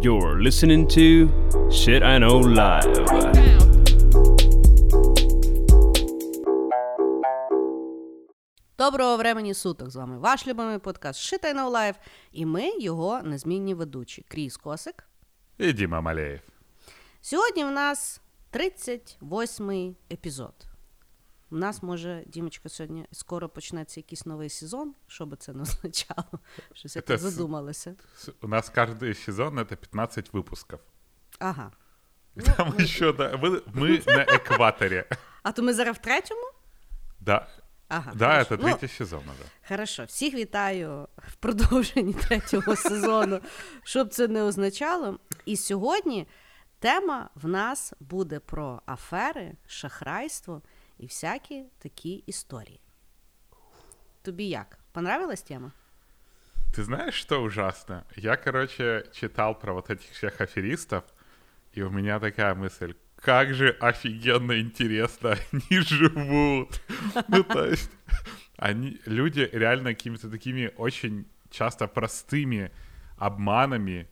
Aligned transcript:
You're 0.00 0.40
listening 0.42 0.86
to 0.88 1.28
Shit 1.70 2.02
I 2.02 2.18
Know 2.18 2.40
Live. 2.42 2.92
Доброго 8.78 9.16
времені 9.16 9.54
суток! 9.54 9.90
З 9.90 9.96
вами 9.96 10.18
ваш 10.18 10.46
любимий 10.46 10.78
подкаст 10.78 11.20
Shit 11.20 11.54
I 11.54 11.57
Know 11.57 11.68
Live, 11.68 11.96
і 12.32 12.46
ми 12.46 12.78
його 12.80 13.22
незмінні 13.22 13.74
ведучі. 13.74 14.24
Кріс 14.28 14.56
Косик. 14.56 15.04
І 15.58 15.72
Діма 15.72 16.00
Малеєв. 16.00 16.40
Сьогодні 17.20 17.64
в 17.64 17.70
нас 17.70 18.20
38-й 18.52 19.96
епізод. 20.12 20.54
У 21.51 21.55
нас, 21.57 21.83
може, 21.83 22.23
Дімочка, 22.27 22.69
сьогодні 22.69 23.05
скоро 23.11 23.49
почнеться 23.49 23.99
якийсь 23.99 24.25
новий 24.25 24.49
сезон, 24.49 24.93
що 25.07 25.25
би 25.25 25.37
це 25.37 25.53
не 25.53 25.61
означало. 25.61 26.39
Щось 26.73 26.95
я 26.95 27.01
Це 27.01 27.07
так 27.07 27.19
с- 27.19 27.21
задумалася. 27.23 27.95
С- 28.17 28.31
У 28.41 28.47
нас 28.47 28.71
каждый 28.75 29.13
сезон 29.13 29.59
это 29.59 29.75
15 29.75 30.31
выпусков. 30.33 30.79
Ага. 31.39 31.71
Там 32.57 32.73
еще, 32.79 33.13
да, 33.13 33.35
мы, 33.35 33.61
мы 33.73 34.15
на 34.15 34.23
экваторе. 34.23 35.05
А 35.43 35.51
то 35.51 35.63
ми 35.63 35.73
зараз 35.73 35.95
в 35.97 35.99
третьому? 35.99 36.41
Да, 37.19 37.47
Ага. 37.87 38.11
да, 38.15 38.27
хорошо. 38.29 38.55
это 38.55 38.57
Ну, 38.57 38.63
третий 38.63 38.89
сезон 38.89 39.19
уже. 39.19 39.49
Хорошо, 39.67 40.03
всіх 40.05 40.33
вітаю 40.33 41.07
в 41.17 41.35
продовженні 41.35 42.13
третього 42.13 42.75
сезону, 42.75 43.39
щоб 43.83 44.09
це 44.09 44.27
не 44.27 44.43
означало. 44.43 45.19
І 45.45 45.57
сьогодні 45.57 46.27
тема 46.79 47.29
в 47.35 47.47
нас 47.47 47.93
буде 47.99 48.39
про 48.39 48.81
афери, 48.85 49.53
шахрайство 49.67 50.61
і 50.97 51.05
всякі 51.05 51.63
такі 51.79 52.23
історії. 52.27 52.79
Тобі 54.21 54.47
як? 54.47 54.79
Понравилась 54.91 55.41
тема? 55.41 55.71
Ты 56.73 56.83
знаешь, 56.83 57.15
что 57.15 57.41
ужасно? 57.41 58.03
Я, 58.15 58.35
короче, 58.35 59.05
читал 59.13 59.59
про 59.59 59.73
вот 59.73 59.89
этих 59.89 60.11
всех 60.11 60.41
аферистов, 60.41 61.03
и 61.71 61.81
у 61.81 61.89
меня 61.89 62.19
такая 62.19 62.55
мысль, 62.55 62.93
как 63.15 63.53
же 63.53 63.69
офигенно 63.79 64.59
интересно 64.59 65.37
они 65.51 65.81
живут. 65.81 66.81
Ну, 67.27 67.43
то 67.43 67.65
есть, 67.65 67.91
они, 68.57 68.99
люди 69.05 69.49
реально 69.53 69.93
какими-то 69.93 70.29
такими 70.29 70.73
очень 70.77 71.25
часто 71.49 71.87
простыми 71.87 72.71
обманами 73.17 74.07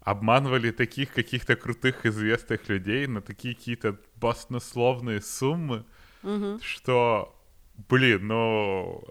обманывали 0.00 0.70
таких 0.70 1.12
каких-то 1.12 1.56
крутых 1.56 2.06
известных 2.06 2.68
людей 2.68 3.08
на 3.08 3.20
такие 3.20 3.54
какие-то 3.56 3.98
баснословные 4.14 5.20
суммы, 5.20 5.84
что, 6.62 7.34
блин, 7.88 8.26
ну, 8.26 9.04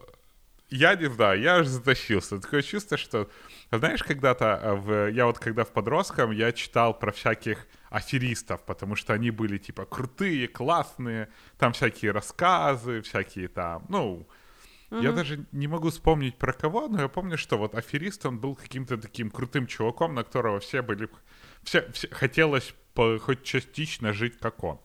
я 0.70 0.96
не 0.96 1.10
знаю, 1.10 1.40
я 1.42 1.56
аж 1.58 1.68
затащился. 1.68 2.40
Такое 2.40 2.62
чувство, 2.62 2.98
что, 2.98 3.30
знаешь, 3.72 4.04
когда-то 4.04 4.60
э, 4.62 4.74
в, 4.76 5.12
я 5.12 5.26
вот 5.26 5.40
когда 5.40 5.64
в 5.64 5.72
подростком, 5.72 6.32
я 6.32 6.52
читал 6.52 6.98
про 6.98 7.12
всяких 7.12 7.68
аферистов, 7.90 8.64
потому 8.66 8.96
что 8.96 9.14
они 9.14 9.32
были 9.32 9.58
типа 9.58 9.86
крутые, 9.86 10.48
классные, 10.48 11.30
там 11.58 11.72
всякие 11.74 12.12
рассказы, 12.12 13.02
всякие 13.02 13.48
там, 13.48 13.86
ну, 13.90 14.28
я 14.92 15.12
даже 15.16 15.46
не 15.52 15.68
могу 15.68 15.90
вспомнить 15.90 16.38
про 16.38 16.54
кого, 16.54 16.88
но 16.88 17.02
я 17.02 17.08
помню, 17.08 17.38
что 17.38 17.58
вот 17.58 17.76
аферист, 17.76 18.26
он 18.26 18.40
был 18.40 18.56
каким-то 18.56 18.98
таким 18.98 19.30
крутым 19.32 19.68
чуваком, 19.68 20.14
на 20.16 20.24
которого 20.24 20.60
все 20.60 20.82
были, 20.82 21.08
все, 21.64 21.90
все- 21.92 22.10
хотелось 22.10 22.74
по- 22.94 23.18
хоть 23.20 23.44
частично 23.44 24.14
жить, 24.14 24.38
как 24.40 24.64
он. 24.64 24.80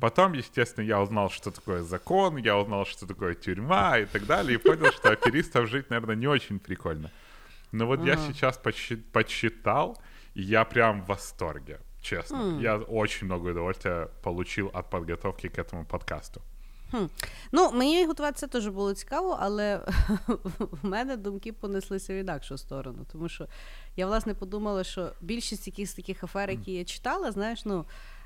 Потом, 0.00 0.34
естественно, 0.34 0.86
я 0.86 1.00
узнал, 1.00 1.30
что 1.30 1.50
такое 1.50 1.82
закон, 1.82 2.36
я 2.36 2.56
узнал, 2.56 2.86
что 2.86 3.06
такое 3.06 3.34
тюрьма 3.34 3.98
и 3.98 4.06
так 4.06 4.26
далее, 4.26 4.54
и 4.54 4.58
понял, 4.58 4.92
что 4.92 5.10
аферистов 5.10 5.68
жить, 5.68 5.90
наверное, 5.90 6.16
не 6.16 6.28
очень 6.28 6.58
прикольно. 6.58 7.10
Но 7.72 7.86
вот 7.86 8.04
я 8.04 8.16
сейчас 8.16 8.60
подсчи- 8.64 9.02
подсчитал, 9.12 9.98
и 10.34 10.42
я 10.42 10.64
прям 10.64 11.02
в 11.02 11.06
восторге, 11.06 11.78
честно. 12.02 12.58
Я 12.60 12.76
очень 12.76 13.26
много 13.26 13.50
удовольствия 13.50 14.08
получил 14.22 14.70
от 14.72 14.90
подготовки 14.90 15.48
к 15.48 15.58
этому 15.58 15.84
подкасту. 15.84 16.40
Хм. 16.90 17.06
Ну, 17.52 17.72
мені 17.72 18.06
готуватися 18.06 18.46
теж 18.46 18.68
було 18.68 18.94
цікаво, 18.94 19.38
але 19.40 19.80
в 20.58 20.78
мене 20.82 21.16
думки 21.16 21.52
понеслися 21.52 22.14
в 22.14 22.16
інакшу 22.16 22.58
сторону. 22.58 23.06
Тому 23.12 23.28
що 23.28 23.46
я, 23.96 24.06
власне, 24.06 24.34
подумала, 24.34 24.84
що 24.84 25.12
більшість 25.20 25.66
якихось 25.66 25.94
таких 25.94 26.24
афер, 26.24 26.50
які 26.50 26.72
я 26.72 26.84
читала, 26.84 27.32
знаєш, 27.32 27.64
ну. 27.64 27.84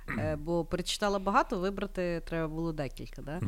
е, 0.10 0.36
Бо 0.36 0.66
перечитала 0.66 1.20
багато, 1.20 1.60
вибрати 1.60 2.22
треба 2.26 2.48
було 2.48 2.74
декілька. 2.74 3.22
Да? 3.22 3.42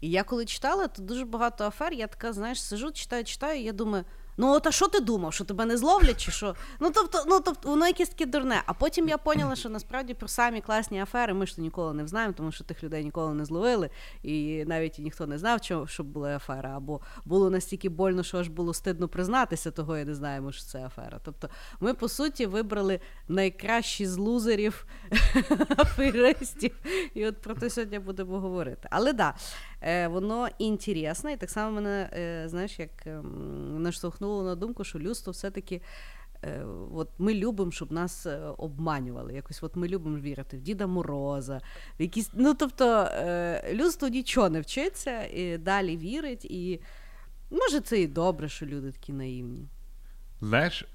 І 0.00 0.10
я 0.10 0.22
коли 0.22 0.44
читала, 0.44 0.88
то 0.88 1.02
дуже 1.02 1.24
багато 1.24 1.64
афер, 1.64 1.92
я 1.92 2.06
така, 2.06 2.32
знаєш, 2.32 2.62
сижу, 2.62 2.92
читаю, 2.92 3.24
читаю, 3.24 3.60
і 3.60 3.64
я 3.64 3.72
думаю, 3.72 4.04
ну 4.36 4.52
от 4.52 4.66
а 4.66 4.72
що 4.72 4.88
ти 4.88 5.00
думав, 5.00 5.32
що 5.32 5.44
тебе 5.44 5.64
не 5.64 5.76
зловлять, 5.76 6.20
чи 6.20 6.30
що? 6.30 6.54
Ну 6.80 6.90
тобто, 6.94 7.24
ну 7.26 7.40
тобто, 7.40 7.68
воно 7.68 7.86
якесь 7.86 8.08
таке 8.08 8.26
дурне. 8.26 8.62
А 8.66 8.72
потім 8.72 9.08
я 9.08 9.18
поняла, 9.18 9.56
що 9.56 9.68
насправді 9.68 10.14
про 10.14 10.28
самі 10.28 10.60
класні 10.60 11.00
афери 11.00 11.34
ми 11.34 11.46
ж 11.46 11.56
то 11.56 11.62
ніколи 11.62 11.94
не 11.94 12.06
знаємо, 12.06 12.34
тому 12.36 12.52
що 12.52 12.64
тих 12.64 12.84
людей 12.84 13.04
ніколи 13.04 13.34
не 13.34 13.44
зловили, 13.44 13.90
і 14.22 14.64
навіть 14.66 14.98
ніхто 14.98 15.26
не 15.26 15.38
знав, 15.38 15.62
що, 15.62 15.86
що 15.86 16.04
була 16.04 16.36
афера, 16.36 16.76
або 16.76 17.00
було 17.24 17.50
настільки 17.50 17.88
больно, 17.88 18.22
що 18.22 18.38
аж 18.38 18.48
було 18.48 18.74
стидно 18.74 19.08
признатися, 19.08 19.70
того 19.70 19.98
і 19.98 20.04
не 20.04 20.14
знаємо, 20.14 20.52
що 20.52 20.62
це 20.62 20.86
афера. 20.86 21.20
Тобто, 21.24 21.48
ми 21.80 21.94
по 21.94 22.08
суті 22.08 22.46
вибрали 22.46 23.00
найкращі 23.28 24.06
з 24.06 24.16
лузерів 24.16 24.86
аферистів, 25.76 26.72
і 27.14 27.26
от 27.26 27.40
про 27.40 27.54
те 27.54 27.70
сьогодні 27.70 27.98
будемо 27.98 28.40
говорити. 28.40 28.88
Але 28.90 29.12
да, 29.12 29.34
воно 30.07 30.47
інтересне, 30.57 31.33
і 31.33 31.37
так 31.37 31.49
само 31.49 31.71
мене, 31.75 32.09
е, 32.13 32.43
знаєш, 32.49 32.79
як 32.79 33.07
ем, 33.07 33.83
наштовхнуло 33.83 34.43
на 34.43 34.55
думку, 34.55 34.83
що 34.83 34.99
людство 34.99 35.31
все-таки. 35.31 35.81
е, 36.43 36.63
От 36.93 37.09
ми 37.17 37.33
любимо, 37.33 37.71
щоб 37.71 37.91
нас 37.91 38.25
е, 38.25 38.39
обманювали. 38.57 39.33
Якось 39.33 39.63
от 39.63 39.75
ми 39.75 39.87
любимо 39.87 40.17
вірити 40.19 40.57
в 40.57 40.61
Діда 40.61 40.87
Мороза, 40.87 41.61
в 41.99 42.01
якісь. 42.01 42.29
Ну 42.33 42.53
тобто 42.53 42.85
е, 43.01 43.73
людство 43.73 44.07
нічого 44.07 44.49
не 44.49 44.61
вчиться 44.61 45.23
і 45.23 45.57
далі 45.57 45.97
вірить, 45.97 46.45
і 46.45 46.81
може 47.51 47.79
це 47.79 48.01
і 48.01 48.07
добре, 48.07 48.49
що 48.49 48.65
люди 48.65 48.91
такі 48.91 49.13
наївні. 49.13 49.67
Знаешь, 50.41 50.85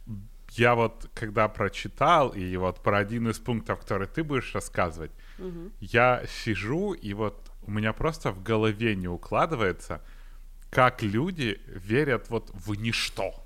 я 0.57 0.75
вот 0.75 0.93
когда 1.21 1.49
прочитал, 1.49 2.33
и 2.37 2.57
вот 2.57 2.83
про 2.83 2.99
один 3.01 3.29
из 3.29 3.39
пунктов, 3.39 3.79
который 3.81 4.07
ты 4.07 4.23
будешь 4.25 4.55
рассказывать, 4.55 5.11
я 5.81 6.23
сижу, 6.27 6.95
и 6.95 7.15
вот 7.15 7.35
у 7.69 7.71
меня 7.71 7.93
просто 7.93 8.31
в 8.31 8.43
голове 8.43 8.97
не 8.97 9.09
укладывается, 9.09 10.01
как 10.71 11.03
люди 11.03 11.61
верят 11.67 12.31
вот 12.31 12.51
в 12.53 12.75
ничто. 12.75 13.45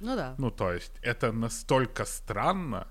Ну 0.00 0.16
да. 0.16 0.34
Ну, 0.38 0.50
то 0.50 0.72
есть, 0.72 0.92
это 1.02 1.32
настолько 1.32 2.04
странно. 2.04 2.86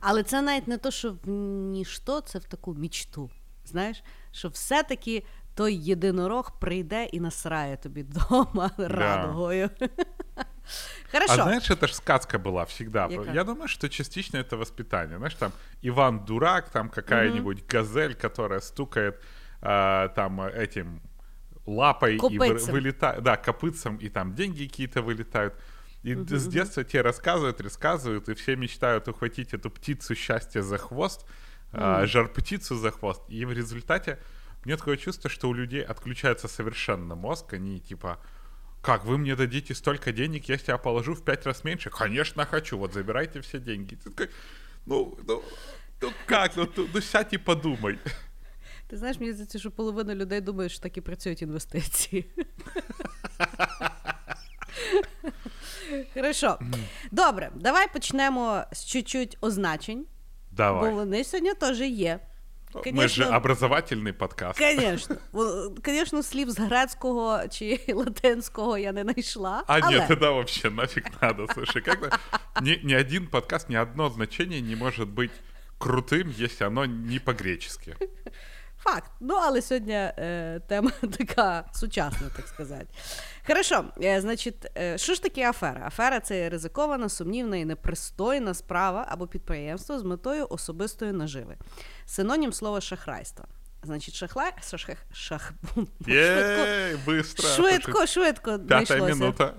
Але 0.00 0.22
це 0.22 0.42
навіть 0.42 0.68
не 0.68 0.78
то, 0.78 0.90
що 0.90 1.12
в 1.12 1.28
ніщо, 1.28 2.20
це 2.20 2.38
в 2.38 2.44
таку 2.44 2.74
мічту. 2.74 3.30
Знаєш, 3.64 4.02
що 4.32 4.48
все-таки 4.48 5.24
той 5.54 5.74
єдинорог 5.74 6.58
прийде 6.58 7.04
і 7.04 7.20
насрає 7.20 7.76
тобі 7.76 8.02
вдома 8.02 8.70
радугою. 8.78 9.70
Хорошо. 11.12 11.32
А 11.32 11.34
знаешь, 11.34 11.70
это 11.70 11.86
же 11.86 11.94
сказка 11.94 12.38
была 12.38 12.64
всегда. 12.64 13.08
Яка? 13.10 13.32
Я 13.32 13.44
думаю, 13.44 13.68
что 13.68 13.88
частично 13.88 14.38
это 14.38 14.56
воспитание. 14.56 15.16
Знаешь, 15.16 15.34
там 15.34 15.52
Иван 15.82 16.24
Дурак, 16.24 16.68
там 16.68 16.90
какая-нибудь 16.90 17.64
газель, 17.72 18.14
которая 18.14 18.60
стукает 18.60 19.14
а, 19.65 20.09
там 20.09 20.41
этим 20.41 21.01
лапой 21.65 22.15
и 22.15 22.19
Копытцем. 22.19 22.73
вылетает, 22.73 23.23
да, 23.23 23.37
копытцем, 23.37 23.95
и 23.95 24.09
там 24.09 24.35
деньги 24.35 24.67
какие-то 24.67 25.01
вылетают. 25.01 25.55
И 26.03 26.15
д- 26.15 26.37
с 26.37 26.47
детства 26.47 26.83
тебе 26.83 27.01
рассказывают, 27.01 27.61
рассказывают, 27.61 28.27
и 28.27 28.33
все 28.33 28.57
мечтают 28.57 29.07
ухватить 29.07 29.53
эту 29.53 29.69
птицу 29.69 30.15
счастья 30.15 30.61
за 30.61 30.77
хвост, 30.77 31.25
а, 31.71 32.05
жар-птицу 32.05 32.75
за 32.75 32.91
хвост. 32.91 33.21
И 33.29 33.45
в 33.45 33.53
результате 33.53 34.19
меня 34.65 34.75
такое 34.75 34.97
чувство, 34.97 35.29
что 35.29 35.47
у 35.47 35.53
людей 35.53 35.81
отключается 35.81 36.49
совершенно 36.49 37.15
мозг, 37.15 37.53
они 37.53 37.79
типа, 37.79 38.19
как, 38.81 39.05
вы 39.05 39.17
мне 39.17 39.37
дадите 39.37 39.73
столько 39.73 40.11
денег, 40.11 40.49
я 40.49 40.57
тебя 40.57 40.77
положу 40.77 41.13
в 41.13 41.23
пять 41.23 41.45
раз 41.45 41.63
меньше? 41.63 41.89
Конечно, 41.89 42.45
хочу, 42.45 42.77
вот 42.77 42.93
забирайте 42.93 43.39
все 43.39 43.59
деньги. 43.59 43.95
Ты 43.95 44.09
такой, 44.09 44.29
ну, 44.85 45.17
ну, 45.25 45.41
ну 46.01 46.11
как, 46.27 46.57
ну, 46.57 46.69
ну, 46.75 46.89
ну 46.93 46.99
сядь 46.99 47.31
и 47.31 47.37
подумай. 47.37 47.97
Ти 48.86 48.96
знаєш, 48.96 49.20
мені 49.20 49.32
здається, 49.32 49.58
що 49.58 49.70
половина 49.70 50.14
людей 50.14 50.40
думає, 50.40 50.68
що 50.68 50.80
так 50.80 50.96
і 50.96 51.00
працюють 51.00 51.42
інвестиції. 51.42 52.26
Хорошо. 56.14 56.58
Добре, 57.10 57.50
давай 57.54 57.92
почнемо 57.92 58.64
з 58.72 58.84
чуть-чуть 58.84 59.38
означень, 59.40 60.06
бо 60.50 60.56
Давай. 60.56 60.94
вони 60.94 61.24
сьогодні 61.24 61.54
теж 61.54 61.80
є. 61.80 62.20
Мы 62.74 63.08
же 63.08 63.24
образовательный 63.24 64.12
подкаст. 64.12 64.58
Звісно. 64.58 65.16
Звісно, 65.84 66.22
слів 66.22 66.50
з 66.50 66.58
грецького 66.58 67.40
чи 67.50 67.80
латинського 67.88 68.78
я 68.78 68.92
не 68.92 69.02
знайшла. 69.02 69.64
А 69.66 69.78
але... 69.78 69.98
нет, 69.98 70.08
тогда 70.08 70.30
вообще 70.30 70.70
нафиг 70.70 71.04
надо, 71.22 71.46
слушай, 71.54 71.82
как 71.82 72.20
ни, 72.62 72.80
ни 72.84 72.94
один 72.94 73.26
подкаст, 73.26 73.68
ни 73.68 73.76
одно 73.76 74.10
значение 74.10 74.60
не 74.60 74.76
может 74.76 75.08
быть 75.08 75.30
крутым, 75.78 76.34
если 76.38 76.66
оно 76.66 76.86
не 76.86 77.18
по-гречески. 77.18 77.96
Факт. 78.83 79.11
Ну, 79.19 79.33
але 79.33 79.61
сьогодні 79.61 79.93
е, 79.93 80.61
тема 80.67 80.91
така 81.17 81.65
сучасна, 81.73 82.29
так 82.35 82.47
сказати. 82.47 82.85
Хорошо, 83.47 83.85
е, 84.03 84.21
значить, 84.21 84.71
е, 84.77 84.97
що 84.97 85.13
ж 85.13 85.23
таке 85.23 85.49
афера? 85.49 85.83
Афера 85.87 86.19
це 86.19 86.49
ризикована, 86.49 87.09
сумнівна 87.09 87.57
і 87.57 87.65
непристойна 87.65 88.53
справа 88.53 89.05
або 89.09 89.27
підприємство 89.27 89.99
з 89.99 90.03
метою 90.03 90.47
особистої 90.49 91.11
наживи. 91.11 91.57
Синонім 92.05 92.53
слова 92.53 92.81
шахрайства. 92.81 93.45
Значить, 93.83 94.15
шахла... 94.15 94.51
шах... 94.61 94.89
шах... 95.13 95.53
Єй, 96.07 96.95
быстро. 97.05 97.55
швидко, 97.55 98.05
швидко 98.05 98.57
знайшлося. 98.57 99.03
минута. 99.03 99.53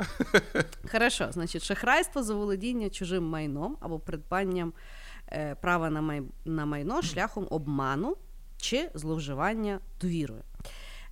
Хорошо, 0.93 1.29
значить, 1.31 1.63
шахрайство 1.63 2.23
за 2.23 2.35
володіння 2.35 2.91
чужим 2.91 3.25
майном 3.25 3.77
або 3.81 3.99
придбанням 3.99 4.73
е, 5.33 5.55
права 5.55 5.91
на, 5.91 6.01
май... 6.01 6.23
на 6.45 6.67
майно 6.67 7.03
шляхом 7.03 7.49
обману 7.51 8.17
чи 8.65 8.91
зловживання 8.95 9.81
довірою. 10.01 10.43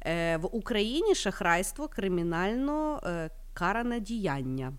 Е, 0.07 0.37
в 0.37 0.57
Україні 0.57 1.15
шахрайство 1.15 1.89
кримінально 1.89 3.01
е, 3.05 3.31
каране 3.55 4.01
діяння. 4.01 4.73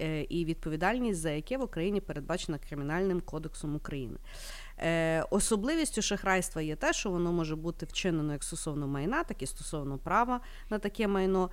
е, 0.00 0.26
І 0.28 0.44
відповідальність 0.44 1.20
за 1.20 1.30
яке 1.30 1.58
в 1.58 1.62
Україні 1.62 2.00
передбачена 2.00 2.58
Кримінальним 2.68 3.20
кодексом 3.20 3.76
України. 3.76 4.16
Особливістю 5.30 6.02
шахрайства 6.02 6.62
є 6.62 6.76
те, 6.76 6.92
що 6.92 7.10
воно 7.10 7.32
може 7.32 7.56
бути 7.56 7.86
вчинено 7.86 8.32
як 8.32 8.44
стосовно 8.44 8.86
майна, 8.86 9.24
так 9.24 9.42
і 9.42 9.46
стосовно 9.46 9.98
права 9.98 10.40
на 10.70 10.78
таке 10.78 11.08
майно. 11.08 11.50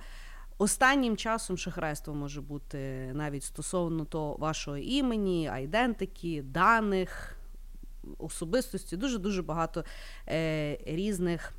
Останнім 0.58 1.16
часом 1.16 1.58
шахрайство 1.58 2.14
може 2.14 2.40
бути 2.40 3.10
навіть 3.14 3.44
стосовно 3.44 4.04
того 4.04 4.36
вашого 4.36 4.76
імені, 4.76 5.48
айдентики, 5.48 6.42
даних, 6.42 7.37
особистості, 8.17 8.97
дуже 8.97 9.17
дуже 9.17 9.41
багато 9.41 9.85
е, 10.29 10.77
різних. 10.85 11.53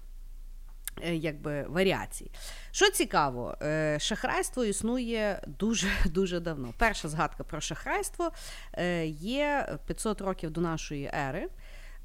е, 1.03 1.17
Якби 1.17 1.63
варіацій. 1.69 2.31
Що 2.71 2.91
цікаво, 2.91 3.57
е, 3.63 3.97
шахрайство 4.01 4.65
існує 4.65 5.43
дуже 5.47 5.89
дуже 6.07 6.41
давно. 6.41 6.75
Перша 6.79 7.09
згадка 7.09 7.45
про 7.45 7.61
шахрайство 7.61 8.31
е, 8.73 9.07
є 9.07 9.79
500 9.87 10.21
років 10.21 10.51
до 10.51 10.61
нашої 10.61 11.11
ери. 11.15 11.49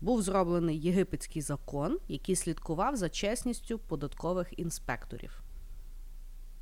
Був 0.02 0.22
зроблений 0.22 0.80
єгипетський 0.80 1.42
закон, 1.42 1.98
який 2.08 2.36
слідкував 2.36 2.96
за 2.96 3.10
чесністю 3.10 3.80
податкових 3.80 4.60
інспекторів. 4.60 5.42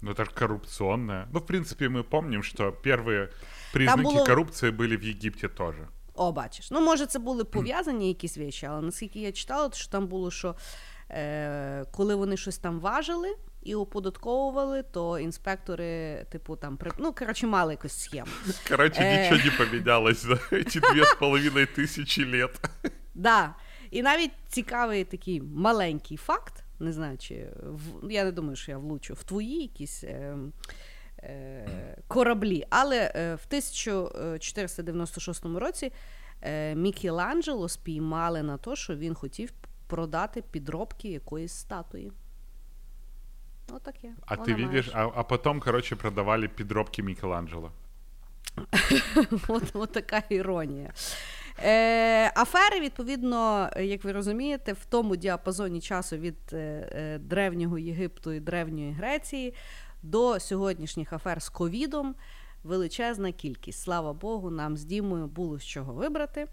Ну, 0.01 0.11
это 0.11 0.25
же 0.25 0.31
коррупционное. 0.31 1.27
Ну, 1.33 1.39
в 1.39 1.45
принципе, 1.45 1.89
мы 1.89 2.03
помним, 2.03 2.43
что 2.43 2.69
первые 2.85 3.29
признаки 3.73 4.03
было- 4.09 4.25
коррупции 4.25 4.71
были 4.71 4.97
в 4.97 5.03
Египте 5.03 5.47
тоже. 5.49 5.87
О, 6.21 6.31
бачиш. 6.31 6.71
Ну, 6.71 6.81
може, 6.81 7.05
це 7.05 7.19
були 7.19 7.43
пов'язані 7.43 8.07
якісь 8.07 8.37
речі, 8.37 8.65
але 8.65 8.81
наскільки 8.81 9.19
я 9.19 9.31
читала, 9.31 9.69
то 9.69 9.75
що 9.77 9.91
там 9.91 10.07
було, 10.07 10.31
що 10.31 10.55
е, 11.09 11.85
коли 11.91 12.15
вони 12.15 12.37
щось 12.37 12.57
там 12.57 12.79
важили 12.79 13.35
і 13.63 13.75
оподатковували, 13.75 14.83
то 14.83 15.19
інспектори, 15.19 16.25
типу, 16.31 16.55
там 16.55 16.77
при... 16.77 16.91
ну, 16.97 17.13
коротше, 17.13 17.47
мали 17.47 17.73
якусь 17.73 17.93
схему. 17.93 18.31
Короче, 18.69 19.01
Э. 19.01 19.31
ничего 19.31 19.49
не 19.49 19.65
поменялось 19.65 20.21
за 20.21 20.33
эти 20.51 20.79
две 20.91 21.03
с 21.03 21.15
половиной 21.19 21.65
тысячи 21.65 22.21
лет. 22.31 22.51
Да. 23.15 23.55
І 23.91 24.01
навіть 24.01 24.31
цікавий 24.47 25.03
такий 25.03 25.41
маленький 25.41 26.17
факт, 26.17 26.63
не 26.79 26.93
знаю, 26.93 27.17
чи 27.17 27.49
в... 27.63 28.11
я 28.11 28.23
не 28.23 28.31
думаю, 28.31 28.55
що 28.55 28.71
я 28.71 28.77
влучу 28.77 29.13
в 29.13 29.23
твої 29.23 29.61
якісь. 29.61 30.03
Е... 30.03 30.37
е, 31.22 31.96
Кораблі, 32.08 32.64
але 32.70 33.12
е, 33.14 33.34
в 33.34 33.44
1496 33.46 35.44
році 35.44 35.92
е, 36.42 36.74
Мікеланджело 36.74 37.68
спіймали 37.68 38.42
на 38.42 38.56
те, 38.56 38.76
що 38.76 38.96
він 38.96 39.14
хотів 39.14 39.52
продати 39.86 40.42
підробки 40.42 41.08
якоїсь 41.08 41.52
статуї. 41.52 42.12
Отаке. 43.72 44.14
А 44.26 44.34
Вона 44.34 44.54
ты 44.54 44.66
має 44.66 44.84
а, 44.92 45.10
а 45.14 45.22
потом, 45.22 45.60
короче, 45.60 45.96
продавали 45.96 46.48
подробки 46.48 47.02
Микеланджело. 47.02 47.72
От, 49.48 49.62
от 49.74 49.92
така 49.92 50.22
іронія. 50.28 50.92
Е, 51.58 52.32
афери, 52.36 52.80
відповідно, 52.80 53.70
як 53.80 54.04
ви 54.04 54.12
розумієте, 54.12 54.72
в 54.72 54.84
тому 54.84 55.16
діапазоні 55.16 55.80
часу 55.80 56.16
від 56.16 56.36
е, 56.52 56.56
е, 56.56 57.18
древнього 57.18 57.78
Єгипту 57.78 58.32
і 58.32 58.40
древньої 58.40 58.92
Греції 58.92 59.54
до 60.03 60.39
сьогоднішніх 60.39 61.13
афер 61.13 61.41
з 61.41 61.49
ковідом 61.49 62.15
величезна 62.63 63.31
кількість. 63.31 63.81
Слава 63.81 64.13
Богу, 64.13 64.49
нам 64.49 64.77
з 64.77 64.83
Дімою 64.83 65.27
було 65.27 65.59
з 65.59 65.65
чого 65.65 65.93
вибрати. 65.93 66.47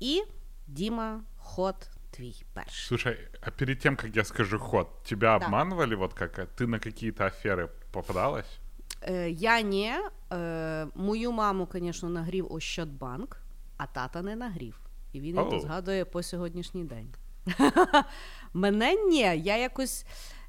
І 0.00 0.22
Діма, 0.66 1.20
ход 1.38 1.74
твій 2.10 2.44
перший. 2.54 2.86
Слушай, 2.88 3.18
а 3.40 3.50
перед 3.50 3.78
тем, 3.78 3.96
как 3.96 4.16
я 4.16 4.24
скажу 4.24 4.58
ход, 4.58 5.02
тебя 5.02 5.38
Да. 5.38 5.46
обманывали, 5.46 5.94
вот 5.96 6.14
как 6.14 6.38
ты 6.56 6.66
на 6.66 6.78
какие-то 6.78 7.24
аферы 7.24 7.68
попадалась? 7.92 8.58
Е, 9.02 9.30
я 9.30 9.60
ні. 9.60 9.92
Е, 10.32 10.86
мою 10.94 11.32
маму, 11.32 11.68
звісно, 11.72 12.08
нагрів 12.08 12.52
Ощадбанк, 12.52 13.36
а 13.76 13.86
тата 13.86 14.22
не 14.22 14.36
нагрів. 14.36 14.80
І 15.12 15.20
він 15.20 15.38
Оу. 15.38 15.50
це 15.50 15.60
згадує 15.60 16.04
по 16.04 16.22
сьогоднішній 16.22 16.84
день. 16.84 17.14
Мене 18.54 18.94
ні, 18.94 19.18
я 19.20 19.56
якось. 19.56 20.06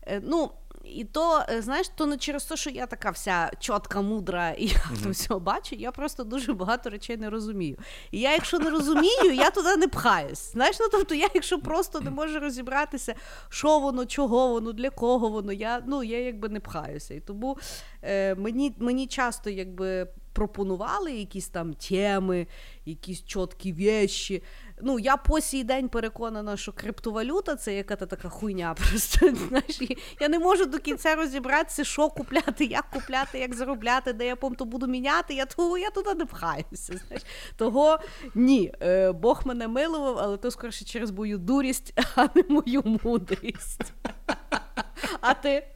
е, 0.07 0.21
Ну, 0.23 0.51
і 0.94 1.04
то, 1.04 1.44
е, 1.48 1.62
знаєш, 1.62 1.88
то 1.88 2.06
не 2.06 2.16
через 2.16 2.44
те, 2.44 2.56
що 2.56 2.70
я 2.70 2.86
така 2.86 3.10
вся 3.10 3.50
чітка, 3.58 4.02
мудра, 4.02 4.50
і 4.50 4.66
я 4.66 4.82
то 5.04 5.10
все 5.10 5.38
бачу, 5.38 5.76
я 5.76 5.92
просто 5.92 6.24
дуже 6.24 6.52
багато 6.52 6.90
речей 6.90 7.16
не 7.16 7.30
розумію. 7.30 7.76
І 8.10 8.20
я, 8.20 8.32
якщо 8.32 8.58
не 8.58 8.70
розумію, 8.70 9.32
я 9.34 9.50
туди 9.50 9.76
не 9.76 9.88
пхаюсь. 9.88 10.52
Знаєш, 10.52 10.76
ну 10.80 10.86
тобто 10.92 11.14
я, 11.14 11.28
якщо 11.34 11.58
просто 11.58 12.00
не 12.00 12.10
можу 12.10 12.40
розібратися, 12.40 13.14
що 13.48 13.78
воно, 13.78 14.06
чого 14.06 14.48
воно, 14.48 14.72
для 14.72 14.90
кого 14.90 15.28
воно, 15.28 15.52
я, 15.52 15.82
ну, 15.86 16.02
я 16.02 16.24
якби 16.24 16.48
не 16.48 16.60
пхаюся. 16.60 17.14
І 17.14 17.20
тому 17.20 17.58
е, 18.02 18.34
мені, 18.34 18.74
мені 18.78 19.06
часто 19.06 19.50
якби 19.50 20.08
пропонували 20.32 21.12
якісь 21.12 21.48
там 21.48 21.74
теми, 21.74 22.46
якісь 22.86 23.24
чіткі 23.24 23.72
вещі. 23.72 24.42
Ну, 24.82 24.98
я 24.98 25.16
по 25.16 25.40
сій 25.40 25.64
день 25.64 25.88
переконана, 25.88 26.56
що 26.56 26.72
криптовалюта 26.72 27.56
це 27.56 27.74
яка-то 27.74 28.06
така 28.06 28.28
хуйня. 28.28 28.74
Просто 28.74 29.34
знаєш, 29.48 29.80
я 30.20 30.28
не 30.28 30.38
можу 30.38 30.66
до 30.66 30.78
кінця 30.78 31.14
розібратися, 31.14 31.84
що 31.84 32.08
купляти, 32.08 32.64
як 32.64 32.90
купляти, 32.90 33.38
як 33.38 33.54
заробляти, 33.54 34.12
де 34.12 34.26
я 34.26 34.36
потім 34.36 34.56
то 34.56 34.64
буду 34.64 34.86
міняти. 34.86 35.34
Я 35.34 35.46
того 35.46 35.78
я 35.78 35.90
туди 35.90 36.14
не 36.14 36.26
пхаюся. 36.26 37.00
Знаєш. 37.06 37.22
Того 37.56 37.98
ні, 38.34 38.72
е, 38.82 39.12
Бог 39.12 39.42
мене 39.44 39.68
милував, 39.68 40.18
але 40.18 40.36
то 40.36 40.50
скоріше 40.50 40.84
через 40.84 41.10
мою 41.10 41.38
дурість, 41.38 42.00
а 42.16 42.28
не 42.34 42.42
мою 42.48 42.82
мудрість. 43.04 43.92
А 45.20 45.34
ти? 45.34 45.66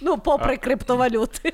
Ну, 0.00 0.18
попри 0.18 0.56
криптовалюти. 0.56 1.52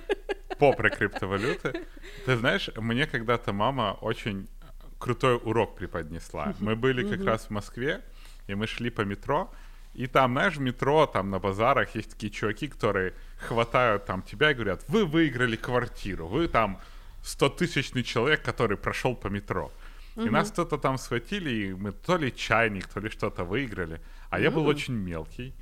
Попри 0.58 0.90
криптовалюты. 0.90 1.87
Ты 2.26 2.37
знаешь, 2.37 2.70
мне 2.76 3.06
когда-то 3.06 3.52
мама 3.52 3.99
очень 4.00 4.49
крутой 4.98 5.40
урок 5.43 5.76
преподнесла. 5.76 6.54
Мы 6.60 6.76
были 6.76 7.08
как 7.08 7.25
раз 7.25 7.47
в 7.47 7.50
Москве, 7.50 8.02
и 8.47 8.54
мы 8.54 8.66
шли 8.66 8.90
по 8.90 9.02
метро, 9.02 9.50
и 9.94 10.06
там, 10.06 10.32
знаешь, 10.32 10.56
в 10.56 10.61
метро, 10.61 11.06
там 11.06 11.30
на 11.30 11.38
базарах 11.38 11.94
есть 11.94 12.11
такие 12.11 12.30
чуваки, 12.30 12.68
которые 12.68 13.14
хватают 13.38 14.04
там 14.04 14.23
тебя 14.23 14.50
и 14.50 14.54
говорят, 14.54 14.85
вы 14.88 15.06
выиграли 15.06 15.56
квартиру, 15.56 16.26
вы 16.26 16.49
там 16.49 16.78
100-тысячный 17.23 18.02
человек, 18.02 18.42
который 18.42 18.76
прошел 18.76 19.16
по 19.16 19.28
метро. 19.28 19.73
И 20.16 20.30
нас 20.30 20.50
кто-то 20.50 20.78
там 20.78 20.99
схватили, 20.99 21.50
и 21.50 21.75
мы 21.75 21.92
то 21.92 22.16
ли 22.16 22.35
чайник, 22.35 22.88
то 22.88 23.00
ли 23.00 23.11
что-то 23.11 23.44
выиграли. 23.44 24.00
А 24.30 24.40
я 24.40 24.50
был 24.50 24.66
очень 24.66 24.94
мелкий. 24.94 25.54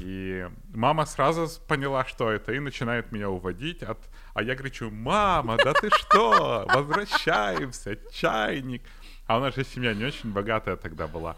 И 0.00 0.48
мама 0.74 1.06
сразу 1.06 1.48
поняла, 1.66 2.04
что 2.04 2.30
это, 2.30 2.52
и 2.52 2.58
начинает 2.58 3.12
меня 3.12 3.30
уводить. 3.30 3.82
От... 3.82 3.98
А 4.34 4.42
я 4.42 4.56
кричу, 4.56 4.90
мама, 4.90 5.56
да 5.62 5.72
ты 5.72 5.90
что? 5.90 6.66
Возвращаемся, 6.72 7.98
чайник. 8.12 8.82
А 9.26 9.38
у 9.38 9.40
нас 9.40 9.54
же 9.54 9.64
семья 9.64 9.94
не 9.94 10.04
очень 10.04 10.32
богатая 10.32 10.76
тогда 10.76 11.06
была. 11.06 11.36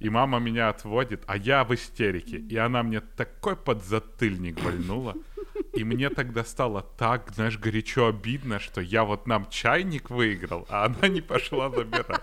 И 0.00 0.10
мама 0.10 0.38
меня 0.38 0.68
отводит, 0.68 1.22
а 1.26 1.36
я 1.36 1.64
в 1.64 1.74
истерике. 1.74 2.36
И 2.36 2.56
она 2.56 2.82
мне 2.82 3.00
такой 3.00 3.56
подзатыльник 3.56 4.60
вольнула. 4.60 5.14
И 5.72 5.84
мне 5.84 6.10
тогда 6.10 6.44
стало 6.44 6.82
так, 6.82 7.30
знаешь, 7.34 7.58
горячо 7.58 8.08
обидно, 8.08 8.58
что 8.58 8.80
я 8.80 9.04
вот 9.04 9.26
нам 9.26 9.48
чайник 9.48 10.10
выиграл, 10.10 10.66
а 10.68 10.84
она 10.84 11.08
не 11.08 11.20
пошла 11.20 11.70
забирать. 11.70 12.22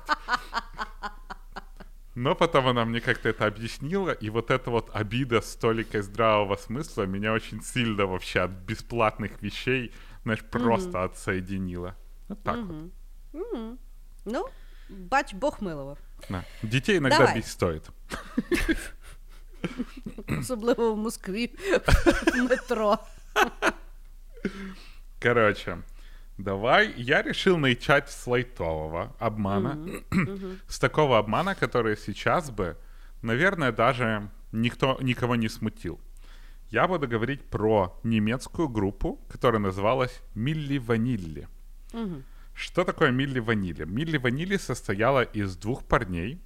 Но 2.15 2.36
потом 2.36 2.68
она 2.68 2.86
мне 2.86 3.00
как-то 3.00 3.30
это 3.30 3.46
объяснила, 3.46 4.12
и 4.12 4.30
вот 4.30 4.51
эта 4.51 4.70
вот 4.70 4.89
обида 4.94 5.39
с 5.41 5.56
толикой 5.56 6.01
здравого 6.01 6.58
смысла 6.58 7.03
меня 7.03 7.32
очень 7.34 7.62
сильно 7.62 8.06
вообще 8.06 8.41
от 8.41 8.51
бесплатных 8.51 9.41
вещей, 9.41 9.94
знаешь, 10.24 10.44
просто 10.44 11.03
отсоединила. 11.03 11.96
Вот 12.27 12.44
так 12.44 12.58
вот. 12.58 12.91
Мгм. 13.34 13.80
Ну, 14.25 14.50
бач, 14.89 15.34
Бог 15.34 15.62
милував. 15.62 15.98
Да. 16.30 16.44
Детей 16.63 16.98
иногда 16.98 17.18
Давай. 17.20 17.36
бить 17.36 17.48
стоит. 17.48 17.89
Особливо 20.39 20.91
в 20.91 20.98
Москві 20.98 21.50
в 22.25 22.36
метро. 22.50 22.98
Короче, 25.20 25.77
давай. 26.43 26.93
Я 26.98 27.21
решил 27.21 27.57
начать 27.57 28.10
с 28.10 28.27
лайтового 28.27 29.15
обмана. 29.19 29.77
с 30.67 30.79
такого 30.79 31.17
обмана, 31.17 31.55
который 31.55 31.98
сейчас 31.98 32.51
бы, 32.51 32.77
наверное, 33.21 33.71
даже 33.71 34.29
никто, 34.51 34.98
никого 35.01 35.36
не 35.36 35.50
смутил. 35.50 36.00
Я 36.69 36.88
буду 36.88 37.07
говорить 37.07 37.41
про 37.50 38.00
немецкую 38.03 38.69
группу, 38.69 39.19
которая 39.29 39.60
называлась 39.60 40.21
Милли 40.36 40.77
Ванилли. 40.77 41.48
Угу. 41.93 42.24
Что 42.53 42.83
такое 42.83 43.12
Милли 43.12 43.39
Ванилли? 43.39 43.86
Милли 43.86 44.17
Ванилли 44.17 44.57
состояла 44.57 45.24
из 45.24 45.55
двух 45.57 45.83
парней. 45.83 46.41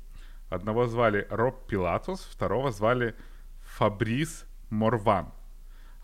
Одного 0.49 0.87
звали 0.87 1.27
Роб 1.29 1.67
Пилатус, 1.67 2.21
второго 2.31 2.71
звали 2.71 3.15
Фабрис 3.61 4.45
Морван. 4.69 5.31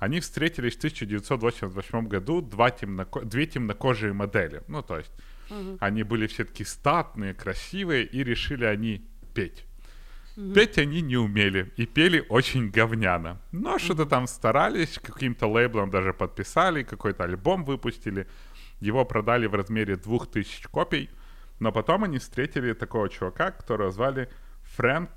Они 0.02 0.20
встретились 0.20 0.74
в 0.74 0.78
1988 0.80 2.08
году, 2.08 2.42
два 2.42 2.72
темноко... 2.72 3.22
две 3.22 3.46
темнокожие 3.46 4.14
модели. 4.14 4.64
Ну, 4.68 4.82
то 4.82 4.98
есть 4.98 5.12
Угу. 5.52 5.78
они 5.80 6.04
были 6.04 6.28
все-таки 6.28 6.64
статные, 6.64 7.34
красивые, 7.34 8.06
и 8.06 8.24
решили 8.24 8.66
они 8.66 9.06
петь. 9.36 9.66
Петь 10.56 10.78
они 10.80 11.02
не 11.02 11.18
умели 11.18 11.72
и 11.78 11.86
пели 11.86 12.26
очень 12.30 12.72
говняно. 12.72 13.38
Но 13.52 13.78
что-то 13.78 14.06
там 14.06 14.28
старались, 14.28 14.98
каким-то 14.98 15.48
лейблом 15.48 15.92
даже 15.92 16.14
подписали, 16.14 16.84
какой-то 16.84 17.26
альбом 17.26 17.64
выпустили. 17.64 18.28
Его 18.80 19.06
продали 19.06 19.46
в 19.46 19.54
размере 19.54 19.98
2000 19.98 20.70
копий. 20.70 21.10
Но 21.60 21.72
потом 21.72 22.06
они 22.06 22.18
встретили 22.18 22.74
такого 22.74 23.08
чувака, 23.10 23.52
которого 23.52 23.92
звали 23.92 24.30
Фрэнк 24.78 25.12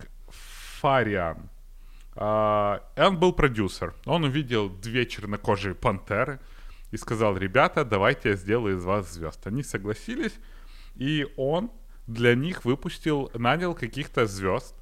Фариан. 0.80 1.48
А, 2.16 2.82
и 2.96 3.00
он 3.00 3.18
был 3.18 3.32
продюсер. 3.32 3.94
Он 4.06 4.24
увидел 4.24 4.68
две 4.68 5.06
чернокожие 5.06 5.74
пантеры 5.74 6.40
и 6.90 6.96
сказал, 6.96 7.36
ребята, 7.36 7.84
давайте 7.84 8.30
я 8.30 8.36
сделаю 8.36 8.78
из 8.78 8.84
вас 8.84 9.12
звезд. 9.12 9.46
Они 9.46 9.62
согласились, 9.62 10.34
и 10.94 11.26
он 11.36 11.70
для 12.06 12.34
них 12.34 12.64
выпустил, 12.64 13.30
нанял 13.34 13.74
каких-то 13.74 14.26
звезд, 14.26 14.74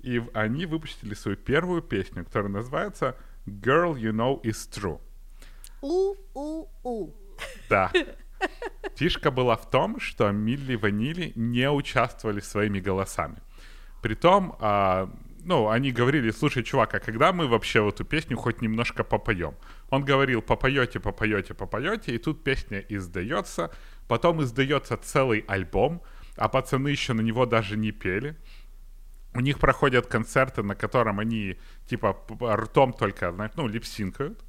и 0.00 0.22
они 0.34 0.66
выпустили 0.66 1.14
свою 1.14 1.36
первую 1.36 1.82
песню, 1.82 2.24
которая 2.24 2.50
называется 2.50 3.16
«Girl, 3.46 3.94
You 3.94 4.12
Know 4.12 4.42
Is 4.42 4.68
True». 4.70 5.00
У-у-у. 5.82 7.14
Да. 7.68 7.92
Фишка 8.96 9.30
была 9.30 9.56
в 9.56 9.70
том, 9.70 10.00
что 10.00 10.30
Милли 10.30 10.74
Ванили 10.74 11.32
не 11.36 11.70
участвовали 11.70 12.40
своими 12.40 12.80
голосами. 12.80 13.38
Притом, 14.02 14.56
а, 14.60 15.10
ну, 15.44 15.68
они 15.68 15.92
говорили, 15.92 16.30
слушай, 16.30 16.62
чувак, 16.62 16.94
а 16.94 17.00
когда 17.00 17.32
мы 17.32 17.46
вообще 17.46 17.80
в 17.80 17.88
эту 17.88 18.04
песню 18.04 18.36
хоть 18.36 18.62
немножко 18.62 19.04
попоем? 19.04 19.54
Он 19.90 20.04
говорил, 20.04 20.42
попоете, 20.42 21.00
попоете, 21.00 21.54
попоете, 21.54 22.14
и 22.14 22.18
тут 22.18 22.44
песня 22.44 22.84
издается, 22.88 23.70
потом 24.08 24.42
издается 24.42 24.96
целый 24.96 25.44
альбом, 25.48 26.02
а 26.36 26.48
пацаны 26.48 26.88
еще 26.88 27.12
на 27.12 27.22
него 27.22 27.46
даже 27.46 27.76
не 27.76 27.92
пели. 27.92 28.36
У 29.34 29.40
них 29.40 29.58
проходят 29.58 30.06
концерты, 30.06 30.62
на 30.62 30.74
котором 30.74 31.20
они, 31.20 31.56
типа, 31.86 32.16
ртом 32.42 32.92
только, 32.92 33.32
ну, 33.56 33.68
липсинкают. 33.68 34.42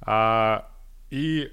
А, 0.00 0.72
и 1.10 1.52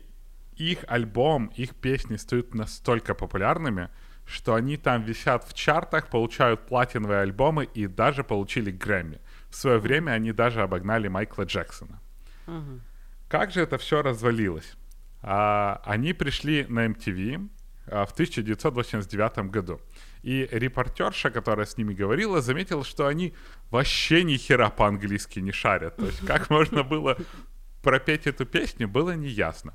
их 0.56 0.80
альбом, 0.88 1.52
их 1.58 1.76
песни 1.76 2.18
стают 2.18 2.54
настолько 2.54 3.14
популярными, 3.14 3.90
что 4.30 4.54
они 4.54 4.78
там 4.78 5.02
висят 5.02 5.44
в 5.44 5.54
чартах, 5.54 6.10
получают 6.10 6.68
платиновые 6.68 7.22
альбомы 7.22 7.66
и 7.66 7.88
даже 7.88 8.24
получили 8.24 8.70
Грэмми. 8.70 9.20
В 9.50 9.56
свое 9.56 9.80
время 9.80 10.12
они 10.12 10.32
даже 10.32 10.62
обогнали 10.62 11.08
Майкла 11.08 11.44
Джексона. 11.44 12.00
Как 13.28 13.52
же 13.52 13.62
это 13.62 13.78
все 13.78 14.02
развалилось? 14.04 14.76
А, 15.22 15.82
они 15.84 16.14
пришли 16.14 16.66
на 16.70 16.86
MTV 16.86 17.50
а, 17.88 18.06
в 18.06 18.12
1989 18.12 19.52
году. 19.52 19.82
И 20.22 20.48
репортерша, 20.52 21.32
которая 21.32 21.66
с 21.66 21.78
ними 21.78 21.94
говорила, 21.94 22.42
заметила, 22.42 22.84
что 22.84 23.08
они 23.08 23.34
вообще 23.72 24.24
ни 24.24 24.38
хера 24.38 24.70
по-английски 24.70 25.40
не 25.40 25.52
шарят. 25.52 25.96
То 25.96 26.06
есть 26.06 26.26
как 26.26 26.50
можно 26.50 26.84
было 26.84 27.18
пропеть 27.82 28.28
эту 28.28 28.46
песню, 28.46 28.88
было 28.88 29.16
неясно. 29.16 29.74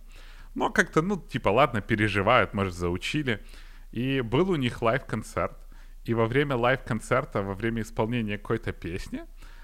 Но 0.54 0.70
как-то, 0.70 1.02
ну, 1.02 1.20
типа, 1.20 1.49
ладно, 1.49 1.80
переживают, 1.80 2.54
может, 2.54 2.75
заучили. 2.75 3.44
И 3.94 4.20
был 4.22 4.50
у 4.50 4.56
них 4.56 4.82
лайв-концерт. 4.82 5.56
И 6.04 6.14
во 6.14 6.26
время 6.26 6.56
лайв-концерта, 6.56 7.42
во 7.42 7.54
время 7.54 7.82
исполнения 7.82 8.38
какой-то 8.38 8.72
песни, 8.72 9.22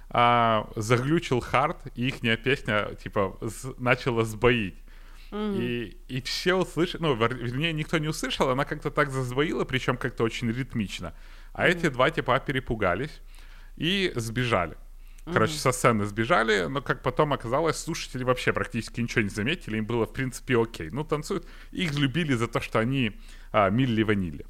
а, 0.08 0.70
заглючил 0.76 1.40
хард, 1.40 1.78
и 1.96 2.06
их 2.08 2.20
песня, 2.44 2.94
типа, 2.94 3.36
с- 3.42 3.74
начала 3.78 4.24
сбоить. 4.24 4.78
И, 5.32 5.96
и 6.08 6.20
все 6.22 6.54
услышали, 6.54 7.02
ну, 7.02 7.14
вер- 7.16 7.34
вернее, 7.34 7.72
никто 7.72 7.98
не 7.98 8.08
услышал, 8.08 8.48
она 8.50 8.64
как-то 8.64 8.90
так 8.90 9.10
зазвоила, 9.10 9.64
причем 9.64 9.96
как-то 9.96 10.24
очень 10.24 10.48
ритмично. 10.50 11.12
А 11.52 11.68
эти 11.68 11.88
два 11.88 12.10
типа 12.10 12.38
перепугались 12.40 13.20
и 13.76 14.12
сбежали. 14.16 14.76
Короче, 15.32 15.54
со 15.54 15.70
сцены 15.72 16.04
сбежали, 16.06 16.66
но 16.66 16.82
как 16.82 17.02
потом 17.02 17.32
оказалось, 17.32 17.76
слушатели 17.76 18.24
вообще 18.24 18.52
практически 18.52 19.00
ничего 19.00 19.22
не 19.22 19.28
заметили, 19.28 19.76
им 19.78 19.86
было, 19.86 20.06
в 20.06 20.12
принципе, 20.12 20.56
окей. 20.60 20.90
Ну, 20.90 21.04
танцуют. 21.04 21.46
Их 21.70 21.94
любили 21.94 22.34
за 22.34 22.48
то, 22.48 22.60
что 22.60 22.78
они 22.80 23.12
а, 23.52 23.70
Milli 23.70 24.02
Vanilli. 24.02 24.46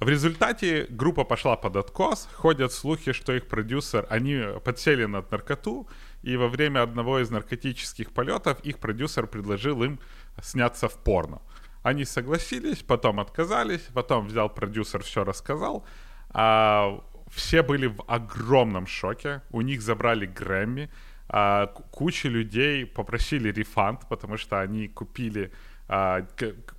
В 0.00 0.08
результате 0.08 0.86
группа 0.90 1.24
пошла 1.24 1.56
под 1.56 1.76
откос. 1.76 2.28
Ходят 2.34 2.72
слухи, 2.72 3.12
что 3.12 3.32
их 3.32 3.46
продюсер, 3.46 4.06
они 4.10 4.42
подсели 4.64 5.06
на 5.06 5.24
наркоту, 5.30 5.88
и 6.22 6.36
во 6.36 6.48
время 6.48 6.82
одного 6.82 7.20
из 7.20 7.30
наркотических 7.30 8.10
полетов 8.12 8.60
их 8.60 8.78
продюсер 8.78 9.26
предложил 9.26 9.82
им 9.84 9.98
сняться 10.42 10.88
в 10.88 10.94
порно. 10.94 11.40
Они 11.82 12.04
согласились, 12.04 12.82
потом 12.82 13.20
отказались, 13.20 13.88
потом 13.94 14.26
взял 14.26 14.48
продюсер, 14.48 15.02
все 15.02 15.24
рассказал. 15.24 15.86
А, 16.30 17.00
все 17.30 17.62
были 17.62 17.86
в 17.86 18.02
огромном 18.06 18.86
шоке. 18.86 19.42
У 19.50 19.60
них 19.60 19.80
забрали 19.80 20.26
Грэмми. 20.26 20.90
А, 21.28 21.66
куча 21.66 22.28
людей 22.28 22.86
попросили 22.86 23.52
рефанд, 23.52 24.08
потому 24.08 24.36
что 24.36 24.60
они 24.60 24.88
купили 24.88 25.52
а, 25.88 26.26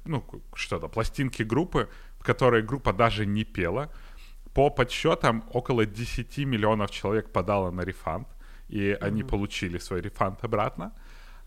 ну, 0.05 0.24
что-то, 0.53 0.88
пластинки 0.88 1.43
группы, 1.43 1.89
в 2.19 2.24
которой 2.24 2.62
группа 2.62 2.93
даже 2.93 3.25
не 3.25 3.43
пела. 3.43 3.91
По 4.53 4.69
подсчетам, 4.69 5.43
около 5.53 5.85
10 5.85 6.38
миллионов 6.45 6.89
человек 6.91 7.31
подало 7.31 7.71
на 7.71 7.81
рефанд, 7.81 8.27
и 8.69 8.97
они 9.01 9.24
получили 9.24 9.77
свой 9.79 10.01
рефанд 10.01 10.43
обратно. 10.43 10.93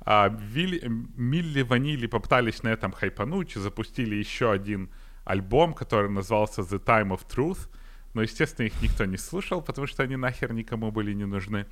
А, 0.00 0.28
Вилли- 0.28 0.82
Милли 1.16 1.62
Ванили 1.62 2.06
попытались 2.06 2.62
на 2.62 2.68
этом 2.68 2.92
хайпануть, 2.92 3.54
запустили 3.54 4.14
еще 4.14 4.52
один 4.52 4.90
альбом, 5.24 5.74
который 5.74 6.10
назывался 6.10 6.62
The 6.62 6.78
Time 6.78 7.08
of 7.08 7.26
Truth, 7.26 7.68
но, 8.14 8.22
естественно, 8.22 8.66
их 8.66 8.82
никто 8.82 9.04
не 9.04 9.16
слушал, 9.18 9.62
потому 9.62 9.86
что 9.86 10.02
они 10.02 10.16
нахер 10.16 10.52
никому 10.52 10.90
были 10.90 11.14
не 11.14 11.26
нужны. 11.26 11.66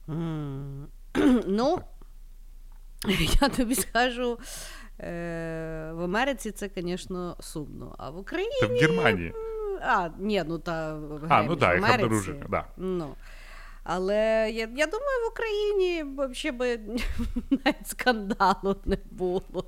Ну, 1.14 1.82
я 3.41 3.49
тобі 3.49 3.75
скажу, 3.75 4.39
е, 4.99 5.91
в 5.93 6.01
Америці 6.01 6.51
це, 6.51 6.69
звісно, 6.77 7.35
сумно. 7.39 7.95
А 7.97 8.09
в 8.09 8.17
Україні. 8.17 8.53
Это 8.63 8.77
в 8.77 8.81
Германии. 8.81 9.33
А, 9.81 10.09
ні, 10.19 10.43
ну 10.47 10.59
та 10.59 10.95
в 10.95 11.13
А, 11.13 11.35
Гремі 11.35 11.47
ну 11.47 11.53
ж 11.53 11.59
да, 11.59 11.71
в 11.71 11.75
їх 11.75 11.83
Америці. 11.83 12.03
обнаружили, 12.03 12.45
да. 12.49 12.65
Ну. 12.77 13.15
Але 13.85 14.15
я, 14.53 14.69
я 14.75 14.87
думаю, 14.87 15.23
в 15.25 15.31
Україні 15.31 16.03
взагалі 16.03 16.57
би 16.57 16.79
навіть 17.49 17.87
скандалу 17.87 18.75
не 18.85 18.97
було. 19.11 19.65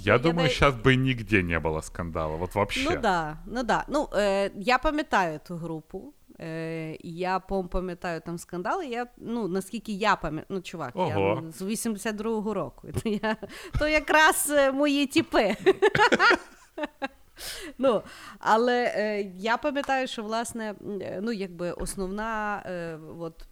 Я 0.00 0.18
думаю, 0.18 0.36
навіть- 0.36 0.52
сейчас 0.52 0.74
бы 0.74 0.96
нигде 0.96 1.42
не 1.42 1.58
было 1.58 1.82
скандала. 1.82 2.36
Вот 2.36 2.54
вообще. 2.54 2.90
Ну 2.90 3.00
да, 3.00 3.36
ну 3.46 3.62
да. 3.62 3.84
Ну, 3.88 4.08
е, 4.14 4.50
я 4.56 4.78
пам'ятаю 4.78 5.40
ту 5.46 5.56
групу. 5.56 6.14
Е, 6.39 6.97
я 7.03 7.39
пам'ятаю 7.39 8.21
там 8.25 8.37
скандали. 8.37 8.87
Я, 8.87 9.07
ну, 9.17 9.47
наскільки 9.47 9.91
я 9.91 10.15
пам'ятаю, 10.15 10.45
ну, 10.49 10.61
чувак, 10.61 10.91
Ого. 10.95 11.41
я 11.45 11.51
з 11.51 11.61
82-го 11.61 12.53
року. 12.53 12.87
То, 13.03 13.09
я, 13.09 13.37
то 13.79 13.87
якраз 13.87 14.53
е, 14.57 14.71
мої 14.71 15.05
тіпи. 15.07 15.55
Ну, 17.77 18.01
але 18.39 18.93
е, 18.95 19.31
я 19.37 19.57
пам'ятаю, 19.57 20.07
що 20.07 20.23
власне, 20.23 20.75
е, 21.01 21.19
ну, 21.23 21.31
якби 21.31 21.71
основна, 21.71 22.63
е, 22.65 22.99
от, 23.19 23.47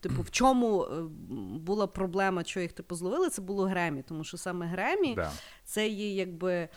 типу, 0.00 0.22
в 0.22 0.30
чому 0.30 0.82
е, 0.82 0.88
була 1.58 1.86
проблема, 1.86 2.44
що 2.44 2.60
їх 2.60 2.72
типу 2.72 2.94
зловили, 2.94 3.28
це 3.28 3.42
було 3.42 3.64
Гремі, 3.64 4.02
тому 4.02 4.24
що 4.24 4.36
саме 4.36 4.66
Гремі 4.66 5.14
Да. 5.14 5.30
це 5.64 5.88
є 5.88 6.14
якби. 6.14 6.68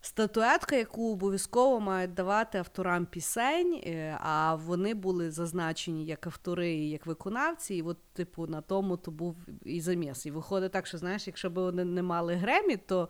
Статуетка, 0.00 0.76
яку 0.76 1.12
обов'язково 1.12 1.80
мають 1.80 2.14
давати 2.14 2.58
авторам 2.58 3.06
пісень, 3.06 3.80
е, 3.86 4.18
а 4.22 4.54
вони 4.54 4.94
були 4.94 5.30
зазначені 5.30 6.06
як 6.06 6.26
автори 6.26 6.70
і 6.70 6.90
як 6.90 7.06
виконавці. 7.06 7.74
І 7.74 7.82
от, 7.82 7.98
типу, 8.12 8.46
на 8.46 8.60
тому 8.60 8.96
то 8.96 9.10
був 9.10 9.36
і 9.64 9.80
заміс. 9.80 10.26
І 10.26 10.30
виходить 10.30 10.72
так, 10.72 10.86
що 10.86 10.98
знаєш, 10.98 11.26
якщо 11.26 11.50
б 11.50 11.54
вони 11.54 11.84
не 11.84 12.02
мали 12.02 12.34
Гремі, 12.34 12.76
то 12.76 13.08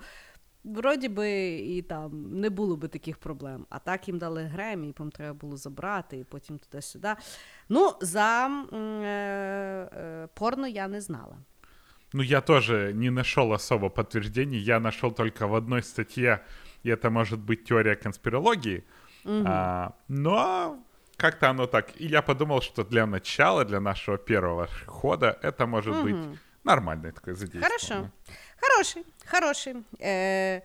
вроді 0.65 1.09
би 1.09 1.31
і 1.51 1.83
там 1.83 2.41
не 2.41 2.51
було 2.51 2.77
би 2.77 2.89
таких 2.89 3.19
проблем. 3.19 3.67
А 3.71 3.79
так 3.79 4.09
їм 4.09 4.19
дали 4.19 4.43
Гремі, 4.43 4.89
і 4.89 4.93
потім 4.93 5.11
треба 5.11 5.35
було 5.35 5.57
забрати, 5.57 6.19
і 6.19 6.25
потім 6.25 6.59
туди-сюди. 6.59 7.15
Ну, 7.69 7.93
за 8.01 8.47
е, 8.73 8.77
е, 8.77 10.29
порно 10.35 10.69
я 10.69 10.89
не 10.89 11.01
знала. 11.01 11.39
Ну, 12.13 12.23
я 12.23 12.41
тоже 12.41 12.93
не 12.95 13.11
нашел 13.11 13.53
особо 13.53 13.91
подтверждений. 13.91 14.65
Я 14.65 14.81
нашел 14.81 15.13
только 15.13 15.47
в 15.47 15.53
одной 15.53 15.83
статье, 15.83 16.41
и 16.83 16.91
это 16.91 17.11
может 17.11 17.39
быть 17.39 17.65
теория 17.65 17.97
конспирологии. 17.97 18.85
Угу. 19.25 19.45
А, 19.47 19.93
но 20.09 20.79
как-то 21.17 21.51
оно 21.51 21.67
так. 21.67 22.01
И 22.01 22.07
я 22.07 22.23
подумал, 22.23 22.61
что 22.63 22.85
для 22.85 23.07
начала, 23.07 23.65
для 23.65 23.81
нашего 23.81 24.17
первого 24.19 24.69
хода, 24.87 25.39
это 25.43 25.67
может 25.67 25.95
Мгм. 25.97 26.03
быть 26.05 26.39
нормальное 26.65 27.13
такое 27.13 27.35
задействование. 27.35 27.69
Хорошо. 27.79 28.11
Хороший, 28.61 29.05
хороший. 29.27 29.75
Е, 30.01 30.63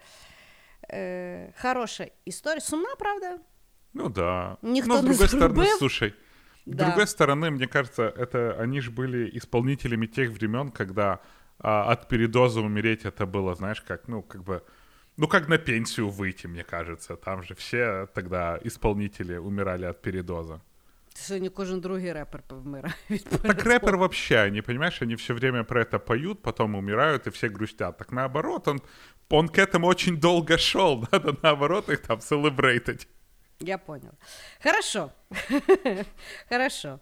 е, 0.94 1.54
хороша 1.58 2.08
історія. 2.26 2.62
Сумна, 2.62 2.96
правда? 3.00 3.40
Ну 3.94 4.10
да. 4.10 4.58
Никто 4.62 4.88
Но 4.88 4.98
с 4.98 5.02
не 5.02 5.08
другой 5.10 5.28
стороны, 5.28 5.56
зарубил. 5.56 5.78
слушай, 5.78 6.14
с 6.66 6.76
Да. 6.76 6.86
другой 6.86 7.08
стороны, 7.08 7.52
мне 7.52 7.68
кажется, 7.68 8.04
это 8.04 8.56
они 8.64 8.82
же 8.82 8.92
были 8.92 9.30
исполнителями 9.38 10.08
тех 10.08 10.30
времен, 10.32 10.72
когда 10.72 11.20
а, 11.60 11.92
от 11.92 12.08
передоза 12.08 12.62
умереть 12.62 13.06
это 13.06 13.26
было, 13.26 13.56
знаешь, 13.56 13.82
как, 13.82 14.08
ну, 14.08 14.22
как 14.24 14.44
бы, 14.44 14.62
ну, 15.17 15.29
как 15.29 15.49
на 15.49 15.59
пенсию 15.59 16.09
выйти, 16.09 16.47
мне 16.49 16.65
кажется. 16.65 17.17
Там 17.17 17.43
же 17.43 17.55
все 17.55 18.07
тогда 18.15 18.59
исполнители 18.65 19.37
умирали 19.39 19.87
от 19.87 20.03
передоза. 20.03 20.61
Сьогодні 21.15 21.49
кожен 21.49 21.81
другий 21.81 22.13
репер 22.13 22.43
повмирає 22.47 22.95
від 23.11 23.25
Так 23.25 23.43
передозу. 23.43 23.69
рэпер 23.71 23.97
вообще, 23.97 24.47
они, 24.47 24.63
понимаешь, 24.63 25.03
они 25.03 25.15
все 25.15 25.35
время 25.35 25.65
про 25.65 25.81
это 25.83 25.99
поют, 25.99 26.43
потом 26.43 26.75
умирают, 26.75 27.27
и 27.27 27.31
все 27.31 27.49
грустят. 27.49 27.97
Так 27.99 28.13
наоборот, 28.13 28.69
он, 28.69 28.81
он 29.29 29.49
к 29.49 29.59
этому 29.59 29.87
очень 29.87 30.17
долго 30.17 30.59
шел. 30.59 31.05
Надо 31.13 31.37
наоборот 31.43 31.89
их 31.89 32.01
там 32.03 32.21
селебрейтить. 32.21 33.09
Я 33.61 33.79
поняла. 33.79 34.13
Хорошо. 34.63 35.11
Хорошо. 36.49 36.99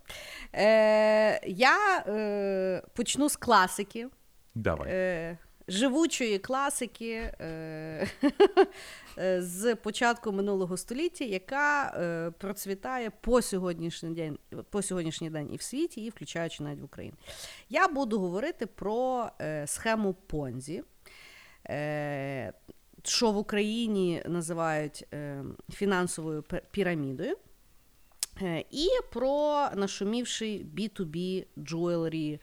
Е, 0.55 1.41
я 1.47 2.05
е, 2.07 2.83
почну 2.95 3.29
з 3.29 3.37
класики. 3.37 4.09
Давай. 4.55 4.89
Е, 4.91 5.39
живучої 5.72 6.40
класики 6.40 7.12
е, 7.12 8.08
е, 9.18 9.42
з 9.42 9.76
початку 9.76 10.32
минулого 10.32 10.78
століття, 10.78 11.26
яка 11.26 11.88
е, 11.88 12.32
процвітає 12.32 13.12
по 13.22 13.42
сьогоднішній 13.42 14.10
день, 14.10 14.38
по 14.70 14.82
сьогоднішній 14.82 15.30
день 15.30 15.54
і 15.54 15.58
в 15.58 15.62
світі, 15.62 16.02
і 16.02 16.10
включаючи 16.10 16.64
навіть 16.64 16.82
в 16.82 16.84
Україні. 16.84 17.16
Я 17.70 17.88
буду 17.88 18.20
говорити 18.20 18.66
про 18.66 19.30
схему 19.66 20.14
Понзі. 20.14 20.84
Що 23.04 23.32
в 23.32 23.38
Україні 23.38 24.24
називають 24.26 25.08
фінансовою 25.74 26.44
пірамідою, 26.72 27.38
і 28.72 28.88
про 29.12 29.68
нашумівший 29.76 30.66
B2B 30.66 31.46
jewelry 31.58 32.40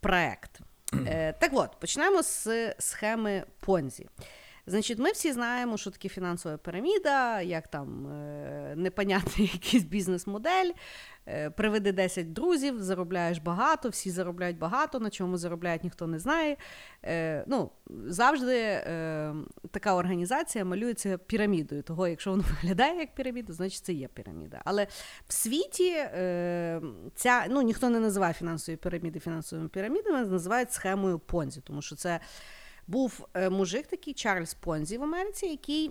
проект. 0.00 0.60
Е, 1.06 1.32
так 1.32 1.50
от, 1.54 1.80
почнемо 1.80 2.22
з 2.22 2.74
схеми 2.78 3.44
Понзі. 3.60 4.06
Значить, 4.66 4.98
ми 4.98 5.12
всі 5.12 5.32
знаємо, 5.32 5.76
що 5.76 5.90
таке 5.90 6.08
фінансова 6.08 6.56
піраміда, 6.56 7.40
як 7.40 7.68
там 7.68 8.06
е, 8.06 8.74
непонятний 8.76 9.46
якийсь 9.52 9.84
бізнес-модель. 9.84 10.70
Е, 11.28 11.50
приведи 11.50 11.92
10 11.92 12.32
друзів, 12.32 12.82
заробляєш 12.82 13.38
багато, 13.38 13.88
всі 13.88 14.10
заробляють 14.10 14.58
багато, 14.58 15.00
на 15.00 15.10
чому 15.10 15.36
заробляють, 15.36 15.84
ніхто 15.84 16.06
не 16.06 16.18
знає. 16.18 16.56
Е, 17.04 17.44
ну, 17.46 17.70
завжди 18.06 18.58
е, 18.58 19.34
така 19.70 19.94
організація 19.94 20.64
малюється 20.64 21.18
пірамідою. 21.18 21.82
Того, 21.82 22.08
якщо 22.08 22.30
воно 22.30 22.44
виглядає 22.62 22.98
як 22.98 23.14
піраміда, 23.14 23.52
значить 23.52 23.84
це 23.84 23.92
є 23.92 24.08
піраміда. 24.08 24.62
Але 24.64 24.86
в 25.28 25.32
світі 25.32 25.90
е, 25.90 26.80
ця, 27.14 27.46
ну, 27.50 27.62
ніхто 27.62 27.90
не 27.90 28.00
називає 28.00 28.34
фінансові 28.34 28.76
піраміди 28.76 29.20
фінансовими 29.20 29.68
пірамідами, 29.68 30.26
називають 30.26 30.72
схемою 30.72 31.18
Понзі, 31.18 31.60
тому 31.60 31.82
що 31.82 31.96
це 31.96 32.20
був 32.86 33.28
е, 33.34 33.50
мужик 33.50 33.86
такий 33.86 34.14
Чарльз 34.14 34.54
Понзі 34.54 34.98
в 34.98 35.02
Америці, 35.02 35.46
який 35.46 35.90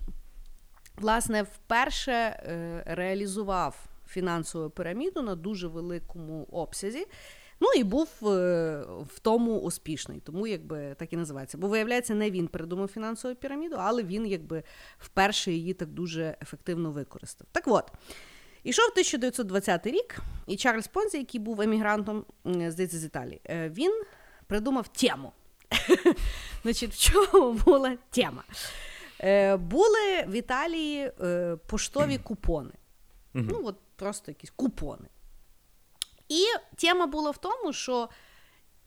власне 0.97 1.43
вперше 1.43 2.11
е, 2.11 2.83
реалізував 2.85 3.85
фінансову 4.07 4.69
піраміду 4.69 5.21
на 5.21 5.35
дуже 5.35 5.67
великому 5.67 6.43
обсязі. 6.43 7.07
Ну 7.59 7.67
і 7.77 7.83
був 7.83 8.09
е, 8.23 8.27
в 9.15 9.19
тому 9.19 9.59
успішний, 9.59 10.19
тому 10.19 10.47
якби 10.47 10.95
так 10.99 11.13
і 11.13 11.17
називається. 11.17 11.57
Бо 11.57 11.67
виявляється, 11.67 12.15
не 12.15 12.31
він 12.31 12.47
придумав 12.47 12.87
фінансову 12.87 13.35
піраміду, 13.35 13.75
але 13.79 14.03
він 14.03 14.27
якби 14.27 14.63
вперше 14.99 15.51
її 15.51 15.73
так 15.73 15.89
дуже 15.89 16.37
ефективно 16.41 16.91
використав. 16.91 17.47
Так 17.51 17.63
от. 17.67 17.91
Ішов 18.63 18.85
1920 18.91 19.87
рік, 19.87 20.19
і 20.47 20.55
Чарльз 20.55 20.87
Понзі, 20.87 21.17
який 21.17 21.41
був 21.41 21.61
емігрантом, 21.61 22.25
здається, 22.45 22.97
з 22.97 23.05
Італії, 23.05 23.41
він 23.49 24.03
придумав 24.47 24.87
тему. 24.87 25.31
Значить, 26.63 26.93
в 26.93 26.99
чому 26.99 27.53
була 27.53 27.97
тема? 28.09 28.43
Е, 29.19 29.57
були 29.57 30.23
в 30.27 30.31
Італії 30.31 31.11
е, 31.21 31.57
поштові 31.67 32.17
купони. 32.17 32.73
Ну, 33.33 33.61
от 33.65 33.75
просто 33.95 34.31
якісь 34.31 34.49
купони. 34.49 35.07
І 36.29 36.43
тема 36.75 37.07
була 37.07 37.31
в 37.31 37.37
тому, 37.37 37.73
що 37.73 38.09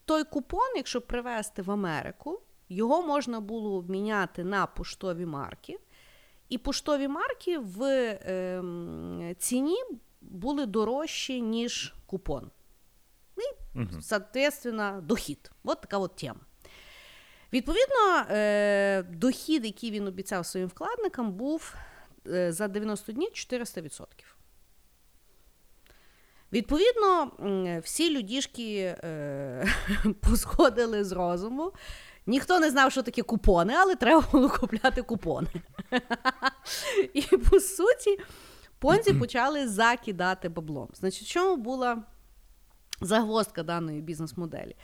той 0.05 0.25
купон, 0.25 0.77
якщо 0.77 1.01
привезти 1.01 1.63
в 1.63 1.71
Америку, 1.71 2.41
його 2.69 3.03
можна 3.03 3.41
було 3.41 3.75
обміняти 3.75 4.45
на 4.45 4.67
поштові 4.67 5.27
марки. 5.27 5.79
І 6.49 6.59
поштові 6.59 7.09
марки 7.09 7.59
в 7.59 7.83
ем, 8.25 9.35
ціні 9.39 9.77
були 10.21 10.67
дорожчі, 10.67 11.43
ніж 11.43 11.95
купон. 12.07 12.51
І, 13.37 13.81
соответственно, 14.03 15.01
дохід. 15.03 15.51
От 15.65 15.81
така 15.81 15.99
от 15.99 16.17
тема. 16.17 16.41
Відповідно, 17.53 18.27
е, 18.31 19.03
дохід, 19.03 19.65
який 19.65 19.91
він 19.91 20.07
обіцяв 20.07 20.47
своїм 20.47 20.69
вкладникам, 20.69 21.33
був 21.33 21.75
е, 22.27 22.53
за 22.53 22.69
90 22.69 23.13
днів 23.13 23.29
400%. 23.29 24.07
Відповідно, 26.53 27.33
всі 27.85 28.17
людішки 28.17 28.97
е, 29.05 29.67
посходили 30.21 31.05
з 31.05 31.13
розуму. 31.13 31.73
Ніхто 32.27 32.61
не 32.61 32.71
знав, 32.71 32.93
що 32.93 33.03
таке 33.03 33.23
купони, 33.23 33.75
але 33.77 33.97
треба 33.97 34.25
було 34.33 34.49
купляти 34.49 35.03
купони. 35.03 35.49
І 37.15 37.23
по 37.23 37.61
суті, 37.61 38.19
понзі 38.79 39.13
почали 39.21 39.69
закидати 39.69 40.49
баблом. 40.49 40.89
Значить, 40.95 41.29
в 41.29 41.31
чому 41.31 41.57
була 41.57 42.03
загвоздка 43.01 43.63
даної 43.63 44.01
бізнес-моделі? 44.01 44.77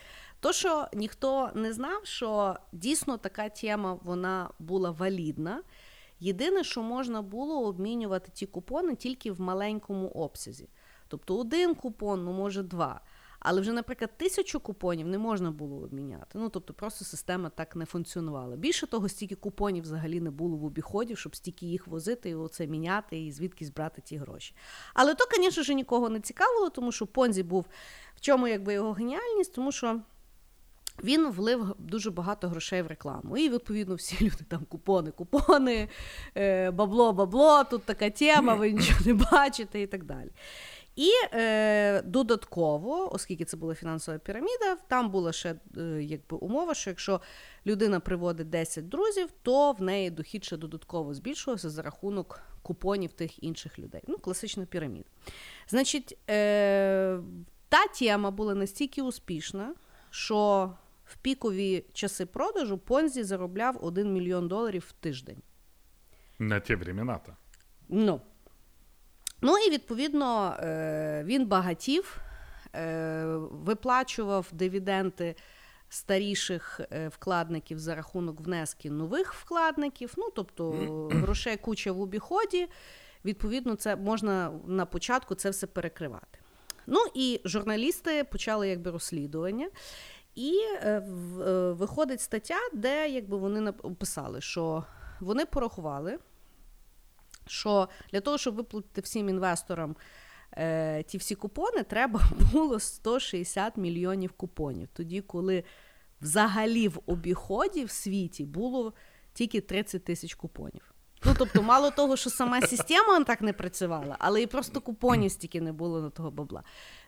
То, 0.42 0.52
що 0.52 0.87
ніхто 0.92 1.50
не 1.55 1.72
знав, 1.72 2.00
що 2.07 2.57
дійсно 2.72 3.18
така 3.18 3.48
тема 3.48 3.98
вона 4.02 4.50
була 4.59 4.90
валідна. 4.90 5.62
Єдине, 6.20 6.64
що 6.64 6.83
можна 6.83 7.22
було 7.22 7.66
обмінювати 7.66 8.31
ті 8.35 8.46
купони 8.46 8.94
тільки 8.94 9.33
в 9.33 9.40
маленькому 9.40 10.09
обсязі. 10.09 10.68
Тобто 11.09 11.38
один 11.38 11.74
купон, 11.74 12.24
ну 12.24 12.33
може 12.33 12.62
два. 12.62 13.00
Але 13.40 13.61
вже, 13.61 13.72
наприклад, 13.72 14.11
тисячу 14.16 14.61
купонів 14.61 15.07
не 15.07 15.18
можна 15.18 15.50
було 15.50 15.76
обміняти. 15.76 16.38
Ну 16.38 16.48
тобто, 16.48 16.74
просто 16.74 17.05
система 17.05 17.50
так 17.50 17.76
не 17.76 17.85
функціонувала. 17.85 18.57
Більше 18.57 18.87
того, 18.87 19.09
стільки 19.09 19.35
купонів 19.35 19.83
взагалі 19.83 20.20
не 20.20 20.31
було 20.31 20.57
в 20.57 20.64
обіході, 20.64 21.16
щоб 21.16 21.37
стільки 21.37 21.66
їх 21.66 21.87
возити 21.87 22.31
і 22.31 22.35
оце 22.35 22.66
міняти, 22.66 23.24
і 23.24 23.33
звідкись 23.33 23.70
брати 23.70 24.02
ті 24.02 24.16
гроші. 24.16 24.55
Але 24.94 25.14
то, 25.14 25.24
звісно 25.37 25.62
ж, 25.62 25.74
нікого 25.74 26.09
не 26.09 26.20
цікавило, 26.20 26.70
тому 26.70 26.92
що 26.92 27.07
Понзі 27.07 27.42
був 27.42 27.66
в 28.16 28.20
чому 28.20 28.48
якби 28.48 28.72
його 28.72 28.92
геніальність, 28.92 29.55
тому 29.55 29.72
що. 29.72 30.00
Він 31.03 31.31
влив 31.31 31.75
дуже 31.79 32.11
багато 32.11 32.49
грошей 32.49 32.83
в 32.83 32.87
рекламу. 32.87 33.37
І, 33.37 33.49
відповідно, 33.49 33.95
всі 33.95 34.25
люди 34.25 34.45
там 34.49 34.65
купони, 34.65 35.11
купони, 35.11 35.88
е, 36.37 36.71
бабло, 36.71 37.12
бабло, 37.12 37.65
тут 37.65 37.83
така 37.83 38.11
тема, 38.11 38.55
ви 38.55 38.73
нічого 38.73 39.01
не 39.07 39.15
бачите 39.15 39.83
і 39.83 39.87
так 39.87 40.05
далі. 40.05 40.31
І 40.97 41.11
е, 41.33 42.03
додатково, 42.03 43.15
оскільки 43.15 43.45
це 43.45 43.57
була 43.57 43.75
фінансова 43.75 44.19
піраміда, 44.19 44.77
там 44.88 45.11
була 45.11 45.33
ще 45.33 45.55
е, 45.77 45.81
якби 46.03 46.37
умова, 46.37 46.75
що 46.75 46.91
якщо 46.91 47.21
людина 47.67 48.01
приводить 48.01 48.51
10 48.51 48.88
друзів, 48.88 49.29
то 49.43 49.73
в 49.73 49.83
неї 49.83 50.11
дохід 50.11 50.45
ще 50.45 50.57
додатково 50.57 51.15
збільшувався 51.15 51.71
за 51.71 51.83
рахунок 51.83 52.41
купонів 52.62 53.12
тих 53.12 53.43
інших 53.43 53.79
людей. 53.79 54.03
Ну, 54.07 54.19
класична 54.19 54.67
піраміда. 54.67 55.09
Значить, 55.69 56.19
е, 56.31 57.19
та 57.69 57.87
тема 57.99 58.31
була 58.31 58.55
настільки 58.55 59.03
успішна, 59.03 59.75
що 60.11 60.71
в 61.12 61.16
пікові 61.16 61.85
часи 61.92 62.27
продажу 62.27 62.79
Понзі 62.79 63.25
заробляв 63.25 63.85
1 63.85 64.12
мільйон 64.12 64.48
доларів 64.48 64.85
в 64.88 64.92
тиждень. 64.92 65.42
На 66.38 66.61
ті 66.61 66.75
времена-то. 66.75 67.37
Ну. 67.88 68.20
Ну 69.40 69.59
і 69.59 69.70
відповідно 69.70 70.57
е, 70.61 71.22
він 71.27 71.46
багатів, 71.46 72.18
е, 72.75 73.25
виплачував 73.51 74.48
дивіденти 74.53 75.35
старіших 75.88 76.81
е, 76.92 77.09
вкладників 77.09 77.79
за 77.79 77.94
рахунок 77.94 78.40
внески 78.40 78.90
нових 78.90 79.35
вкладників. 79.35 80.14
Ну, 80.16 80.29
тобто 80.35 80.70
грошей 81.12 81.57
куча 81.57 81.92
в 81.92 82.01
обіході. 82.01 82.68
Відповідно, 83.25 83.75
це 83.75 83.96
можна 83.96 84.53
на 84.66 84.87
початку 84.87 85.35
це 85.35 85.51
все 85.51 85.66
перекривати. 85.66 86.38
Ну 86.87 86.98
і 87.14 87.40
журналісти 87.44 88.25
почали 88.25 88.68
якби 88.68 88.90
розслідування. 88.90 89.68
І 90.35 90.53
е, 90.75 90.99
в, 90.99 91.73
виходить 91.73 92.21
стаття, 92.21 92.59
де 92.73 93.09
якби 93.09 93.37
вони 93.37 93.71
описали, 93.71 94.40
що 94.40 94.85
вони 95.21 95.47
порахували, 95.47 96.18
що 97.47 97.88
для 98.12 98.21
того, 98.21 98.38
щоб 98.38 98.55
виплатити 98.55 99.01
всім 99.01 99.29
інвесторам 99.29 99.97
е, 100.53 101.03
ті 101.03 101.18
всі 101.18 101.35
купони, 101.35 101.83
треба 101.83 102.21
було 102.53 102.81
160 102.81 103.77
мільйонів 103.77 104.33
купонів. 104.33 104.88
Тоді, 104.92 105.21
коли 105.21 105.64
взагалі 106.21 106.88
в 106.88 107.01
обіході 107.07 107.85
в 107.85 107.90
світі 107.90 108.45
було 108.45 108.92
тільки 109.33 109.61
30 109.61 110.05
тисяч 110.05 110.35
купонів. 110.35 110.91
Ну, 111.25 111.35
тобто, 111.39 111.63
мало 111.63 111.91
того, 111.91 112.17
що 112.17 112.31
сама 112.31 112.61
система 112.61 113.25
так 113.25 113.41
не 113.41 113.53
працювала, 113.53 114.17
але 114.19 114.43
і 114.43 114.47
просто 114.47 114.81
купонів 114.81 115.31
стільки 115.31 115.61
не 115.61 115.73
було 115.73 116.01
на 116.01 116.11
того 116.11 116.31
бабла. 116.31 116.63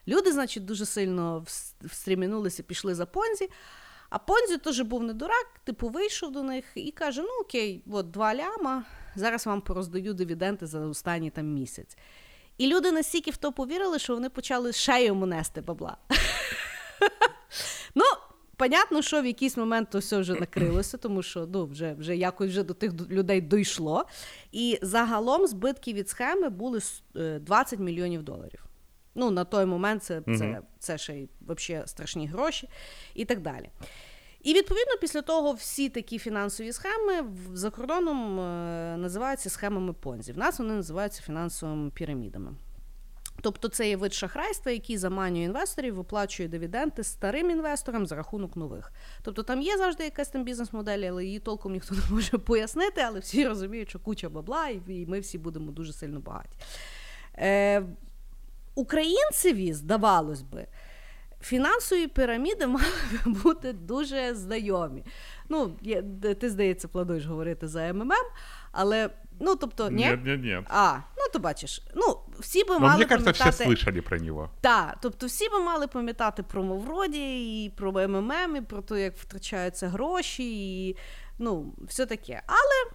Люди, 0.07 0.31
значить, 0.31 0.65
дуже 0.65 0.85
сильно 0.85 1.45
встрімінулися, 1.81 2.63
пішли 2.63 2.95
за 2.95 3.05
Понзі. 3.05 3.49
А 4.09 4.17
Понзі 4.17 4.57
теж 4.57 4.81
був 4.81 5.03
не 5.03 5.13
дурак, 5.13 5.47
типу, 5.63 5.89
вийшов 5.89 6.31
до 6.31 6.43
них 6.43 6.65
і 6.75 6.91
каже: 6.91 7.21
ну 7.21 7.29
окей, 7.41 7.83
от 7.91 8.11
два 8.11 8.35
ляма, 8.35 8.83
зараз 9.15 9.45
вам 9.45 9.61
пороздаю 9.61 10.13
дивіденти 10.13 10.67
за 10.67 10.79
останній 10.79 11.29
там 11.29 11.45
місяць. 11.45 11.97
І 12.57 12.67
люди 12.67 12.91
настільки 12.91 13.31
в 13.31 13.37
то 13.37 13.51
повірили, 13.51 13.99
що 13.99 14.13
вони 14.13 14.29
почали 14.29 14.73
ще 14.73 15.05
йому 15.05 15.25
нести 15.25 15.61
бабла. 15.61 15.97
Ну, 17.97 18.05
понятно, 18.57 19.01
що 19.01 19.21
в 19.21 19.25
якийсь 19.25 19.57
момент 19.57 19.89
то 19.91 19.99
все 19.99 20.19
вже 20.19 20.33
накрилося, 20.33 20.97
тому 20.97 21.23
що 21.23 21.47
ну, 21.53 21.65
вже 21.65 21.93
вже 21.93 22.15
якось 22.15 22.49
вже 22.49 22.63
до 22.63 22.73
тих 22.73 22.93
людей 23.09 23.41
дійшло. 23.41 24.05
І 24.51 24.79
загалом 24.81 25.47
збитки 25.47 25.93
від 25.93 26.09
схеми 26.09 26.49
були 26.49 26.79
20 27.13 27.79
е, 27.79 27.83
мільйонів 27.83 28.23
доларів. 28.23 28.65
Ну, 29.15 29.31
на 29.31 29.43
той 29.43 29.65
момент 29.65 30.03
це 30.03 30.21
це, 30.21 30.37
це, 30.37 30.61
це 30.79 30.97
ще 30.97 31.13
й 31.13 31.29
взагалі 31.47 31.87
страшні 31.87 32.27
гроші 32.27 32.69
і 33.13 33.25
так 33.25 33.41
далі. 33.41 33.69
І 34.43 34.53
відповідно 34.53 34.93
після 35.01 35.21
того 35.21 35.53
всі 35.53 35.89
такі 35.89 36.19
фінансові 36.19 36.73
схеми 36.73 37.25
за 37.53 37.69
кордоном 37.69 38.39
е, 38.39 38.97
називаються 38.97 39.49
схемами 39.49 39.93
Понзі. 39.93 40.31
В 40.31 40.37
нас 40.37 40.59
вони 40.59 40.73
називаються 40.73 41.21
фінансовими 41.21 41.91
пірамідами. 41.91 42.51
Тобто 43.45 43.67
це 43.67 43.89
є 43.89 43.97
вид 43.97 44.13
шахрайства, 44.13 44.71
який 44.71 44.97
заманює 44.97 45.43
інвесторів, 45.43 45.95
виплачує 45.95 46.49
дивіденти 46.49 47.03
старим 47.03 47.49
інвесторам 47.49 48.07
за 48.07 48.15
рахунок 48.15 48.55
нових. 48.55 48.91
Тобто 49.21 49.43
там 49.43 49.61
є 49.61 49.77
завжди 49.77 50.03
якась 50.03 50.29
там 50.29 50.43
бізнес-модель, 50.43 50.99
але 51.09 51.25
її 51.25 51.39
толком 51.39 51.71
ніхто 51.71 51.95
не 51.95 52.01
може 52.09 52.37
пояснити, 52.37 53.01
але 53.01 53.19
всі 53.19 53.47
розуміють, 53.47 53.89
що 53.89 53.99
куча 53.99 54.29
бабла, 54.29 54.67
і 54.69 55.05
ми 55.07 55.19
всі 55.19 55.37
будемо 55.37 55.71
дуже 55.71 55.93
сильно 55.93 56.19
багаті. 56.19 56.49
Е, 57.37 57.83
Українцеві, 58.75 59.73
здавалось 59.73 60.41
би, 60.41 60.67
фінансові 61.41 62.07
піраміди 62.07 62.67
мали 62.67 62.85
би 63.25 63.31
бути 63.31 63.73
дуже 63.73 64.35
знайомі. 64.35 65.03
Ну, 65.49 65.69
Ти, 66.39 66.49
здається, 66.49 66.87
плануєш 66.87 67.25
говорити 67.25 67.67
за 67.67 67.93
МММ, 67.93 68.11
але 68.71 69.09
Ну, 69.39 69.55
тобто, 69.55 69.89
ні? 69.89 70.05
Нет, 70.05 70.25
нет, 70.25 70.43
нет. 70.43 70.65
А, 70.69 70.97
ну 71.17 71.23
то 71.33 71.39
бачиш. 71.39 71.81
Ну, 71.95 72.19
всі 72.39 72.63
би 72.63 72.73
Но 72.73 72.79
мали 72.79 72.93
мені 72.93 73.05
кажется, 73.05 73.31
пам'ятати... 73.31 73.63
всі 73.63 73.85
слышали 73.85 74.01
про 74.01 74.17
нього. 74.17 74.49
Так, 74.61 74.97
тобто 75.01 75.25
всі 75.25 75.49
би 75.49 75.59
мали 75.59 75.87
пам'ятати 75.87 76.43
про 76.43 76.63
Мовроді, 76.63 77.63
і 77.65 77.69
про 77.69 77.91
МММ, 77.91 78.55
і 78.55 78.61
про 78.61 78.81
те, 78.81 79.01
як 79.01 79.17
втрачаються 79.17 79.87
гроші, 79.87 80.87
і 80.87 80.97
ну, 81.39 81.73
все 81.87 82.05
таке. 82.05 82.41
Але 82.47 82.91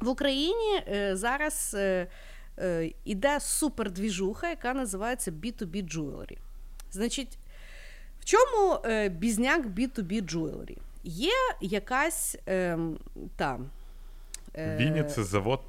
в 0.00 0.08
Україні 0.08 0.82
е, 0.88 1.16
зараз 1.16 1.74
е, 1.78 2.06
е, 2.58 2.90
іде 3.04 3.40
супердвіжуха, 3.40 4.48
яка 4.48 4.74
називається 4.74 5.30
B2B 5.30 5.96
Jewelry. 5.96 6.38
Значить, 6.90 7.38
в 8.20 8.24
чому 8.24 8.78
е, 8.84 9.08
бізняк 9.08 9.66
B2B 9.66 10.34
Jewelry? 10.34 10.76
Є 11.04 11.32
якась 11.60 12.36
е, 12.48 12.78
там. 13.36 13.70
Е, 14.54 14.76
Вінниця 14.76 15.24
завод 15.24 15.60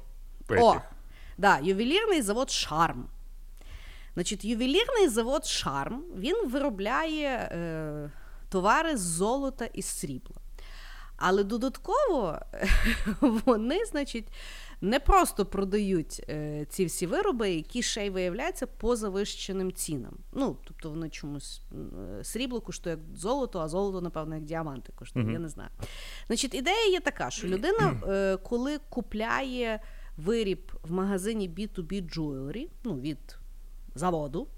Петіх. 0.46 0.64
О, 0.64 0.80
да, 1.38 1.58
ювелірний 1.58 2.22
завод 2.22 2.50
Шарм. 2.50 3.08
Значить, 4.14 4.44
Ювелірний 4.44 5.08
завод 5.08 5.46
Шарм 5.46 6.02
він 6.16 6.48
виробляє 6.48 7.28
е, 7.28 8.10
товари 8.48 8.96
з 8.96 9.00
золота 9.00 9.64
і 9.64 9.82
срібла. 9.82 10.36
Але 11.16 11.44
додатково 11.44 12.38
вони, 13.20 13.84
значить, 13.84 14.28
не 14.80 15.00
просто 15.00 15.46
продають 15.46 16.24
е, 16.28 16.66
ці 16.70 16.84
всі 16.84 17.06
вироби, 17.06 17.50
які 17.50 17.82
ще 17.82 18.06
й 18.06 18.10
виявляються 18.10 18.66
по 18.66 18.96
завищеним 18.96 19.72
цінам. 19.72 20.16
Ну, 20.32 20.56
тобто 20.64 20.90
вони 20.90 21.08
чомусь 21.08 21.62
е, 22.20 22.24
срібло 22.24 22.60
коштує 22.60 22.96
як 22.96 23.18
золото, 23.18 23.60
а 23.60 23.68
золото, 23.68 24.00
напевно, 24.00 24.34
як 24.34 24.44
діаманти 24.44 24.92
коштує. 24.94 25.26
Mm-hmm. 25.26 25.32
Я 25.32 25.38
не 25.38 25.48
знаю. 25.48 25.70
Значить, 26.26 26.54
ідея 26.54 26.90
є 26.90 27.00
така, 27.00 27.30
що 27.30 27.48
людина, 27.48 28.00
е, 28.08 28.36
коли 28.36 28.78
купляє 28.88 29.80
виріб 30.16 30.72
в 30.82 30.92
магазині 30.92 31.50
B2B 31.50 32.16
Jewelry, 32.16 32.68
ну, 32.84 33.00
від 33.00 33.36
заводу. 33.94 34.48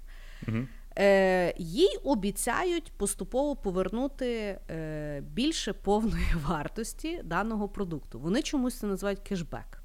Mm-hmm. 0.47 0.65
Е, 0.97 1.53
Їй 1.57 1.97
обіцяють 2.03 2.91
поступово 2.97 3.55
повернути 3.55 4.59
е, 4.69 5.21
більше 5.21 5.73
повної 5.73 6.33
вартості 6.47 7.21
даного 7.23 7.69
продукту. 7.69 8.19
Вони 8.19 8.41
чомусь 8.41 8.79
це 8.79 8.87
називають 8.87 9.19
кешбек. 9.19 9.81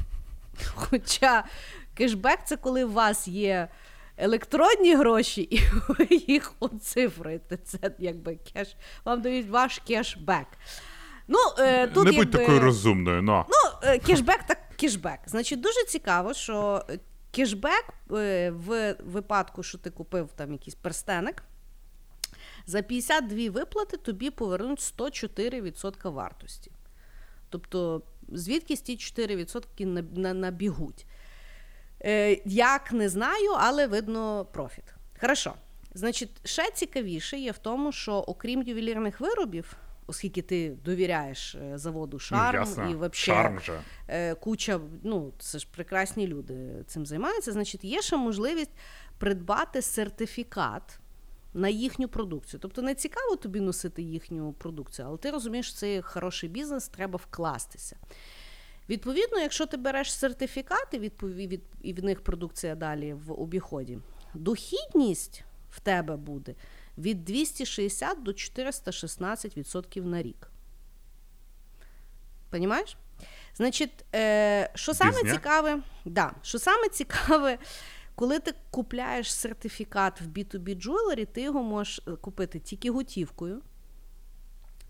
Хоча 0.74 1.44
кешбек 1.94 2.38
це 2.44 2.56
коли 2.56 2.84
у 2.84 2.92
вас 2.92 3.28
є 3.28 3.68
електронні 4.16 4.94
гроші, 4.94 5.42
і 5.42 5.60
ви 5.88 6.06
їх 6.26 6.52
оцифруєте. 6.60 7.56
Це 7.56 7.78
якби 7.98 8.38
кеш, 8.52 8.76
вам 9.04 9.22
дають 9.22 9.48
ваш 9.48 9.78
кешбек. 9.78 10.46
Ну, 11.28 11.38
е, 11.58 11.86
тут, 11.86 12.04
Не 12.04 12.10
будь 12.12 12.18
якби... 12.18 12.38
такою 12.38 12.60
розумною. 12.60 13.22
но. 13.22 13.46
Ну, 13.48 13.88
е, 13.88 13.98
кешбек 13.98 14.42
так 14.42 14.58
кешбек. 14.76 15.20
Значить, 15.26 15.60
дуже 15.60 15.84
цікаво, 15.84 16.34
що 16.34 16.86
кешбек 17.30 17.84
е, 18.12 18.50
в 18.50 18.96
випадку, 19.04 19.62
що 19.62 19.78
ти 19.78 19.90
купив 19.90 20.28
там 20.36 20.52
якийсь 20.52 20.74
перстеник, 20.74 21.42
за 22.66 22.82
52 22.82 23.50
виплати 23.50 23.96
тобі 23.96 24.30
повернуть 24.30 24.80
104% 24.98 26.12
вартості. 26.12 26.72
Тобто 27.48 28.02
звідки 28.28 28.76
ті 28.76 28.96
4% 28.96 30.34
набігуть. 30.34 31.06
Е, 32.04 32.42
Як 32.44 32.92
не 32.92 33.08
знаю, 33.08 33.50
але 33.58 33.86
видно 33.86 34.44
профіт. 34.52 34.84
Хорошо. 35.20 35.54
Значить, 35.94 36.30
ще 36.44 36.70
цікавіше 36.70 37.38
є 37.38 37.52
в 37.52 37.58
тому, 37.58 37.92
що 37.92 38.14
окрім 38.14 38.62
ювелірних 38.62 39.20
виробів, 39.20 39.76
оскільки 40.06 40.42
ти 40.42 40.76
довіряєш 40.84 41.54
е, 41.54 41.78
заводу 41.78 42.18
Шарм 42.18 42.68
ну, 42.76 42.90
і 42.90 42.94
вообще 42.94 43.58
е, 44.08 44.34
куча, 44.34 44.80
ну 45.02 45.32
це 45.38 45.58
ж 45.58 45.68
прекрасні 45.70 46.26
люди 46.26 46.84
цим 46.86 47.06
займаються, 47.06 47.52
значить, 47.52 47.84
є 47.84 48.02
ще 48.02 48.16
можливість 48.16 48.70
придбати 49.18 49.82
сертифікат 49.82 50.98
на 51.54 51.68
їхню 51.68 52.08
продукцію. 52.08 52.60
Тобто 52.60 52.82
не 52.82 52.94
цікаво 52.94 53.36
тобі 53.36 53.60
носити 53.60 54.02
їхню 54.02 54.52
продукцію, 54.52 55.08
але 55.08 55.18
ти 55.18 55.30
розумієш, 55.30 55.68
що 55.68 55.76
це 55.76 56.02
хороший 56.02 56.48
бізнес, 56.48 56.88
треба 56.88 57.16
вкластися. 57.22 57.96
Відповідно, 58.88 59.38
якщо 59.38 59.66
ти 59.66 59.76
береш 59.76 60.14
сертифікати, 60.14 60.98
відповід, 60.98 61.60
і 61.82 61.92
в 61.92 62.04
них 62.04 62.20
продукція 62.20 62.74
далі 62.74 63.14
в 63.14 63.32
обіході, 63.32 63.98
дохідність 64.34 65.44
в 65.70 65.80
тебе 65.80 66.16
буде 66.16 66.54
від 66.98 67.24
260 67.24 68.22
до 68.22 68.30
416% 68.30 70.04
на 70.04 70.22
рік. 70.22 70.50
Понімаєш? 72.50 72.96
Значить, 73.54 74.04
е, 74.14 74.70
що 74.74 74.94
саме 74.94 75.32
цікаве, 75.32 75.78
да, 76.04 76.32
що 76.42 76.58
саме 76.58 76.88
цікаве, 76.88 77.58
коли 78.14 78.38
ти 78.38 78.54
купляєш 78.70 79.34
сертифікат 79.34 80.20
в 80.20 80.24
B2B 80.24 80.86
Jewelry, 80.86 81.26
ти 81.26 81.42
його 81.42 81.62
можеш 81.62 82.00
е, 82.08 82.10
купити 82.10 82.58
тільки 82.58 82.90
готівкою. 82.90 83.62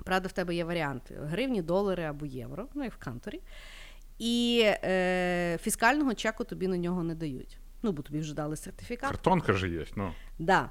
Правда, 0.05 0.29
в 0.29 0.33
тебе 0.33 0.55
є 0.55 0.65
варіанти: 0.65 1.19
гривні, 1.23 1.63
долари 1.63 2.03
або 2.03 2.27
євро, 2.27 2.69
ну 2.75 2.85
як 2.85 2.93
в 2.93 2.97
канторі. 2.97 3.41
І 4.19 4.63
е, 4.65 5.59
фіскального 5.63 6.15
чеку 6.15 6.45
тобі 6.45 6.69
на 6.69 6.77
нього 6.77 7.03
не 7.03 7.15
дають. 7.15 7.59
Ну, 7.83 7.93
бо 7.93 8.03
тобі 8.03 8.19
вже 8.19 8.35
дали 8.35 8.57
сертифікат. 8.57 9.11
Картонка 9.11 9.53
же 9.53 9.69
є, 9.69 9.85
ну. 9.97 10.13
Да. 10.39 10.71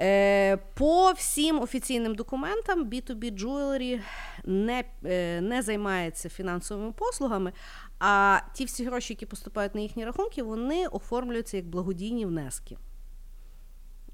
Е, 0.00 0.56
По 0.56 1.12
всім 1.12 1.60
офіційним 1.60 2.14
документам 2.14 2.84
B2B 2.84 3.42
Jewelry 3.42 4.00
не, 4.44 4.84
е, 5.04 5.40
не 5.40 5.62
займається 5.62 6.28
фінансовими 6.28 6.92
послугами, 6.92 7.52
а 7.98 8.40
ті 8.54 8.64
всі 8.64 8.84
гроші, 8.84 9.12
які 9.12 9.26
поступають 9.26 9.74
на 9.74 9.80
їхні 9.80 10.04
рахунки, 10.04 10.42
вони 10.42 10.86
оформлюються 10.86 11.56
як 11.56 11.66
благодійні 11.66 12.26
внески. 12.26 12.76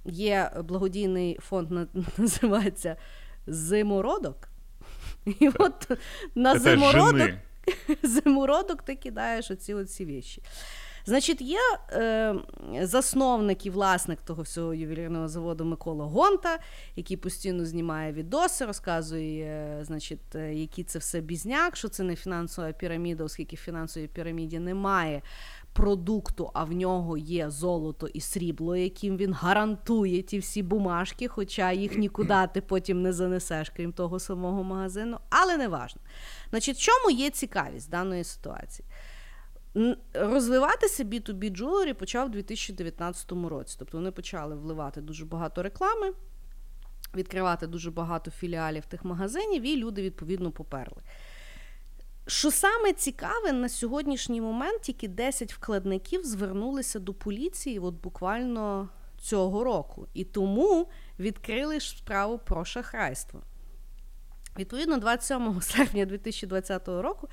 Є 0.05 0.51
благодійний 0.65 1.39
фонд, 1.41 1.89
називається 2.19 2.97
Зимородок. 3.47 4.49
І 5.27 5.51
от 5.59 5.91
на 6.35 6.59
зимородок, 6.59 7.31
зимородок 8.03 8.83
ти 8.83 8.97
кидаєш 8.97 9.51
оці 9.51 9.75
оці 9.75 10.05
віші. 10.05 10.43
Значить, 11.07 11.41
є 11.41 11.59
е, 11.93 12.35
засновник 12.83 13.67
і 13.67 13.71
власник 13.71 14.21
того 14.21 14.43
всього 14.43 14.75
ювелірного 14.75 15.29
заводу 15.29 15.65
Микола 15.65 16.05
Гонта, 16.05 16.59
який 16.97 17.17
постійно 17.17 17.65
знімає 17.65 18.13
відоси, 18.13 18.65
розказує, 18.65 19.45
е, 19.45 19.85
значить, 19.85 20.35
е, 20.35 20.55
який 20.55 20.85
це 20.85 20.99
все 20.99 21.21
бізняк, 21.21 21.77
що 21.77 21.89
це 21.89 22.03
не 22.03 22.17
фінансова 22.17 22.73
піраміда, 22.73 23.25
оскільки 23.25 23.57
в 23.57 23.59
фінансовій 23.59 24.07
піраміді 24.07 24.59
немає 24.59 25.23
продукту, 25.75 26.51
а 26.55 26.65
в 26.65 26.73
нього 26.73 27.17
є 27.17 27.51
золото 27.51 28.07
і 28.07 28.21
срібло, 28.21 28.77
яким 28.77 29.17
він 29.17 29.33
гарантує 29.33 30.23
ті 30.23 30.39
всі 30.39 30.63
бумажки, 30.63 31.29
хоча 31.29 31.73
їх 31.73 31.99
нікуди 31.99 32.49
ти 32.55 32.61
потім 32.61 33.03
не 33.03 33.13
занесеш, 33.13 33.71
крім 33.77 33.93
того 33.93 34.19
самого 34.19 34.63
магазину. 34.63 35.19
Але 35.31 35.57
не 35.57 35.69
важно. 35.69 36.03
Значить, 36.51 36.77
в 36.77 36.81
чому 36.81 37.11
є 37.11 37.31
цікавість 37.31 37.91
даної 37.91 38.25
ситуації? 38.25 38.89
Розвиватися 40.15 41.05
B2B 41.05 41.61
Jewelry 41.61 41.93
почав 41.93 42.27
у 42.27 42.29
2019 42.29 43.33
році. 43.33 43.77
Тобто 43.79 43.99
вони 43.99 44.11
почали 44.11 44.55
вливати 44.55 45.01
дуже 45.01 45.25
багато 45.25 45.63
реклами, 45.63 46.13
відкривати 47.15 47.67
дуже 47.67 47.91
багато 47.91 48.31
філіалів 48.31 48.87
тих 48.87 49.05
магазинів, 49.05 49.63
і 49.63 49.77
люди, 49.77 50.03
відповідно, 50.03 50.51
поперли. 50.51 51.03
Що 52.27 52.51
саме 52.51 52.93
цікаве, 52.93 53.53
на 53.53 53.69
сьогоднішній 53.69 54.41
момент 54.41 54.83
тільки 54.83 55.09
10 55.09 55.53
вкладників 55.53 56.25
звернулися 56.25 56.99
до 56.99 57.15
поліції 57.15 57.79
от 57.79 57.95
буквально 57.95 58.89
цього 59.21 59.65
року. 59.65 60.07
І 60.15 60.25
тому 60.25 60.89
відкрили 61.19 61.81
справу 61.81 62.39
про 62.39 62.65
шахрайство. 62.65 63.41
Відповідно, 64.59 64.99
27 64.99 65.61
серпня 65.63 66.05
2020 66.05 66.89
року 66.89 67.29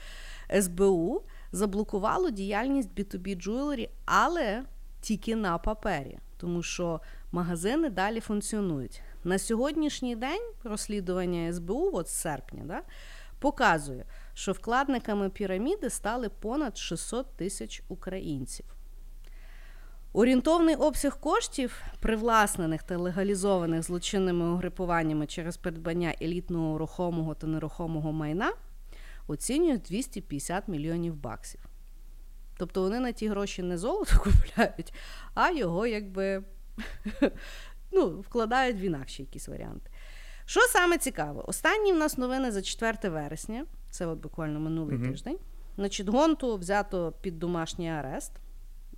СБУ 0.61 1.23
заблокувало 1.51 2.29
діяльність 2.29 2.89
B2B 2.97 3.47
Jewelry, 3.47 3.89
але 4.05 4.63
тільки 5.01 5.35
на 5.35 5.57
папері, 5.57 6.19
тому 6.37 6.63
що 6.63 7.01
магазини 7.31 7.89
далі 7.89 8.19
функціонують. 8.19 9.01
На 9.23 9.39
сьогоднішній 9.39 10.15
день 10.15 10.51
розслідування 10.63 11.53
СБУ, 11.53 11.89
от 11.93 12.07
з 12.07 12.11
серпня, 12.11 12.63
да, 12.65 12.81
показує, 13.39 14.05
що 14.33 14.51
вкладниками 14.51 15.29
піраміди 15.29 15.89
стали 15.89 16.29
понад 16.29 16.77
600 16.77 17.37
тисяч 17.37 17.83
українців. 17.87 18.65
Орієнтовний 20.13 20.75
обсяг 20.75 21.19
коштів, 21.19 21.81
привласнених 21.99 22.83
та 22.83 22.97
легалізованих 22.97 23.83
злочинними 23.83 24.45
угрупуваннями 24.45 25.27
через 25.27 25.57
придбання 25.57 26.13
елітного 26.21 26.77
рухомого 26.77 27.35
та 27.35 27.47
нерухомого 27.47 28.11
майна 28.11 28.53
оцінюють 29.27 29.81
250 29.81 30.67
мільйонів 30.67 31.15
баксів. 31.15 31.61
Тобто 32.57 32.81
вони 32.81 32.99
на 32.99 33.11
ті 33.11 33.27
гроші 33.27 33.63
не 33.63 33.77
золото 33.77 34.19
купляють, 34.23 34.93
а 35.33 35.51
його 35.51 35.87
якби 35.87 36.43
ну, 37.91 38.19
вкладають 38.19 38.77
в 38.77 38.83
інакші 38.83 39.23
якісь 39.23 39.47
варіанти. 39.47 39.91
Що 40.45 40.61
саме 40.61 40.97
цікаве, 40.97 41.41
останні 41.41 41.93
в 41.93 41.97
нас 41.97 42.17
новини 42.17 42.51
за 42.51 42.61
4 42.61 43.09
вересня, 43.09 43.65
це 43.89 44.05
от 44.05 44.19
буквально 44.19 44.59
минулий 44.59 44.97
mm-hmm. 44.97 45.09
тиждень. 45.09 45.37
Значить, 45.75 46.07
Гонту 46.07 46.57
взято 46.57 47.13
під 47.21 47.39
домашній 47.39 47.91
арест 47.91 48.31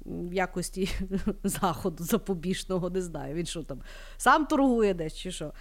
в 0.06 0.34
якості 0.34 0.90
заходу 1.44 2.04
запобіжного, 2.04 2.90
не 2.90 3.02
знаю, 3.02 3.36
він 3.36 3.46
що 3.46 3.64
там 3.64 3.82
сам 4.18 4.46
торгує 4.46 4.94
десь 4.94 5.18
чи 5.18 5.32
що. 5.32 5.54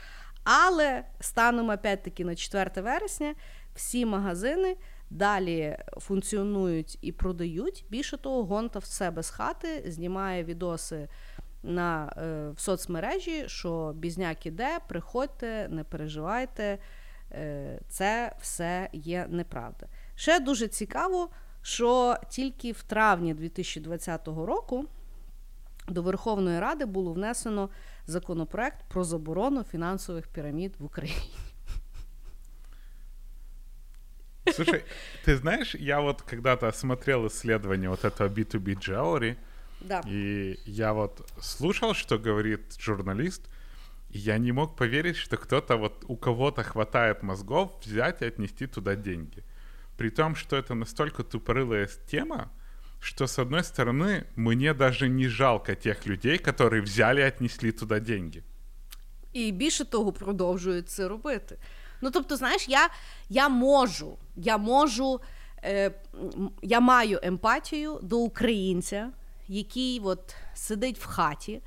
Але 0.45 1.05
станом 1.21 1.69
опять-таки 1.69 2.25
на 2.25 2.35
4 2.35 2.83
вересня 2.83 3.35
всі 3.75 4.07
магазини 4.07 4.77
далі 5.11 5.77
функціонують 5.97 6.99
і 7.01 7.13
продають. 7.13 7.85
Більше 7.91 8.17
того, 8.17 8.45
Гонта 8.45 8.79
в 8.79 8.85
себе 8.85 9.23
з 9.23 9.31
хати 9.31 9.85
знімає 9.87 10.45
відоси 10.45 11.09
на, 11.63 12.13
е, 12.17 12.51
в 12.57 12.61
соцмережі, 12.61 13.45
що 13.47 13.93
бізняк 13.97 14.47
іде, 14.47 14.79
приходьте, 14.89 15.69
не 15.69 15.85
переживайте, 15.85 16.79
е, 17.33 17.81
це 17.89 18.37
все 18.41 18.89
є 18.93 19.27
неправда. 19.31 19.87
Ще 20.15 20.41
дуже 20.41 20.69
цікаво, 20.69 21.29
що 21.63 22.17
тільки 22.29 22.73
в 22.73 22.83
травні 22.83 23.35
2020 23.35 24.47
року 24.47 24.85
до 25.89 26.03
Верховної 26.03 26.61
Ради 26.61 26.85
було 26.85 27.13
внесено 27.13 27.69
законопроект 28.07 28.79
про 28.89 29.05
заборону 29.05 29.63
фінансових 29.63 30.29
пірамід 30.29 30.75
в 30.79 30.85
Україні. 30.85 31.52
Слушай, 34.54 34.84
ты 35.26 35.36
знаешь, 35.36 35.76
я 35.76 36.00
вот 36.02 36.22
когда-то 36.22 36.72
смотрел 36.72 37.28
исследование 37.28 37.90
вот 37.90 38.06
этого 38.06 38.30
B2B 38.30 38.80
Jewelry, 38.80 39.38
да. 39.82 40.02
и 40.06 40.58
я 40.66 40.94
вот 40.94 41.30
слушал, 41.42 41.94
что 41.94 42.18
говорит 42.18 42.80
журналист, 42.80 43.42
и 44.10 44.18
я 44.20 44.38
не 44.38 44.52
мог 44.52 44.76
поверить, 44.76 45.18
что 45.18 45.38
кто-то 45.38 45.78
вот, 45.78 46.06
у 46.08 46.16
кого-то 46.16 46.64
хватает 46.64 47.24
мозгов 47.24 47.72
взять 47.84 48.22
и 48.22 48.26
отнести 48.26 48.68
туда 48.68 48.96
деньги. 48.96 49.44
При 49.98 50.10
том, 50.10 50.36
что 50.36 50.56
это 50.56 50.76
настолько 50.76 51.24
тупорылая 51.24 51.90
тема, 52.10 52.52
что, 53.00 53.28
с 53.28 53.40
одной 53.40 53.64
стороны, 53.64 54.26
мне 54.36 54.74
даже 54.74 55.10
не 55.10 55.28
жалко 55.28 55.76
тех 55.76 56.06
людей, 56.06 56.38
которые 56.38 56.82
взяли 56.82 57.22
и 57.22 57.24
отнесли 57.24 57.72
туда 57.72 58.00
деньги. 58.00 58.44
І 59.34 59.52
більше 59.52 59.86
того, 59.86 60.14
продовжують 60.14 60.90
це 60.90 61.08
робити. 61.08 61.58
Ну, 62.02 62.12
тобто, 62.12 62.36
знаєш, 62.36 62.70
я 62.70 62.90
я 63.30 63.50
можу, 63.50 64.18
Я 64.37 64.59
можу, 64.59 65.21
е, 65.65 65.91
я 66.63 66.81
маю 66.81 67.21
емпатію 67.23 67.99
до 68.03 68.19
українця, 68.19 69.11
який 69.49 70.01
от 70.01 70.35
сидить 70.55 70.99
в 70.99 71.07
хаті, 71.07 71.63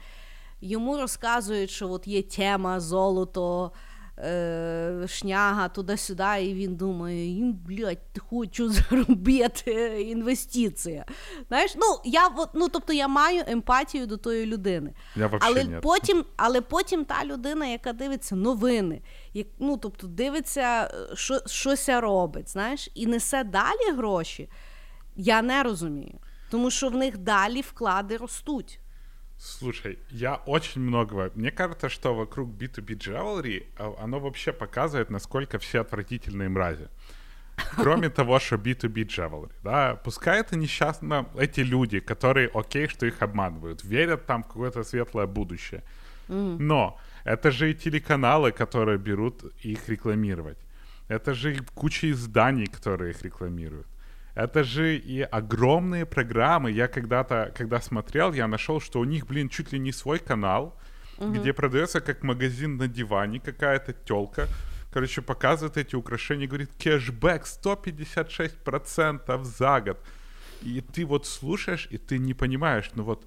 йому 0.62 0.98
розказують, 0.98 1.70
що 1.70 1.90
от 1.90 2.08
є 2.08 2.22
тема 2.22 2.80
золото 2.80 3.72
е, 4.20 5.06
шняга 5.08 5.68
туди-сюди, 5.68 6.24
і 6.42 6.54
він 6.54 6.76
думає, 6.76 7.54
блядь, 7.54 7.98
хочу 8.30 8.70
зробити 8.70 10.02
інвестиція. 10.02 11.06
Знаєш, 11.48 11.76
ну 11.76 12.00
я 12.06 12.30
ну, 12.54 12.70
тобто 12.70 12.94
я 12.94 13.08
маю 13.08 13.44
емпатію 13.48 14.08
до 14.08 14.18
тої 14.18 14.46
людини. 14.46 14.94
Я 15.16 15.32
але 15.42 15.66
потім, 15.66 16.26
але 16.36 16.62
потім 16.62 17.06
та 17.06 17.26
людина, 17.26 17.66
яка 17.66 17.94
дивиться 17.94 18.36
новини, 18.36 19.02
як, 19.34 19.48
ну 19.60 19.78
тобто 19.78 20.08
дивиться, 20.08 20.92
що 21.14 21.40
щось 21.46 21.90
робить, 21.90 22.50
знаєш, 22.50 22.90
і 22.96 23.08
несе 23.08 23.44
далі 23.44 23.92
гроші, 23.96 24.50
я 25.16 25.42
не 25.42 25.64
розумію. 25.64 26.20
Тому 26.50 26.72
що 26.72 26.90
в 26.90 26.96
них 26.96 27.18
далі 27.18 27.62
вклади 27.62 28.18
ростуть. 28.18 28.80
Слушай, 29.38 30.00
я 30.10 30.36
очень 30.46 30.82
многого... 30.82 31.32
Мне 31.36 31.52
кажется, 31.52 31.90
что 31.90 32.16
вокруг 32.16 32.50
B2B 32.50 32.98
Jewelry 32.98 33.66
а, 33.78 33.96
оно 34.00 34.20
вообще 34.20 34.54
показывает, 34.54 35.10
насколько 35.10 35.60
все 35.60 35.82
отвратительные 35.82 36.50
мрази. 36.50 36.88
Кроме 37.76 38.10
того, 38.10 38.40
что 38.40 38.56
B2B 38.56 39.06
Jewelry, 39.06 39.52
да, 39.64 39.96
пускай 39.96 40.40
это 40.40 40.58
несчастно 40.58 41.28
эти 41.38 41.62
люди, 41.62 42.00
которые, 42.00 42.50
окей, 42.54 42.88
что 42.88 43.06
их 43.06 43.22
обманывают, 43.22 43.84
верят 43.84 44.26
там 44.26 44.44
в 44.44 44.48
какое-то 44.48 44.84
светлое 44.84 45.28
будущее. 45.28 45.84
Но 46.28 47.00
это 47.24 47.52
же 47.52 47.72
и 47.72 47.76
телеканалы, 47.76 48.52
которые 48.52 48.98
берут 48.98 49.44
их 49.66 49.90
рекламировать. 49.90 50.58
Это 51.08 51.34
же 51.34 51.56
и 51.56 51.60
куча 51.76 52.12
изданий, 52.12 52.66
которые 52.66 53.12
их 53.12 53.22
рекламируют. 53.22 53.88
Это 54.35 54.65
же 54.65 54.97
и 54.97 55.23
огромные 55.23 56.07
программы. 56.07 56.71
Я 56.71 56.89
когда-то, 56.89 57.53
когда 57.57 57.81
смотрел, 57.81 58.33
я 58.33 58.47
нашел, 58.47 58.81
что 58.81 59.01
у 59.01 59.05
них, 59.05 59.27
блин, 59.27 59.49
чуть 59.49 59.73
ли 59.73 59.79
не 59.79 59.93
свой 59.93 60.19
канал, 60.19 60.79
угу. 61.19 61.33
где 61.33 61.53
продается 61.53 62.01
как 62.01 62.23
магазин 62.23 62.77
на 62.77 62.89
диване 62.89 63.41
какая-то 63.41 63.93
телка. 63.93 64.47
Короче, 64.93 65.21
показывает 65.21 65.77
эти 65.77 65.97
украшения, 65.97 66.47
говорит, 66.47 66.71
кэшбэк 66.79 67.45
156% 67.45 69.45
за 69.45 69.81
год. 69.81 69.99
И 70.63 70.81
ты 70.81 71.07
вот 71.07 71.27
слушаешь, 71.27 71.89
и 71.91 71.99
ты 71.99 72.19
не 72.19 72.35
понимаешь, 72.35 72.91
ну 72.95 73.05
вот 73.05 73.27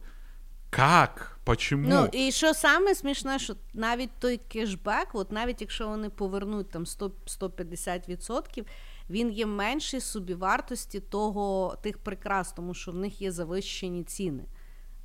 как? 0.70 1.38
Почему? 1.44 1.89
Ну, 1.89 2.10
і 2.12 2.32
що 2.32 2.54
саме 2.54 2.96
смішне, 2.96 3.39
що 3.39 3.56
навіть 3.74 4.10
той 4.20 4.38
кешбек, 4.38 5.08
от 5.13 5.32
навіть 5.32 5.62
якщо 5.62 5.88
вони 5.88 6.10
повернуть 6.10 6.72
там 6.72 6.86
100, 6.86 7.12
150%, 7.28 8.66
він 9.11 9.31
є 9.31 9.47
менший 9.47 10.01
собівартості 10.01 11.01
того 11.01 11.77
тих 11.83 11.99
прикрас, 11.99 12.53
тому 12.53 12.75
що 12.75 12.92
в 12.92 12.94
них 12.94 13.23
є 13.23 13.33
завищені 13.33 14.05
ціни. 14.05 14.44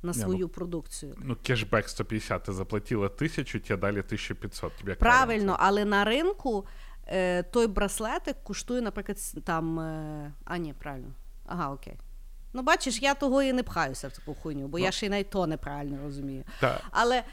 на 0.02 0.12
Не, 0.12 0.18
свою 0.18 0.48
продукцію. 0.48 1.14
Ну, 1.18 1.34
кешбэк 1.34 1.88
150, 1.88 2.48
ты 2.48 2.52
заплатила 2.52 3.06
1000, 3.06 3.60
тебе 3.60 3.80
дали 3.80 4.00
1500. 4.00 4.72
Тебе 4.72 4.94
Правильно, 4.94 5.56
але 5.60 5.84
на 5.84 6.04
ринку 6.04 6.66
е, 7.06 7.42
той 7.42 7.66
браслетик 7.66 8.36
коштує, 8.42 8.80
наприклад, 8.80 9.18
там. 9.44 9.80
Е, 9.80 10.32
а, 10.44 10.56
ні, 10.56 10.74
правильно. 10.78 11.12
Ага, 11.46 11.72
окей. 11.72 11.94
Ну, 12.52 12.62
бачиш, 12.62 13.02
я 13.02 13.14
того 13.14 13.42
і 13.42 13.52
не 13.52 13.62
пхаюся 13.62 14.08
в 14.08 14.12
таку 14.12 14.34
хуйню, 14.34 14.68
бо 14.68 14.78
я 14.78 14.90
ще 14.90 15.06
й 15.06 15.08
навіть 15.08 15.30
то 15.30 15.46
неправильно 15.46 15.98
розумію. 16.04 16.44
Да. 16.60 16.80
Але 16.90 17.24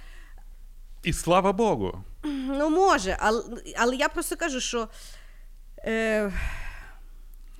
И 1.05 1.13
слава 1.13 1.53
богу. 1.53 2.03
Ну, 2.23 2.69
може, 2.69 3.17
але, 3.19 3.43
але 3.77 3.95
я 3.95 4.10
просто 4.10 4.36
кажу, 4.36 4.60
що. 4.60 4.88
Е, 5.86 6.32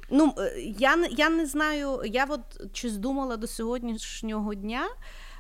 ну, 0.10 0.34
е, 0.38 0.60
я, 0.78 1.08
я 1.12 1.30
не 1.30 1.46
знаю, 1.46 2.02
я 2.06 2.26
от 2.30 2.76
щось 2.78 2.98
думала 2.98 3.38
до 3.38 3.48
сьогоднішнього 3.48 4.54
дня, 4.54 4.88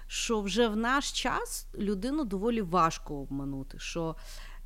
що 0.07 0.41
вже 0.41 0.67
в 0.67 0.75
наш 0.77 1.11
час 1.11 1.67
людину 1.77 2.23
доволі 2.23 2.61
важко 2.61 3.15
обманути. 3.15 3.79
що 3.79 4.15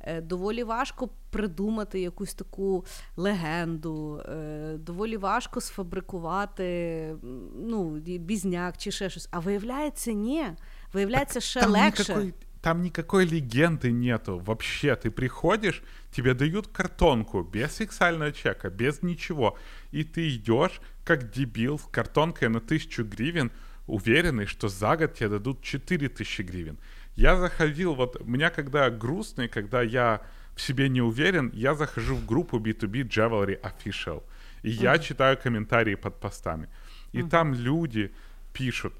е, 0.00 0.20
Доволі 0.20 0.64
важко 0.64 1.08
придумати 1.30 2.00
якусь 2.00 2.34
таку 2.34 2.84
легенду, 3.16 4.22
е, 4.28 4.76
доволі 4.78 5.16
важко 5.16 5.60
сфабрикувати 5.60 7.16
ну, 7.54 7.90
бізняк 8.00 8.76
чи 8.76 8.90
ще 8.90 9.10
щось. 9.10 9.28
А 9.30 9.38
виявляється, 9.38 10.12
ні. 10.12 10.46
Виявляється, 10.92 11.40
ще 11.40 11.60
Там 11.60 11.70
легше. 11.70 12.12
никакой, 12.12 12.34
там 12.66 12.82
никакой 12.82 13.26
легенды 13.26 13.92
нету. 13.92 14.40
Вообще, 14.40 14.96
ты 14.96 15.12
приходишь, 15.12 15.84
тебе 16.10 16.34
дают 16.34 16.66
картонку 16.66 17.44
без 17.44 17.76
фиксального 17.76 18.32
чека, 18.32 18.70
без 18.70 19.04
ничего. 19.04 19.56
И 19.92 20.02
ты 20.02 20.34
идешь, 20.34 20.80
как 21.04 21.30
дебил, 21.30 21.78
с 21.78 21.84
картонкой 21.84 22.48
на 22.48 22.60
тысячу 22.60 23.04
гривен, 23.04 23.52
уверенный, 23.86 24.46
что 24.46 24.66
за 24.66 24.96
год 24.96 25.14
тебе 25.14 25.28
дадут 25.28 25.62
4000 25.62 26.42
гривен. 26.42 26.76
Я 27.14 27.36
заходил, 27.36 27.94
вот, 27.94 28.20
у 28.20 28.24
меня 28.24 28.50
когда 28.50 28.90
грустно, 28.90 29.42
и 29.42 29.48
когда 29.48 29.82
я 29.82 30.20
в 30.56 30.60
себе 30.60 30.88
не 30.88 31.00
уверен, 31.00 31.52
я 31.54 31.74
захожу 31.74 32.16
в 32.16 32.26
группу 32.26 32.58
B2B 32.58 33.08
Jewelry 33.08 33.60
Official. 33.60 34.24
И 34.62 34.70
я 34.70 34.98
читаю 34.98 35.38
комментарии 35.38 35.94
под 35.94 36.18
постами. 36.18 36.68
И 37.12 37.22
там 37.22 37.54
люди 37.54 38.12
пишут, 38.52 38.92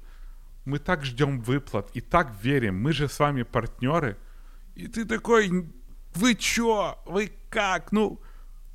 мы 0.67 0.79
так 0.79 1.05
ждем 1.05 1.39
выплат 1.39 1.89
и 1.93 2.01
так 2.01 2.35
верим, 2.43 2.75
мы 2.75 2.91
же 2.91 3.07
с 3.07 3.19
вами 3.19 3.43
партнеры. 3.43 4.17
И 4.75 4.87
ты 4.87 5.05
такой, 5.05 5.49
вы 6.13 6.35
чё, 6.35 6.97
вы 7.05 7.31
как? 7.49 7.91
Ну, 7.91 8.21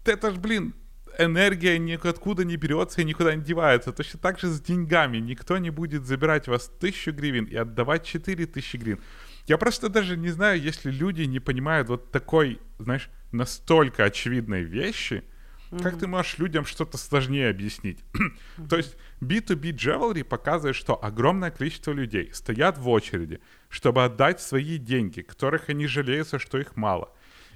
это 0.05 0.33
ж, 0.33 0.39
блин, 0.39 0.75
энергия 1.19 1.79
никоткуда 1.79 2.45
не 2.45 2.57
берется 2.57 3.03
и 3.03 3.05
никуда 3.05 3.35
не 3.35 3.43
девается. 3.43 3.93
Точно 3.93 4.19
так 4.19 4.39
же 4.39 4.49
с 4.49 4.61
деньгами. 4.61 5.19
Никто 5.19 5.59
не 5.59 5.71
будет 5.71 6.07
забирать 6.07 6.49
у 6.49 6.53
вас 6.53 6.71
тысячу 6.81 7.13
гривен 7.13 7.45
и 7.45 7.57
отдавать 7.57 8.05
четыре 8.05 8.47
тысячи 8.47 8.77
гривен. 8.79 9.01
Я 9.47 9.59
просто 9.59 9.89
даже 9.89 10.17
не 10.17 10.31
знаю, 10.31 10.61
если 10.61 10.91
люди 10.91 11.23
не 11.23 11.41
понимают 11.41 11.89
вот 11.89 12.11
такой, 12.11 12.61
знаешь, 12.79 13.11
настолько 13.33 14.05
очевидной 14.05 14.63
вещи, 14.63 15.25
как 15.81 15.99
ты 15.99 16.07
можешь 16.07 16.39
людям 16.39 16.65
что-то 16.65 16.99
сложнее 16.99 17.49
объяснить? 17.49 17.99
То 18.69 18.77
есть 18.77 18.97
B2B 19.21 19.73
Jewelry 19.73 20.25
показывает, 20.25 20.77
что 20.77 21.03
огромное 21.03 21.51
количество 21.51 21.93
людей 21.93 22.31
стоят 22.33 22.79
в 22.79 22.89
очереди, 22.89 23.41
чтобы 23.69 24.05
отдать 24.05 24.41
свои 24.41 24.79
деньги, 24.79 25.23
которых 25.23 25.69
они 25.69 25.87
жалеются, 25.87 26.39
что 26.39 26.59
их 26.59 26.77
мало. 26.77 27.11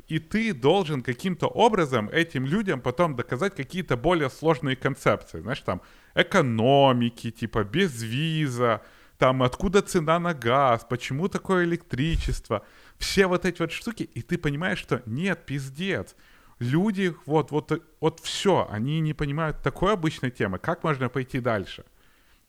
И 0.09 0.19
ты 0.19 0.53
должен 0.53 1.03
каким-то 1.03 1.47
образом 1.47 2.09
этим 2.11 2.47
людям 2.47 2.81
потом 2.81 3.17
доказать 3.17 3.55
какие-то 3.55 3.97
более 3.97 4.31
сложные 4.31 4.77
концепции. 4.77 5.41
Знаешь, 5.41 5.61
там 5.61 5.83
экономики, 6.15 7.31
типа 7.31 7.65
без 7.65 8.03
виза, 8.03 8.83
там 9.19 9.43
откуда 9.43 9.83
цена 9.83 10.19
на 10.19 10.35
газ, 10.35 10.87
почему 10.89 11.29
такое 11.29 11.65
электричество. 11.65 12.65
Все 12.99 13.27
вот 13.27 13.45
эти 13.45 13.61
вот 13.61 13.73
штуки, 13.73 14.03
и 14.03 14.23
ты 14.23 14.39
понимаешь, 14.39 14.79
что 14.79 15.03
нет, 15.07 15.47
пиздец. 15.47 16.15
Люди, 16.59 17.15
вот, 17.27 17.51
вот, 17.51 17.83
вот 18.01 18.21
все, 18.21 18.67
они 18.71 19.01
не 19.01 19.13
понимают 19.13 19.63
такой 19.63 19.93
обычной 19.93 20.31
темы, 20.31 20.59
как 20.59 20.85
можно 20.85 21.09
пойти 21.09 21.41
дальше. 21.41 21.85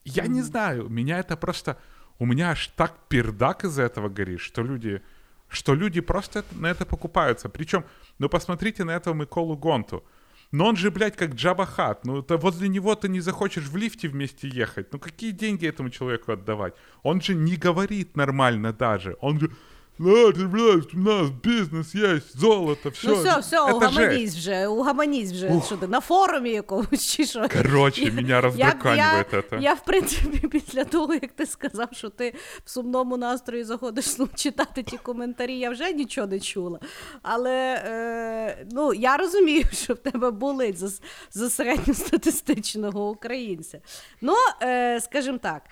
Я 0.04 0.26
не 0.26 0.40
знаю, 0.40 0.88
меня 0.88 1.18
это 1.18 1.36
просто, 1.36 1.78
у 2.18 2.24
меня 2.24 2.50
аж 2.50 2.68
так 2.68 2.94
пердак 3.08 3.64
из-за 3.64 3.82
этого 3.82 4.08
горит, 4.08 4.40
что 4.40 4.62
люди, 4.62 5.02
что 5.48 5.74
люди 5.74 6.00
просто 6.00 6.44
на 6.52 6.68
это 6.68 6.86
покупаются. 6.86 7.50
Причем, 7.50 7.84
ну 8.18 8.28
посмотрите 8.30 8.84
на 8.84 8.92
этого 8.92 9.14
Миколу 9.14 9.56
Гонту. 9.56 10.04
Но 10.50 10.66
он 10.66 10.76
же, 10.76 10.90
блядь, 10.90 11.16
как 11.16 11.34
Джаба 11.34 11.66
Хат. 11.66 12.06
Ну, 12.06 12.20
это 12.20 12.38
возле 12.38 12.68
него 12.68 12.94
ты 12.94 13.08
не 13.08 13.20
захочешь 13.20 13.66
в 13.66 13.76
лифте 13.76 14.08
вместе 14.08 14.48
ехать. 14.48 14.92
Ну, 14.92 14.98
какие 14.98 15.30
деньги 15.32 15.66
этому 15.66 15.90
человеку 15.90 16.32
отдавать? 16.32 16.74
Он 17.02 17.20
же 17.20 17.34
не 17.34 17.56
говорит 17.56 18.16
нормально 18.16 18.72
даже. 18.72 19.16
Он 19.20 19.38
же, 19.38 19.50
да, 19.98 20.46
блядь, 20.46 20.94
у 20.94 20.98
нас 20.98 21.30
бизнес 21.30 21.94
есть, 21.94 22.38
золото, 22.38 22.90
все. 22.90 23.08
Ну 23.08 23.14
все, 23.14 23.40
все, 23.40 23.72
угаманісь 23.72 24.34
вже, 24.34 24.66
угаманісь 24.66 25.32
вже. 25.32 25.62
Що 25.66 25.76
ти 25.76 25.86
на 25.86 26.00
форумі 26.00 26.50
якомусь 26.50 27.06
чи 27.16 27.26
що? 27.26 27.48
Короче, 27.48 28.12
меня 28.12 28.28
Я, 28.28 28.40
раздраканивает 28.40 29.26
я, 29.52 29.58
я, 29.58 29.74
в 29.74 29.84
принципі, 29.84 30.48
після 30.52 30.84
того, 30.84 31.14
як 31.14 31.32
ти 31.32 31.46
сказав, 31.46 31.88
що 31.92 32.08
ти 32.08 32.34
в 32.64 32.70
сумному 32.70 33.16
настрої 33.16 33.64
заходиш 33.64 34.18
ну, 34.18 34.28
читати 34.34 34.82
ті 34.82 34.96
коментарі, 34.96 35.58
я 35.58 35.70
вже 35.70 35.92
нічого 35.92 36.26
не 36.26 36.40
чула. 36.40 36.80
Але 37.22 37.82
е, 37.84 38.66
ну, 38.70 38.94
я 38.94 39.16
розумію, 39.16 39.64
що 39.72 39.94
в 39.94 39.98
тебе 39.98 40.30
болить 40.30 40.78
за, 40.78 40.88
за 41.30 41.50
середньостатистичного 41.50 43.10
українця. 43.10 43.80
Ну, 44.20 44.34
е, 44.62 45.00
скажімо 45.00 45.38
так, 45.38 45.62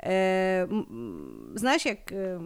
е, 0.00 0.68
знаєш, 1.54 1.86
як 1.86 2.12
е, 2.12 2.40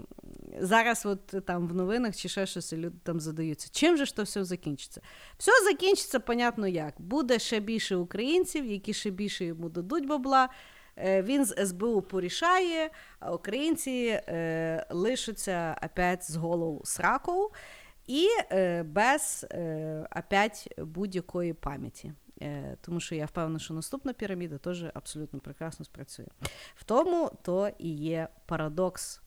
зараз 0.61 1.07
от 1.07 1.27
там 1.27 1.69
в 1.69 1.75
новинах 1.75 2.17
чи 2.17 2.29
ще 2.29 2.47
щось 2.47 2.73
люди 2.73 2.97
там 3.03 3.21
задаються, 3.21 3.69
чим 3.73 3.97
же 3.97 4.05
ж 4.05 4.17
то 4.17 4.23
все 4.23 4.45
закінчиться? 4.45 5.01
Все 5.39 5.53
закінчиться, 5.65 6.21
понятно 6.21 6.69
як. 6.69 6.95
Буде 6.99 7.39
ще 7.39 7.61
більше 7.61 7.97
українців, 7.97 8.67
які 8.67 8.93
ще 8.93 9.11
більше 9.11 9.45
йому 9.45 9.69
дадуть 9.69 10.07
бабла. 10.07 10.49
Е, 10.97 11.23
Він 11.23 11.45
з 11.45 11.67
СБУ 11.67 12.03
порішає, 12.03 12.91
а 13.21 13.33
українці 13.33 14.21
е, 14.29 14.87
лишаться 14.91 15.77
опять 15.85 16.31
з 16.31 16.37
голову 16.37 16.81
сраков 16.85 17.53
і 18.07 18.29
е, 18.53 18.83
без 18.83 19.47
е, 19.51 20.09
опять 20.17 20.75
будь-якої 20.79 21.53
пам'яті. 21.53 22.13
Е, 22.43 22.77
тому 22.81 23.01
що 23.01 23.15
я 23.15 23.27
впевнена, 23.27 23.59
що 23.59 23.75
наступна 23.75 24.13
піраміда 24.13 24.59
теж 24.59 24.85
абсолютно 24.95 25.41
прекрасно 25.41 25.85
спрацює. 25.85 26.27
В 26.75 26.85
тому 26.85 27.31
то 27.43 27.71
і 27.79 27.89
є 27.97 28.29
парадокс 28.47 29.21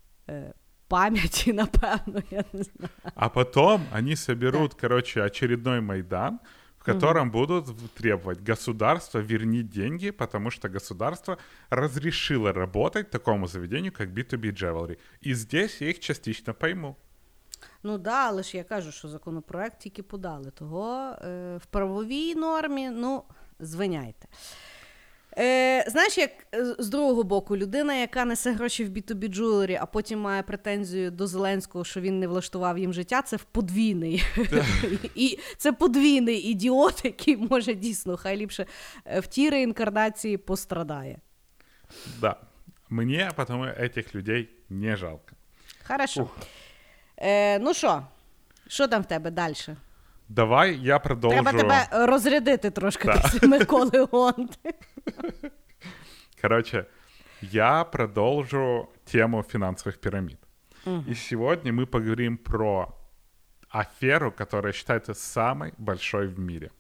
пам'яті, 0.92 1.54
напевно, 1.64 2.22
я 2.32 2.44
не 2.54 2.64
знаю. 2.64 2.90
А 3.16 3.30
потом 3.30 3.82
они 3.98 4.16
соберут, 4.16 4.74
короче, 4.74 5.24
очередной 5.24 5.82
Майдан, 5.82 6.40
в 6.80 6.84
котором 6.84 7.32
будут 7.32 7.68
в- 7.68 7.88
требовать 7.88 8.50
государство 8.50 9.22
верни 9.22 9.64
деньги, 9.64 10.12
потому 10.12 10.52
что 10.52 10.70
государство 10.70 11.38
разрешило 11.70 12.54
работать 12.54 13.10
такому 13.10 13.48
заведению, 13.48 13.92
как 13.92 14.10
B2B 14.10 14.52
Jewelry. 14.64 14.98
И 15.28 15.34
здесь 15.36 15.82
я 15.82 15.90
их 15.90 16.00
частично 16.00 16.54
пойму. 16.54 16.96
Ну 17.84 17.98
да, 17.98 18.28
але 18.28 18.44
ж 18.44 18.58
я 18.58 18.64
кажу, 18.64 18.92
що 18.92 19.08
законопроект 19.08 19.80
тільки 19.80 20.04
подали. 20.04 20.52
Того 20.52 21.16
е, 21.22 21.58
в 21.58 21.66
правовій 21.66 22.36
нормі, 22.36 22.90
ну, 22.90 23.24
звиняйте. 23.60 24.28
Е, 25.38 25.86
знаєш, 25.88 26.18
як 26.18 26.32
е, 26.56 26.76
з 26.80 26.90
другого 26.90 27.24
боку, 27.24 27.58
людина, 27.58 27.94
яка 27.94 28.26
несе 28.26 28.52
гроші 28.52 28.86
в 28.86 28.90
B2B 28.90 29.36
Jewelry, 29.36 29.78
а 29.82 29.86
потім 29.86 30.20
має 30.20 30.44
претензію 30.44 31.12
до 31.12 31.28
Зеленського, 31.28 31.86
що 31.86 32.02
він 32.02 32.20
не 32.20 32.28
влаштував 32.28 32.78
їм 32.78 32.94
життя, 32.94 33.22
це 33.22 33.36
в 33.36 33.44
подвійний. 33.44 34.24
І 35.16 35.40
це 35.58 35.72
подвійний 35.72 36.38
ідіот, 36.38 37.06
який 37.06 37.38
може 37.38 37.74
дійсно 37.74 38.18
хай 38.18 38.38
ліпше 38.38 38.66
е, 39.06 39.20
в 39.20 39.28
тій 39.28 39.50
реінкарнації 39.50 40.38
пострадає. 40.38 41.20
Да. 42.22 42.36
Мне 42.90 43.32
потому 43.36 43.64
этих 43.64 44.16
людей 44.16 44.50
не 44.70 44.96
жалко. 44.96 45.36
Хорошо. 45.88 46.30
Е, 47.18 47.60
ну 47.60 47.74
що, 47.74 48.04
що 48.68 48.88
там 48.88 49.02
в 49.02 49.06
тебе 49.06 49.32
далі? 49.32 49.56
Давай 50.30 50.80
я 50.82 51.00
продолжу. 51.00 51.44
Треба 51.44 51.60
тебе 51.60 51.88
розрядити 51.92 52.72
трошки 52.72 53.06
Так. 53.06 53.22
після 53.22 53.48
Миколи 53.48 54.08
Гонти. 54.12 54.74
Короче, 56.42 56.88
я 57.42 57.84
продолжу 57.84 58.90
тему 59.06 59.44
финансовых 59.44 60.00
пирамид. 60.00 60.40
И 61.08 61.14
сегодня 61.14 61.72
мы 61.72 61.86
поговорим 61.86 62.38
про 62.38 62.98
аферу, 63.70 64.32
которая 64.32 64.74
считается 64.74 65.14
самой 65.14 65.74
большой 65.78 66.28
в 66.28 66.40
мире. 66.40 66.72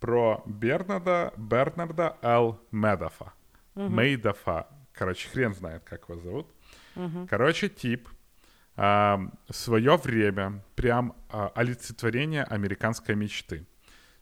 Про 0.00 0.42
Бернарда, 0.46 1.32
Бернарда 1.36 2.16
Л. 2.22 2.60
Медофа. 2.70 3.32
Мейдофа. 3.74 4.66
Короче, 4.92 5.28
хрен 5.28 5.54
знает, 5.54 5.82
как 5.84 6.08
его 6.08 6.20
зовут. 6.20 6.46
Короче, 7.28 7.68
тип 7.68 8.08
в 8.76 9.30
свое 9.50 9.96
время 9.96 10.62
прям 10.76 11.16
а, 11.30 11.50
олицетворение 11.56 12.44
американской 12.44 13.16
мечты. 13.16 13.66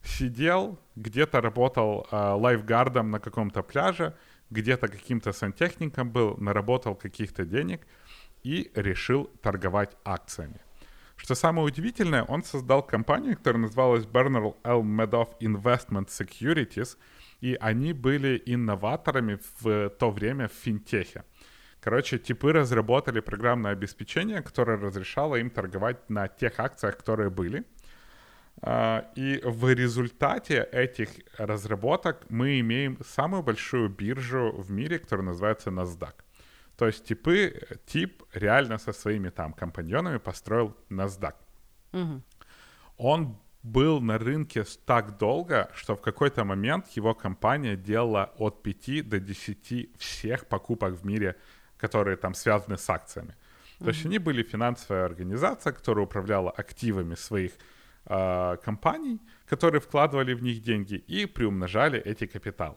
Сидел, 0.06 0.78
где-то 0.94 1.40
работал 1.40 2.06
а, 2.10 2.36
лайфгардом 2.36 3.10
на 3.10 3.18
каком-то 3.18 3.62
пляже, 3.62 4.14
где-то 4.50 4.88
каким-то 4.88 5.32
сантехником 5.32 6.10
был, 6.10 6.36
наработал 6.36 6.94
каких-то 6.94 7.44
денег 7.44 7.86
и 8.44 8.70
решил 8.74 9.24
торговать 9.42 9.96
акциями. 10.04 10.60
Что 11.16 11.34
самое 11.34 11.66
удивительное, 11.66 12.22
он 12.22 12.44
создал 12.44 12.82
компанию, 12.82 13.36
которая 13.36 13.62
называлась 13.62 14.04
Bernard 14.04 14.54
L. 14.64 14.82
Madoff 14.82 15.30
Investment 15.40 16.08
Securities, 16.08 16.96
и 17.40 17.56
они 17.60 17.92
были 17.92 18.42
инноваторами 18.46 19.38
в 19.60 19.90
то 19.90 20.10
время 20.10 20.48
в 20.48 20.52
финтехе. 20.52 21.24
Короче, 21.80 22.18
типы 22.18 22.52
разработали 22.52 23.20
программное 23.20 23.72
обеспечение, 23.72 24.42
которое 24.42 24.76
разрешало 24.76 25.36
им 25.36 25.50
торговать 25.50 26.10
на 26.10 26.28
тех 26.28 26.58
акциях, 26.58 26.96
которые 26.98 27.30
были. 27.30 27.64
А, 28.62 29.10
и 29.14 29.40
в 29.44 29.72
результате 29.72 30.66
этих 30.72 31.10
разработок 31.38 32.24
мы 32.28 32.60
имеем 32.60 32.98
самую 33.04 33.42
большую 33.42 33.88
биржу 33.88 34.52
в 34.56 34.70
мире, 34.70 34.98
которая 34.98 35.26
называется 35.26 35.70
NASDAQ. 35.70 36.14
То 36.76 36.86
есть 36.86 37.04
типы, 37.04 37.60
тип 37.86 38.22
реально 38.32 38.78
со 38.78 38.92
своими 38.92 39.30
там 39.30 39.52
компаньонами 39.52 40.18
построил 40.18 40.76
NASDAQ. 40.90 41.34
Угу. 41.92 42.22
Он 42.98 43.38
был 43.66 44.00
на 44.00 44.18
рынке 44.18 44.64
так 44.84 45.18
долго, 45.18 45.70
что 45.74 45.96
в 45.96 46.00
какой-то 46.00 46.44
момент 46.44 46.88
его 46.90 47.14
компания 47.14 47.76
делала 47.76 48.32
от 48.38 48.62
5 48.62 49.08
до 49.08 49.18
10 49.18 49.98
всех 49.98 50.46
покупок 50.46 50.94
в 50.94 51.04
мире, 51.04 51.34
которые 51.76 52.16
там 52.16 52.34
связаны 52.34 52.78
с 52.78 52.88
акциями. 52.88 53.30
Mm-hmm. 53.30 53.84
То 53.84 53.88
есть 53.90 54.06
они 54.06 54.18
были 54.18 54.42
финансовая 54.44 55.04
организация, 55.04 55.72
которая 55.72 56.04
управляла 56.04 56.50
активами 56.50 57.16
своих 57.16 57.52
э, 58.06 58.56
компаний, 58.64 59.20
которые 59.46 59.80
вкладывали 59.80 60.34
в 60.34 60.42
них 60.42 60.62
деньги 60.62 60.94
и 60.94 61.26
приумножали 61.26 61.98
эти 61.98 62.26
капиталы. 62.26 62.76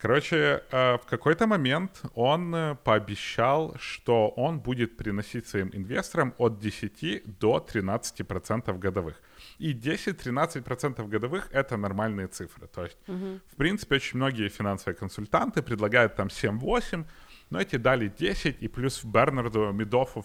Короче, 0.00 0.62
э, 0.70 0.96
в 0.96 1.06
какой-то 1.10 1.46
момент 1.46 2.02
он 2.14 2.54
э, 2.54 2.76
пообещал, 2.84 3.74
что 3.78 4.28
он 4.36 4.60
будет 4.60 4.96
приносить 4.96 5.48
своим 5.48 5.70
инвесторам 5.72 6.34
от 6.38 6.60
10 6.60 7.38
до 7.40 7.58
13% 7.58 8.78
годовых. 8.78 9.20
И 9.58 9.74
10-13% 9.74 11.08
годовых— 11.08 11.48
это 11.52 11.76
нормальные 11.76 12.28
цифры. 12.28 12.68
То 12.68 12.84
есть, 12.84 12.98
угу. 13.08 13.40
в 13.52 13.56
принципе, 13.56 13.96
очень 13.96 14.18
многие 14.18 14.48
финансовые 14.48 14.96
консультанты 14.96 15.62
предлагают 15.62 16.14
там 16.14 16.28
7-8, 16.28 17.04
но 17.50 17.60
эти 17.60 17.76
дали 17.76 18.08
10, 18.08 18.62
и 18.62 18.68
плюс 18.68 19.04
Бернарду, 19.04 19.72
Медофу, 19.72 20.24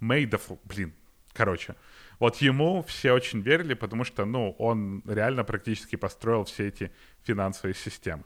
Мейдофу, 0.00 0.58
блин, 0.64 0.94
короче. 1.32 1.74
Вот 2.18 2.36
ему 2.36 2.82
все 2.82 3.12
очень 3.12 3.40
верили, 3.40 3.74
потому 3.74 4.04
что, 4.04 4.24
ну, 4.24 4.54
он 4.58 5.02
реально 5.06 5.44
практически 5.44 5.96
построил 5.96 6.44
все 6.44 6.68
эти 6.68 6.92
финансовые 7.24 7.74
системы. 7.74 8.24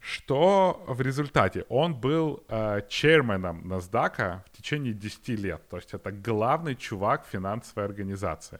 Что 0.00 0.82
в 0.88 1.00
результате? 1.00 1.64
Он 1.68 1.94
был 1.94 2.42
э, 2.48 2.80
черменом 2.88 3.72
NASDAQ 3.72 4.40
в 4.44 4.50
течение 4.56 4.92
10 4.94 5.28
лет. 5.28 5.68
То 5.68 5.76
есть 5.76 5.94
это 5.94 6.10
главный 6.10 6.74
чувак 6.74 7.24
финансовой 7.30 7.84
организации. 7.84 8.58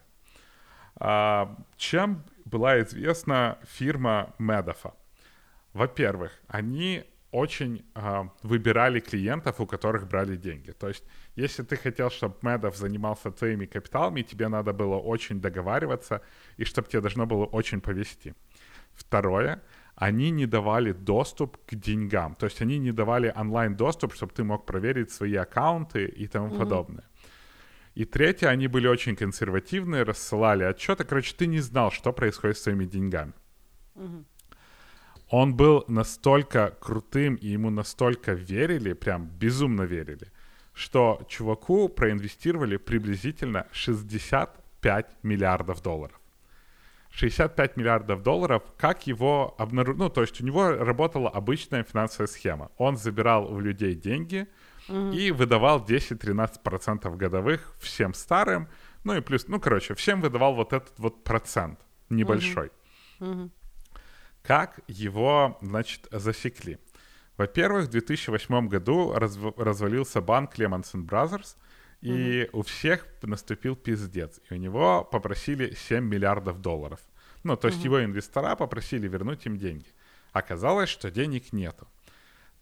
А, 0.96 1.56
чем 1.76 2.22
была 2.44 2.80
известна 2.82 3.58
фирма 3.64 4.34
Медофа? 4.38 4.92
Во-первых, 5.72 6.32
они 6.46 7.04
очень 7.32 7.82
а, 7.94 8.28
выбирали 8.42 9.00
клиентов, 9.00 9.60
у 9.60 9.66
которых 9.66 10.06
брали 10.06 10.36
деньги. 10.36 10.72
То 10.72 10.88
есть, 10.88 11.04
если 11.34 11.62
ты 11.62 11.76
хотел, 11.76 12.10
чтобы 12.10 12.36
Медов 12.42 12.76
занимался 12.76 13.30
твоими 13.30 13.64
капиталами, 13.66 14.22
тебе 14.22 14.48
надо 14.48 14.72
было 14.72 14.96
очень 14.96 15.40
договариваться, 15.40 16.20
и 16.58 16.64
чтобы 16.64 16.88
тебе 16.88 17.00
должно 17.00 17.26
было 17.26 17.46
очень 17.46 17.80
повести. 17.80 18.34
Второе, 18.94 19.62
они 19.94 20.30
не 20.30 20.46
давали 20.46 20.92
доступ 20.92 21.56
к 21.66 21.74
деньгам. 21.74 22.34
То 22.34 22.46
есть 22.46 22.62
они 22.62 22.78
не 22.78 22.92
давали 22.92 23.32
онлайн-доступ, 23.34 24.14
чтобы 24.14 24.32
ты 24.32 24.44
мог 24.44 24.66
проверить 24.66 25.10
свои 25.10 25.34
аккаунты 25.36 26.04
и 26.04 26.26
тому 26.26 26.48
mm-hmm. 26.48 26.58
подобное. 26.58 27.04
И 27.94 28.04
третье, 28.04 28.48
они 28.48 28.68
были 28.68 28.88
очень 28.88 29.16
консервативные, 29.16 30.02
рассылали 30.02 30.64
отчеты. 30.64 31.04
Короче, 31.04 31.34
ты 31.34 31.46
не 31.46 31.60
знал, 31.60 31.90
что 31.90 32.12
происходит 32.12 32.56
с 32.56 32.62
твоими 32.62 32.84
деньгами. 32.84 33.32
Mm-hmm. 33.94 34.24
Он 35.32 35.54
был 35.56 35.82
настолько 35.88 36.76
крутым, 36.78 37.36
и 37.36 37.48
ему 37.48 37.70
настолько 37.70 38.34
верили, 38.34 38.92
прям 38.92 39.24
безумно 39.24 39.80
верили, 39.82 40.30
что 40.74 41.22
чуваку 41.26 41.88
проинвестировали 41.88 42.76
приблизительно 42.76 43.66
65 43.72 45.06
миллиардов 45.22 45.82
долларов. 45.82 46.20
65 47.12 47.78
миллиардов 47.78 48.22
долларов, 48.22 48.62
как 48.76 49.06
его 49.06 49.54
обнаружить? 49.56 49.98
Ну, 49.98 50.10
то 50.10 50.20
есть 50.20 50.38
у 50.42 50.44
него 50.44 50.72
работала 50.72 51.30
обычная 51.30 51.82
финансовая 51.82 52.26
схема. 52.26 52.70
Он 52.76 52.98
забирал 52.98 53.50
у 53.50 53.58
людей 53.58 53.94
деньги 53.94 54.46
mm-hmm. 54.88 55.16
и 55.16 55.30
выдавал 55.30 55.82
10-13% 55.82 57.16
годовых 57.16 57.74
всем 57.80 58.12
старым, 58.12 58.68
ну 59.02 59.14
и 59.14 59.22
плюс, 59.22 59.48
ну, 59.48 59.58
короче, 59.58 59.94
всем 59.94 60.20
выдавал 60.20 60.54
вот 60.54 60.74
этот 60.74 60.92
вот 60.98 61.24
процент 61.24 61.80
небольшой. 62.10 62.70
Mm-hmm. 63.20 63.34
Mm-hmm. 63.34 63.50
Как 64.42 64.80
его, 64.88 65.58
значит, 65.62 66.08
засекли? 66.10 66.78
Во-первых, 67.36 67.86
в 67.86 67.90
2008 67.90 68.68
году 68.68 69.12
разв- 69.14 69.54
развалился 69.56 70.20
банк 70.20 70.58
Lehman 70.58 70.84
Brothers, 71.06 71.56
и 72.00 72.10
mm-hmm. 72.10 72.50
у 72.52 72.62
всех 72.62 73.06
наступил 73.22 73.76
пиздец. 73.76 74.40
И 74.50 74.54
у 74.54 74.56
него 74.56 75.04
попросили 75.04 75.74
7 75.74 76.04
миллиардов 76.04 76.60
долларов. 76.60 77.00
Ну, 77.44 77.56
то 77.56 77.68
есть 77.68 77.80
mm-hmm. 77.80 77.84
его 77.84 78.04
инвестора 78.04 78.56
попросили 78.56 79.08
вернуть 79.08 79.46
им 79.46 79.56
деньги. 79.56 79.86
Оказалось, 80.32 80.88
что 80.88 81.10
денег 81.10 81.52
нету. 81.52 81.86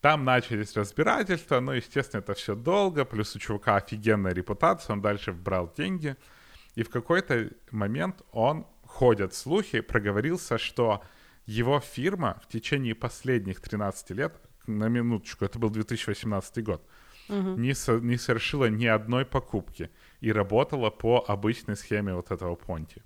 Там 0.01 0.24
начались 0.24 0.76
разбирательства, 0.76 1.61
но, 1.61 1.74
естественно, 1.74 2.20
это 2.20 2.35
все 2.35 2.55
долго, 2.55 3.05
плюс 3.05 3.37
у 3.37 3.39
чувака 3.39 3.76
офигенная 3.76 4.33
репутация, 4.33 4.95
он 4.95 5.03
дальше 5.03 5.33
брал 5.33 5.72
деньги. 5.76 6.16
И 6.74 6.83
в 6.83 6.91
какой-то 6.91 7.51
момент 7.70 8.22
он, 8.33 8.66
ходят 8.87 9.35
слухи, 9.35 9.81
проговорился, 9.81 10.59
что 10.59 11.03
его 11.47 11.80
фирма 11.80 12.41
в 12.43 12.49
течение 12.49 12.95
последних 12.95 13.61
13 13.61 14.11
лет, 14.11 14.34
на 14.66 14.88
минуточку, 14.88 15.45
это 15.45 15.59
был 15.59 15.70
2018 15.70 16.64
год, 16.64 16.86
угу. 17.28 17.57
не, 17.57 17.74
со, 17.74 17.99
не 17.99 18.16
совершила 18.16 18.66
ни 18.66 18.86
одной 18.86 19.24
покупки 19.24 19.91
и 20.20 20.32
работала 20.32 20.91
по 20.91 21.24
обычной 21.26 21.76
схеме 21.76 22.14
вот 22.14 22.30
этого 22.30 22.55
Понти. 22.55 23.03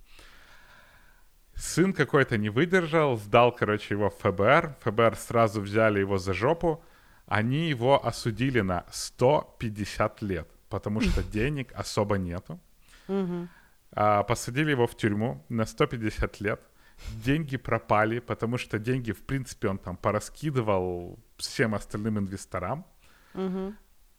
Сын 1.55 1.93
какой-то 1.93 2.37
не 2.37 2.51
выдержал, 2.51 3.17
сдал, 3.17 3.53
короче, 3.53 3.95
его 3.95 4.11
в 4.11 4.19
ФБР. 4.19 4.77
ФБР 4.81 5.15
сразу 5.17 5.61
взяли 5.61 6.01
его 6.01 6.19
за 6.19 6.35
жопу. 6.35 6.85
Они 7.27 7.69
его 7.69 8.05
осудили 8.05 8.61
на 8.61 8.85
150 8.91 10.23
лет, 10.23 10.49
потому 10.69 11.01
что 11.01 11.23
денег 11.33 11.73
особо 11.75 12.19
нету. 12.19 12.61
А, 13.93 14.25
посадили 14.25 14.73
его 14.73 14.87
в 14.87 14.97
тюрьму 14.97 15.45
на 15.49 15.65
150 15.65 16.41
лет. 16.41 16.61
Деньги 17.25 17.57
пропали, 17.57 18.19
потому 18.21 18.59
что 18.59 18.79
деньги, 18.79 19.13
в 19.13 19.23
принципе, 19.23 19.69
он 19.69 19.79
там 19.79 19.97
пораскидывал 19.97 21.19
всем 21.37 21.75
остальным 21.75 22.19
инвесторам. 22.19 22.85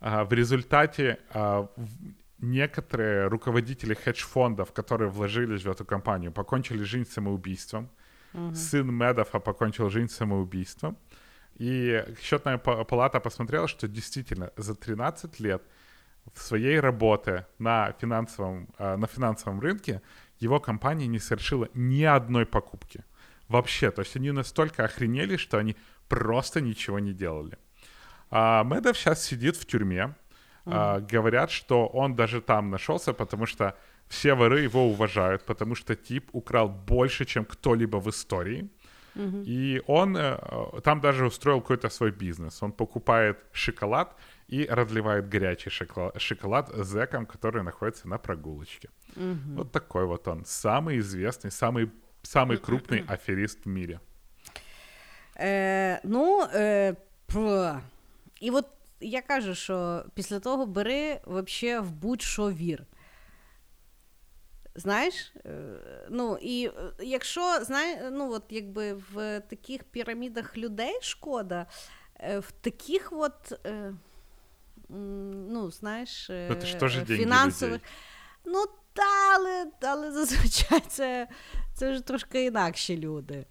А, 0.01 0.23
в 0.23 0.33
результате 0.33 1.19
а, 1.29 1.67
некоторые 2.39 3.27
руководители 3.27 3.93
хедж-фондов, 3.93 4.71
которые 4.73 5.09
вложились 5.09 5.63
в 5.63 5.69
эту 5.69 5.85
компанию, 5.85 6.31
покончили 6.31 6.83
жизнь 6.83 7.09
самоубийством. 7.09 7.89
Угу. 8.33 8.55
Сын 8.55 8.93
Медофа 8.93 9.39
покончил 9.39 9.89
жизнь 9.89 10.11
самоубийством. 10.11 10.97
И 11.55 12.03
счетная 12.21 12.57
палата 12.57 13.19
посмотрела, 13.19 13.67
что 13.67 13.87
действительно 13.87 14.51
за 14.57 14.75
13 14.75 15.39
лет 15.39 15.63
в 16.33 16.41
своей 16.41 16.79
работе 16.79 17.47
на 17.59 17.93
финансовом, 17.93 18.67
а, 18.77 18.97
на 18.97 19.07
финансовом 19.07 19.59
рынке 19.59 20.01
его 20.39 20.59
компания 20.59 21.07
не 21.07 21.19
совершила 21.19 21.69
ни 21.73 22.03
одной 22.03 22.45
покупки. 22.45 23.03
Вообще, 23.47 23.91
то 23.91 24.01
есть 24.01 24.15
они 24.15 24.31
настолько 24.31 24.85
охренели, 24.85 25.37
что 25.37 25.57
они 25.57 25.75
просто 26.07 26.61
ничего 26.61 26.99
не 26.99 27.13
делали. 27.13 27.57
А 28.31 28.63
Медов 28.63 28.97
сейчас 28.97 29.23
сидит 29.23 29.55
в 29.55 29.65
тюрьме, 29.65 30.15
а, 30.65 30.99
говорят, 30.99 31.51
что 31.51 31.87
он 31.87 32.15
даже 32.15 32.41
там 32.41 32.71
нашелся, 32.71 33.13
потому 33.13 33.45
что 33.45 33.77
все 34.07 34.33
воры 34.33 34.61
его 34.61 34.87
уважают, 34.87 35.45
потому 35.45 35.75
что 35.75 35.95
тип 35.95 36.29
украл 36.33 36.69
больше, 36.69 37.25
чем 37.25 37.45
кто-либо 37.45 37.97
в 37.97 38.09
истории. 38.09 38.69
Mm-hmm. 39.15 39.43
И 39.45 39.81
он 39.87 40.17
э, 40.17 40.37
там 40.83 40.99
даже 40.99 41.25
устроил 41.25 41.61
какой-то 41.61 41.89
свой 41.89 42.11
бизнес. 42.11 42.61
Он 42.61 42.71
покупает 42.71 43.37
шоколад 43.53 44.15
и 44.48 44.66
разливает 44.66 45.28
горячий 45.28 45.70
шоколад, 45.70 46.20
шоколад 46.20 46.68
зэкам, 46.68 47.26
которые 47.26 47.62
находятся 47.62 48.08
на 48.08 48.18
прогулочке. 48.18 48.88
Mm-hmm. 49.16 49.54
Вот 49.56 49.72
такой 49.72 50.06
вот 50.06 50.28
он. 50.28 50.44
Самый 50.44 50.98
известный, 50.98 51.50
самый, 51.50 51.90
самый 52.22 52.56
крупный 52.56 53.04
аферист 53.08 53.64
в 53.64 53.68
мире. 53.68 54.00
Е, 55.36 56.00
ну, 56.04 56.42
е, 56.54 56.96
і 58.40 58.50
от 58.50 58.66
я 59.00 59.22
кажу, 59.22 59.54
що 59.54 60.04
після 60.14 60.40
того 60.40 60.66
бери 60.66 61.20
вообще 61.24 61.80
в 61.80 61.92
будь-що 61.92 62.50
вір. 62.50 62.84
Знаєш, 64.74 65.32
ну 66.10 66.38
і 66.42 66.70
якщо 67.00 67.64
знає, 67.64 68.10
ну 68.12 68.32
от 68.32 68.42
якби 68.50 68.94
в 68.94 69.40
таких 69.40 69.84
пірамідах 69.84 70.58
людей 70.58 70.98
шкода, 71.02 71.66
в 72.38 72.52
таких 72.60 73.12
от, 73.12 73.60
ну, 74.88 75.70
знаєш, 75.70 76.30
фінансових. 77.06 77.80
Ну, 78.44 78.64
та, 78.92 79.34
але 79.34 79.66
але 79.82 80.12
зазвичай 80.12 80.80
це 80.88 81.28
це 81.74 81.90
вже 81.90 82.00
трошки 82.00 82.44
інакші 82.44 82.98
люди. 82.98 83.46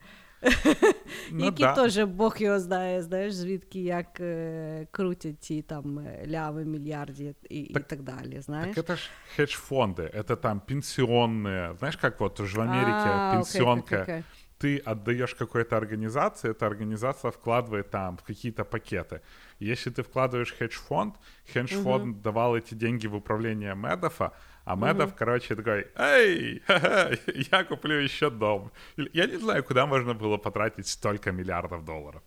Ну, 1.32 1.46
Які 1.46 1.64
да. 1.64 1.74
теж 1.74 2.04
Бог 2.04 2.38
його 2.40 2.60
знає, 2.60 3.04
знаєш, 3.04 3.34
звідки 3.34 3.80
як 3.80 4.20
е, 4.20 4.88
крутять 4.92 5.40
ті 5.40 5.62
там 5.62 6.00
е, 6.00 6.28
ляви, 6.28 6.66
мільярді 6.66 7.36
і 7.50 7.74
так, 7.74 7.84
і 7.84 7.86
так 7.90 8.02
далі. 8.02 8.42
знаєш. 8.42 8.76
Так 8.76 8.86
это 8.86 8.96
ж 8.96 9.10
хедж-фонды, 9.38 10.04
это 10.04 10.36
там 10.36 10.60
пенсионные, 10.60 11.78
знаешь, 11.78 11.98
как 11.98 12.20
вот 12.20 12.40
уже 12.40 12.58
в 12.58 12.62
Америке 12.62 13.10
а, 13.10 13.34
пенсионка, 13.34 13.96
okay, 13.96 14.06
okay, 14.06 14.18
okay. 14.18 14.24
ты 14.64 14.78
отдаешь 14.78 15.36
какой-то 15.36 15.78
организации, 15.78 16.52
эта 16.52 16.68
организация 16.68 17.32
вкладывает 17.32 17.90
там 17.90 18.18
в 18.18 18.24
какие-то 18.24 18.66
пакеты. 18.66 19.22
Если 19.60 19.90
ты 19.90 20.04
вкладываешь 20.04 20.54
хедж-фонд, 20.54 21.16
хедж-фонд 21.54 22.04
угу. 22.04 22.22
давал 22.22 22.56
эти 22.56 22.76
деньги 22.76 23.08
в 23.08 23.16
управление 23.16 23.76
Медофа, 23.76 24.32
а 24.66 24.76
Медов, 24.76 25.10
угу. 25.10 25.16
короче, 25.18 25.56
такой, 25.56 25.88
эй, 25.96 26.62
я 27.52 27.64
куплю 27.64 27.96
еще 28.04 28.30
дом. 28.30 28.72
Я 29.14 29.28
не 29.28 29.38
знаю, 29.38 29.64
куда 29.64 29.86
можно 29.86 30.14
было 30.14 30.38
потратить 30.38 30.88
столько 30.88 31.32
мільярдів 31.32 31.86
доларів. 31.86 32.22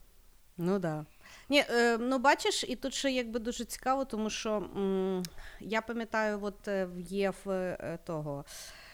Ну 0.57 0.79
да. 0.79 1.07
Ні, 1.49 1.65
е, 1.71 1.99
ну 1.99 2.19
бачиш, 2.19 2.65
і 2.69 2.77
тут 2.77 2.95
ще 2.95 3.11
якби 3.11 3.39
дуже 3.39 3.65
цікаво, 3.65 4.05
тому 4.05 4.31
що 4.31 4.57
м, 4.57 5.23
я 5.61 5.83
пам'ятаю, 5.83 6.39
от 6.43 6.69
е, 6.69 6.89
є 6.97 7.33
в 7.45 7.51
е, 7.51 7.99
того. 8.05 8.45
Е, 8.49 8.86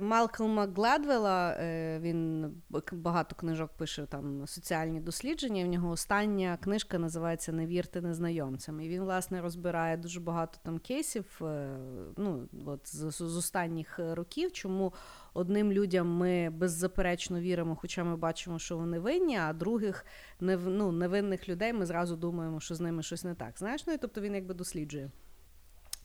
Малкольма 0.00 0.66
Гладвела, 0.66 1.50
е, 1.50 1.98
він 1.98 2.50
багато 2.92 3.36
книжок 3.36 3.70
пише 3.76 4.06
там 4.06 4.46
соціальні 4.46 5.00
дослідження. 5.00 5.64
В 5.64 5.66
нього 5.66 5.90
остання 5.90 6.58
книжка 6.60 6.98
називається 6.98 7.52
Не 7.52 7.66
вірте 7.66 8.00
незнайомцям. 8.00 8.80
І 8.80 8.88
він, 8.88 9.02
власне, 9.02 9.40
розбирає 9.40 9.96
дуже 9.96 10.20
багато 10.20 10.58
там 10.62 10.78
кейсів 10.78 11.40
е, 11.42 11.78
ну, 12.16 12.48
от 12.66 12.80
з, 12.84 13.10
з 13.10 13.36
останніх 13.36 13.98
років, 13.98 14.52
чому 14.52 14.92
одним 15.34 15.72
людям 15.72 16.16
ми 16.16 16.50
беззаперечно 16.50 17.40
віримо, 17.40 17.76
хоча 17.76 18.04
ми 18.04 18.16
бачимо, 18.16 18.58
що 18.58 18.76
вони 18.76 18.98
винні, 18.98 19.36
а 19.36 19.52
других 19.52 20.04
ну, 20.40 20.92
невинних 20.92 21.48
людей 21.48 21.72
ми 21.72 21.86
зразу 21.86 22.16
думаємо, 22.16 22.60
що 22.60 22.74
з 22.74 22.80
ними 22.80 23.02
щось 23.02 23.24
не 23.24 23.34
так. 23.34 23.58
Знаєш, 23.58 23.86
ну 23.86 23.92
і 23.92 23.98
тобто 23.98 24.20
він 24.20 24.34
якби 24.34 24.54
досліджує. 24.54 25.10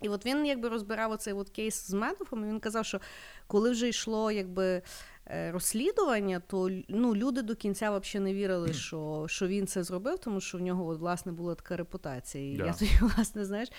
І 0.04 0.10
от 0.10 0.26
він 0.26 0.46
якби 0.46 0.70
розбирав 0.70 1.12
оцей 1.12 1.34
от 1.34 1.50
кейс 1.50 1.88
з 1.88 1.94
Медофом, 1.94 2.44
і 2.44 2.48
він 2.48 2.60
казав, 2.60 2.86
що 2.86 3.00
коли 3.48 3.72
вже 3.72 3.90
йшло 3.90 4.32
якби 4.32 4.82
Е, 5.28 5.52
розслідування, 5.52 6.42
то 6.48 6.70
ну, 6.88 7.16
люди 7.16 7.42
до 7.42 7.56
кінця 7.56 7.92
взагалі 7.92 8.24
не 8.24 8.34
вірили, 8.34 8.74
що 8.74 9.26
що 9.30 9.48
він 9.48 9.68
це 9.68 9.84
зробив, 9.84 10.20
тому 10.20 10.42
що 10.42 10.58
в 10.58 10.62
нього 10.62 10.88
от, 10.88 11.00
власне 11.00 11.32
була 11.32 11.56
така 11.56 11.78
репутація. 11.78 12.44
І 12.44 12.58
yeah. 12.58 12.66
я 12.66 12.74
тоді, 12.80 12.92
власне, 13.02 13.46
знаєш, 13.46 13.70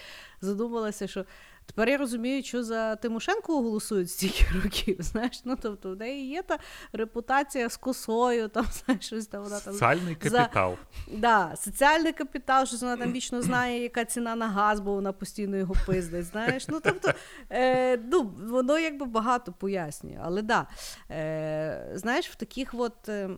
задумалася, 0.40 1.06
що 1.06 1.24
тепер 1.66 1.88
я 1.88 1.96
розумію, 1.96 2.42
що 2.42 2.64
за 2.64 2.96
Тимошенко 2.96 3.62
голосують 3.62 4.10
стільки 4.10 4.44
років. 4.64 4.96
Знаєш, 4.98 5.40
ну 5.44 5.56
тобто 5.62 5.90
в 5.90 5.96
неї 5.96 6.28
є 6.28 6.42
та 6.42 6.58
репутація 6.92 7.68
з 7.68 7.76
косою, 7.76 8.48
там 8.48 8.66
знаєш, 8.84 9.06
щось 9.06 9.26
там 9.26 9.42
вона 9.42 9.60
там 9.60 9.72
соціальний 9.72 10.14
капітал. 10.14 10.76
За, 11.08 11.16
да, 11.16 11.56
Соціальний 11.56 12.12
капітал, 12.12 12.66
що 12.66 12.76
вона 12.76 12.96
там 12.96 13.12
вічно 13.12 13.42
знає, 13.42 13.82
яка 13.82 14.04
ціна 14.04 14.36
на 14.36 14.48
газ, 14.48 14.80
бо 14.80 14.94
вона 14.94 15.12
постійно 15.12 15.56
його 15.56 15.74
пиздить. 15.86 16.24
Знаєш, 16.24 16.68
ну 16.68 16.80
тобто, 16.82 17.12
е, 17.50 17.96
ну, 17.96 18.32
воно 18.48 18.78
якби 18.78 19.06
багато 19.06 19.52
пояснює, 19.52 20.20
але 20.22 20.42
да. 20.42 20.66
Е, 21.10 21.90
знаєш, 21.94 22.30
в 22.30 22.34
таких 22.34 22.74
от 22.74 23.08
е, 23.08 23.30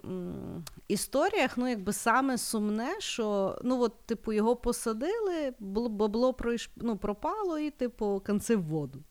історіях, 0.89 1.57
ну, 1.57 1.68
якби 1.68 1.93
саме 1.93 2.39
сумне, 2.39 2.95
що 2.99 3.59
ну, 3.62 3.81
от, 3.81 4.07
типу, 4.07 4.33
його 4.33 4.57
посадили, 4.57 5.55
бабло 5.59 6.35
пройш... 6.35 6.70
ну, 6.77 6.97
пропало, 6.97 7.59
і, 7.59 7.70
типу, 7.70 8.15
конце 8.20 8.56
в 8.56 8.62
воду. 8.62 9.02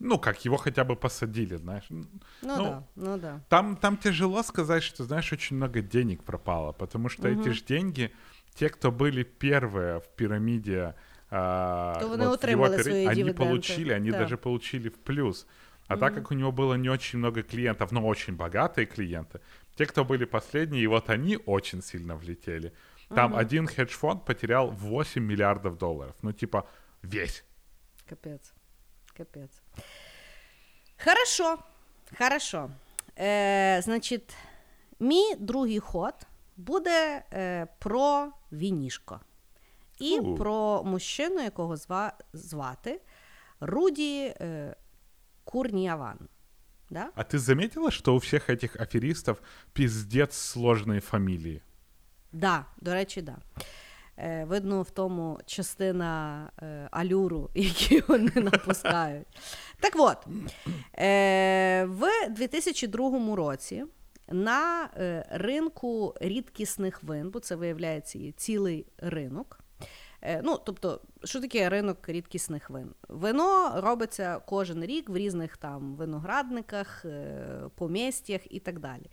Ну, 0.00 0.18
как 0.18 0.44
его 0.44 0.56
хотя 0.56 0.84
бы 0.84 0.96
посадили, 0.96 1.56
знаешь. 1.56 1.84
Ну, 1.88 2.06
ну 2.42 2.64
да, 2.64 2.86
ну 2.96 3.18
да. 3.18 3.40
Там, 3.48 3.76
там 3.76 3.96
тяжело 3.96 4.42
сказать, 4.42 4.82
что, 4.82 5.04
знаешь, 5.04 5.32
очень 5.32 5.56
много 5.56 5.80
денег 5.80 6.24
пропало, 6.24 6.72
потому 6.72 7.08
что 7.08 7.28
угу. 7.28 7.40
эти 7.40 7.50
же 7.50 7.64
деньги, 7.64 8.12
те, 8.54 8.68
кто 8.68 8.90
были 8.90 9.22
первые 9.22 10.00
в 10.00 10.08
пирамиде, 10.16 10.94
а, 11.30 12.00
вони 12.02 12.26
вот 12.26 12.44
его, 12.44 12.68
свої 12.68 13.08
они 13.08 13.32
получили, 13.32 13.92
они 13.92 14.10
да. 14.10 14.18
даже 14.18 14.36
получили 14.36 14.88
в 14.88 14.98
плюс. 14.98 15.46
А 15.86 15.94
mm-hmm. 15.94 16.00
так 16.00 16.14
как 16.14 16.30
у 16.30 16.34
него 16.34 16.52
было 16.52 16.74
не 16.74 16.90
очень 16.90 17.18
много 17.18 17.42
клиентов, 17.42 17.92
но 17.92 18.06
очень 18.06 18.36
богатые 18.36 18.86
клиенты, 18.86 19.40
те, 19.76 19.84
кто 19.86 20.04
были 20.04 20.24
последние, 20.26 20.84
и 20.84 20.86
вот 20.86 21.10
они 21.10 21.38
очень 21.46 21.82
сильно 21.82 22.16
влетели. 22.16 22.72
Там 23.08 23.34
mm-hmm. 23.34 23.38
один 23.38 23.66
хедж-фонд 23.66 24.24
потерял 24.24 24.70
8 24.70 25.22
миллиардов 25.22 25.76
долларов. 25.76 26.14
Ну, 26.22 26.32
типа, 26.32 26.66
весь. 27.03 27.43
Капец. 28.09 28.53
Капец. 29.17 29.61
Хорошо. 31.03 31.57
Хорошо. 32.17 32.71
Е, 33.19 33.81
Значить, 33.83 34.35
мій 34.99 35.35
другий 35.35 35.79
ход 35.79 36.13
буде 36.57 37.23
е, 37.33 37.67
про 37.79 38.31
вінішко. 38.51 39.19
І 39.99 40.19
uh. 40.19 40.37
про 40.37 40.83
мужчину, 40.83 41.41
якого 41.41 41.77
зва, 41.77 42.13
звати 42.33 43.01
Руді 43.59 44.33
е, 44.41 44.75
Курниаван. 45.43 46.29
Да? 46.89 47.11
А 47.15 47.23
ты 47.23 47.37
заметила, 47.37 47.91
что 47.91 48.15
у 48.15 48.19
всех 48.19 48.49
этих 48.49 48.75
аферистов 48.75 49.37
пиздец 49.73 50.35
сложные 50.35 50.99
фамилии? 51.01 51.61
Да, 52.31 52.65
до 52.81 52.93
речі, 52.93 53.21
да. 53.21 53.37
Е, 54.18 54.44
Видно 54.44 54.82
в 54.82 54.90
тому 54.90 55.38
частина 55.46 56.50
е, 56.62 56.88
алюру, 56.90 57.50
які 57.54 58.00
вони 58.08 58.32
напускають. 58.34 59.26
Так 59.80 59.92
от, 59.96 60.18
е, 60.98 61.84
в 61.84 62.06
2002 62.30 63.36
році 63.36 63.84
на 64.28 64.90
е, 64.96 65.26
ринку 65.30 66.14
рідкісних 66.20 67.02
вин, 67.02 67.30
бо 67.30 67.40
це 67.40 67.56
виявляється 67.56 68.18
є 68.18 68.32
цілий 68.32 68.86
ринок. 68.98 69.64
Е, 70.24 70.40
ну, 70.44 70.58
тобто, 70.64 71.00
що 71.24 71.40
таке 71.40 71.68
ринок 71.68 72.08
рідкісних 72.08 72.70
вин? 72.70 72.94
Вино 73.08 73.72
робиться 73.76 74.40
кожен 74.46 74.84
рік 74.84 75.08
в 75.10 75.16
різних 75.16 75.56
там 75.56 75.94
виноградниках, 75.96 77.04
е, 77.04 77.36
помістях 77.74 78.40
і 78.50 78.60
так 78.60 78.78
далі. 78.78 79.10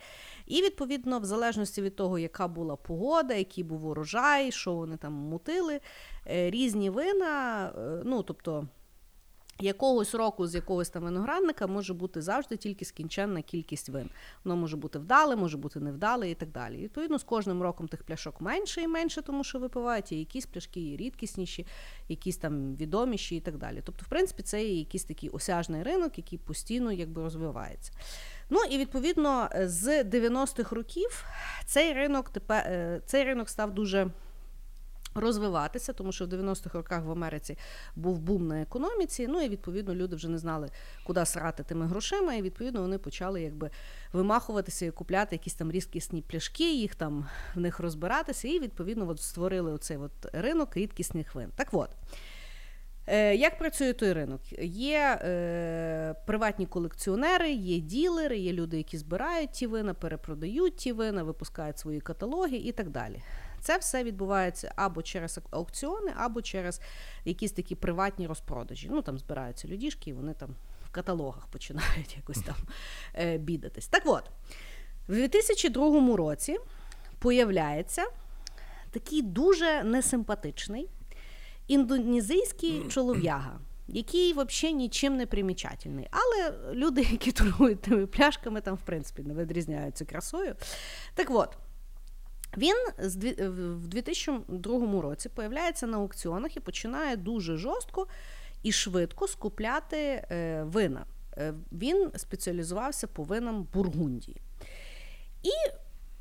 І, 0.52 0.62
відповідно, 0.62 1.20
в 1.20 1.26
залежності 1.26 1.82
від 1.82 1.96
того, 1.96 2.20
яка 2.20 2.48
була 2.48 2.76
погода, 2.76 3.34
який 3.34 3.64
був 3.64 3.86
урожай, 3.86 4.52
що 4.52 4.74
вони 4.74 4.98
там 4.98 5.14
мутили, 5.14 5.80
е, 6.28 6.50
різні 6.50 6.90
вина, 6.90 7.72
ну, 8.06 8.24
тобто 8.24 8.68
якогось 9.60 10.16
року 10.16 10.48
з 10.48 10.56
якогось 10.56 10.90
там 10.90 11.04
виноградника 11.04 11.68
може 11.68 11.94
бути 11.94 12.22
завжди 12.22 12.58
тільки 12.58 12.86
скінченна 12.86 13.42
кількість 13.42 13.90
вин. 13.90 14.10
Воно 14.44 14.56
може 14.56 14.78
бути 14.78 15.00
вдале, 15.00 15.36
може 15.36 15.58
бути 15.58 15.80
невдале 15.80 16.30
і 16.30 16.36
так 16.36 16.52
далі. 16.52 16.80
І, 16.80 16.84
відповідно, 16.84 17.20
з 17.20 17.24
кожним 17.24 17.62
роком 17.62 17.88
тих 17.88 18.04
пляшок 18.04 18.42
менше 18.42 18.82
і 18.82 18.88
менше, 18.88 19.22
тому 19.22 19.44
що 19.44 19.60
випивають, 19.60 20.12
і 20.12 20.20
якісь 20.20 20.46
пляшки 20.46 20.80
є 20.80 20.98
рідкісніші, 20.98 21.68
якісь 22.10 22.38
там 22.38 22.76
відоміші 22.76 23.36
і 23.36 23.40
так 23.40 23.58
далі. 23.58 23.82
Тобто, 23.86 24.06
в 24.06 24.10
принципі, 24.10 24.44
це 24.44 24.64
є 24.64 24.80
якийсь 24.80 25.04
такий 25.04 25.30
осяжний 25.30 25.84
ринок, 25.84 26.18
який 26.18 26.40
постійно 26.40 26.92
якби 26.92 27.22
розвивається. 27.24 27.92
Ну 28.54 28.60
і 28.70 28.78
відповідно 28.78 29.50
з 29.62 30.04
90-х 30.04 30.76
років 30.76 31.26
цей 31.66 31.94
ринок 31.94 32.30
тепер 32.30 32.64
е, 32.68 33.02
цей 33.06 33.24
ринок 33.24 33.50
став 33.50 33.74
дуже 33.74 34.08
розвиватися, 35.16 35.94
тому 35.94 36.12
що 36.12 36.26
в 36.26 36.28
90-х 36.28 36.78
роках 36.78 37.04
в 37.04 37.12
Америці 37.12 37.58
був 37.96 38.20
бум 38.20 38.48
на 38.48 38.62
економіці. 38.62 39.28
Ну 39.28 39.42
і 39.42 39.50
відповідно 39.50 39.96
люди 39.96 40.16
вже 40.16 40.30
не 40.30 40.38
знали, 40.38 40.70
куди 41.04 41.26
срати 41.26 41.64
тими 41.64 41.88
грошима, 41.88 42.34
і 42.34 42.42
відповідно 42.42 42.82
вони 42.82 42.98
почали 42.98 43.42
якби 43.42 43.70
вимахуватися 44.14 44.86
і 44.86 44.92
купляти 44.92 45.36
якісь 45.36 45.54
там 45.54 45.72
рідкісні 45.72 46.22
пляшки, 46.22 46.74
їх 46.74 46.96
там 46.96 47.28
в 47.56 47.60
них 47.60 47.80
розбиратися, 47.80 48.48
і 48.48 48.60
відповідно 48.60 49.08
от 49.10 49.22
створили 49.22 49.72
оцей 49.74 49.98
от 49.98 50.12
ринок 50.34 50.78
рідкісних 50.78 51.36
вин. 51.36 51.50
Так 51.56 51.68
от. 51.72 51.90
Е, 53.08 53.36
як 53.36 53.58
працює 53.58 53.94
той 53.94 54.14
ринок? 54.14 54.42
Є 54.64 55.20
е, 55.22 56.16
приватні 56.26 56.66
колекціонери, 56.66 57.52
є 57.52 57.80
ділери, 57.80 58.38
є 58.38 58.54
люди, 58.54 58.78
які 58.78 58.98
збирають 58.98 59.52
ті 59.52 59.68
вина, 59.68 59.94
перепродають 59.94 60.76
ті 60.76 60.92
вина, 60.92 61.24
випускають 61.24 61.80
свої 61.80 62.02
каталоги 62.02 62.58
і 62.58 62.72
так 62.72 62.90
далі. 62.90 63.22
Це 63.60 63.78
все 63.78 64.04
відбувається 64.04 64.74
або 64.76 65.02
через 65.02 65.40
аукціони, 65.52 66.14
або 66.16 66.42
через 66.42 66.82
якісь 67.26 67.52
такі 67.52 67.76
приватні 67.76 68.28
розпродажі. 68.28 68.88
Ну 68.92 69.02
там 69.02 69.18
збираються 69.18 69.68
людішки, 69.68 70.10
і 70.10 70.14
вони 70.14 70.34
там 70.34 70.50
в 70.86 70.92
каталогах 70.92 71.48
починають 71.52 72.16
якось 72.16 72.44
там 72.44 72.56
е, 73.16 73.38
бідатись. 73.38 73.88
Так 73.88 74.04
от, 74.06 74.24
в 75.08 75.14
2002 75.14 76.18
році 76.18 76.58
появляється 77.20 78.06
такий 78.92 79.22
дуже 79.22 79.84
несимпатичний 79.84 80.90
індонезійський 81.72 82.84
чолов'яга, 82.90 83.60
який 83.88 84.34
взагалі 84.34 84.76
нічим 84.76 85.18
не 85.18 85.26
примічательний. 85.26 86.08
Але 86.12 86.54
люди, 86.74 87.08
які 87.12 87.32
торгують 87.42 87.82
тими 87.82 88.08
пляшками, 88.08 88.62
там, 88.62 88.76
в 88.76 88.82
принципі, 88.82 89.24
не 89.24 89.34
відрізняються 89.34 90.06
красою. 90.06 90.56
Так 91.16 91.32
от. 91.32 91.58
Він 92.58 92.76
в 93.80 93.88
2002 93.88 95.02
році 95.02 95.30
появляється 95.30 95.88
на 95.88 95.98
аукціонах 95.98 96.58
і 96.58 96.60
починає 96.60 97.18
дуже 97.18 97.58
жорстко 97.58 98.08
і 98.64 98.72
швидко 98.72 99.28
скупляти 99.28 99.98
е, 99.98 100.64
вина. 100.64 101.06
Е, 101.38 101.54
він 101.72 102.12
спеціалізувався 102.16 103.08
по 103.08 103.24
винам 103.24 103.68
Бургундії. 103.74 104.42
І, 105.44 105.52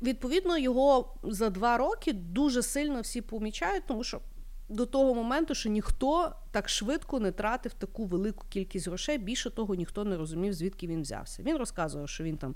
відповідно, 0.01 0.57
його 0.57 1.17
за 1.23 1.49
два 1.49 1.77
роки 1.77 2.13
дуже 2.13 2.61
сильно 2.61 3.01
всі 3.01 3.21
помічають, 3.21 3.83
тому 3.87 4.03
що 4.03 4.21
до 4.71 4.85
того 4.85 5.13
моменту, 5.13 5.55
що 5.55 5.69
ніхто 5.69 6.35
так 6.51 6.69
швидко 6.69 7.19
не 7.19 7.31
тратив 7.31 7.73
таку 7.73 8.05
велику 8.05 8.45
кількість 8.49 8.87
грошей. 8.87 9.17
Більше 9.17 9.49
того, 9.49 9.75
ніхто 9.75 10.03
не 10.03 10.17
розумів, 10.17 10.53
звідки 10.53 10.87
він 10.87 11.01
взявся. 11.01 11.43
Він 11.43 11.57
розказував, 11.57 12.09
що 12.09 12.23
він 12.23 12.37
там 12.37 12.55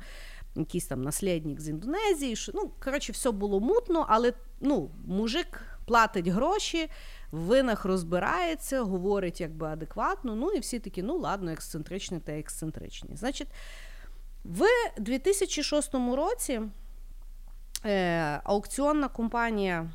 якийсь 0.55 0.85
там 0.85 1.01
наслідник 1.01 1.61
з 1.61 1.69
Індонезії. 1.69 2.35
Що, 2.35 2.51
Ну, 2.55 2.71
коротше, 2.83 3.11
все 3.11 3.31
було 3.31 3.59
мутно, 3.59 4.05
але 4.09 4.33
ну, 4.61 4.91
мужик 5.05 5.61
платить 5.85 6.27
гроші, 6.27 6.89
в 7.31 7.37
винах 7.37 7.85
розбирається, 7.85 8.81
говорить 8.81 9.41
якби 9.41 9.67
адекватно. 9.67 10.35
Ну 10.35 10.51
і 10.51 10.59
всі 10.59 10.79
такі, 10.79 11.03
ну 11.03 11.17
ладно, 11.17 11.51
ексцентричні 11.51 12.19
та 12.19 12.31
ексцентричні. 12.31 13.15
Значить, 13.15 13.47
в 14.43 14.65
2006 14.97 15.93
році 15.93 16.61
е, 17.85 18.41
аукціонна 18.43 19.07
компанія 19.07 19.89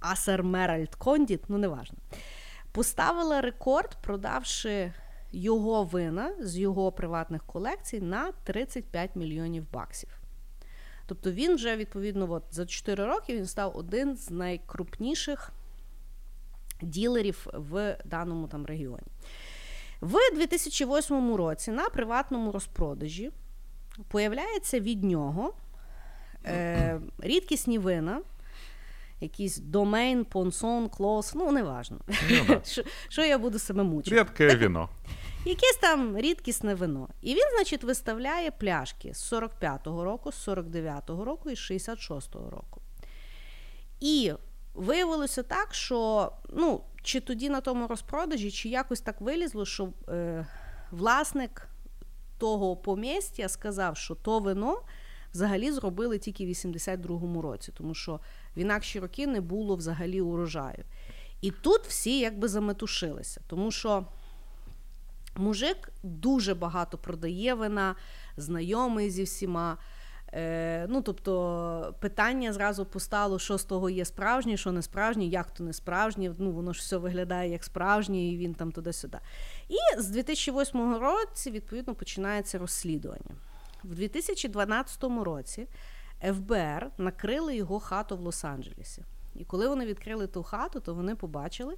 Асер 0.00 0.42
Меральд 0.42 0.94
Кондіт, 0.94 1.40
ну 1.48 1.58
неважно, 1.58 1.98
поставила 2.72 3.40
рекорд, 3.40 3.96
продавши 4.02 4.92
його 5.32 5.84
вина 5.84 6.32
з 6.40 6.58
його 6.58 6.92
приватних 6.92 7.44
колекцій 7.44 8.00
на 8.00 8.32
35 8.44 9.16
мільйонів 9.16 9.72
баксів. 9.72 10.08
Тобто 11.06 11.32
він 11.32 11.54
вже, 11.54 11.76
відповідно, 11.76 12.32
от, 12.32 12.42
за 12.50 12.66
4 12.66 13.04
роки 13.04 13.36
він 13.36 13.46
став 13.46 13.76
один 13.76 14.16
з 14.16 14.30
найкрупніших 14.30 15.52
ділерів 16.82 17.46
в 17.52 17.98
даному 18.04 18.48
там 18.48 18.66
регіоні. 18.66 19.06
В 20.00 20.16
2008 20.34 21.34
році 21.34 21.70
на 21.70 21.88
приватному 21.88 22.52
розпродажі 22.52 23.30
появляється 24.08 24.80
від 24.80 25.04
нього 25.04 25.54
е, 26.44 27.00
рідкісні 27.18 27.78
вина 27.78 28.20
якийсь 29.20 29.58
домейн, 29.58 30.24
понсон, 30.24 30.88
клос, 30.88 31.34
ну 31.34 31.52
неважно. 31.52 31.98
Ну, 32.30 32.60
що, 32.64 32.82
що 33.08 33.24
я 33.24 33.38
буду 33.38 33.58
себе 33.58 33.82
мучити? 33.82 34.20
Рідке 34.20 34.56
віно. 34.56 34.88
Якесь 35.44 35.78
там 35.80 36.18
рідкісне 36.18 36.74
вино. 36.74 37.08
І 37.22 37.34
він, 37.34 37.44
значить, 37.56 37.84
виставляє 37.84 38.50
пляшки 38.50 39.14
з 39.14 39.32
45-го 39.32 40.04
року, 40.04 40.32
з 40.32 40.48
49-го 40.48 41.24
року 41.24 41.50
і 41.50 41.56
з 41.56 41.70
66-го 41.70 42.50
року. 42.50 42.82
І 44.00 44.32
виявилося 44.74 45.42
так, 45.42 45.74
що 45.74 46.32
ну, 46.52 46.80
чи 47.02 47.20
тоді 47.20 47.48
на 47.48 47.60
тому 47.60 47.86
розпродажі, 47.86 48.50
чи 48.50 48.68
якось 48.68 49.00
так 49.00 49.20
вилізло, 49.20 49.66
що 49.66 49.88
е, 50.08 50.46
власник 50.90 51.68
того 52.38 52.76
помістя 52.76 53.48
сказав, 53.48 53.96
що 53.96 54.14
то 54.14 54.38
вино 54.38 54.82
взагалі 55.32 55.72
зробили 55.72 56.18
тільки 56.18 56.46
в 56.46 56.48
82-му 56.48 57.42
році, 57.42 57.72
тому 57.76 57.94
що 57.94 58.20
в 58.58 58.60
інакші 58.60 59.00
роки 59.00 59.26
не 59.26 59.40
було 59.40 59.76
взагалі 59.76 60.20
урожаю. 60.20 60.84
І 61.40 61.50
тут 61.50 61.80
всі 61.86 62.18
якби 62.18 62.48
заметушилися, 62.48 63.40
тому 63.46 63.70
що 63.70 64.06
мужик 65.36 65.90
дуже 66.02 66.54
багато 66.54 66.98
продає 66.98 67.54
вина, 67.54 67.94
знайомий 68.36 69.10
зі 69.10 69.22
всіма. 69.22 69.76
Е, 70.32 70.86
Ну, 70.88 71.02
тобто 71.02 71.94
питання 72.00 72.52
зразу 72.52 72.84
постало, 72.84 73.38
що 73.38 73.58
з 73.58 73.64
того 73.64 73.90
є 73.90 74.04
справжнє, 74.04 74.56
що 74.56 74.72
не 74.72 74.82
справжнє, 74.82 75.24
як 75.24 75.50
то 75.50 75.64
не 75.64 75.72
справжнє. 75.72 76.34
Ну, 76.38 76.52
воно 76.52 76.72
ж 76.72 76.80
все 76.80 76.96
виглядає 76.96 77.50
як 77.50 77.64
справжнє, 77.64 78.28
і 78.28 78.36
він 78.36 78.54
там 78.54 78.72
туди-сюди. 78.72 79.18
І 79.68 80.00
з 80.00 80.08
2008 80.08 80.94
року, 80.94 81.32
відповідно, 81.46 81.94
починається 81.94 82.58
розслідування. 82.58 83.34
В 83.84 83.94
2012 83.94 85.04
році 85.04 85.66
ФБР 86.22 86.90
накрили 86.98 87.56
його 87.56 87.80
хату 87.80 88.16
в 88.16 88.20
Лос-Анджелесі. 88.20 89.00
І 89.34 89.44
коли 89.44 89.68
вони 89.68 89.86
відкрили 89.86 90.26
ту 90.26 90.42
хату, 90.42 90.80
то 90.80 90.94
вони 90.94 91.14
побачили, 91.14 91.76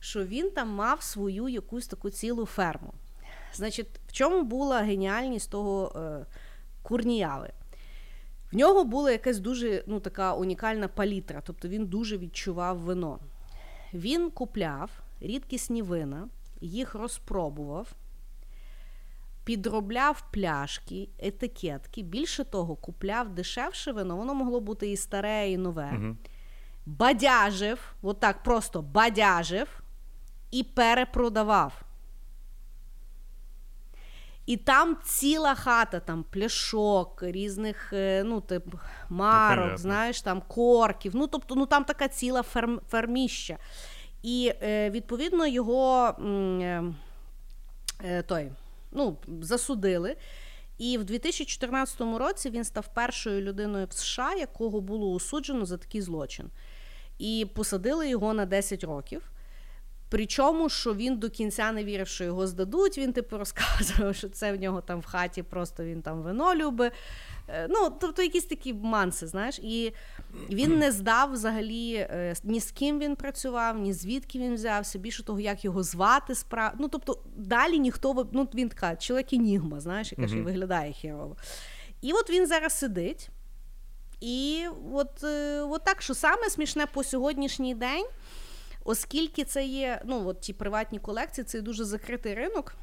що 0.00 0.24
він 0.24 0.50
там 0.50 0.68
мав 0.68 1.02
свою 1.02 1.48
якусь 1.48 1.86
таку 1.86 2.10
цілу 2.10 2.46
ферму. 2.46 2.94
Значить, 3.54 3.88
в 4.08 4.12
чому 4.12 4.42
була 4.42 4.80
геніальність 4.80 5.50
того 5.50 5.92
е, 5.96 6.26
курніяви? 6.82 7.50
В 8.52 8.56
нього 8.56 8.84
була 8.84 9.10
якась 9.10 9.38
дуже 9.38 9.84
ну, 9.86 10.00
така 10.00 10.34
унікальна 10.34 10.88
палітра, 10.88 11.42
тобто 11.46 11.68
він 11.68 11.86
дуже 11.86 12.18
відчував 12.18 12.78
вино. 12.78 13.18
Він 13.94 14.30
купляв 14.30 14.90
рідкісні 15.20 15.82
вина, 15.82 16.28
їх 16.60 16.94
розпробував, 16.94 17.92
підробляв 19.44 20.24
пляшки, 20.30 21.08
етикетки. 21.18 22.02
Більше 22.02 22.44
того, 22.44 22.76
купляв 22.76 23.28
дешевше 23.28 23.92
вино, 23.92 24.16
воно 24.16 24.34
могло 24.34 24.60
бути 24.60 24.90
і 24.90 24.96
старе, 24.96 25.50
і 25.50 25.56
нове. 25.56 25.92
Угу. 25.96 26.16
Бадяжив, 26.86 27.94
от 28.02 28.20
так 28.20 28.42
просто 28.42 28.82
бадяжив 28.82 29.82
і 30.50 30.62
перепродавав. 30.62 31.82
І 34.46 34.56
там 34.56 34.96
ціла 35.04 35.54
хата, 35.54 36.00
там 36.00 36.24
пляшок, 36.30 37.22
різних 37.22 37.92
е, 37.92 38.22
ну, 38.24 38.40
тип, 38.40 38.74
марок, 39.08 39.78
знаєш, 39.78 40.22
там 40.22 40.42
корків. 40.48 41.12
Ну, 41.16 41.26
тобто, 41.26 41.54
ну 41.54 41.66
там 41.66 41.84
така 41.84 42.08
ціла 42.08 42.42
ферм, 42.42 42.80
ферміща. 42.88 43.56
І 44.22 44.52
е, 44.62 44.90
відповідно 44.90 45.46
його 45.46 46.08
е, 48.04 48.22
той, 48.26 48.52
ну, 48.92 49.16
засудили. 49.40 50.16
І 50.78 50.98
в 50.98 51.04
2014 51.04 52.00
році 52.00 52.50
він 52.50 52.64
став 52.64 52.94
першою 52.94 53.40
людиною 53.40 53.86
в 53.86 53.92
США, 53.92 54.34
якого 54.34 54.80
було 54.80 55.12
осуджено 55.12 55.66
за 55.66 55.76
такий 55.76 56.00
злочин. 56.00 56.50
І 57.18 57.46
посадили 57.54 58.08
його 58.08 58.34
на 58.34 58.46
10 58.46 58.84
років. 58.84 59.22
Причому, 60.10 60.68
що 60.68 60.94
він 60.94 61.16
до 61.18 61.30
кінця 61.30 61.72
не 61.72 61.84
вірив, 61.84 62.08
що 62.08 62.24
його 62.24 62.46
здадуть. 62.46 62.98
Він 62.98 63.12
типу 63.12 63.38
розказував, 63.38 64.14
що 64.14 64.28
це 64.28 64.52
в 64.52 64.60
нього 64.60 64.80
там 64.80 65.00
в 65.00 65.04
хаті, 65.04 65.42
просто 65.42 65.84
він 65.84 66.02
там 66.02 66.22
вино 66.22 66.54
любить. 66.54 66.92
Е, 67.48 67.66
ну, 67.70 67.96
тобто 68.00 68.22
якісь 68.22 68.44
такі 68.44 68.74
манси, 68.74 69.26
знаєш, 69.26 69.58
і 69.58 69.92
він 70.50 70.78
не 70.78 70.92
здав 70.92 71.32
взагалі 71.32 71.94
е, 71.94 72.34
ні 72.44 72.60
з 72.60 72.70
ким 72.70 72.98
він 72.98 73.16
працював, 73.16 73.78
ні 73.78 73.92
звідки 73.92 74.38
він 74.38 74.54
взявся, 74.54 74.98
більше 74.98 75.24
того, 75.24 75.40
як 75.40 75.64
його 75.64 75.82
звати 75.82 76.34
справ... 76.34 76.72
Ну, 76.78 76.88
тобто, 76.88 77.18
далі 77.36 77.78
ніхто 77.78 78.28
ну, 78.32 78.48
він 78.54 78.68
така 78.68 78.96
чоловік 78.96 79.32
енігма, 79.32 79.80
знаєш, 79.80 80.12
яка 80.12 80.28
ж 80.28 80.42
виглядає 80.42 80.92
хірово. 80.92 81.36
І 82.00 82.12
от 82.12 82.30
він 82.30 82.46
зараз 82.46 82.72
сидить. 82.72 83.30
І 84.20 84.66
от, 84.92 85.24
е, 85.24 85.60
от 85.60 85.84
так, 85.84 86.02
що 86.02 86.14
саме 86.14 86.50
смішне 86.50 86.86
по 86.86 87.04
сьогоднішній 87.04 87.74
день, 87.74 88.06
оскільки 88.84 89.44
це 89.44 89.64
є 89.64 90.02
ну, 90.04 90.28
от 90.28 90.40
ті 90.40 90.52
приватні 90.52 90.98
колекції, 90.98 91.44
це 91.44 91.60
дуже 91.60 91.84
закритий 91.84 92.34
ринок. 92.34 92.74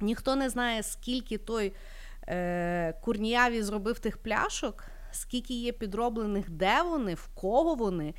Ніхто 0.00 0.36
не 0.36 0.50
знає, 0.50 0.82
скільки 0.82 1.38
той 1.38 1.72
е, 2.28 2.92
Курніяві 3.02 3.62
зробив 3.62 3.98
тих 3.98 4.18
пляшок, 4.18 4.84
скільки 5.12 5.54
є 5.54 5.72
підроблених, 5.72 6.50
де 6.50 6.82
вони, 6.82 7.14
в 7.14 7.28
кого 7.34 7.74
вони, 7.74 8.14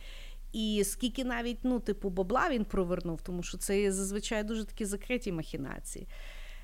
і 0.54 0.84
скільки 0.86 1.24
навіть 1.24 1.58
ну, 1.64 1.80
типу, 1.80 2.10
бабла 2.10 2.50
він 2.50 2.66
провернув, 2.66 3.22
тому 3.22 3.44
що 3.44 3.58
це 3.58 3.82
є 3.82 3.92
зазвичай 3.92 4.44
дуже 4.44 4.66
такі 4.66 4.86
закриті 4.86 5.32
махінації. 5.32 6.08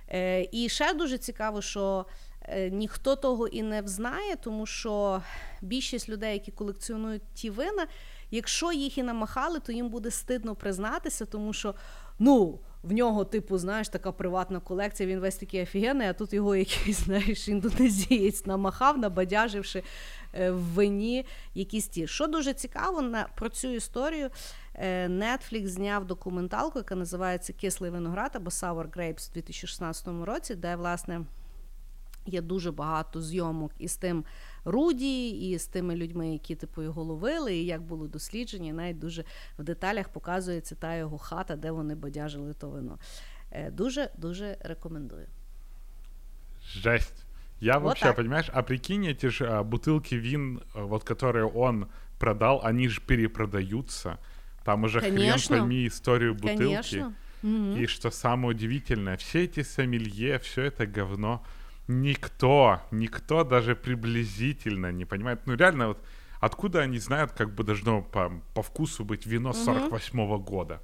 Е, 0.10 0.48
І 0.52 0.70
ще 0.70 0.94
дуже 0.94 1.18
цікаво, 1.18 1.62
що 1.62 2.06
е, 2.42 2.70
ніхто 2.70 3.16
того 3.16 3.48
і 3.48 3.64
не 3.64 3.82
взнає, 3.82 4.36
тому 4.36 4.66
що 4.66 5.22
більшість 5.62 6.10
людей, 6.10 6.34
які 6.34 6.52
колекціонують 6.52 7.34
ті 7.34 7.50
вина, 7.50 7.88
якщо 8.32 8.72
їх 8.72 8.98
і 8.98 9.04
намахали, 9.04 9.60
то 9.60 9.72
їм 9.72 9.90
буде 9.90 10.12
стидно 10.12 10.56
признатися, 10.56 11.26
тому 11.26 11.54
що 11.54 11.76
ну 12.20 12.60
в 12.84 12.92
нього, 12.92 13.26
типу, 13.26 13.58
знаєш, 13.58 13.90
така 13.90 14.12
приватна 14.12 14.60
колекція, 14.60 15.10
він 15.10 15.20
весь 15.20 15.36
такий 15.36 15.64
офігенний, 15.64 16.08
а 16.08 16.14
тут 16.14 16.34
його 16.34 16.56
якийсь, 16.66 17.00
знаєш, 17.00 17.48
індонезієць 17.48 18.46
намахав, 18.46 18.98
набадяживши 18.98 19.84
е, 20.34 20.52
в 20.52 20.60
вині 20.60 21.26
якісь 21.54 21.88
ті. 21.88 22.08
Що 22.08 22.28
дуже 22.28 22.54
цікаво, 22.54 23.02
на, 23.02 23.28
про 23.36 23.50
цю 23.50 23.68
історію 23.68 24.30
е, 24.74 25.08
Netflix 25.08 25.68
зняв 25.68 26.06
документалку, 26.06 26.80
яка 26.80 26.96
називається 26.96 27.54
Кислий 27.54 27.92
виноград 27.92 28.32
або 28.34 28.50
Sour 28.50 28.90
Grapes 28.98 29.30
у 29.30 29.34
2016 29.34 30.08
році, 30.26 30.56
де, 30.56 30.76
власне, 30.76 31.22
Є 32.26 32.42
дуже 32.42 32.72
багато 32.72 33.22
зйомок 33.22 33.72
із 33.80 33.96
тим 33.96 34.24
Руді, 34.65 35.29
і 35.29 35.59
з 35.59 35.67
тими 35.67 35.97
людьми, 35.97 36.33
які 36.33 36.55
типу 36.55 36.83
його 36.83 37.03
ловили, 37.03 37.57
і 37.57 37.67
як 37.67 37.83
було 37.83 38.09
дослідження, 38.09 38.69
і 38.69 38.73
навіть 38.73 38.99
дуже 38.99 39.25
в 39.59 39.63
деталях 39.63 40.09
показується 40.09 40.75
та 40.75 40.95
його 40.95 41.19
хата, 41.19 41.57
де 41.57 41.71
вони 41.71 41.95
бадяжили 41.95 42.55
то 42.55 42.69
вино. 42.69 42.99
Дуже 43.73 44.11
дуже 44.19 44.57
рекомендую. 44.61 45.27
Жесть. 46.63 47.27
Я 47.61 47.79
вот 47.79 47.85
вообще, 47.85 48.07
так. 48.07 48.17
понимаешь, 48.17 48.51
а 48.53 48.63
прикинь, 48.63 49.07
эти 49.07 49.29
же 49.29 49.47
а, 49.47 49.63
бутылки 49.63 50.15
вин, 50.15 50.63
вот 50.75 51.05
которые 51.05 51.51
он 51.55 51.89
продал, 52.19 52.61
они 52.63 52.89
же 52.89 53.01
перепродаются. 53.01 54.19
Там 54.65 54.85
уже 54.85 55.01
Конечно. 55.01 55.57
хрен 55.57 55.61
пойми 55.61 55.87
историю 55.87 56.35
бутылки. 56.35 57.13
Конечно. 57.43 57.79
И 57.79 57.87
что 57.87 58.11
самое 58.11 58.55
удивительное, 58.55 59.17
все 59.17 59.45
эти 59.45 59.63
сомелье, 59.63 60.39
все 60.39 60.63
это 60.63 60.87
говно, 60.87 61.45
никто, 61.88 62.80
никто 62.92 63.44
даже 63.44 63.76
приблизительно 63.76 64.92
не 64.92 65.06
понимает. 65.06 65.40
Ну 65.46 65.56
реально, 65.56 65.88
вот 65.88 65.98
откуда 66.40 66.80
они 66.80 67.00
знают, 67.00 67.32
как 67.32 67.54
бы 67.56 67.64
должно 67.64 68.02
по, 68.02 68.32
по 68.54 68.62
вкусу 68.62 69.06
быть 69.06 69.26
вино 69.26 69.52
48-го 69.52 70.38
года? 70.38 70.80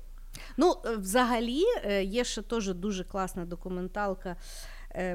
Ну, 0.58 0.76
взагалі, 0.98 1.64
є 2.04 2.24
ще 2.24 2.42
теж 2.42 2.74
дуже 2.74 3.04
класна 3.04 3.46
документалка 3.46 4.36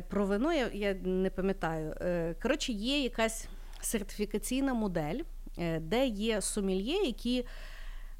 про 0.09 0.26
вино, 0.26 0.53
я, 0.53 0.68
я 0.72 0.95
не 0.95 1.30
пам'ятаю. 1.30 1.95
Коротше, 2.43 2.72
є 2.72 3.03
якась 3.03 3.49
сертифікаційна 3.80 4.74
модель, 4.74 5.20
де 5.80 6.07
є 6.07 6.41
сомельє, 6.41 7.07
які 7.07 7.45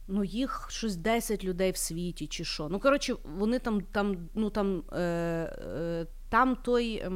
ну, 0.09 0.25
їх 0.25 0.67
щось 0.71 0.97
10 0.97 1.45
людей 1.45 1.71
в 1.71 1.77
світі, 1.77 2.27
чи 2.27 2.45
що. 2.45 2.69
Ну, 2.69 2.81
коротше, 2.81 3.15
вони 3.37 3.59
там 3.59 3.81
там, 3.81 4.29
ну, 4.35 4.51
там, 4.51 4.83
е, 4.93 4.99
е, 4.99 6.07
там 6.33 6.57
той. 6.57 6.95
Е, 6.95 7.11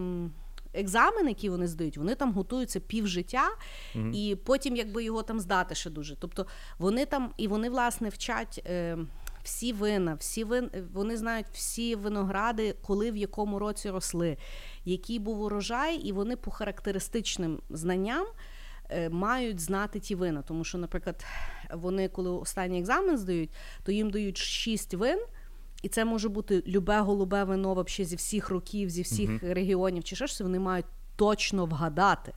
Екзамен, 0.78 1.28
який 1.28 1.50
вони 1.50 1.66
здають, 1.66 1.98
вони 1.98 2.14
там 2.14 2.32
готуються 2.32 2.80
пів 2.80 3.06
життя, 3.06 3.48
mm-hmm. 3.94 4.12
і 4.12 4.36
потім 4.36 4.76
якби 4.76 5.04
його 5.04 5.22
там 5.22 5.40
здати 5.40 5.74
ще 5.74 5.90
дуже. 5.90 6.16
Тобто 6.16 6.46
вони 6.78 7.06
там 7.06 7.32
і 7.36 7.48
вони 7.48 7.70
власне 7.70 8.08
вчать 8.08 8.62
е, 8.66 8.98
всі 9.42 9.72
вина, 9.72 10.14
всі 10.14 10.44
вин, 10.44 10.70
вони 10.92 11.16
знають 11.16 11.46
всі 11.52 11.94
виногради, 11.94 12.74
коли 12.82 13.10
в 13.10 13.16
якому 13.16 13.58
році 13.58 13.90
росли, 13.90 14.36
який 14.84 15.18
був 15.18 15.40
урожай, 15.40 15.96
і 15.96 16.12
вони 16.12 16.36
по 16.36 16.50
характеристичним 16.50 17.60
знанням 17.70 18.26
Е, 18.90 19.08
мають 19.08 19.60
знати 19.60 20.00
ті 20.00 20.14
вина. 20.14 20.42
Тому 20.42 20.64
що, 20.64 20.78
наприклад, 20.78 21.24
вони, 21.74 22.08
коли 22.08 22.30
останній 22.30 22.78
екзамен 22.78 23.18
здають, 23.18 23.50
то 23.84 23.92
їм 23.92 24.10
дають 24.10 24.38
шість 24.38 24.94
вин. 24.94 25.18
І 25.82 25.88
це 25.88 26.04
може 26.04 26.28
бути 26.28 26.62
любе 26.66 27.00
голубе 27.00 27.44
вино 27.44 27.74
вообще 27.74 28.04
зі 28.04 28.16
всіх 28.16 28.50
років, 28.50 28.90
зі 28.90 29.02
всіх 29.02 29.30
uh-huh. 29.30 29.54
регіонів, 29.54 30.04
чи 30.04 30.16
що 30.16 30.26
ж 30.26 30.44
вони 30.44 30.58
мають 30.58 30.86
точно 31.16 31.66
вгадати. 31.66 32.32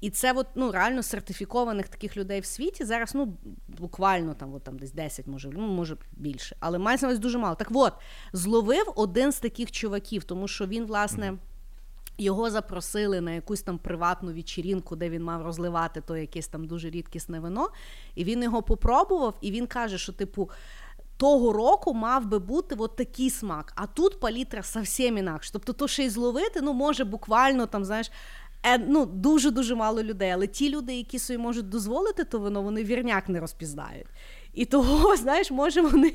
І 0.00 0.10
це 0.10 0.32
от, 0.32 0.46
ну, 0.54 0.72
реально 0.72 1.02
сертифікованих 1.02 1.88
таких 1.88 2.16
людей 2.16 2.40
в 2.40 2.44
світі 2.44 2.84
зараз 2.84 3.14
ну, 3.14 3.36
буквально 3.68 4.34
там 4.34 4.54
от, 4.54 4.62
там 4.62 4.78
десь 4.78 4.92
10, 4.92 5.26
може, 5.26 5.50
ну, 5.52 5.60
може 5.60 5.96
більше. 6.12 6.56
Але 6.60 6.78
мається 6.78 7.06
на 7.06 7.16
дуже 7.16 7.38
мало. 7.38 7.54
Так 7.54 7.68
от, 7.72 7.92
зловив 8.32 8.92
один 8.96 9.32
з 9.32 9.40
таких 9.40 9.72
чуваків, 9.72 10.24
тому 10.24 10.48
що 10.48 10.66
він, 10.66 10.84
власне. 10.84 11.38
Його 12.18 12.50
запросили 12.50 13.20
на 13.20 13.30
якусь 13.30 13.62
там 13.62 13.78
приватну 13.78 14.32
вечірінку, 14.32 14.96
де 14.96 15.10
він 15.10 15.22
мав 15.22 15.42
розливати 15.42 16.00
то 16.00 16.16
якесь 16.16 16.48
там 16.48 16.66
дуже 16.66 16.90
рідкісне 16.90 17.40
вино. 17.40 17.68
І 18.14 18.24
він 18.24 18.42
його 18.42 18.62
попробував, 18.62 19.34
і 19.40 19.50
він 19.50 19.66
каже, 19.66 19.98
що, 19.98 20.12
типу, 20.12 20.50
того 21.20 21.52
року 21.52 21.94
мав 21.94 22.26
би 22.26 22.38
бути 22.38 22.74
от 22.78 22.96
такий 22.96 23.30
смак. 23.30 23.72
А 23.76 23.86
тут 23.86 24.20
палітра 24.20 24.62
зовсім 24.62 25.18
інакше. 25.18 25.50
Тобто, 25.52 25.72
то 25.72 25.88
ще 25.88 26.04
й 26.04 26.10
зловити, 26.10 26.60
ну, 26.60 26.72
може, 26.72 27.04
буквально 27.04 27.66
там, 27.66 27.84
знаєш. 27.84 28.10
Е, 28.62 28.78
ну, 28.78 29.06
Дуже 29.06 29.50
дуже 29.50 29.74
мало 29.74 30.02
людей, 30.02 30.30
але 30.30 30.46
ті 30.46 30.70
люди, 30.70 30.94
які 30.94 31.18
собі 31.18 31.38
можуть 31.38 31.68
дозволити 31.68 32.24
то 32.24 32.38
вино, 32.38 32.62
вони 32.62 32.84
вірняк 32.84 33.28
не 33.28 33.40
розпізнають. 33.40 34.06
І 34.54 34.64
того, 34.64 35.16
знаєш, 35.22 35.50
може 35.50 35.80
вони, 35.80 36.12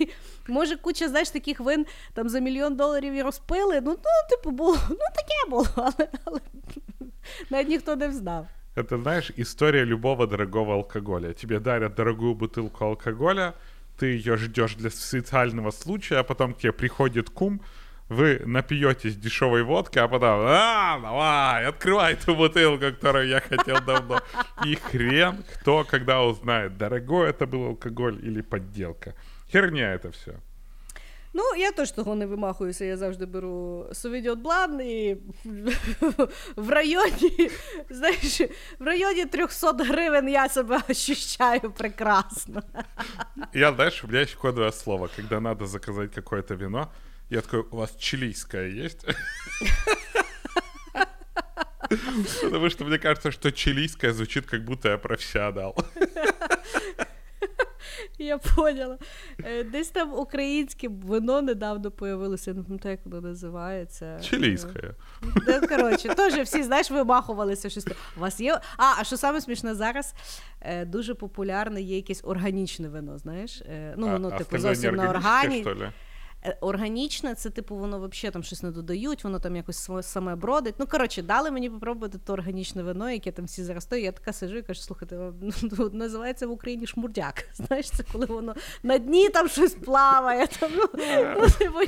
може, 0.47 0.75
куча, 0.75 1.07
знаєш, 1.07 1.29
таких 1.29 1.59
вин 1.59 1.85
там 2.13 2.29
за 2.29 2.39
мільйон 2.39 2.75
доларів 2.75 3.13
і 3.13 3.21
розпили. 3.21 3.81
Ну, 3.81 3.91
ну, 3.91 4.37
типу, 4.37 4.51
було, 4.51 4.77
ну 4.89 4.97
таке 5.15 5.49
було, 5.49 5.67
але, 5.75 6.09
але 6.25 6.39
навіть 7.49 7.69
ніхто 7.69 7.95
не 7.95 8.07
взнав. 8.07 8.47
Это, 8.75 9.01
знаешь, 9.01 9.31
история 9.37 9.85
любого 9.85 10.25
дорогого 10.25 10.73
алкоголя. 10.73 11.33
Тебе 11.33 11.59
дарят 11.59 11.95
дорогую 11.95 12.35
бутылку 12.35 12.83
алкоголя, 12.83 13.53
ты 13.97 14.07
ее 14.07 14.37
ждешь 14.37 14.75
для 14.75 14.89
специального 14.89 15.71
случая, 15.71 16.17
а 16.17 16.23
потом 16.23 16.53
к 16.53 16.59
тебе 16.59 16.71
приходит 16.71 17.29
кум, 17.29 17.61
вы 18.07 18.41
напьетесь 18.45 19.15
дешевой 19.15 19.63
водки, 19.63 19.97
а 19.97 20.07
потом, 20.07 20.41
а, 20.47 20.99
давай, 21.01 21.65
открывай 21.65 22.15
ту 22.15 22.35
бутылку, 22.35 22.79
которую 22.79 23.27
я 23.27 23.41
хотел 23.41 23.81
давно. 23.81 24.21
И 24.63 24.75
хрен 24.75 25.43
кто 25.55 25.83
когда 25.83 26.23
узнает, 26.23 26.77
дорогой 26.77 27.29
это 27.29 27.47
был 27.47 27.65
алкоголь 27.69 28.19
или 28.23 28.41
подделка. 28.41 29.15
Херня 29.51 29.93
это 29.93 30.11
все. 30.11 30.35
Ну, 31.34 31.42
я 31.56 31.72
теж 31.72 31.90
того 31.92 32.14
не 32.14 32.26
вимахуюся, 32.26 32.84
я 32.84 32.96
завжди 32.96 33.26
беру 33.26 33.86
совідіот 33.92 34.38
блан 34.38 34.80
і 34.80 35.16
в 36.56 36.70
районі, 36.70 37.50
знаєш, 37.90 38.40
в 38.78 38.84
районі 38.84 39.24
300 39.24 39.72
гривень 39.72 40.28
я 40.28 40.48
себе 40.48 40.80
ощущаю 40.88 41.72
прекрасно. 41.76 42.62
Я, 43.54 43.72
знаешь, 43.72 44.04
у 44.04 44.06
меня 44.08 44.20
есть 44.20 44.34
кодовое 44.34 44.72
слово, 44.72 45.08
когда 45.16 45.40
надо 45.40 45.66
заказать 45.66 46.14
какое-то 46.14 46.54
вино, 46.54 46.88
Я 47.30 47.42
такой, 47.42 47.60
у 47.60 47.76
вас 47.76 47.94
чилийская 47.96 48.68
есть? 48.68 49.06
Потому 52.42 52.70
что 52.70 52.84
мне 52.84 52.98
кажется, 52.98 53.30
что 53.30 53.52
чилийская 53.52 54.12
звучит, 54.12 54.46
как 54.46 54.64
будто 54.64 54.88
я 54.88 54.98
профессионал. 54.98 55.76
Я 58.19 58.37
поняла. 58.37 58.97
Е, 59.43 59.63
десь 59.63 59.89
там 59.89 60.13
українське 60.13 60.87
вино 60.89 61.41
недавно 61.41 61.91
появилося, 61.91 62.53
не 62.53 62.63
пам'ятаю, 62.63 62.91
як 62.91 63.13
воно 63.13 63.27
називається. 63.27 64.19
Чилійське. 64.21 64.93
Ну, 65.21 65.67
коротше, 65.67 66.09
теж 66.09 66.33
всі, 66.33 66.63
знаєш, 66.63 66.91
вимахувалися 66.91 67.69
щось. 67.69 67.87
У 68.17 68.19
вас 68.19 68.39
є. 68.39 68.59
А, 68.77 68.83
а 68.99 69.03
що 69.03 69.17
саме 69.17 69.41
смішне 69.41 69.75
зараз? 69.75 70.13
Е, 70.61 70.85
дуже 70.85 71.13
популярне 71.13 71.81
є 71.81 71.95
якесь 71.95 72.21
органічне 72.23 72.89
вино, 72.89 73.17
знаєш? 73.17 73.61
Е, 73.61 73.93
ну, 73.97 74.09
воно, 74.09 74.31
типу, 74.31 74.57
зовсім 74.57 74.95
на 74.95 75.09
органі. 75.09 75.65
Е, 76.45 76.57
органічне, 76.61 77.35
це 77.35 77.49
типу 77.49 77.75
воно 77.75 77.97
взагалі 77.99 78.33
там 78.33 78.43
щось 78.43 78.63
не 78.63 78.71
додають, 78.71 79.23
воно 79.23 79.39
там 79.39 79.55
якось 79.55 79.89
саме 80.01 80.35
бродить. 80.35 80.75
Ну, 80.77 80.87
коротше, 80.87 81.21
дали 81.21 81.51
мені 81.51 81.69
попробувати 81.69 82.17
то 82.25 82.33
органічне 82.33 82.83
вино, 82.83 83.11
яке 83.11 83.31
там 83.31 83.45
всі 83.45 83.63
зараз 83.63 83.83
стоять. 83.83 84.05
Я 84.05 84.11
така 84.11 84.33
сижу 84.33 84.57
і 84.57 84.61
кажу, 84.61 84.81
слухайте, 84.81 85.15
ну, 85.41 85.51
ну, 85.61 85.89
називається 85.93 86.47
в 86.47 86.51
Україні 86.51 86.87
шмурдяк. 86.87 87.45
Знаєш, 87.53 87.89
це 87.91 88.03
коли 88.11 88.25
воно 88.25 88.55
на 88.83 88.97
дні 88.97 89.29
там 89.29 89.47
щось 89.47 89.73
плаває. 89.73 90.47
Там, 90.59 90.71
ну, 90.75 90.85
ну, 91.37 91.47
типу, 91.49 91.79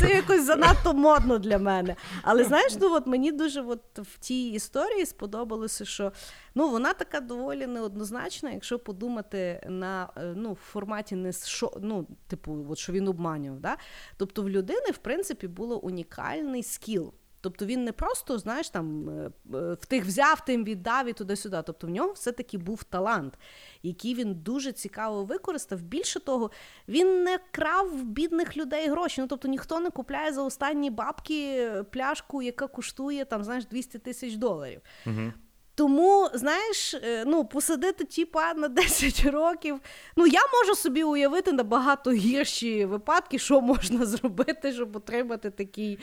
Це 0.00 0.08
якось 0.08 0.44
занадто 0.44 0.94
модно 0.94 1.38
для 1.38 1.58
мене. 1.58 1.96
Але 2.22 2.44
знаєш, 2.56 2.76
ну 2.80 2.94
от 2.94 3.06
мені 3.06 3.32
дуже 3.32 3.62
от 3.62 3.98
в 3.98 4.18
тій 4.18 4.50
історії 4.50 5.06
сподобалося, 5.06 5.84
що 5.84 6.12
ну, 6.54 6.70
вона 6.70 6.92
така 6.92 7.20
доволі 7.20 7.66
неоднозначна, 7.66 8.50
якщо 8.50 8.78
подумати 8.78 9.66
на 9.68 10.08
е, 10.16 10.32
ну, 10.36 10.52
в 10.52 10.58
форматі 10.72 11.16
не 11.16 11.32
що, 11.32 11.72
ну, 11.80 12.06
типу, 12.26 12.66
от 12.68 12.78
що 12.78 12.92
він 12.92 13.08
обманював 13.08 13.55
отримав. 13.56 13.76
Да? 13.76 13.82
Тобто 14.16 14.42
в 14.42 14.50
людини, 14.50 14.90
в 14.92 14.98
принципі, 14.98 15.48
було 15.48 15.78
унікальний 15.78 16.62
скіл. 16.62 17.12
Тобто 17.40 17.66
він 17.66 17.84
не 17.84 17.92
просто, 17.92 18.38
знаєш, 18.38 18.70
там 18.70 19.08
е, 19.08 19.30
е, 19.54 19.74
в 19.74 19.86
тих 19.86 20.04
взяв, 20.04 20.44
тим 20.44 20.64
віддав 20.64 21.08
і 21.08 21.12
туди-сюди. 21.12 21.62
Тобто 21.66 21.86
в 21.86 21.90
нього 21.90 22.12
все-таки 22.12 22.58
був 22.58 22.82
талант, 22.84 23.38
який 23.82 24.14
він 24.14 24.34
дуже 24.34 24.72
цікаво 24.72 25.24
використав. 25.24 25.82
Більше 25.82 26.20
того, 26.20 26.50
він 26.88 27.24
не 27.24 27.38
крав 27.50 27.98
в 27.98 28.04
бідних 28.04 28.56
людей 28.56 28.88
гроші. 28.88 29.20
Ну 29.20 29.26
тобто 29.26 29.48
ніхто 29.48 29.80
не 29.80 29.90
купляє 29.90 30.32
за 30.32 30.42
останні 30.42 30.90
бабки 30.90 31.70
пляшку, 31.92 32.42
яка 32.42 32.66
коштує 32.66 33.24
там, 33.24 33.44
знаєш, 33.44 33.66
200 33.66 33.98
тисяч 33.98 34.34
доларів. 34.34 34.80
Угу. 35.06 35.32
Тому, 35.75 36.29
знаєш, 36.33 36.93
е, 36.93 37.23
ну, 37.25 37.45
посадити 37.45 38.05
тіпа 38.05 38.53
на 38.53 38.67
10 38.67 39.25
років. 39.25 39.79
Ну, 40.15 40.27
я 40.27 40.39
можу 40.53 40.75
собі 40.75 41.03
уявити 41.03 41.51
набагато 41.51 42.11
гірші 42.11 42.85
випадки, 42.85 43.39
що 43.39 43.61
можна 43.61 44.05
зробити, 44.05 44.73
щоб 44.73 44.95
отримати 44.95 45.49
такий 45.49 45.99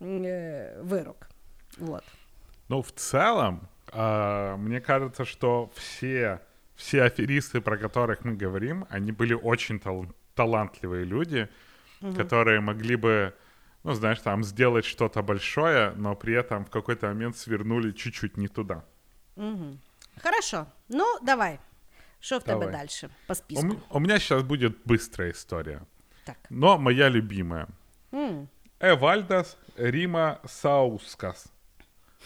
э, 0.00 0.82
вирок. 0.82 1.28
Вот. 1.78 2.02
Ну, 2.68 2.80
в 2.80 2.90
целом, 2.90 3.60
э, 3.92 4.56
мне 4.56 4.80
кажется, 4.80 5.24
что 5.24 5.70
все, 5.74 6.38
все 6.76 7.02
аферисты, 7.02 7.60
про 7.60 7.78
которых 7.78 8.24
мы 8.24 8.44
говорим, 8.44 8.86
они 8.90 9.12
были 9.12 9.34
очень 9.34 9.78
тал- 9.78 10.06
талантливые 10.34 11.04
люди, 11.04 11.48
угу. 12.02 12.14
которые 12.14 12.60
могли 12.60 12.96
бы, 12.96 13.32
ну, 13.84 13.94
знаешь, 13.94 14.20
там, 14.20 14.44
сделать 14.44 14.84
что-то 14.84 15.22
большое, 15.22 15.92
но 15.96 16.14
при 16.14 16.34
этом 16.34 16.64
в 16.64 16.70
какой-то 16.70 17.06
момент 17.06 17.36
свернули 17.36 17.92
чуть-чуть 17.92 18.36
не 18.36 18.48
туда. 18.48 18.82
Угу. 19.36 19.78
Хорошо. 20.22 20.66
Ну, 20.88 21.04
давай. 21.22 21.58
Что 22.20 22.38
в 22.40 22.44
давай. 22.44 22.66
тебе 22.66 22.78
дальше 22.78 23.10
по 23.26 23.34
списку? 23.34 23.66
У, 23.66 23.96
у 23.96 24.00
меня 24.00 24.18
сейчас 24.18 24.42
будет 24.42 24.76
быстрая 24.84 25.30
история. 25.30 25.80
Так. 26.24 26.36
Но 26.50 26.78
моя 26.78 27.08
любимая. 27.08 27.66
Mm. 28.12 28.46
Эвальдас 28.80 29.56
Рима 29.76 30.40
Саускас. 30.46 31.46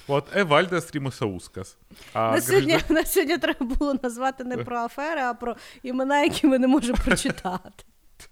От 0.09 0.37
Евальдес 0.37 0.91
Рімусаускас. 0.95 1.77
А 2.13 2.33
На 2.33 2.41
сьогодні, 2.41 2.73
граждан- 2.73 2.95
на 2.95 3.05
сьогодні 3.05 3.39
треба 3.39 3.67
було 3.67 3.95
назвати 4.03 4.45
не 4.45 4.57
про 4.57 4.79
афери, 4.79 5.21
а 5.21 5.35
про 5.35 5.57
імена, 5.83 6.21
які 6.23 6.47
ми 6.47 6.59
не 6.59 6.67
можемо 6.67 6.99
прочитати. 7.05 7.85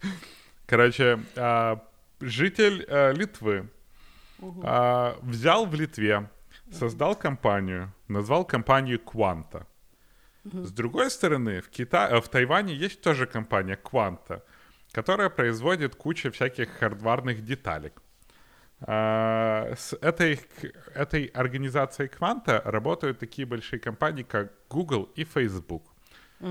Короче, 0.71 1.19
а, 1.37 1.77
житель 2.21 2.85
а, 2.89 3.13
Литвы 3.13 3.69
а, 4.65 5.15
взял 5.23 5.67
в 5.67 5.75
Литве, 5.75 6.29
создал 6.73 7.15
компанию, 7.19 7.89
назвал 8.08 8.46
компанию 8.46 9.00
Quanta. 9.00 9.66
С 10.44 10.72
другой 10.72 11.10
стороны, 11.10 11.62
в, 11.62 11.70
Кита... 11.70 12.08
э, 12.10 12.22
в 12.22 12.30
Тайване 12.30 12.76
есть 12.76 13.02
тоже 13.02 13.26
компания 13.26 13.80
Quanta, 13.84 14.42
которая 14.92 15.30
производит 15.30 15.96
кучу 15.96 16.32
всяких 16.32 16.70
хардварных 16.70 17.44
деталек. 17.44 18.02
А, 18.82 19.74
С 19.76 19.94
этой, 20.02 20.40
этой 20.94 21.26
организацией 21.26 22.10
Quanta 22.10 22.62
работают 22.64 23.20
такие 23.20 23.48
большие 23.48 23.80
компании, 23.80 24.24
как 24.24 24.52
Google 24.70 25.10
и 25.16 25.24
Facebook. 25.24 25.84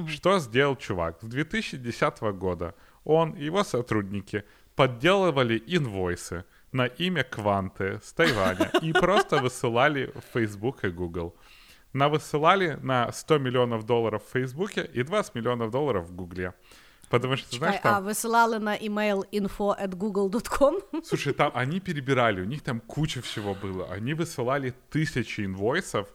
Что 0.09 0.39
сделал 0.39 0.77
чувак? 0.77 1.19
С 1.21 1.27
2010 1.27 2.21
года 2.39 2.75
он 3.05 3.33
и 3.33 3.45
его 3.45 3.63
сотрудники 3.65 4.45
подделывали 4.75 5.63
инвойсы 5.67 6.45
на 6.73 6.87
имя 6.87 7.23
Кванты 7.23 8.01
с 8.03 8.13
Тайваня 8.13 8.71
и 8.83 8.93
просто 8.93 9.39
высылали 9.39 10.13
в 10.15 10.25
Facebook 10.33 10.85
и 10.85 10.89
Google. 10.89 11.37
На 11.95 12.09
высылали 12.09 12.77
на 12.83 13.11
100 13.13 13.39
миллионов 13.39 13.85
долларов 13.87 14.23
в 14.27 14.33
Фейсбуке 14.33 14.85
и 14.93 15.03
20 15.03 15.35
миллионов 15.37 15.71
долларов 15.71 16.07
в 16.07 16.15
Гугле. 16.15 16.53
Потому 17.09 17.37
что, 17.37 17.57
знаешь, 17.57 17.81
а 17.81 17.83
там... 17.83 18.09
висилали 18.09 18.59
на 18.59 18.77
email 18.77 19.23
info 19.31 19.79
at 19.79 19.95
google.com. 19.95 20.81
Слушай, 21.05 21.33
там 21.33 21.53
они 21.55 21.81
перебирали, 21.81 22.41
у 22.41 22.45
них 22.45 22.63
там 22.63 22.81
куча 22.81 23.21
всего 23.23 23.55
было. 23.55 23.87
Они 23.93 24.15
высылали 24.15 24.75
тысячи 24.91 25.43
инвойсов 25.45 26.09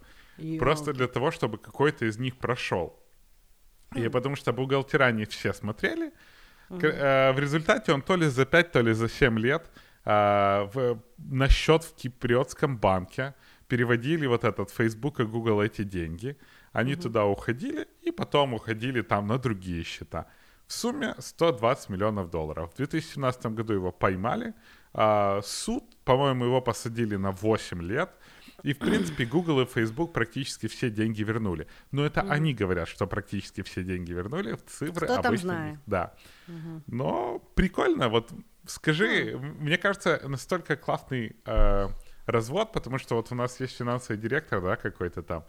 просто 0.60 0.94
для 0.94 1.08
того, 1.08 1.32
чтобы 1.32 1.58
какой-то 1.58 2.06
из 2.06 2.18
них 2.18 2.38
прошел. 2.38 3.00
И 3.96 4.10
потому 4.10 4.36
что 4.36 4.52
бухгалтера 4.54 5.12
не 5.12 5.26
все 5.26 5.54
смотрели. 5.54 6.12
Э, 6.70 7.32
в 7.32 7.40
результате 7.40 7.94
он 7.94 8.02
то 8.02 8.18
ли 8.18 8.28
за 8.28 8.46
5, 8.46 8.72
то 8.72 8.82
ли 8.82 8.94
за 8.94 9.08
7 9.10 9.40
лет 9.40 9.72
в- 10.06 11.00
на 11.18 11.50
счет 11.50 11.84
в 11.84 11.96
киприотском 11.96 12.78
банке 12.78 13.34
переводили 13.70 14.28
вот 14.28 14.44
этот 14.44 14.70
Facebook 14.72 15.20
и 15.20 15.24
Google 15.24 15.62
эти 15.62 15.84
деньги. 15.84 16.36
Они 16.74 16.96
туда 16.96 17.26
уходили 17.26 17.88
и 18.02 18.12
потом 18.12 18.54
уходили 18.54 19.02
там 19.02 19.28
на 19.28 19.38
другие 19.38 19.84
счета. 19.84 20.26
В 20.68 20.74
сумме 20.74 21.16
120 21.18 21.90
миллионов 21.90 22.30
долларов. 22.30 22.72
В 22.74 22.78
2017 22.78 23.46
году 23.48 23.74
его 23.74 23.92
поймали. 23.92 24.54
а, 24.94 25.42
суд, 25.44 25.84
по-моему, 26.04 26.46
его 26.46 26.62
посадили 26.62 27.16
на 27.18 27.32
8 27.32 27.82
лет. 27.82 28.10
И, 28.64 28.74
в 28.74 28.78
принципе, 28.80 29.26
Google 29.26 29.62
и 29.62 29.66
Facebook 29.66 30.14
практически 30.14 30.68
все 30.68 30.90
деньги 30.90 31.24
вернули. 31.24 31.66
Но 31.92 32.04
это 32.06 32.22
они 32.22 32.54
говорят, 32.54 32.88
что 32.90 33.08
практически 33.08 33.62
все 33.62 33.84
деньги 33.84 34.12
вернули. 34.14 34.54
В 34.54 34.66
цифры 34.66 35.08
Кто 35.08 35.20
обычно 35.20 35.48
знает? 35.54 35.80
Да. 35.86 36.14
Но 36.88 37.40
прикольно. 37.56 38.10
Вот 38.10 38.32
скажи, 38.66 39.32
м- 39.32 39.58
мне 39.60 39.78
кажется, 39.78 40.20
настолько 40.28 40.76
классный 40.76 41.36
э, 41.46 41.88
развод, 42.29 42.73
потому 42.73 42.99
что 42.99 43.17
вот 43.17 43.33
у 43.33 43.35
нас 43.35 43.61
есть 43.61 43.77
финансовый 43.77 44.17
директор, 44.19 44.61
да, 44.62 44.77
какой-то 44.77 45.23
там. 45.23 45.45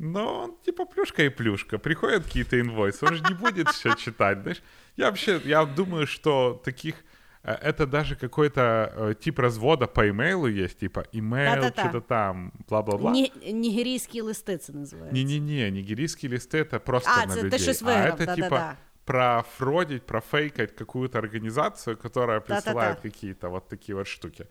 Но 0.00 0.42
он 0.44 0.56
типа 0.64 0.84
плюшка 0.84 1.22
и 1.24 1.28
плюшка. 1.28 1.78
Приходят 1.78 2.24
какие-то 2.24 2.56
инвойсы, 2.60 3.04
он 3.06 3.14
же 3.16 3.22
не 3.28 3.34
будет 3.34 3.68
все 3.68 3.94
читать, 3.94 4.38
знаешь. 4.42 4.62
Я 4.96 5.06
вообще, 5.06 5.40
я 5.44 5.64
думаю, 5.64 6.06
что 6.06 6.60
таких 6.64 6.94
э, 7.42 7.52
это 7.52 7.86
даже 7.86 8.14
какой-то 8.16 8.92
э, 8.96 9.14
тип 9.20 9.38
развода 9.40 9.86
по 9.86 10.08
имейлу 10.08 10.46
есть, 10.46 10.78
типа 10.78 11.04
имейл, 11.12 11.54
Да-да-да. 11.54 11.82
что-то 11.82 12.00
там, 12.00 12.52
бла-бла-бла. 12.68 13.10
Ні, 13.10 13.32
нігерійські 13.52 14.20
листи 14.20 14.58
це 14.58 14.72
називається. 14.72 15.14
Не-не-не, 15.14 15.70
нигерийские 15.70 16.30
листы 16.32 16.58
это 16.58 16.78
просто 16.78 17.10
А, 17.16 17.26
на 17.26 17.34
це 17.34 17.40
ти 17.40 17.46
людей. 17.46 17.58
щось 17.58 17.82
а 17.82 17.84
виграв, 17.84 18.14
это 18.14 18.26
да-да-да. 18.26 18.42
типа 18.42 18.76
профродить, 19.04 20.06
профейкать 20.06 20.72
какую-то 20.72 21.18
организацию, 21.18 21.96
которая 21.96 22.40
Да-да-да. 22.40 22.70
присылает 22.72 23.00
какие-то 23.00 23.48
вот 23.48 23.68
такие 23.68 23.96
вот 23.96 24.06
штуки. 24.06 24.46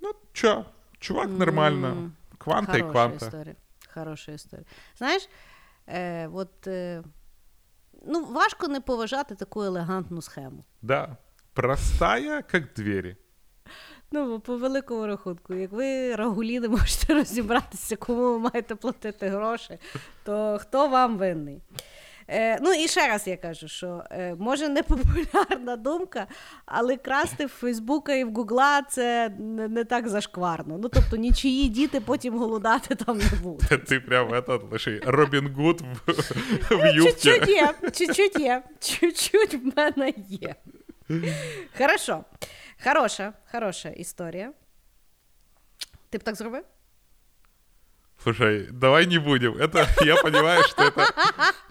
Ну, 0.00 0.12
чё, 0.34 0.64
чувак 0.99 1.29
нормально. 1.29 2.11
Кванта 2.37 2.77
и 2.77 2.81
кванта. 2.81 3.25
історія. 3.25 3.55
Хороша 3.93 4.31
історія. 4.31 4.65
Знаєш, 4.97 5.29
е, 5.87 6.27
от, 6.27 6.67
е, 6.67 7.03
ну, 8.05 8.25
важко 8.25 8.67
не 8.67 8.81
поважати 8.81 9.35
таку 9.35 9.61
елегантну 9.63 10.21
схему. 10.21 10.63
Да. 10.81 11.17
Простая, 11.53 12.41
как 12.41 12.63
двери. 12.75 13.15
Ну, 14.11 14.39
по 14.39 14.57
великому 14.57 15.07
рахунку, 15.07 15.53
як 15.53 15.71
ви 15.71 16.15
рагулі 16.15 16.59
не 16.59 16.69
можете 16.77 17.13
розібратися, 17.13 17.95
кому 17.95 18.21
ви 18.21 18.39
маєте 18.39 18.75
платити 18.75 19.27
гроші, 19.27 19.79
то 20.23 20.57
хто 20.61 20.87
вам 20.87 21.17
винний? 21.17 21.61
Е, 22.29 22.59
ну 22.61 22.73
і 22.73 22.87
ще 22.87 23.07
раз 23.07 23.27
я 23.27 23.37
кажу, 23.37 23.67
що 23.67 24.03
е, 24.11 24.35
може 24.35 24.69
не 24.69 24.83
популярна 24.83 25.75
думка, 25.75 26.27
але 26.65 26.97
красти 26.97 27.45
в 27.45 27.49
Фейсбука 27.49 28.13
і 28.13 28.23
в 28.23 28.33
Гугла 28.33 28.81
це 28.81 29.29
не, 29.39 29.67
не 29.67 29.83
так 29.83 30.07
зашкварно. 30.07 30.77
Ну 30.77 30.89
тобто 30.89 31.15
нічиї 31.15 31.69
діти 31.69 32.01
потім 32.01 32.37
голодати 32.37 32.95
там 32.95 33.17
не 33.17 33.39
будуть. 33.43 33.69
Ты 33.69 33.99
прям 33.99 34.33
этот, 34.33 34.69
слушай, 34.69 35.01
Робин 35.05 35.53
Гуд 35.53 35.81
в, 35.81 36.11
в 36.75 36.95
юбке. 36.95 37.11
Чуть-чуть 37.11 37.47
є, 37.47 37.73
чуть-чуть 37.91 38.39
є, 38.39 38.63
чуть-чуть 38.79 39.53
в 39.53 39.77
мене 39.77 40.13
є. 40.29 40.55
Хорошо. 41.77 42.23
Хороша, 42.83 43.33
хороша 43.51 43.89
історія. 43.89 44.53
Ти 46.09 46.17
б 46.17 46.23
так 46.23 46.35
зробив? 46.35 46.63
Слушай, 48.23 48.67
давай 48.71 49.05
не 49.05 49.19
будем. 49.19 49.53
Это, 49.57 49.87
я 50.05 50.15
понимаю, 50.23 50.63
что 50.63 50.83
это 50.83 51.05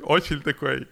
очень 0.01 0.41
такой... 0.41 0.87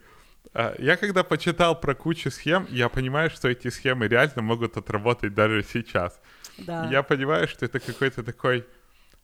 а, 0.52 0.74
Я 0.78 0.96
когда 0.96 1.22
почитал 1.22 1.80
про 1.80 1.94
кучу 1.94 2.30
схем, 2.30 2.66
я 2.70 2.88
понимаю, 2.88 3.30
что 3.30 3.48
эти 3.48 3.70
схемы 3.70 4.08
реально 4.08 4.42
могут 4.42 4.76
отработать 4.76 5.34
даже 5.34 5.62
сейчас. 5.62 6.20
Да. 6.58 6.88
Я 6.92 7.02
понимаю, 7.02 7.48
что 7.48 7.64
это 7.66 7.80
какой-то 7.80 8.22
такой 8.22 8.64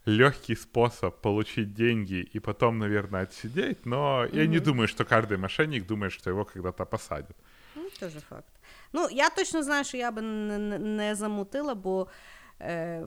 легкий 0.07 0.57
способ 0.57 1.21
получить 1.21 1.75
деньги 1.75 2.29
и 2.37 2.41
потом, 2.41 2.79
наверное, 2.79 3.23
отсидеть, 3.23 3.87
но 3.87 4.27
я 4.33 4.47
не 4.47 4.59
думаю, 4.59 4.89
что 4.89 5.05
каждый 5.05 5.37
мошенник 5.37 5.87
думает, 5.87 6.13
что 6.13 6.31
его 6.31 6.45
когда-то 6.45 6.85
посадят. 6.87 7.37
Ну, 7.75 7.89
теж 8.01 8.13
факт. 8.29 8.49
Ну, 8.93 9.09
я 9.11 9.31
точно 9.31 9.63
знаю, 9.63 9.85
що 9.85 9.97
я 9.97 10.11
би 10.11 10.23
не, 10.23 10.59
не, 10.59 10.79
не 10.79 11.15
замутила, 11.15 11.75
бо 11.75 12.07
е, 12.62 13.04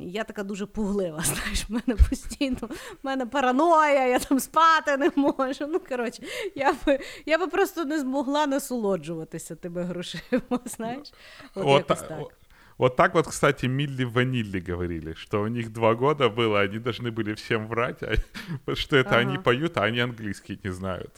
я 0.00 0.24
така 0.24 0.42
дуже 0.42 0.66
пуглива. 0.66 1.20
Знаєш, 1.22 1.64
в 1.68 1.72
мене 1.72 1.98
постійно, 2.08 2.58
в 2.62 2.96
мене 3.02 3.26
параноя, 3.26 4.06
я 4.06 4.18
там 4.18 4.40
спати 4.40 4.96
не 4.96 5.10
можу. 5.16 5.66
Ну, 5.68 5.80
коротше, 5.88 6.22
я 6.54 6.74
би, 6.86 6.98
я 7.26 7.38
би 7.38 7.46
просто 7.46 7.84
не 7.84 8.00
змогла 8.00 8.46
насолоджуватися 8.46 9.56
тими 9.56 9.82
грошима, 9.82 10.60
знаєш. 10.64 11.12
От 11.54 11.64
Вот, 11.64 11.78
якось 11.78 12.00
та- 12.00 12.06
так. 12.06 12.20
о- 12.20 12.30
вот 12.78 12.96
так 12.96 13.14
вот, 13.14 13.26
кстати, 13.26 13.68
Милли 13.68 14.04
Ванилли 14.04 14.64
говорили, 14.68 15.14
что 15.14 15.42
у 15.42 15.48
них 15.48 15.70
два 15.70 15.94
года 15.94 16.28
было, 16.28 16.60
они 16.60 16.78
должны 16.78 17.10
были 17.12 17.32
всем 17.34 17.66
врать, 17.68 18.02
а, 18.02 18.74
что 18.74 18.96
это 18.96 19.08
Ага. 19.08 19.18
они 19.20 19.38
поют, 19.38 19.76
а 19.76 19.80
они 19.84 20.00
английский 20.00 20.58
не 20.64 20.72
знают. 20.72 21.10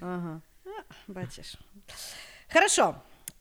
Ага. 0.00 0.40
А, 0.66 0.70
Бачиш. 1.08 1.58
Хорошо. 2.52 2.94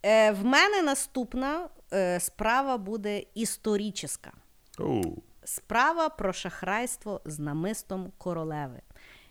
Е, 0.08 0.32
в 0.32 0.44
мене 0.44 0.82
наступна 0.82 1.68
е, 1.92 2.20
справа 2.20 2.78
буде 2.78 3.22
історична. 3.34 4.32
Оу. 4.78 5.22
Справа 5.44 6.08
про 6.08 6.32
шахрайство 6.32 7.20
з 7.24 7.38
намистом 7.38 8.12
королеви, 8.18 8.80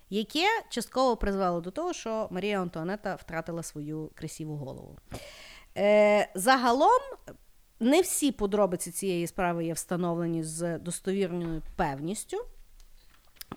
яке 0.09 0.45
частково 0.69 1.17
призвело 1.17 1.61
до 1.61 1.71
того, 1.71 1.93
що 1.93 2.27
Марія 2.31 2.61
Антуанета 2.61 3.15
втратила 3.15 3.63
свою 3.63 4.11
красиву 4.15 4.55
голову. 4.55 4.97
Е, 5.77 6.29
загалом, 6.35 7.01
не 7.79 8.01
всі 8.01 8.31
подробиці 8.31 8.91
цієї 8.91 9.27
справи 9.27 9.65
є 9.65 9.73
встановлені 9.73 10.43
з 10.43 10.77
достовірною 10.77 11.61
певністю. 11.75 12.37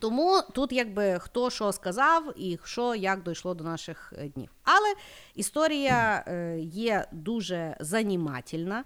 Тому 0.01 0.43
тут 0.53 0.73
якби 0.73 1.19
хто 1.19 1.51
що 1.51 1.73
сказав 1.73 2.33
і 2.37 2.59
що 2.65 2.95
як 2.95 3.23
дійшло 3.23 3.55
до 3.55 3.65
наших 3.65 4.13
е, 4.19 4.29
днів. 4.29 4.51
Але 4.63 4.95
історія 5.35 6.25
е, 6.27 6.59
є 6.61 7.07
дуже 7.13 7.77
занімательна, 7.81 8.85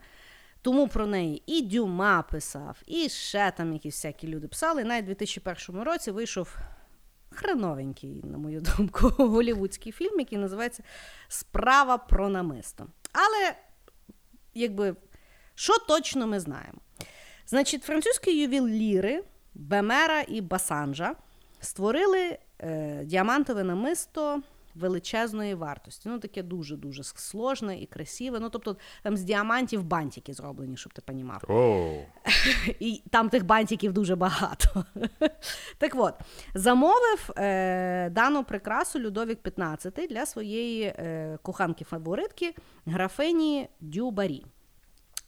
тому 0.62 0.88
про 0.88 1.06
неї 1.06 1.42
і 1.46 1.62
Дюма 1.62 2.22
писав, 2.22 2.82
і 2.86 3.08
ще 3.08 3.52
там 3.56 3.72
якісь 3.72 3.94
всякі 3.94 4.28
люди 4.28 4.48
писали. 4.48 4.82
І 4.82 4.84
навіть 4.84 5.04
у 5.04 5.06
2001 5.06 5.82
році 5.82 6.10
вийшов 6.10 6.56
хреновенький, 7.30 8.20
на 8.24 8.38
мою 8.38 8.60
думку, 8.60 9.08
голівудський 9.18 9.92
фільм, 9.92 10.20
який 10.20 10.38
називається 10.38 10.82
Справа 11.28 11.98
про 11.98 12.28
намисто. 12.28 12.86
Але 13.12 13.54
якби 14.54 14.96
що 15.54 15.78
точно 15.78 16.26
ми 16.26 16.40
знаємо? 16.40 16.78
Значить, 17.46 17.82
французькі 17.82 18.40
ювеліри 18.40 19.22
Бемера 19.54 20.24
і 20.28 20.40
Басанжа 20.40 21.14
створили 21.60 22.38
е, 22.58 23.04
діамантове 23.04 23.64
намисто 23.64 24.42
величезної 24.74 25.54
вартості. 25.54 26.08
Ну, 26.08 26.18
таке 26.18 26.42
дуже-дуже 26.42 27.04
сложне 27.04 27.78
і 27.78 27.86
красиве. 27.86 28.40
Ну, 28.40 28.50
тобто, 28.50 28.76
там 29.02 29.16
з 29.16 29.22
діамантів 29.22 29.82
бантики 29.82 30.32
зроблені, 30.32 30.76
щоб 30.76 30.92
ти 30.92 31.02
понімав. 31.02 31.42
І 32.80 33.02
там 33.10 33.28
тих 33.28 33.44
бантиків 33.44 33.92
дуже 33.92 34.16
багато. 34.16 34.84
Так 35.78 35.92
от, 35.96 36.14
замовив 36.54 37.30
е, 37.36 38.10
дану 38.10 38.44
прикрасу 38.44 38.98
Людовік 38.98 39.42
15 39.42 40.06
для 40.10 40.26
своєї 40.26 40.82
е, 40.82 41.38
коханки-фаворитки 41.42 42.54
графині 42.86 43.68
Дюбарі. 43.80 44.44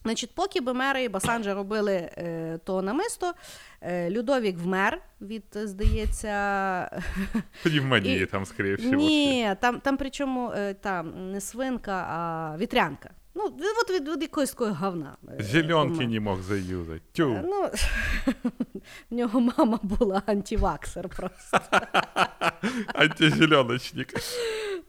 Значить, 0.03 0.31
поки 0.35 0.61
Бемера 0.61 0.99
і 0.99 1.09
Басанджа 1.09 1.53
робили 1.53 1.93
е, 1.93 2.59
то 2.63 2.81
намисто, 2.81 3.33
е, 3.81 4.09
Людовік 4.09 4.57
вмер 4.57 5.01
від, 5.21 5.43
здається, 5.53 7.01
Пневмонии 7.63 8.21
И- 8.21 8.25
там, 8.25 8.45
скорее 8.45 8.75
всего. 8.75 8.95
ні, 8.95 9.55
там, 9.61 9.79
там 9.79 9.97
причому 9.97 10.51
е, 10.55 10.73
там 10.73 11.31
не 11.31 11.41
свинка, 11.41 11.91
а 12.09 12.57
вітрянка. 12.57 13.09
Ну, 13.35 13.43
от 13.81 13.89
від, 13.91 14.09
від 14.09 14.21
якоїсь 14.21 14.49
такої 14.51 14.71
говна. 14.71 15.15
е, 15.39 15.43
Зеленки 15.43 16.07
не 16.07 16.19
мог 16.19 16.41
заюзать. 16.41 17.01
Тю. 17.13 17.31
Е, 17.33 17.43
Ну, 17.45 17.69
в 19.11 19.15
нього 19.15 19.39
мама 19.57 19.79
була 19.83 20.21
антиваксер 20.25 21.09
просто. 21.09 21.59
Антизеленочник. 22.93 24.13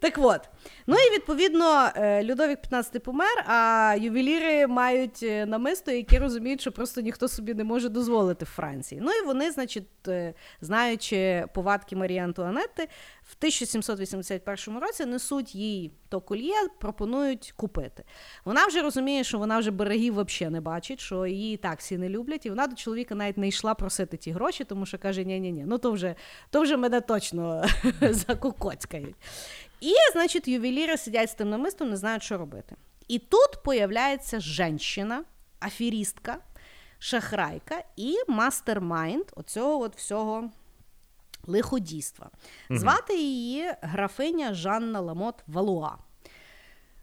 Так 0.00 0.14
от. 0.18 0.40
Ну 0.86 0.96
і 0.96 1.14
відповідно 1.14 1.88
е, 1.96 2.24
Людовік 2.24 2.60
15 2.60 3.02
помер, 3.02 3.44
а 3.46 3.96
ювеліри 4.00 4.66
мають 4.66 5.22
е, 5.22 5.46
намисто, 5.46 5.90
які 5.92 6.18
розуміють, 6.18 6.60
що 6.60 6.72
просто 6.72 7.00
ніхто 7.00 7.28
собі 7.28 7.54
не 7.54 7.64
може 7.64 7.88
дозволити 7.88 8.44
в 8.44 8.48
Франції. 8.48 9.00
Ну 9.04 9.10
і 9.12 9.26
вони, 9.26 9.50
значить, 9.50 10.08
е, 10.08 10.34
знаючи 10.60 11.44
повадки 11.54 11.96
Марії 11.96 12.18
Антуанетти, 12.18 12.88
в 13.22 13.36
1781 13.38 14.78
році 14.78 15.04
несуть 15.04 15.54
їй 15.54 15.92
то 16.08 16.20
кольє, 16.20 16.68
пропонують 16.80 17.52
купити. 17.56 18.04
Вона 18.44 18.66
вже 18.66 18.82
розуміє, 18.82 19.24
що 19.24 19.38
вона 19.38 19.58
вже 19.58 19.70
берегів 19.70 20.24
взагалі 20.24 20.52
не 20.52 20.60
бачить, 20.60 21.00
що 21.00 21.26
її 21.26 21.56
так 21.56 21.78
всі 21.78 21.98
не 21.98 22.08
люблять, 22.08 22.46
і 22.46 22.50
вона 22.50 22.66
до 22.66 22.76
чоловіка 22.76 23.14
навіть 23.14 23.38
не 23.38 23.48
йшла 23.48 23.74
просити 23.74 24.16
ті 24.16 24.30
гроші, 24.30 24.64
тому 24.64 24.86
що 24.86 24.98
каже: 24.98 25.24
ні 25.24 25.40
ні 25.40 25.52
ні 25.52 25.64
ну 25.66 25.78
то 25.78 25.92
вже, 25.92 26.14
то 26.50 26.62
вже 26.62 26.76
мене 26.76 27.00
точно 27.00 27.64
закукоцькають. 28.00 29.16
І, 29.80 29.92
значить, 30.12 30.48
ювеліри 30.48 30.96
сидять 30.96 31.30
з 31.30 31.34
тим 31.34 31.50
намистом, 31.50 31.90
не 31.90 31.96
знають, 31.96 32.22
що 32.22 32.38
робити. 32.38 32.76
І 33.08 33.18
тут 33.18 33.62
появляється 33.64 34.40
жінка, 34.40 35.24
аферістка, 35.60 36.36
шахрайка 36.98 37.82
і 37.96 38.16
mastermind 38.28 39.24
оцього 39.36 39.80
от 39.84 39.96
всього 39.96 40.50
лиходійства. 41.46 42.30
Звати 42.70 43.16
її 43.16 43.72
графиня 43.80 44.54
Жанна 44.54 45.00
Ламот 45.00 45.34
Валуа. 45.46 45.96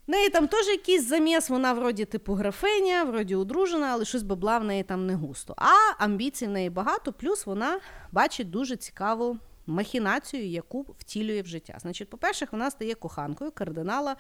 В 0.07 0.11
неї 0.11 0.29
там 0.29 0.47
теж 0.47 0.67
якийсь 0.67 1.07
заміс, 1.07 1.49
вона 1.49 1.73
вроді 1.73 2.05
типу 2.05 2.33
графиня, 2.33 3.03
вроді 3.03 3.35
одружена, 3.35 3.87
але 3.87 4.05
щось 4.05 4.23
бабла 4.23 4.57
в 4.57 4.63
неї 4.63 4.83
там 4.83 5.07
не 5.07 5.15
густо. 5.15 5.55
А 5.57 6.03
амбіцій 6.03 6.47
в 6.47 6.49
неї 6.49 6.69
багато, 6.69 7.13
плюс 7.13 7.45
вона 7.45 7.79
бачить 8.11 8.49
дуже 8.49 8.75
цікаву 8.75 9.37
махінацію, 9.67 10.47
яку 10.47 10.81
втілює 10.81 11.41
в 11.41 11.45
життя. 11.47 11.77
Значить, 11.81 12.09
по-перше, 12.09 12.47
вона 12.51 12.71
стає 12.71 12.95
коханкою 12.95 13.51
кардинала 13.51 14.15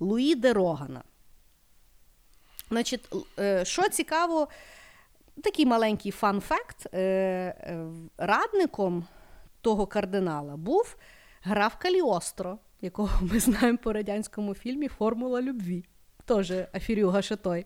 Луї 0.00 0.34
де 0.34 0.52
Рогана. 0.52 1.02
Значить, 2.68 3.08
е, 3.38 3.64
що 3.64 3.88
цікаво, 3.88 4.48
такий 5.42 5.66
маленький 5.66 6.12
fun 6.12 6.40
fact: 6.40 6.86
е, 6.92 6.98
е, 7.00 7.86
радником 8.18 9.06
того 9.60 9.86
кардинала 9.86 10.56
був 10.56 10.96
граф 11.42 11.74
Каліостро, 11.78 12.58
якого 12.80 13.26
ми 13.26 13.38
знаємо 13.38 13.78
по 13.78 13.92
радянському 13.92 14.54
фільмі 14.54 14.88
Формула 14.88 15.42
любві 15.42 15.84
Тоже 16.31 16.67
аферюга 16.73 17.21
ще 17.21 17.35
той. 17.35 17.65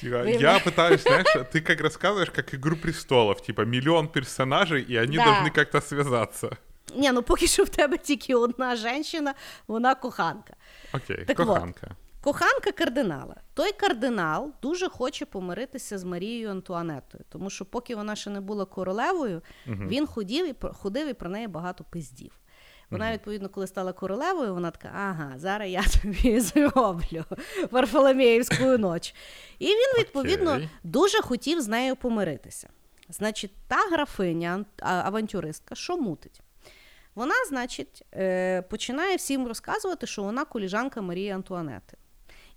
Типа, 0.00 0.16
Вы- 0.16 0.40
Я 0.40 0.58
пытаюсь, 0.58 1.02
знаешь, 1.02 1.26
ты 1.52 1.60
как 1.60 1.80
рассказываешь, 1.80 2.30
как 2.30 2.54
«Игру 2.54 2.76
престолов», 2.76 3.42
типа 3.42 3.62
миллион 3.64 4.08
персонажей, 4.08 4.82
и 4.92 4.96
они 4.96 5.16
Да. 5.16 5.24
должны 5.24 5.50
как-то 5.54 5.80
связаться. 5.80 6.50
Ні, 6.96 7.12
ну 7.12 7.22
поки 7.22 7.46
що 7.46 7.64
в 7.64 7.68
тебе 7.68 7.98
тільки 7.98 8.34
одна 8.34 8.76
жінка, 8.76 9.34
вона 9.68 9.94
коханка. 9.94 10.54
Окей, 10.94 11.24
Так 11.24 11.38
вот. 11.38 11.46
коханка. 11.48 11.90
Коханка 12.20 12.72
кардинала. 12.72 13.36
Той 13.54 13.72
кардинал 13.72 14.52
дуже 14.62 14.88
хоче 14.88 15.26
помиритися 15.26 15.98
з 15.98 16.04
Марією 16.04 16.50
Антуанетою, 16.50 17.24
тому 17.28 17.50
що 17.50 17.64
поки 17.64 17.94
вона 17.96 18.16
ще 18.16 18.30
не 18.30 18.40
була 18.40 18.64
королевою, 18.64 19.42
він 19.66 20.06
ходив 20.06 20.48
і 20.48 20.52
про- 20.52 20.72
ходив 20.72 21.08
і 21.08 21.14
про 21.14 21.30
неї 21.30 21.48
багато 21.48 21.84
пиздів. 21.84 22.32
Вона, 22.91 23.13
відповідно, 23.13 23.49
коли 23.49 23.67
стала 23.67 23.93
королевою, 23.93 24.53
вона 24.53 24.71
така: 24.71 24.91
ага, 24.95 25.33
зараз 25.37 25.69
я 25.69 25.83
тобі 26.01 26.39
зроблю 26.39 27.23
Варфоломіївську 27.71 28.63
ніч. 28.63 29.15
І 29.59 29.65
він, 29.65 29.99
відповідно, 29.99 30.51
okay. 30.51 30.69
дуже 30.83 31.21
хотів 31.21 31.61
з 31.61 31.67
нею 31.67 31.95
помиритися. 31.95 32.69
Значить, 33.09 33.51
та 33.67 33.75
графиня, 33.91 34.65
авантюристка, 34.79 35.75
що 35.75 35.97
мутить? 35.97 36.41
Вона, 37.15 37.35
значить, 37.49 38.05
е, 38.13 38.61
починає 38.61 39.15
всім 39.15 39.47
розказувати, 39.47 40.07
що 40.07 40.23
вона 40.23 40.45
коліжанка 40.45 41.01
Марії 41.01 41.29
Антуанети. 41.29 41.97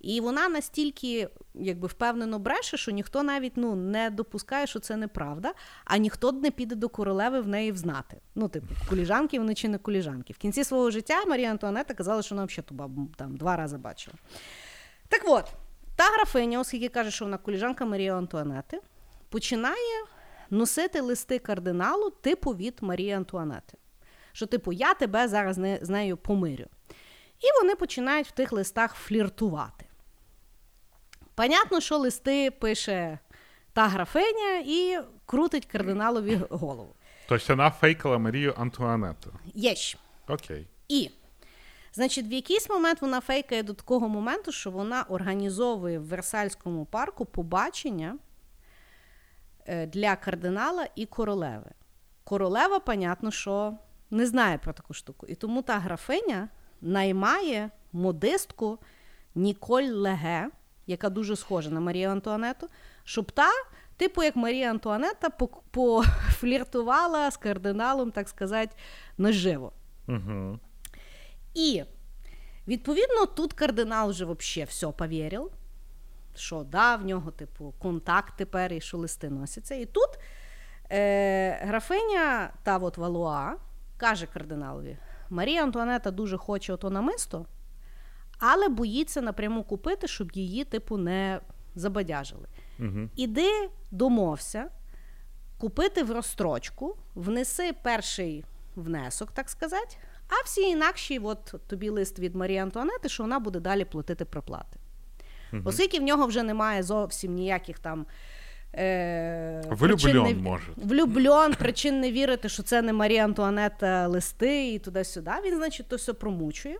І 0.05 0.21
вона 0.21 0.49
настільки 0.49 1.29
якби, 1.55 1.87
впевнено 1.87 2.39
бреше, 2.39 2.77
що 2.77 2.91
ніхто 2.91 3.23
навіть 3.23 3.53
ну, 3.55 3.75
не 3.75 4.09
допускає, 4.09 4.67
що 4.67 4.79
це 4.79 4.95
неправда, 4.95 5.53
а 5.85 5.97
ніхто 5.97 6.31
не 6.31 6.51
піде 6.51 6.75
до 6.75 6.89
королеви 6.89 7.41
в 7.41 7.47
неї 7.47 7.71
взнати. 7.71 8.17
Ну, 8.35 8.47
типу, 8.47 8.67
коліжанки 8.89 9.39
вони 9.39 9.55
чи 9.55 9.67
не 9.67 9.77
коліжанки. 9.77 10.33
В 10.33 10.37
кінці 10.37 10.63
свого 10.63 10.91
життя 10.91 11.25
Марія 11.25 11.51
Антуанета 11.51 11.93
казала, 11.93 12.21
що 12.21 12.35
вона 12.35 12.45
взагалі 12.45 12.65
ту 12.67 12.75
бабу 12.75 13.07
там 13.17 13.37
два 13.37 13.55
рази 13.55 13.77
бачила. 13.77 14.15
Так 15.07 15.21
от, 15.25 15.45
та 15.95 16.03
графиня, 16.03 16.59
оскільки 16.59 16.89
каже, 16.89 17.11
що 17.11 17.25
вона 17.25 17.37
коліжанка 17.37 17.85
Марії 17.85 18.09
Антуанети, 18.09 18.81
починає 19.29 20.05
носити 20.49 21.01
листи 21.01 21.39
кардиналу 21.39 22.09
типу 22.09 22.51
від 22.51 22.77
Марії 22.81 23.11
Антуанети. 23.11 23.77
Що, 24.31 24.45
типу, 24.45 24.73
я 24.73 24.93
тебе 24.93 25.27
зараз 25.27 25.57
не, 25.57 25.79
з 25.81 25.89
нею 25.89 26.17
помирю. 26.17 26.65
І 27.39 27.61
вони 27.61 27.75
починають 27.75 28.27
в 28.27 28.31
тих 28.31 28.51
листах 28.51 28.95
фліртувати. 28.95 29.84
Понятно, 31.35 31.81
що 31.81 31.97
листи 31.97 32.51
пише 32.51 33.19
та 33.73 33.87
графиня 33.87 34.63
і 34.65 34.99
крутить 35.25 35.65
кардиналові 35.65 36.41
голову. 36.49 36.95
То 37.27 37.35
есть 37.35 37.49
она 37.49 37.71
фейкала 37.71 38.17
Марию 38.17 38.53
Антуанетту. 38.57 39.33
Є 39.53 39.75
ж. 39.75 39.97
Окей. 40.27 40.67
І, 40.87 41.09
значить, 41.93 42.27
в 42.27 42.33
якийсь 42.33 42.69
момент 42.69 43.01
вона 43.01 43.21
фейкає 43.21 43.63
до 43.63 43.73
такого 43.73 44.09
моменту, 44.09 44.51
що 44.51 44.71
вона 44.71 45.05
організовує 45.09 45.99
в 45.99 46.03
Версальському 46.03 46.85
парку 46.85 47.25
побачення 47.25 48.17
е, 49.65 49.87
для 49.87 50.15
кардинала 50.15 50.87
і 50.95 51.05
королеви. 51.05 51.71
Королева, 52.23 52.79
понятно, 52.79 53.31
що 53.31 53.73
не 54.11 54.25
знає 54.25 54.57
про 54.57 54.73
таку 54.73 54.93
штуку. 54.93 55.27
І 55.27 55.35
тому 55.35 55.61
та 55.61 55.79
графиня 55.79 56.49
наймає 56.81 57.69
модистку 57.91 58.79
Ніколь 59.35 59.83
Леге, 59.83 60.49
яка 60.87 61.09
дуже 61.09 61.35
схожа 61.35 61.69
на 61.69 61.79
Марію 61.79 62.09
Антуанету, 62.09 62.69
щоб 63.03 63.31
та, 63.31 63.49
типу 63.97 64.23
як 64.23 64.35
Марія 64.35 64.69
Антуанета, 64.69 65.29
пофліртувала 65.71 67.31
з 67.31 67.37
кардиналом, 67.37 68.11
так 68.11 68.29
сказати, 68.29 68.75
наживо. 69.17 69.71
Угу. 70.07 70.59
І 71.53 71.83
відповідно 72.67 73.25
тут 73.25 73.53
кардинал 73.53 74.09
вже 74.09 74.25
взагалі 74.25 74.69
все 74.69 74.87
повірив, 74.87 75.51
що 76.35 76.63
да, 76.63 76.95
в 76.95 77.05
нього, 77.05 77.31
типу, 77.31 77.73
контакт 77.79 78.33
тепер 78.37 78.73
і 78.73 78.81
що 78.81 78.97
листи 78.97 79.29
носяться. 79.29 79.75
І 79.75 79.85
тут 79.85 80.09
е, 80.91 81.65
графиня 81.67 82.49
та 82.63 82.77
от 82.77 82.97
Валуа 82.97 83.55
каже 83.97 84.25
кардиналові: 84.25 84.97
Марія 85.29 85.63
Антуанета 85.63 86.11
дуже 86.11 86.37
хоче 86.37 86.73
ото 86.73 86.89
намисто, 86.89 87.45
але 88.39 88.69
боїться 88.69 89.21
напряму 89.21 89.63
купити, 89.63 90.07
щоб 90.07 90.31
її, 90.31 90.63
типу, 90.63 90.97
не 90.97 91.39
забадяжили. 91.75 92.47
Угу. 92.79 93.09
Іди 93.15 93.69
домовся, 93.91 94.65
купити 95.57 96.03
в 96.03 96.11
розстрочку, 96.11 96.97
внеси 97.15 97.73
перший 97.83 98.45
внесок, 98.75 99.31
так 99.31 99.49
сказати, 99.49 99.97
а 100.29 100.43
всі 100.45 100.61
інакші, 100.61 101.19
от 101.19 101.55
тобі 101.67 101.89
лист 101.89 102.19
від 102.19 102.35
Марії 102.35 102.59
Антуанети, 102.59 103.09
що 103.09 103.23
вона 103.23 103.39
буде 103.39 103.59
далі 103.59 103.85
платити 103.85 104.25
проплати. 104.25 104.79
Оскільки 105.65 105.99
в 105.99 106.03
нього 106.03 106.27
вже 106.27 106.43
немає 106.43 106.83
зовсім 106.83 107.33
ніяких 107.33 107.79
там. 107.79 108.05
Е, 108.77 109.61
Влюблен, 109.69 110.23
не- 110.23 110.33
може. 110.33 110.71
Влюблен, 110.75 111.53
причин 111.53 111.99
не 111.99 112.11
вірити, 112.11 112.49
що 112.49 112.63
це 112.63 112.81
не 112.81 112.93
Марія 112.93 113.23
Антуанета 113.23 114.07
листи 114.07 114.73
і 114.73 114.79
туди-сюди. 114.79 115.31
Він, 115.45 115.55
значить, 115.55 115.87
то 115.87 115.95
все 115.95 116.13
промучує. 116.13 116.77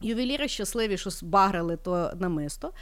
Ювеліри 0.00 0.48
щасливі, 0.48 0.98
що 0.98 1.10
збагрили 1.10 1.76
то 1.76 2.12
намисто. 2.14 2.72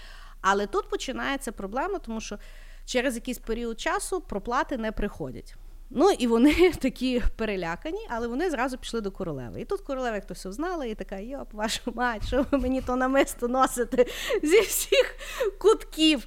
Але 0.41 0.67
тут 0.67 0.89
починається 0.89 1.53
проблема, 1.53 1.99
тому 1.99 2.21
що 2.21 2.39
через 2.85 3.15
якийсь 3.15 3.39
період 3.39 3.81
часу 3.81 4.21
проплати 4.21 4.77
не 4.77 4.93
приходять. 4.93 5.55
Ну 5.91 6.11
і 6.11 6.27
вони 6.27 6.73
такі 6.81 7.23
перелякані, 7.37 8.07
але 8.09 8.27
вони 8.27 8.51
зразу 8.51 8.79
пішли 8.79 9.01
до 9.01 9.11
королеви. 9.11 9.61
І 9.61 9.65
тут 9.65 9.81
королева, 9.81 10.15
як 10.15 10.27
то 10.27 10.35
все 10.35 10.53
знала, 10.53 10.85
і 10.85 10.95
така: 10.95 11.19
йоп, 11.19 11.53
вашу 11.53 11.93
мать, 11.95 12.27
що 12.27 12.47
ви 12.51 12.59
мені 12.59 12.83
то 12.83 12.97
намисто 12.97 13.49
носите 13.49 14.07
зі 14.43 14.61
всіх 14.61 15.17
кутків. 15.59 16.27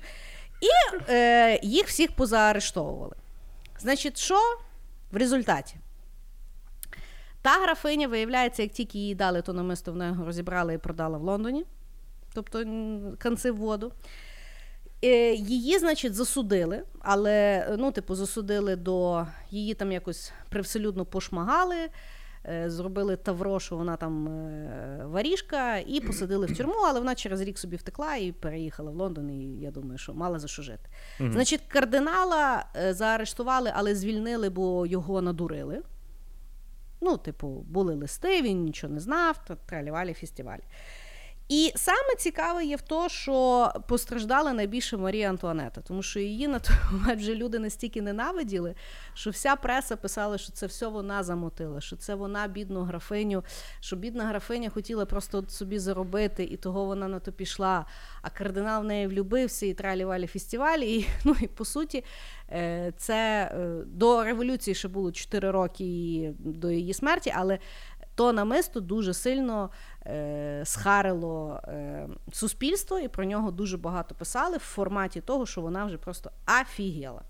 І 0.62 0.98
е, 1.10 1.60
їх 1.64 1.88
всіх 1.88 2.16
позаарештовували. 2.16 3.16
Значить, 3.80 4.18
що 4.18 4.40
в 5.12 5.18
результаті? 5.18 5.76
Та 7.42 7.50
графиня, 7.50 8.08
виявляється, 8.08 8.62
як 8.62 8.72
тільки 8.72 9.00
їй 9.00 9.16
дали 9.16 9.42
то 9.42 9.54
намисто, 9.54 9.92
вона 9.92 10.08
його 10.08 10.26
розібрала 10.26 10.74
і 10.74 10.78
продала 10.78 11.18
в 11.18 11.22
Лондоні, 11.22 11.66
тобто 12.34 12.66
конці 13.20 13.52
в 13.52 13.58
воду. 13.58 13.92
Е, 15.04 15.34
її, 15.34 15.80
значить, 15.80 16.16
засудили, 16.16 16.84
але 17.00 17.68
ну, 17.80 17.92
типу, 17.92 18.16
засудили 18.16 18.76
до 18.76 19.28
її 19.52 19.74
там 19.74 19.92
якось 19.92 20.32
привселюдно 20.50 21.06
пошмагали, 21.06 21.76
е, 22.46 22.70
зробили 22.70 23.16
тавро, 23.16 23.60
що 23.60 23.76
вона 23.76 23.96
там 23.96 24.28
е, 24.28 25.02
варіжка, 25.06 25.78
і 25.78 26.00
посадили 26.00 26.48
в 26.48 26.58
тюрму, 26.58 26.74
але 26.88 27.00
вона 27.00 27.16
через 27.16 27.42
рік 27.42 27.60
собі 27.60 27.76
втекла 27.76 28.16
і 28.16 28.32
переїхала 28.32 28.92
в 28.92 28.96
Лондон. 28.96 29.30
І 29.30 29.60
я 29.62 29.72
думаю, 29.72 29.98
що 29.98 30.14
мала 30.14 30.40
за 30.40 30.48
що 30.48 30.62
жити. 30.62 30.90
mm 31.20 31.32
Значить, 31.32 31.62
кардинала 31.68 32.66
заарештували, 32.90 33.72
але 33.76 33.96
звільнили, 33.96 34.50
бо 34.50 34.86
його 34.86 35.22
надурили. 35.22 35.82
Ну, 37.02 37.18
типу, 37.18 37.48
були 37.48 37.96
листи, 37.96 38.42
він 38.42 38.64
нічого 38.64 38.94
не 38.94 39.00
знав, 39.00 39.58
тралівалі 39.66 40.14
фестивалі. 40.14 40.62
І 41.52 41.72
саме 41.76 42.16
цікаве 42.18 42.66
є 42.66 42.76
в 42.76 42.82
тому, 42.82 43.10
що 43.10 43.72
постраждала 43.88 44.54
найбільше 44.54 44.98
Марія 44.98 45.30
Антуанета, 45.30 45.82
тому 45.82 46.04
що 46.04 46.20
її 46.20 46.48
на 46.48 46.60
той 46.60 46.76
момент 46.92 47.22
вже 47.22 47.36
люди 47.36 47.60
настільки 47.60 48.02
ненавиділи, 48.02 48.76
що 49.14 49.30
вся 49.30 49.56
преса 49.56 49.96
писала, 49.96 50.38
що 50.38 50.52
це 50.52 50.66
все 50.66 50.88
вона 50.88 51.24
замотила, 51.24 51.82
що 51.82 51.96
це 51.96 52.16
вона 52.16 52.48
бідну 52.48 52.82
графиню, 52.82 53.44
що 53.80 53.96
бідна 53.96 54.26
графиня 54.26 54.70
хотіла 54.70 55.06
просто 55.06 55.44
собі 55.48 55.80
заробити, 55.80 56.44
і 56.44 56.58
того 56.58 56.86
вона 56.86 57.08
на 57.08 57.20
то 57.20 57.32
пішла. 57.32 57.86
А 58.22 58.30
кардинал 58.30 58.82
в 58.82 58.86
неї 58.86 59.08
влюбився 59.08 59.66
і 59.66 59.74
тралівалі 59.74 60.28
фестивалі. 60.28 60.96
І, 60.96 61.08
ну, 61.24 61.36
і 61.42 61.48
по 61.48 61.66
суті, 61.66 62.04
е, 62.52 62.94
це 62.98 63.52
е, 63.54 63.84
до 63.86 64.24
революції 64.24 64.76
ще 64.76 64.88
було 64.88 65.12
4 65.12 65.52
роки 65.52 66.34
до 66.40 66.72
її 66.72 66.94
смерті, 66.94 67.34
але 67.36 67.60
то 68.21 68.33
намисто 68.33 68.81
дуже 68.81 69.15
сильно 69.15 69.71
е, 70.07 70.63
схарило 70.65 71.61
е, 71.65 72.09
суспільство, 72.33 72.99
і 72.99 73.09
про 73.09 73.25
нього 73.25 73.51
дуже 73.51 73.77
багато 73.77 74.15
писали 74.15 74.57
в 74.57 74.61
форматі 74.61 75.21
того, 75.21 75.47
що 75.47 75.61
вона 75.61 75.85
вже 75.85 75.99
просто 75.99 76.31
офігела. 76.61 77.23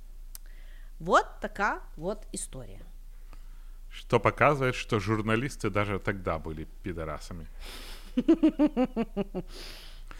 Вот 0.98 1.26
така 1.40 1.80
вот 1.96 2.18
история. 2.32 2.80
Что 3.90 4.18
показывает, 4.20 4.74
что 4.74 4.98
журналисты 4.98 5.70
даже 5.70 5.98
тогда 5.98 6.38
были 6.38 6.66
пидорасами. 6.82 7.46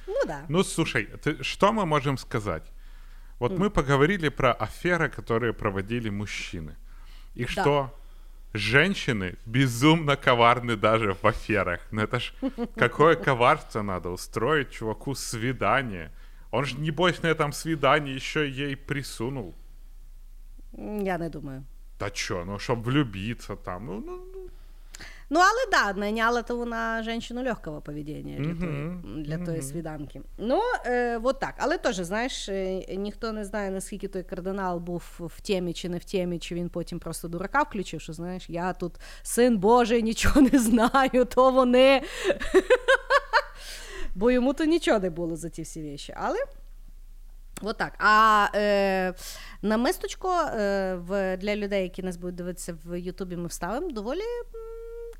Ну 0.07 0.25
да. 0.27 0.45
Ну 0.49 0.65
слушай, 0.65 1.05
ты, 1.23 1.43
что 1.43 1.73
мы 1.73 1.85
можем 1.85 2.19
сказать? 2.19 2.63
Вот 3.39 3.53
mm. 3.53 3.59
мы 3.59 3.71
поговорили 3.71 4.29
про 4.29 4.53
аферы, 4.53 5.09
которые 5.09 5.53
проводили 5.53 6.11
мужчины. 6.11 6.77
И 7.35 7.45
да. 7.45 7.51
что 7.51 7.91
женщины 8.54 9.36
безумно 9.46 10.16
коварны 10.16 10.76
даже 10.76 11.14
в 11.14 11.26
аферах. 11.26 11.80
Ну 11.92 12.02
это 12.02 12.20
ж 12.20 12.34
какое 12.76 13.16
коварство 13.16 13.82
надо 13.82 14.10
устроить 14.10 14.72
чуваку 14.72 15.16
свидание. 15.16 16.12
Он 16.52 16.66
же, 16.66 16.76
небось, 16.78 17.22
на 17.24 17.28
этом 17.28 17.54
свидании 17.54 18.14
еще 18.14 18.50
ей 18.50 18.76
присунул. 18.76 19.56
Я 20.74 21.18
не 21.18 21.30
думаю. 21.30 21.64
Та 21.98 22.10
чо, 22.10 22.46
ну 22.46 22.60
щоб 22.60 22.84
влюбиться 22.84 23.56
там. 23.56 23.86
Ну, 23.86 24.04
ну, 24.06 24.41
ну. 25.32 25.40
Але 25.40 25.72
да, 25.72 26.00
наняла 26.00 26.42
то 26.42 26.58
вона 26.58 27.04
женщину 27.04 27.44
легкого 27.44 27.82
поведіння 27.82 28.36
для, 28.40 28.52
mm-hmm. 28.52 28.60
тої, 28.60 29.24
для 29.24 29.36
mm-hmm. 29.36 29.46
тої 29.46 29.62
свіданки. 29.62 30.22
Ну, 30.38 30.62
е, 30.86 31.20
от 31.24 31.40
так. 31.40 31.54
Але 31.58 31.78
теж, 31.78 31.96
знаєш, 31.96 32.50
е, 32.50 32.96
ніхто 32.96 33.32
не 33.32 33.46
знає, 33.46 33.72
наскільки 33.72 34.08
той 34.08 34.24
кардинал 34.24 34.80
був 34.80 35.04
в 35.20 35.42
темі 35.42 35.74
чи 35.74 35.90
не 35.90 35.98
в 35.98 36.04
темі, 36.04 36.40
чи 36.40 36.56
він 36.56 36.70
потім 36.70 37.00
просто 37.00 37.28
дурака 37.28 37.62
включив, 37.62 38.02
що 38.02 38.14
знаєш, 38.14 38.50
я 38.50 38.74
тут 38.74 38.94
син 39.22 39.58
Божий, 39.58 40.04
нічого 40.04 40.42
не 40.42 40.60
знаю, 40.60 41.26
то 41.36 41.52
вони. 41.52 42.02
Бо 44.16 44.32
йому 44.32 44.54
то 44.54 44.66
нічого 44.66 45.00
не 45.00 45.10
було 45.10 45.36
за 45.36 45.50
ті 45.50 45.62
всі 45.62 45.82
віші. 45.82 46.14
Але. 46.18 46.38
От 47.62 47.78
так. 47.78 47.94
А 48.00 48.48
е, 48.56 49.14
намисточко 49.62 50.42
е, 50.42 50.96
в, 50.96 51.38
для 51.38 51.56
людей, 51.56 51.84
які 51.84 52.04
нас 52.04 52.18
будуть 52.18 52.36
дивитися 52.36 52.78
в 52.86 53.00
Ютубі, 53.00 53.38
ми 53.38 53.48
вставимо 53.48 53.92
доволі 53.92 54.22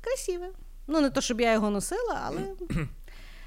красиве. 0.04 0.48
Ну, 0.86 1.00
не 1.00 1.10
то, 1.10 1.20
щоб 1.20 1.40
я 1.40 1.52
його 1.52 1.70
носила, 1.70 2.20
але 2.24 2.40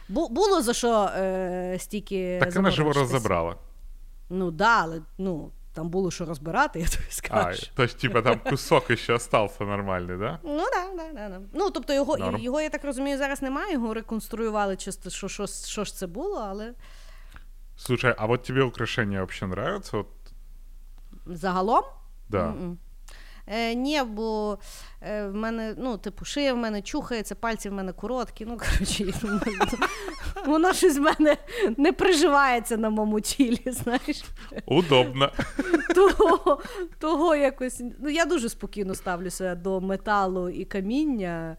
Бу- 0.10 0.30
було 0.30 0.62
за 0.62 0.74
що 0.74 1.10
е, 1.16 1.78
стільки. 1.80 2.40
Так 2.40 2.56
вона 2.56 2.72
ж 2.72 2.82
його 2.82 2.94
розібрала. 2.94 3.56
Ну, 4.30 4.52
да, 4.52 4.82
але 4.82 5.02
ну, 5.18 5.52
там 5.74 5.90
було 5.90 6.12
що 6.12 6.26
розбирати, 6.26 6.80
я 6.86 6.88
тобі 6.88 7.06
скажу. 7.10 7.64
А, 7.64 7.70
Тобто, 7.76 7.98
типа, 7.98 8.22
там 8.22 8.40
кусок 8.50 8.98
ще 8.98 9.14
остався 9.14 9.64
нормальний, 9.64 10.18
да? 10.18 10.40
Ну, 10.44 10.58
да, 10.58 11.04
да, 11.04 11.14
да, 11.14 11.30
да. 11.30 11.42
Ну, 11.54 11.70
тобто, 11.70 11.94
його, 11.94 12.18
Норм. 12.18 12.38
його, 12.38 12.62
я 12.62 12.70
так 12.70 12.86
розумію, 12.86 13.18
зараз 13.18 13.42
немає, 13.42 13.74
його 13.74 13.94
реконструювали 13.94 14.76
чисто, 14.76 15.10
що, 15.10 15.28
що, 15.28 15.48
що 15.48 15.84
ж 15.84 15.96
це 15.96 16.08
було, 16.08 16.38
але. 16.50 16.74
Слушай, 17.78 18.16
а 18.18 18.26
вот 18.26 18.44
тебе 18.44 18.64
украшения 18.64 19.20
вообще 19.20 19.46
нравятся? 19.46 19.98
Вот... 19.98 20.08
Загалом? 21.26 21.84
Да. 22.30 22.48
Mm-mm. 22.48 22.76
Е, 23.48 23.76
Ні, 23.76 24.02
бо 24.04 24.58
е, 25.02 25.28
в 25.28 25.36
мене, 25.36 25.76
ну, 25.78 25.98
типу, 25.98 26.26
шия 26.26 26.54
в 26.54 26.58
мене 26.58 26.82
чухається, 26.82 27.36
пальці 27.36 27.70
в 27.70 27.74
мене 27.74 27.94
короткі. 27.94 28.46
Ну, 28.46 28.58
коротше, 28.58 29.06
воно 30.46 30.74
щось 30.74 30.98
в 30.98 31.02
мене 31.02 31.38
не 31.78 31.92
приживається 31.92 32.78
на 32.78 32.90
моєму 32.90 33.22
тілі, 33.22 33.62
знаєш. 33.66 34.24
Удобно. 34.66 35.32
Того, 35.96 36.62
того 37.00 37.36
якось. 37.36 37.82
Ну, 38.00 38.10
я 38.10 38.26
дуже 38.26 38.50
спокійно 38.50 38.96
ставлюся 38.96 39.56
до 39.56 39.82
металу 39.82 40.50
і 40.50 40.66
каміння. 40.66 41.58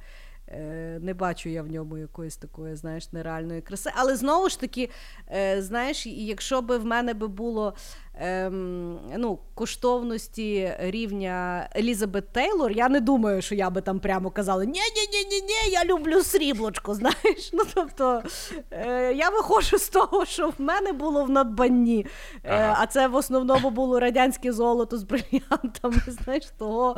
Е, 0.48 0.98
не 1.02 1.14
бачу 1.14 1.48
я 1.48 1.62
в 1.62 1.66
ньому 1.66 1.98
якоїсь 1.98 2.36
такої, 2.36 2.76
знаєш, 2.76 3.12
нереальної 3.12 3.60
краси. 3.60 3.90
Але 3.94 4.16
знову 4.16 4.48
ж 4.48 4.60
таки, 4.60 4.90
е, 5.30 5.62
знаєш, 5.62 6.06
якщо 6.06 6.62
б 6.62 6.76
в 6.78 6.84
мене 6.84 7.14
би 7.14 7.28
було 7.28 7.74
ем, 8.14 8.98
ну, 9.16 9.38
коштовності 9.54 10.72
рівня 10.78 11.68
Елізабет 11.76 12.32
Тейлор, 12.32 12.72
я 12.72 12.88
не 12.88 13.00
думаю, 13.00 13.42
що 13.42 13.54
я 13.54 13.70
би 13.70 13.80
там 13.80 14.00
прямо 14.00 14.30
казала: 14.30 14.64
ні 14.64 14.70
ні 14.72 15.06
ні 15.12 15.24
ні 15.30 15.40
ні 15.46 15.72
я 15.72 15.84
люблю 15.84 16.22
сріблочко. 16.22 16.94
знаєш. 16.96 17.50
Ну, 17.52 17.62
тобто, 17.74 18.22
е, 18.70 19.12
Я 19.12 19.30
виходжу 19.30 19.78
з 19.78 19.88
того, 19.88 20.24
що 20.24 20.48
в 20.48 20.54
мене 20.58 20.92
було 20.92 21.24
в 21.24 21.30
надбанні, 21.30 22.06
ага. 22.44 22.76
а 22.80 22.86
це 22.86 23.08
в 23.08 23.14
основному 23.14 23.70
було 23.70 24.00
радянське 24.00 24.52
золото 24.52 24.98
з 24.98 25.02
брильянтами, 25.02 25.96
знаєш, 26.06 26.44
того, 26.58 26.96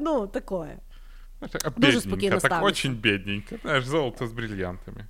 ну, 0.00 0.26
такое. 0.26 0.78
Дуже 1.76 2.00
спокійно 2.00 2.40
так 2.40 2.62
очень 2.62 2.94
бідненько. 2.94 3.56
Знаєш, 3.62 3.84
золото 3.84 4.26
з 4.26 4.32
брильянтами. 4.32 5.06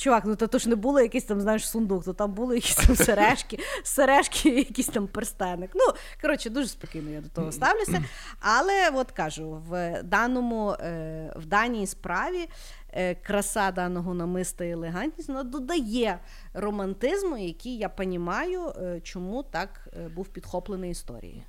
Чувак, 0.00 0.24
ну 0.26 0.36
то 0.36 0.58
ж 0.58 0.68
не 0.68 0.76
було 0.76 1.00
якийсь 1.00 1.24
там, 1.24 1.40
знаєш, 1.40 1.70
сундук, 1.70 2.04
то 2.04 2.12
там 2.12 2.32
були 2.32 2.54
якісь 2.54 2.74
там 2.74 2.96
сережки, 2.96 3.58
сережки, 3.82 4.48
якийсь 4.48 4.86
там 4.86 5.06
перстеник. 5.06 5.70
Ну, 5.74 5.84
коротше, 6.22 6.50
дуже 6.50 6.68
спокійно 6.68 7.10
я 7.10 7.20
до 7.20 7.28
того 7.28 7.52
ставлюся. 7.52 8.04
Але 8.40 8.90
от 8.94 9.10
кажу, 9.10 9.62
в 9.68 10.02
даному, 10.02 10.70
е, 10.70 11.32
в 11.36 11.46
даній 11.46 11.86
справі 11.86 12.48
е, 12.92 13.14
краса 13.14 13.70
даного 13.70 14.14
намиста 14.14 14.64
і 14.64 14.70
елегантність 14.70 15.28
вона 15.28 15.42
додає 15.42 16.18
романтизму, 16.54 17.36
який 17.36 17.76
я 17.76 17.90
розумію, 17.98 18.72
е, 18.76 19.00
чому 19.02 19.42
так 19.42 19.88
був 20.14 20.28
підхоплений 20.28 20.90
історією. 20.90 21.42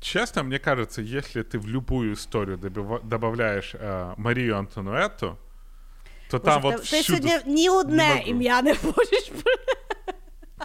Честно, 0.00 0.42
мне 0.42 0.58
кажется, 0.58 1.00
если 1.02 1.42
ты 1.42 1.58
в 1.58 1.66
любую 1.66 2.14
историю 2.14 2.58
добавляешь 2.58 3.72
э, 3.74 4.14
Марию 4.16 4.58
Антонуэту, 4.58 5.38
то 6.30 6.38
там 6.38 6.62
вот 6.62 6.76
Ты 6.76 7.02
всюду... 7.02 7.22
сегодня 7.22 7.42
ни 7.46 7.68
одне 7.68 8.24
не 8.24 8.30
имя 8.30 8.60
не 8.62 8.74
можешь 8.82 9.30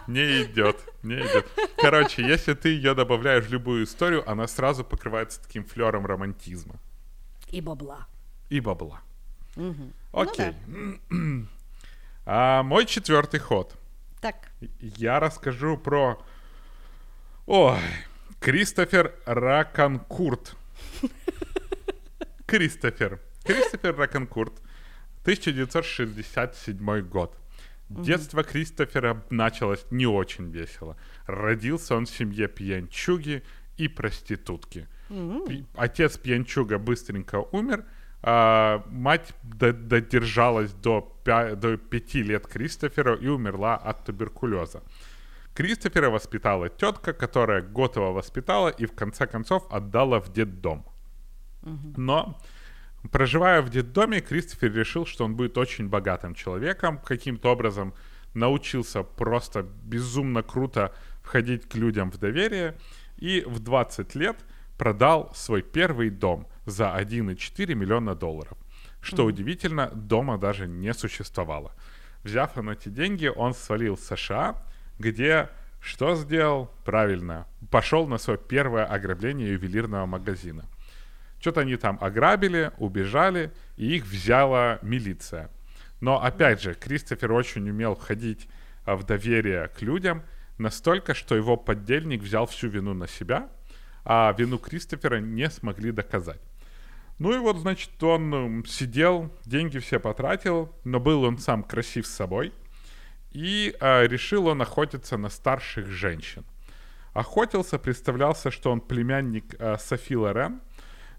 не 0.06 0.42
идет, 0.42 0.76
не 1.02 1.14
идет. 1.14 1.46
Короче, 1.76 2.22
если 2.22 2.54
ты 2.54 2.70
ее 2.70 2.94
добавляешь 2.94 3.44
в 3.44 3.52
любую 3.52 3.84
историю, 3.84 4.28
она 4.28 4.46
сразу 4.46 4.84
покрывается 4.84 5.40
таким 5.42 5.64
флером 5.64 6.06
романтизма. 6.06 6.76
И 7.48 7.60
бабла. 7.60 8.06
И 8.50 8.60
бабла. 8.60 9.02
Угу. 9.56 9.92
Окей. 10.12 10.52
Ну, 10.66 10.98
да. 11.10 11.46
а, 12.26 12.62
мой 12.62 12.86
четвертый 12.86 13.40
ход. 13.40 13.76
Так. 14.20 14.50
Я 14.80 15.20
расскажу 15.20 15.76
про... 15.76 16.22
Ой, 17.46 17.78
Кристофер 18.42 19.14
Раканкурт. 19.24 20.56
Кристофер. 22.46 23.20
Кристофер 23.44 23.96
Раканкурт. 23.96 24.52
1967 25.22 27.00
год. 27.02 27.36
Детство 27.88 28.42
Кристофера 28.42 29.22
началось 29.30 29.84
не 29.90 30.06
очень 30.06 30.50
весело. 30.50 30.96
Родился 31.26 31.94
он 31.94 32.06
в 32.06 32.10
семье 32.10 32.48
пьянчуги 32.48 33.42
и 33.76 33.86
проститутки. 33.88 34.88
Пи- 35.46 35.64
Отец 35.76 36.16
пьянчуга 36.16 36.78
быстренько 36.78 37.36
умер, 37.52 37.84
а 38.22 38.82
мать 38.88 39.34
до- 39.42 39.72
додержалась 39.72 40.72
до, 40.72 41.16
пя- 41.24 41.54
до 41.54 41.76
пяти 41.76 42.22
лет 42.22 42.46
Кристофера 42.46 43.14
и 43.14 43.28
умерла 43.28 43.76
от 43.76 44.04
туберкулеза. 44.04 44.82
Кристофера 45.54 46.10
воспитала 46.10 46.68
тетка, 46.68 47.12
которая 47.12 47.62
год 47.62 47.96
его 47.96 48.12
воспитала 48.12 48.68
и 48.68 48.86
в 48.86 48.92
конце 48.92 49.26
концов 49.26 49.66
отдала 49.70 50.20
в 50.20 50.32
детдом. 50.32 50.86
Но, 51.96 52.38
проживая 53.10 53.62
в 53.62 53.68
детдоме, 53.68 54.20
Кристофер 54.20 54.72
решил, 54.72 55.06
что 55.06 55.24
он 55.24 55.36
будет 55.36 55.58
очень 55.58 55.88
богатым 55.88 56.34
человеком, 56.34 56.98
каким-то 56.98 57.52
образом 57.52 57.94
научился 58.34 59.02
просто 59.02 59.62
безумно 59.62 60.42
круто 60.42 60.92
входить 61.22 61.68
к 61.68 61.74
людям 61.74 62.10
в 62.10 62.18
доверие, 62.18 62.76
и 63.16 63.44
в 63.46 63.60
20 63.60 64.14
лет 64.14 64.36
продал 64.78 65.32
свой 65.34 65.62
первый 65.62 66.10
дом 66.10 66.48
за 66.66 66.86
1,4 66.86 67.74
миллиона 67.74 68.14
долларов. 68.14 68.58
Что 69.00 69.24
удивительно, 69.24 69.90
дома 69.94 70.38
даже 70.38 70.66
не 70.66 70.94
существовало. 70.94 71.72
Взяв 72.24 72.56
на 72.56 72.70
эти 72.70 72.88
деньги, 72.88 73.26
он 73.26 73.52
свалил 73.52 73.96
в 73.96 74.00
США, 74.00 74.62
где 74.98 75.48
что 75.80 76.14
сделал? 76.14 76.70
Правильно, 76.84 77.46
пошел 77.70 78.06
на 78.06 78.18
свое 78.18 78.38
первое 78.38 78.84
ограбление 78.84 79.52
ювелирного 79.52 80.06
магазина. 80.06 80.64
Что-то 81.40 81.62
они 81.62 81.76
там 81.76 81.98
ограбили, 82.00 82.70
убежали, 82.78 83.52
и 83.76 83.96
их 83.96 84.06
взяла 84.06 84.78
милиция. 84.82 85.50
Но 86.00 86.22
опять 86.22 86.62
же, 86.62 86.74
Кристофер 86.74 87.32
очень 87.32 87.68
умел 87.68 87.96
входить 87.96 88.48
а, 88.84 88.94
в 88.94 89.04
доверие 89.04 89.68
к 89.68 89.82
людям, 89.82 90.22
настолько, 90.56 91.14
что 91.14 91.34
его 91.34 91.56
поддельник 91.56 92.22
взял 92.22 92.46
всю 92.46 92.68
вину 92.68 92.94
на 92.94 93.08
себя, 93.08 93.48
а 94.04 94.32
вину 94.38 94.58
Кристофера 94.58 95.16
не 95.18 95.50
смогли 95.50 95.90
доказать. 95.90 96.40
Ну 97.18 97.32
и 97.34 97.38
вот, 97.38 97.58
значит, 97.58 98.02
он 98.02 98.64
сидел, 98.66 99.32
деньги 99.44 99.78
все 99.78 99.98
потратил, 100.00 100.72
но 100.84 101.00
был 101.00 101.24
он 101.24 101.38
сам 101.38 101.62
красив 101.62 102.06
с 102.06 102.10
собой, 102.10 102.52
и 103.32 103.74
а, 103.80 104.06
решил 104.06 104.46
он 104.46 104.62
охотиться 104.62 105.16
на 105.16 105.28
старших 105.28 105.86
женщин. 105.86 106.44
Охотился, 107.12 107.78
представлялся, 107.78 108.50
что 108.50 108.70
он 108.70 108.80
племянник 108.80 109.54
а, 109.58 109.78
Софи 109.78 110.16
Лорен, 110.16 110.60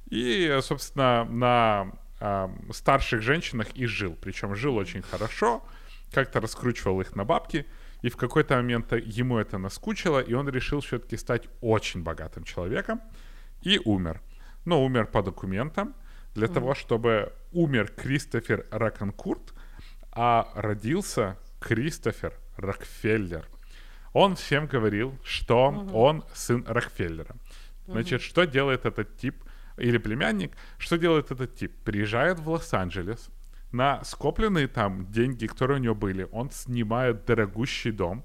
и, 0.10 0.48
э, 0.48 0.61
собственно, 0.61 1.23
на 1.26 1.91
а, 2.19 2.52
старших 2.72 3.22
женщинах 3.22 3.68
и 3.76 3.85
жил. 3.85 4.15
Причем 4.19 4.56
жил 4.56 4.76
очень 4.76 5.02
хорошо, 5.02 5.64
как-то 6.11 6.40
раскручивал 6.40 7.02
их 7.02 7.15
на 7.15 7.26
бабки, 7.26 7.65
и 8.02 8.10
в 8.10 8.18
какой-то 8.18 8.56
момент 8.56 8.91
ему 8.91 9.38
это 9.38 9.57
наскучило, 9.57 10.19
и 10.19 10.34
он 10.34 10.49
решил 10.49 10.81
все-таки 10.81 11.18
стать 11.18 11.48
очень 11.61 12.03
богатым 12.03 12.44
человеком, 12.44 13.02
и 13.61 13.80
умер. 13.84 14.22
Но 14.65 14.84
умер 14.84 15.07
по 15.07 15.23
документам, 15.23 15.95
для 16.35 16.48
того, 16.48 16.73
чтобы 16.73 17.34
умер 17.52 17.91
Кристофер 17.95 18.65
Раконкурт, 18.72 19.53
а 20.11 20.52
родился 20.56 21.38
Кристофер 21.64 22.34
Рокфеллер. 22.57 23.48
Он 24.11 24.35
всем 24.35 24.68
говорил, 24.68 25.18
что 25.23 25.69
он 25.94 26.23
сын 26.34 26.64
Рокфеллера. 26.68 27.35
Значит, 27.88 28.22
что 28.22 28.45
делает 28.45 28.85
этот 28.85 29.18
тип 29.18 29.35
или 29.77 29.98
племянник? 29.98 30.52
Что 30.77 30.98
делает 30.98 31.31
этот 31.31 31.56
тип? 31.56 31.73
Приезжает 31.84 32.40
в 32.40 32.49
Лос-Анджелес, 32.49 33.30
на 33.72 34.03
скопленные 34.03 34.68
там 34.68 35.11
деньги, 35.11 35.48
которые 35.48 35.80
у 35.80 35.84
него 35.84 35.95
были, 35.95 36.27
он 36.31 36.52
снимает 36.52 37.26
дорогущий 37.26 37.91
дом 37.91 38.23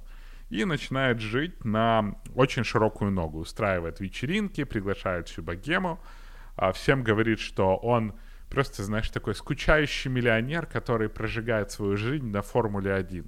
и 0.51 0.65
начинает 0.65 1.20
жить 1.20 1.65
на 1.65 2.16
очень 2.35 2.65
широкую 2.65 3.12
ногу. 3.12 3.39
Устраивает 3.39 4.01
вечеринки, 4.01 4.65
приглашает 4.65 5.28
всю 5.28 5.43
богему, 5.43 6.01
а 6.55 6.73
всем 6.73 7.02
говорит, 7.02 7.40
что 7.40 7.77
он 7.77 8.12
просто, 8.51 8.83
знаешь, 8.83 9.11
такой 9.11 9.35
скучающий 9.35 10.11
миллионер, 10.11 10.66
который 10.66 11.09
прожигает 11.09 11.70
свою 11.70 11.97
жизнь 11.97 12.27
на 12.27 12.43
Формуле-1. 12.43 13.27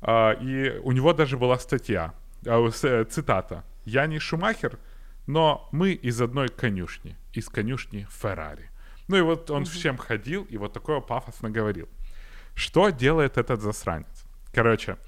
А, 0.00 0.32
и 0.32 0.78
у 0.78 0.92
него 0.92 1.12
даже 1.12 1.36
была 1.36 1.58
статья, 1.58 2.14
а, 2.46 2.70
э, 2.82 3.04
цитата. 3.04 3.64
«Я 3.84 4.06
не 4.06 4.18
Шумахер, 4.18 4.78
но 5.26 5.68
мы 5.72 5.92
из 5.92 6.20
одной 6.20 6.48
конюшни, 6.48 7.16
из 7.32 7.48
конюшни 7.48 8.06
Феррари». 8.10 8.70
Ну 9.08 9.16
и 9.16 9.22
вот 9.22 9.50
он 9.50 9.64
всем 9.64 9.96
ходил 9.96 10.44
и 10.44 10.58
вот 10.58 10.72
такое 10.72 11.00
пафосно 11.00 11.50
говорил. 11.50 11.88
Что 12.54 12.90
делает 12.90 13.38
этот 13.38 13.62
засранец? 13.62 14.24
Короче, 14.52 14.98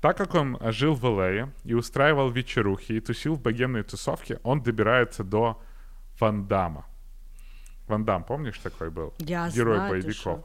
так 0.00 0.16
как 0.16 0.34
он 0.34 0.58
жил 0.70 0.94
в 0.94 1.04
Л.А. 1.04 1.50
и 1.64 1.74
устраивал 1.74 2.30
вечерухи 2.30 2.92
и 2.92 3.00
тусил 3.00 3.34
в 3.34 3.42
богемной 3.42 3.82
тусовке, 3.82 4.38
он 4.44 4.62
добирается 4.62 5.24
до 5.24 5.60
Ван 6.20 6.46
Дамма. 6.46 6.86
Ван 7.88 8.04
Дам, 8.04 8.24
помнишь, 8.24 8.58
такой 8.58 8.90
был? 8.90 9.14
Я 9.18 9.48
Герой 9.50 9.76
знаю, 9.76 9.90
боевиков. 9.90 10.44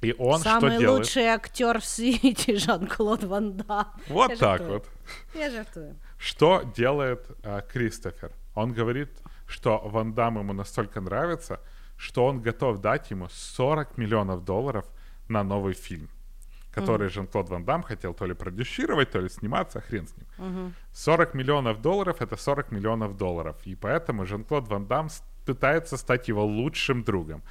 И 0.00 0.14
он 0.18 0.40
что 0.40 0.60
Самый 0.60 0.78
делает? 0.78 1.00
лучший 1.04 1.26
актер 1.26 1.80
в 1.80 1.84
свете 1.84 2.56
Жан-Клод 2.58 3.22
Ван 3.24 3.56
Дам. 3.56 3.86
Вот 4.08 4.30
Я 4.30 4.36
так 4.36 4.58
жартую. 4.60 4.70
вот. 4.80 4.88
Я 5.34 5.50
жартую. 5.50 5.96
Что 6.18 6.62
делает 6.76 7.26
э, 7.44 7.62
Кристофер? 7.72 8.32
Он 8.54 8.72
говорит, 8.72 9.10
что 9.46 9.78
Ван 9.84 10.12
Дам 10.12 10.38
ему 10.38 10.52
настолько 10.52 11.00
нравится, 11.00 11.60
что 11.96 12.26
он 12.26 12.40
готов 12.42 12.78
дать 12.80 13.10
ему 13.12 13.28
40 13.30 13.96
миллионов 13.96 14.44
долларов 14.44 14.86
на 15.28 15.44
новый 15.44 15.74
фильм, 15.74 16.08
который 16.72 17.08
Жан-Клод 17.08 17.48
Ван 17.48 17.64
Дам 17.64 17.84
хотел 17.84 18.12
то 18.12 18.26
ли 18.26 18.34
продюсировать, 18.34 19.12
то 19.12 19.20
ли 19.20 19.28
сниматься, 19.28 19.80
хрен 19.80 20.08
с 20.08 20.14
ним. 20.16 20.74
40 20.92 21.34
миллионов 21.34 21.80
долларов— 21.80 22.16
это 22.20 22.36
40 22.36 22.72
миллионов 22.72 23.16
долларов, 23.16 23.56
и 23.64 23.76
поэтому 23.76 24.26
Жан-Клод 24.26 24.66
Ван 24.68 24.86
Дам 24.86 25.08
пытается 25.44 25.96
стать 25.96 26.28
его 26.28 26.44
лучшим 26.44 27.04
другом. 27.04 27.42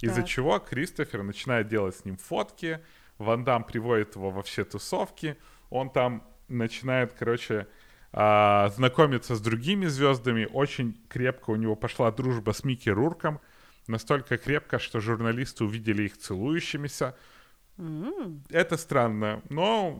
Из-за 0.00 0.22
чего 0.22 0.58
Кристофер 0.58 1.22
начинает 1.22 1.68
делать 1.68 1.96
с 1.96 2.04
ним 2.04 2.16
фотки, 2.16 2.80
Ван 3.18 3.44
Дам 3.44 3.64
приводит 3.64 4.16
его 4.16 4.30
во 4.30 4.42
все 4.42 4.64
тусовки, 4.64 5.36
он 5.68 5.90
там 5.90 6.24
начинает, 6.48 7.12
короче, 7.12 7.66
а, 8.12 8.68
знакомиться 8.70 9.36
с 9.36 9.40
другими 9.40 9.86
звездами, 9.86 10.48
очень 10.50 11.00
крепко 11.08 11.50
у 11.50 11.56
него 11.56 11.76
пошла 11.76 12.10
дружба 12.10 12.52
с 12.52 12.64
Микки 12.64 12.88
Рурком, 12.88 13.40
настолько 13.86 14.38
крепко, 14.38 14.78
что 14.78 15.00
журналисты 15.00 15.64
увидели 15.64 16.04
их 16.04 16.16
целующимися. 16.16 17.16
Это 18.50 18.76
странно, 18.76 19.42
но... 19.50 19.98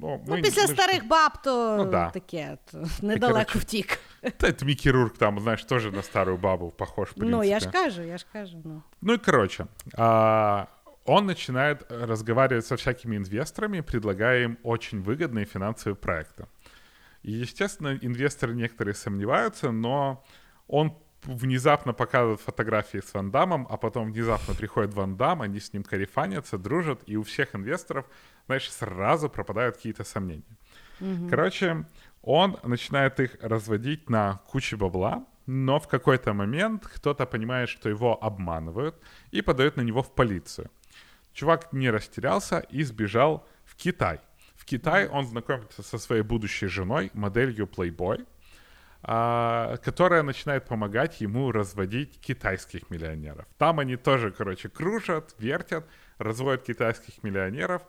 но 0.00 0.20
Ну, 0.26 0.42
після 0.42 0.66
ж- 0.66 0.72
старих 0.72 1.06
баб, 1.06 1.42
то 1.42 1.76
Ну, 1.76 1.90
да. 1.90 2.10
таке, 2.10 2.58
то 2.70 2.78
недалеко 3.02 3.34
коротше, 3.34 3.58
втік. 3.58 3.98
Это 4.22 4.64
Микки 4.64 4.90
Рурк 4.90 5.18
там, 5.18 5.40
знаешь, 5.40 5.64
тоже 5.64 5.90
на 5.90 6.02
старую 6.02 6.36
бабу 6.36 6.70
похож, 6.70 7.08
в 7.08 7.14
принципе. 7.14 7.36
Ну, 7.36 7.42
я 7.42 7.60
ж 7.60 7.70
кажу, 7.70 8.02
я 8.02 8.18
ж 8.18 8.26
кажу. 8.32 8.58
Ну. 8.64 8.82
Ну 9.00 9.12
и 9.14 9.18
короче, 9.18 9.66
а, 9.96 10.66
он 11.04 11.26
начинает 11.26 11.86
разговаривать 11.90 12.66
со 12.66 12.74
всякими 12.76 13.16
инвесторами, 13.16 13.80
предлагая 13.80 14.44
им 14.44 14.58
очень 14.62 15.00
выгодные 15.02 15.44
финансовые 15.44 15.96
проекты. 15.96 16.46
И, 17.22 17.32
естественно, 17.32 17.98
инвесторы 18.02 18.54
некоторые 18.54 18.94
сомневаются, 18.94 19.72
но 19.72 20.24
он 20.68 20.92
внезапно 21.24 21.92
показывает 21.92 22.40
фотографии 22.40 22.98
с 22.98 23.14
Ван 23.14 23.30
Дамом, 23.30 23.66
а 23.70 23.76
потом 23.76 24.12
внезапно 24.12 24.54
приходит 24.54 24.94
Ван 24.94 25.16
Дам, 25.16 25.42
они 25.42 25.60
с 25.60 25.72
ним 25.72 25.84
карифанятся, 25.84 26.58
дружат, 26.58 27.02
и 27.06 27.16
у 27.16 27.22
всех 27.22 27.54
инвесторов, 27.54 28.06
знаешь, 28.46 28.70
сразу 28.70 29.28
пропадают 29.28 29.76
какие-то 29.76 30.04
сомнения. 30.04 30.56
Короче, 31.30 31.86
он 32.22 32.58
начинает 32.62 33.18
их 33.20 33.36
разводить 33.40 34.08
на 34.10 34.40
кучу 34.46 34.76
бабла, 34.76 35.26
но 35.46 35.80
в 35.80 35.88
какой-то 35.88 36.32
момент 36.32 36.86
кто-то 36.86 37.26
понимает, 37.26 37.68
что 37.68 37.88
его 37.88 38.22
обманывают, 38.22 38.94
и 39.32 39.42
подает 39.42 39.76
на 39.76 39.82
него 39.82 40.02
в 40.02 40.14
полицию. 40.14 40.70
Чувак 41.32 41.72
не 41.72 41.90
растерялся 41.90 42.60
и 42.60 42.84
сбежал 42.84 43.46
в 43.64 43.74
Китай. 43.74 44.20
В 44.54 44.64
Китай 44.64 45.08
он 45.08 45.26
знакомится 45.26 45.82
со 45.82 45.98
своей 45.98 46.22
будущей 46.22 46.68
женой, 46.68 47.10
моделью 47.14 47.66
Playboy, 47.66 48.24
которая 49.02 50.22
начинает 50.22 50.64
помогать 50.66 51.20
ему 51.20 51.50
разводить 51.50 52.20
китайских 52.20 52.88
миллионеров. 52.88 53.46
Там 53.58 53.80
они 53.80 53.96
тоже, 53.96 54.30
короче, 54.30 54.68
кружат, 54.68 55.34
вертят, 55.38 55.86
разводят 56.18 56.62
китайских 56.62 57.22
миллионеров. 57.24 57.82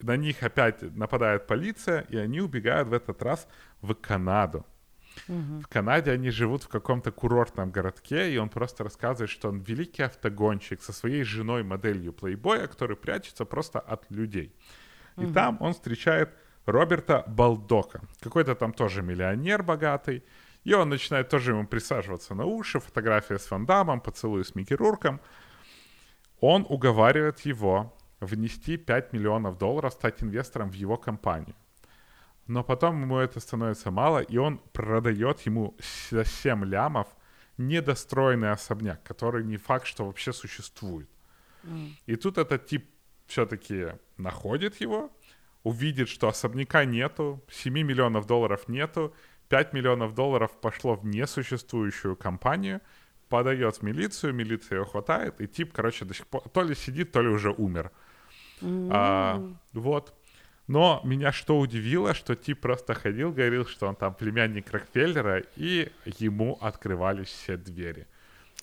На 0.00 0.16
них 0.16 0.42
опять 0.42 0.82
нападает 0.96 1.46
полиция, 1.46 2.02
и 2.08 2.16
они 2.16 2.40
убегают 2.40 2.88
в 2.88 2.92
этот 2.92 3.22
раз 3.22 3.48
в 3.80 3.94
Канаду. 3.94 4.64
В 5.26 5.66
Канаде 5.68 6.12
они 6.12 6.30
живут 6.30 6.62
в 6.62 6.68
каком-то 6.68 7.10
курортном 7.12 7.70
городке, 7.70 8.32
и 8.32 8.38
он 8.38 8.48
просто 8.48 8.84
рассказывает, 8.84 9.30
что 9.30 9.48
он 9.48 9.58
великий 9.60 10.02
автогонщик 10.02 10.82
со 10.82 10.92
своей 10.92 11.22
женой 11.22 11.62
моделью 11.62 12.12
плейбоя, 12.12 12.66
который 12.66 12.96
прячется 12.96 13.44
просто 13.44 13.78
от 13.80 14.10
людей. 14.10 14.54
И 15.18 15.26
там 15.26 15.58
он 15.60 15.74
встречает 15.74 16.30
Роберта 16.66 17.24
Балдока, 17.26 18.00
какой-то 18.20 18.54
там 18.54 18.72
тоже 18.72 19.02
миллионер 19.02 19.62
богатый, 19.62 20.22
и 20.64 20.74
он 20.74 20.88
начинает 20.88 21.28
тоже 21.28 21.52
ему 21.52 21.66
присаживаться 21.66 22.34
на 22.34 22.44
уши, 22.44 22.80
фотография 22.80 23.38
с 23.38 23.50
Ван 23.50 23.66
Дамом, 23.66 24.00
поцелуй 24.00 24.44
с 24.44 24.54
Микки 24.54 24.74
Рурком. 24.74 25.20
Он 26.40 26.66
уговаривает 26.68 27.40
его 27.40 27.96
внести 28.20 28.76
5 28.76 29.12
миллионов 29.12 29.58
долларов, 29.58 29.92
стать 29.92 30.22
инвестором 30.22 30.70
в 30.70 30.74
его 30.74 30.96
компанию. 30.96 31.56
Но 32.46 32.64
потом 32.64 33.00
ему 33.02 33.18
это 33.18 33.40
становится 33.40 33.90
мало, 33.90 34.18
и 34.20 34.36
он 34.36 34.58
продает 34.72 35.40
ему 35.42 35.76
за 36.10 36.24
7 36.24 36.64
лямов 36.64 37.08
недостроенный 37.58 38.52
особняк, 38.52 39.02
который 39.02 39.44
не 39.44 39.56
факт, 39.56 39.86
что 39.86 40.04
вообще 40.04 40.32
существует. 40.32 41.08
И 42.06 42.16
тут 42.16 42.38
этот 42.38 42.66
тип 42.66 42.88
все-таки 43.26 43.92
находит 44.16 44.80
его, 44.80 45.10
увидит, 45.62 46.08
что 46.08 46.28
особняка 46.28 46.84
нету, 46.84 47.42
7 47.48 47.72
миллионов 47.72 48.26
долларов 48.26 48.68
нету, 48.68 49.14
5 49.52 49.74
миллионов 49.74 50.14
долларов 50.14 50.50
пошло 50.62 50.94
в 50.94 51.04
несуществующую 51.04 52.16
компанию, 52.16 52.80
подает 53.28 53.76
в 53.76 53.82
милицию, 53.82 54.32
милиция 54.32 54.76
его 54.76 54.86
хватает, 54.86 55.42
и 55.42 55.46
тип, 55.46 55.74
короче, 55.74 56.06
до 56.06 56.14
сих 56.14 56.26
пор 56.26 56.48
то 56.48 56.62
ли 56.62 56.74
сидит, 56.74 57.12
то 57.12 57.20
ли 57.20 57.28
уже 57.28 57.50
умер. 57.50 57.90
А, 58.62 59.46
вот. 59.74 60.14
Но 60.68 61.02
меня 61.04 61.32
что 61.32 61.58
удивило, 61.58 62.14
что 62.14 62.34
тип 62.34 62.60
просто 62.60 62.94
ходил, 62.94 63.30
говорил, 63.30 63.66
что 63.66 63.88
он 63.88 63.94
там 63.94 64.14
племянник 64.14 64.72
Рокфеллера, 64.72 65.42
и 65.56 65.92
ему 66.18 66.56
открывались 66.62 67.28
все 67.28 67.58
двері. 67.58 68.06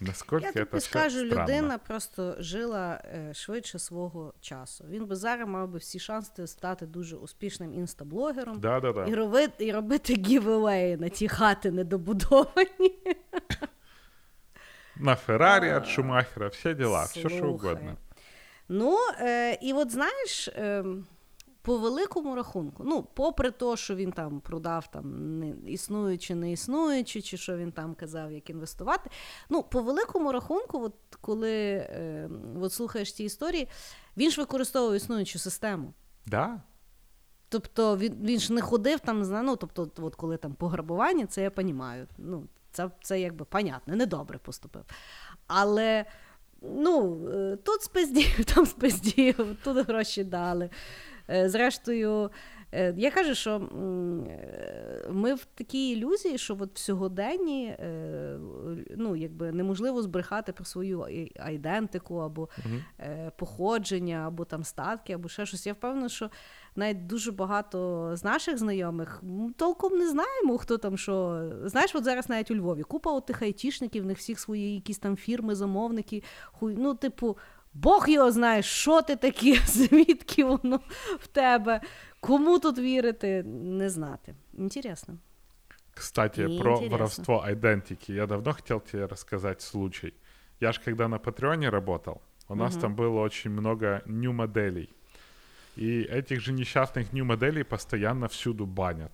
Наскільки 0.02 0.46
Я 0.56 0.66
тобі 0.66 0.82
скажу, 0.82 1.26
странно. 1.28 1.44
людина 1.44 1.78
просто 1.78 2.36
жила 2.40 3.02
е, 3.06 3.34
швидше 3.34 3.80
свого 3.80 4.34
часу. 4.42 4.86
Він 4.90 5.06
би 5.06 5.16
зараз 5.16 5.50
мав 5.50 5.68
би 5.70 5.78
всі 5.78 6.00
шанси 6.00 6.48
стати 6.48 6.86
дуже 6.86 7.16
успішним 7.16 7.74
інстаблогером 7.74 8.60
Да, 8.60 8.80
да, 8.80 8.92
да. 8.94 9.06
і, 9.06 9.16
робити, 9.16 9.66
і 9.66 9.72
робити 9.72 10.14
гівевеї 10.14 10.98
на 10.98 11.10
ті 11.10 11.28
хати 11.28 11.72
недобудовані. 11.72 12.98
На 15.02 15.16
Феррарі 15.16 15.74
від 15.74 15.88
Шумахера, 15.88 16.48
всі 16.48 16.74
діла, 16.74 17.04
все 17.04 17.30
що 17.30 17.50
угодно. 17.50 17.98
Ну, 18.70 18.98
е, 19.20 19.54
і 19.62 19.74
от 19.74 19.92
знаєш, 19.92 20.48
е, 20.48 20.84
по 21.62 21.78
великому 21.78 22.36
рахунку, 22.36 22.84
ну, 22.84 23.04
попри 23.04 23.52
те, 23.52 23.78
що 23.78 23.96
він 23.96 24.12
там 24.12 24.40
продав 24.40 24.92
там 24.92 25.40
не 25.40 25.72
існуючи, 25.72 26.36
не 26.36 26.52
існуючи, 26.52 27.22
чи 27.22 27.38
що 27.38 27.58
він 27.58 27.72
там 27.72 27.96
казав, 27.96 28.32
як 28.32 28.50
інвестувати. 28.50 29.10
Ну, 29.50 29.64
по 29.64 29.82
великому 29.82 30.32
рахунку, 30.32 30.84
от 30.84 30.94
коли 31.22 31.52
е, 31.52 32.30
от 32.62 32.74
слухаєш 32.74 33.14
ці 33.14 33.24
історії, 33.24 33.68
він 34.18 34.32
ж 34.32 34.42
використовує 34.42 34.98
існуючу 34.98 35.40
систему. 35.40 35.94
Да? 36.26 36.62
Тобто 37.50 37.98
він, 37.98 38.18
він 38.22 38.40
ж 38.40 38.54
не 38.54 38.62
ходив 38.62 39.00
там, 39.00 39.22
ну, 39.22 39.56
тобто, 39.56 39.92
от 39.98 40.16
коли 40.16 40.38
там 40.38 40.54
пограбування, 40.54 41.26
це 41.26 41.42
я 41.42 41.52
розумію. 41.56 42.08
Ну, 42.18 42.48
це, 42.72 42.92
це 43.02 43.22
якби 43.22 43.46
понятно, 43.46 43.96
недобре 43.96 44.38
поступив. 44.38 44.84
Але 45.48 46.06
ну, 46.62 47.28
е, 47.30 47.58
тут 47.64 47.82
спиздів, 47.82 48.46
там 48.56 48.66
спиздів, 48.66 49.58
тут 49.64 49.88
гроші 49.88 50.24
дали. 50.24 50.70
Е, 51.32 51.50
Зрештою, 51.50 52.32
е, 52.74 52.94
я 52.98 53.12
кажу, 53.12 53.36
що 53.36 53.56
е, 53.56 55.08
ми 55.10 55.34
в 55.34 55.46
такій 55.46 55.90
ілюзії, 55.90 56.38
що 56.38 56.58
от 56.60 56.76
в 56.76 56.78
сьогоденні 56.78 57.76
ну, 58.98 59.16
якби 59.16 59.52
неможливо 59.52 60.02
збрехати 60.02 60.52
про 60.52 60.66
свою 60.66 61.06
айдентику 61.40 62.16
або 62.16 62.50
е, 63.00 63.32
походження, 63.38 64.24
або 64.28 64.46
там 64.46 64.64
статки, 64.64 65.14
або 65.14 65.30
ще 65.30 65.46
щось. 65.46 65.68
Я 65.68 65.74
впевнена, 65.74 66.10
що 66.10 66.30
навіть 66.76 67.08
дуже 67.08 67.32
багато 67.32 68.10
з 68.16 68.24
наших 68.24 68.58
знайомих 68.58 69.24
толком 69.56 69.98
не 69.98 70.10
знаємо, 70.10 70.58
хто 70.58 70.78
там 70.78 70.98
що. 70.98 71.44
Знаєш, 71.64 71.96
от 71.96 72.04
зараз 72.04 72.30
навіть 72.30 72.52
у 72.52 72.56
Львові 72.56 72.84
купа 72.84 73.12
от 73.12 73.26
тих 73.26 73.42
айтішників, 73.42 74.04
в 74.04 74.06
них 74.06 74.18
всіх 74.18 74.40
свої 74.40 74.76
якісь 74.76 74.98
там 74.98 75.16
фірми, 75.16 75.56
замовники. 75.56 76.24
Хуй, 76.46 76.76
ну, 76.78 76.94
типу, 76.94 77.38
Бог 77.75 78.09
його 78.09 78.33
знає, 78.33 78.63
що 78.63 79.03
ти 79.03 79.17
таке, 79.17 79.55
звідки 79.67 80.45
воно 80.45 80.81
в 81.21 81.27
тебе. 81.27 81.81
Кому 82.21 82.59
тут 82.59 82.79
вірити, 82.79 83.43
не 83.43 83.91
знати. 83.91 84.35
Інтересно. 84.59 85.19
Кстати, 85.95 86.47
Мне 86.49 86.61
про 86.61 86.73
интересно. 86.73 86.97
воровство 86.97 87.45
Identity. 87.49 88.13
Я 88.13 88.27
давно 88.27 88.53
хотел 88.53 88.81
тебе 88.81 89.07
рассказать 89.07 89.63
случай. 89.63 90.15
Я 90.61 90.73
ж 90.73 90.81
когда 90.85 91.09
на 91.09 91.19
Патреоне 91.19 91.71
работал, 91.71 92.21
у 92.49 92.55
нас 92.55 92.77
там 92.77 92.95
было 92.95 93.21
очень 93.21 93.51
много 93.51 94.03
нью-моделей. 94.07 94.89
И 95.77 96.03
этих 96.03 96.41
же 96.41 96.53
несчастных 96.53 97.13
нью-моделей 97.13 97.65
постоянно 97.65 98.27
всюду 98.29 98.67
банят. 98.67 99.13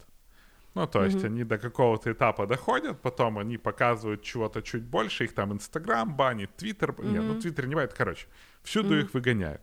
Ну, 0.75 0.87
то 0.87 1.05
есть 1.05 1.25
они 1.25 1.45
до 1.45 1.59
какого-то 1.59 2.13
этапа 2.13 2.47
доходят, 2.47 3.01
потом 3.03 3.39
они 3.39 3.59
показывают 3.59 4.23
чего-то 4.23 4.63
чуть 4.63 4.83
больше, 4.83 5.25
их 5.25 5.35
там 5.35 5.53
Инстаграм 5.53 6.17
банит, 6.17 6.51
Твиттер... 6.57 6.95
Нет, 7.03 7.25
ну 7.25 7.41
Твиттер 7.41 7.67
не 7.67 7.75
банит, 7.75 7.93
короче. 7.93 8.27
Всюду 8.63 8.99
их 8.99 9.15
выгоняют. 9.15 9.61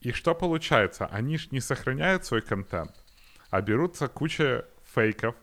И 0.00 0.12
что 0.12 0.34
получается? 0.34 1.06
Они 1.06 1.38
ж 1.38 1.50
не 1.50 1.60
сохраняют 1.60 2.24
свой 2.24 2.42
контент, 2.42 2.92
а 3.50 3.60
берутся 3.62 4.08
куча 4.08 4.64
фейков, 4.94 5.34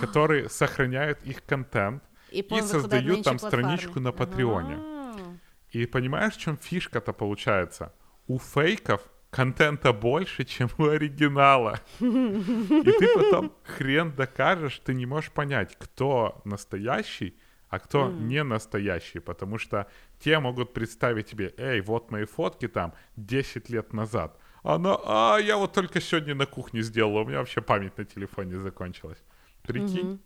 которые 0.00 0.48
сохраняют 0.48 1.18
их 1.26 1.42
контент 1.46 2.02
І 2.32 2.38
и 2.38 2.42
потім 2.42 2.66
викладають 2.66 2.72
на 2.72 2.80
создают 2.80 3.18
інші 3.18 3.22
там 3.22 3.36
платформи. 3.36 3.62
страничку 3.62 4.00
на 4.00 4.12
Патреоне. 4.12 4.74
Ага. 4.74 5.38
И 5.74 5.86
понимаешь, 5.86 6.34
в 6.34 6.38
чем 6.38 6.56
фишка-то 6.56 7.12
получается? 7.12 7.90
У 8.26 8.38
фейков 8.38 9.00
контента 9.29 9.93
больше, 9.93 10.43
чем 10.45 10.69
у 10.77 10.85
оригинала. 10.85 11.79
И 11.99 12.91
ты 12.99 13.15
потом 13.15 13.51
хрен 13.63 14.11
докажешь, 14.11 14.79
ты 14.85 14.93
не 14.93 15.05
можешь 15.05 15.31
понять, 15.31 15.75
кто 15.79 16.41
настоящий, 16.45 17.37
а 17.69 17.79
кто 17.79 18.09
не 18.09 18.43
настоящий, 18.43 19.19
потому 19.19 19.57
что 19.57 19.87
те 20.19 20.39
могут 20.39 20.73
представить 20.73 21.27
тебе, 21.27 21.53
эй, 21.57 21.81
вот 21.81 22.11
мои 22.11 22.25
фотки 22.25 22.67
там 22.67 22.93
10 23.15 23.69
лет 23.69 23.93
назад. 23.93 24.39
Она, 24.63 24.97
а, 25.05 25.37
я 25.37 25.57
вот 25.57 25.73
только 25.73 26.01
сегодня 26.01 26.35
на 26.35 26.45
кухне 26.45 26.81
сделала, 26.81 27.21
у 27.21 27.25
меня 27.25 27.39
вообще 27.39 27.61
память 27.61 27.97
на 27.97 28.05
телефоне 28.05 28.57
закончилась. 28.59 29.23
Прикинь? 29.63 30.19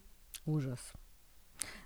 Ужас. 0.46 0.94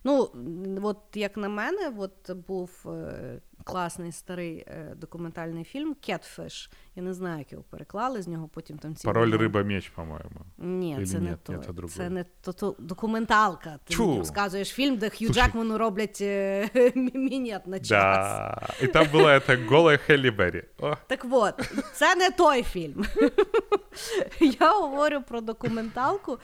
Ну, 0.03 0.31
м, 0.33 0.85
от 0.85 1.15
як 1.15 1.37
на 1.37 1.49
мене, 1.49 1.93
от 1.97 2.31
був 2.47 2.85
е, 2.85 3.41
класний 3.64 4.12
старий 4.12 4.64
е, 4.66 4.94
документальний 4.96 5.64
фільм 5.64 5.96
Catfish. 6.08 6.70
Я 6.96 7.02
не 7.02 7.14
знаю, 7.14 7.38
як 7.38 7.52
його 7.52 7.64
переклали, 7.70 8.22
з 8.22 8.28
нього 8.28 8.48
потім 8.48 8.78
там 8.78 8.94
ці. 8.94 9.04
Пароль 9.06 9.28
мільйон- 9.34 9.38
рыба-меч, 9.52 9.90
по-моему. 9.94 10.40
Ні, 10.58 10.94
Или 10.94 11.06
це 11.06 11.18
не 11.18 11.30
нет, 11.30 11.42
той. 11.44 11.56
это 11.56 11.72
другой. 11.72 11.96
Це 11.96 12.10
не 12.10 12.24
то, 12.40 12.52
то 12.52 12.76
документалка. 12.78 13.78
Ти 13.84 13.94
Чу. 13.94 14.06
мені 14.06 14.18
розказуєш 14.18 14.68
фільм, 14.68 14.96
де 14.96 15.08
Хью 15.10 15.26
Слушай. 15.26 15.42
Джекману 15.44 15.78
роблять 15.78 16.18
е, 16.20 16.68
мінет 17.14 17.66
на 17.66 17.78
час. 17.78 17.88
Да. 17.88 18.68
И 18.82 18.86
там 18.86 19.06
была 19.06 19.38
эта 19.40 19.66
голая 19.68 19.98
Хелли 19.98 20.30
Берри. 20.30 20.64
О, 20.78 20.96
Так 21.06 21.26
от, 21.30 21.72
це 21.94 22.14
не 22.14 22.30
той 22.30 22.62
фільм. 22.62 23.04
Я 24.60 24.80
говорю 24.80 25.22
про 25.28 25.40
документалку 25.40 26.32
е, 26.32 26.38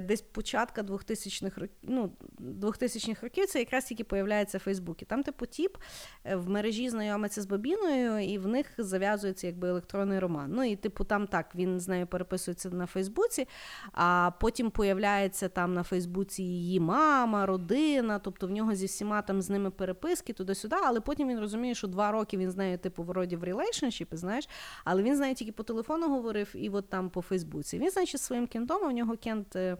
десь 0.00 0.22
початка 0.22 0.82
2000-х 0.82 1.60
років. 1.60 1.76
Ну, 1.82 2.12
2000-х 2.40 3.22
років 3.22 3.46
це 3.46 3.58
якраз 3.58 3.84
тільки 3.84 4.04
появляється 4.04 4.58
в 4.58 4.60
Фейсбуці. 4.60 5.04
Там, 5.04 5.22
типу, 5.22 5.46
тіп 5.46 5.76
е, 6.24 6.36
в 6.36 6.48
мережі 6.48 6.88
знайомиться 6.88 7.42
з 7.42 7.46
бабіною, 7.46 8.18
і 8.18 8.38
в 8.38 8.46
них 8.46 8.66
зав'язується 8.78 9.46
якби 9.46 9.68
електронний 9.68 10.18
роман. 10.18 10.50
Ну 10.52 10.64
і 10.64 10.76
типу, 10.76 11.04
там 11.04 11.26
так 11.26 11.54
він 11.54 11.80
з 11.80 11.88
нею 11.88 12.06
переписується 12.06 12.70
на 12.70 12.86
Фейсбуці, 12.86 13.48
а 13.92 14.30
потім 14.40 14.70
появляється 14.70 15.48
там 15.48 15.74
на 15.74 15.82
Фейсбуці 15.82 16.42
її 16.42 16.80
мама, 16.80 17.46
родина, 17.46 18.18
тобто 18.18 18.46
в 18.46 18.50
нього 18.50 18.74
зі 18.74 18.86
всіма 18.86 19.22
там 19.22 19.42
з 19.42 19.50
ними 19.50 19.70
переписки 19.70 20.32
туди-сюди, 20.32 20.76
але 20.84 21.00
потім 21.00 21.28
він 21.28 21.40
розуміє, 21.40 21.74
що 21.74 21.86
два 21.86 22.10
роки 22.10 22.36
він 22.36 22.50
з 22.50 22.56
нею, 22.56 22.78
типу, 22.78 23.02
вроді 23.02 23.36
в 23.36 23.44
релейшншіпі, 23.44 24.16
знаєш, 24.16 24.48
але 24.84 25.02
він 25.02 25.16
з 25.16 25.20
нею 25.20 25.34
тільки 25.34 25.52
по 25.52 25.62
телефону 25.62 26.08
говорив 26.08 26.52
і 26.54 26.68
от 26.68 26.88
там 26.88 27.10
по 27.10 27.22
Фейсбуці. 27.22 27.78
Він, 27.78 27.90
значить, 27.90 28.20
своїм 28.20 28.46
кентом, 28.46 28.84
а 28.84 28.88
у 28.88 28.92
нього 28.92 29.16
кент. 29.16 29.45
Е, 29.54 29.76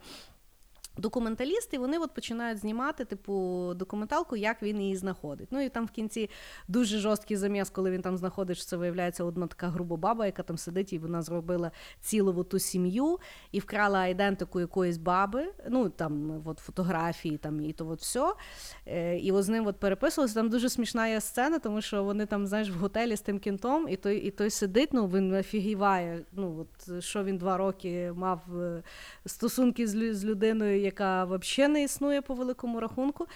Документалісти, 0.98 1.78
вони 1.78 1.98
от 1.98 2.14
починають 2.14 2.58
знімати 2.58 3.04
типу 3.04 3.72
документалку, 3.74 4.36
як 4.36 4.62
він 4.62 4.80
її 4.80 4.96
знаходить. 4.96 5.48
Ну 5.50 5.60
і 5.60 5.68
там 5.68 5.86
в 5.86 5.90
кінці 5.90 6.30
дуже 6.68 6.98
жорсткий 6.98 7.36
заміс, 7.36 7.70
коли 7.70 7.90
він 7.90 8.02
там 8.02 8.16
знаходить, 8.16 8.56
що 8.56 8.66
це 8.66 8.76
виявляється 8.76 9.24
одна 9.24 9.46
така 9.46 9.68
груба 9.68 9.96
баба, 9.96 10.26
яка 10.26 10.42
там 10.42 10.58
сидить, 10.58 10.92
і 10.92 10.98
вона 10.98 11.22
зробила 11.22 11.70
цілу 12.00 12.44
ту 12.44 12.58
сім'ю 12.58 13.18
і 13.52 13.58
вкрала 13.58 13.98
айдентику 13.98 14.60
якоїсь 14.60 14.98
баби. 14.98 15.52
Ну 15.68 15.88
там 15.88 16.42
от 16.44 16.58
фотографії, 16.58 17.38
там 17.38 17.60
і 17.60 17.72
то 17.72 17.88
от 17.88 18.00
все. 18.00 18.32
І 19.20 19.32
от 19.32 19.44
з 19.44 19.48
ним 19.48 19.66
от 19.66 19.76
переписувалися. 19.76 20.34
Там 20.34 20.48
дуже 20.48 20.68
смішна 20.68 21.08
є 21.08 21.20
сцена, 21.20 21.58
тому 21.58 21.80
що 21.80 22.04
вони 22.04 22.26
там, 22.26 22.46
знаєш, 22.46 22.70
в 22.70 22.74
готелі 22.74 23.16
з 23.16 23.20
тим 23.20 23.38
кінтом, 23.38 23.88
і 23.88 23.96
той, 23.96 24.16
і 24.16 24.30
той 24.30 24.50
сидить, 24.50 24.92
ну 24.92 25.06
він 25.06 25.34
офігіває. 25.34 26.24
Ну 26.32 26.66
от 26.66 27.04
що 27.04 27.24
він 27.24 27.38
два 27.38 27.56
роки 27.56 28.12
мав 28.14 28.40
е, 28.60 28.82
стосунки 29.26 29.86
з 29.86 30.24
людиною, 30.24 30.80
яка 30.86 31.24
взагалі 31.24 31.72
не 31.72 31.82
існує 31.82 32.22
по 32.22 32.34
великому 32.34 32.80
рахунку. 32.80 33.26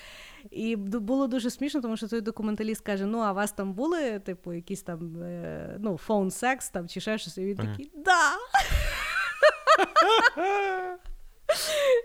І 0.50 0.76
було 0.76 1.26
дуже 1.26 1.50
смішно, 1.50 1.80
тому 1.80 1.96
що 1.96 2.08
той 2.08 2.20
документаліст 2.20 2.80
каже: 2.80 3.06
Ну, 3.06 3.18
а 3.18 3.32
у 3.32 3.34
вас 3.34 3.52
там 3.52 3.72
були, 3.72 4.18
типу, 4.18 4.52
якісь 4.52 4.82
там 4.82 5.22
е, 5.22 5.76
ну, 5.78 5.96
фон 5.96 6.30
секс 6.30 6.70
там 6.70 6.88
чи 6.88 7.00
ще 7.00 7.18
щось, 7.18 7.38
і 7.38 7.44
він 7.44 7.56
такий, 7.56 7.92
да. 7.94 8.32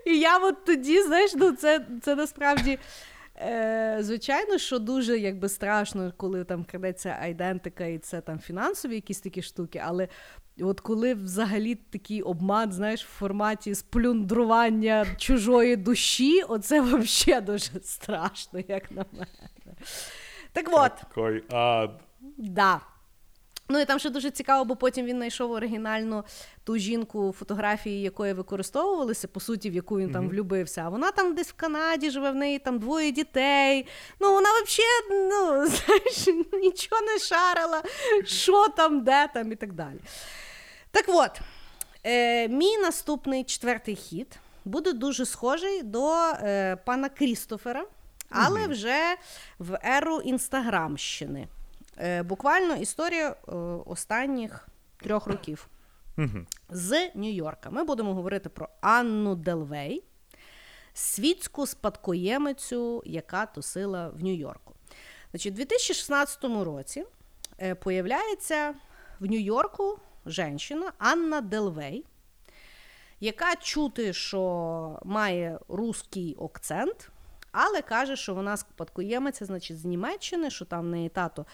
І 0.06 0.18
я 0.18 0.38
от 0.38 0.64
тоді, 0.64 1.02
знаєш, 1.02 1.34
ну 1.34 1.52
це, 1.52 1.86
це 2.02 2.14
насправді. 2.14 2.78
Е, 3.38 3.98
Звичайно, 4.00 4.58
що 4.58 4.78
дуже 4.78 5.18
якби 5.18 5.48
страшно, 5.48 6.12
коли 6.16 6.44
там 6.44 6.64
крадеться 6.64 7.18
айдентика, 7.20 7.84
і 7.84 7.98
це 7.98 8.20
там 8.20 8.38
фінансові 8.38 8.94
якісь 8.94 9.20
такі 9.20 9.42
штуки, 9.42 9.82
але 9.84 10.08
от 10.62 10.80
коли 10.80 11.14
взагалі 11.14 11.74
такий 11.74 12.22
обман, 12.22 12.72
знаєш, 12.72 13.04
в 13.04 13.08
форматі 13.08 13.74
сплюндрування 13.74 15.06
чужої 15.16 15.76
душі, 15.76 16.42
оце 16.42 16.80
взагалі 16.80 17.44
дуже 17.44 17.70
страшно, 17.82 18.60
як 18.68 18.90
на 18.90 19.04
мене. 19.12 19.26
Так 20.52 20.68
от. 20.72 20.92
Такий 21.14 21.42
ад. 21.50 22.00
Да. 22.36 22.80
Ну 23.68 23.80
і 23.80 23.84
там 23.84 23.98
ще 23.98 24.10
дуже 24.10 24.30
цікаво, 24.30 24.64
бо 24.64 24.76
потім 24.76 25.06
він 25.06 25.16
знайшов 25.16 25.50
оригінальну 25.50 26.24
ту 26.64 26.76
жінку, 26.76 27.34
фотографії 27.38 28.02
якої 28.02 28.32
використовувалися, 28.32 29.28
по 29.28 29.40
суті, 29.40 29.70
в 29.70 29.74
яку 29.74 29.98
він 29.98 30.12
там 30.12 30.28
влюбився. 30.28 30.82
А 30.82 30.88
вона 30.88 31.10
там 31.10 31.34
десь 31.34 31.48
в 31.48 31.52
Канаді 31.52 32.10
живе, 32.10 32.30
в 32.30 32.34
неї 32.34 32.58
там 32.58 32.78
двоє 32.78 33.10
дітей. 33.10 33.86
Ну, 34.20 34.32
вона 34.32 34.48
взагалі 34.50 35.28
ну, 35.30 35.66
знаєш, 35.66 36.46
нічого 36.52 37.02
не 37.02 37.18
шарила, 37.18 37.82
що 38.24 38.68
там, 38.68 39.04
де 39.04 39.28
там 39.34 39.52
і 39.52 39.56
так 39.56 39.72
далі. 39.72 40.00
Так 40.96 41.04
от, 41.08 41.40
е, 42.04 42.48
мій 42.48 42.78
наступний 42.78 43.44
четвертий 43.44 43.96
хід 43.96 44.38
буде 44.64 44.92
дуже 44.92 45.26
схожий 45.26 45.82
до 45.82 46.12
е, 46.12 46.76
пана 46.76 47.08
Крістофера, 47.08 47.86
але 48.30 48.60
mm-hmm. 48.60 48.70
вже 48.70 49.16
в 49.58 49.78
еру 49.82 50.20
інстаграмщини. 50.20 51.48
Е, 51.98 52.22
буквально 52.22 52.74
історія 52.76 53.28
е, 53.28 53.52
останніх 53.86 54.68
трьох 54.96 55.26
років 55.26 55.68
з 56.70 57.10
Нью-Йорка. 57.14 57.70
Ми 57.70 57.84
будемо 57.84 58.14
говорити 58.14 58.48
про 58.48 58.68
Анну 58.80 59.34
Делвей, 59.34 60.04
світську 60.94 61.66
спадкоємицю, 61.66 63.02
яка 63.06 63.46
тусила 63.46 64.08
в 64.08 64.24
Нью-Йорку. 64.24 64.74
Значить, 65.30 65.52
У 65.52 65.56
2016 65.56 66.44
році 66.44 67.04
е, 67.58 67.74
появляється 67.74 68.74
в 69.20 69.26
Нью-Йорку 69.26 69.98
жінка 70.26 70.92
Анна 70.98 71.40
Делвей, 71.40 72.04
яка 73.20 73.56
чути, 73.56 74.12
що 74.12 75.00
має 75.04 75.58
русський 75.68 76.36
акцент, 76.40 77.10
але 77.52 77.82
каже, 77.82 78.16
що 78.16 78.34
вона 78.34 78.56
спадкоємиця, 78.56 79.44
значить, 79.44 79.78
з 79.78 79.84
Німеччини, 79.84 80.50
що 80.50 80.64
там 80.64 80.84
в 80.84 80.88
неї 80.88 81.08
тато 81.08 81.46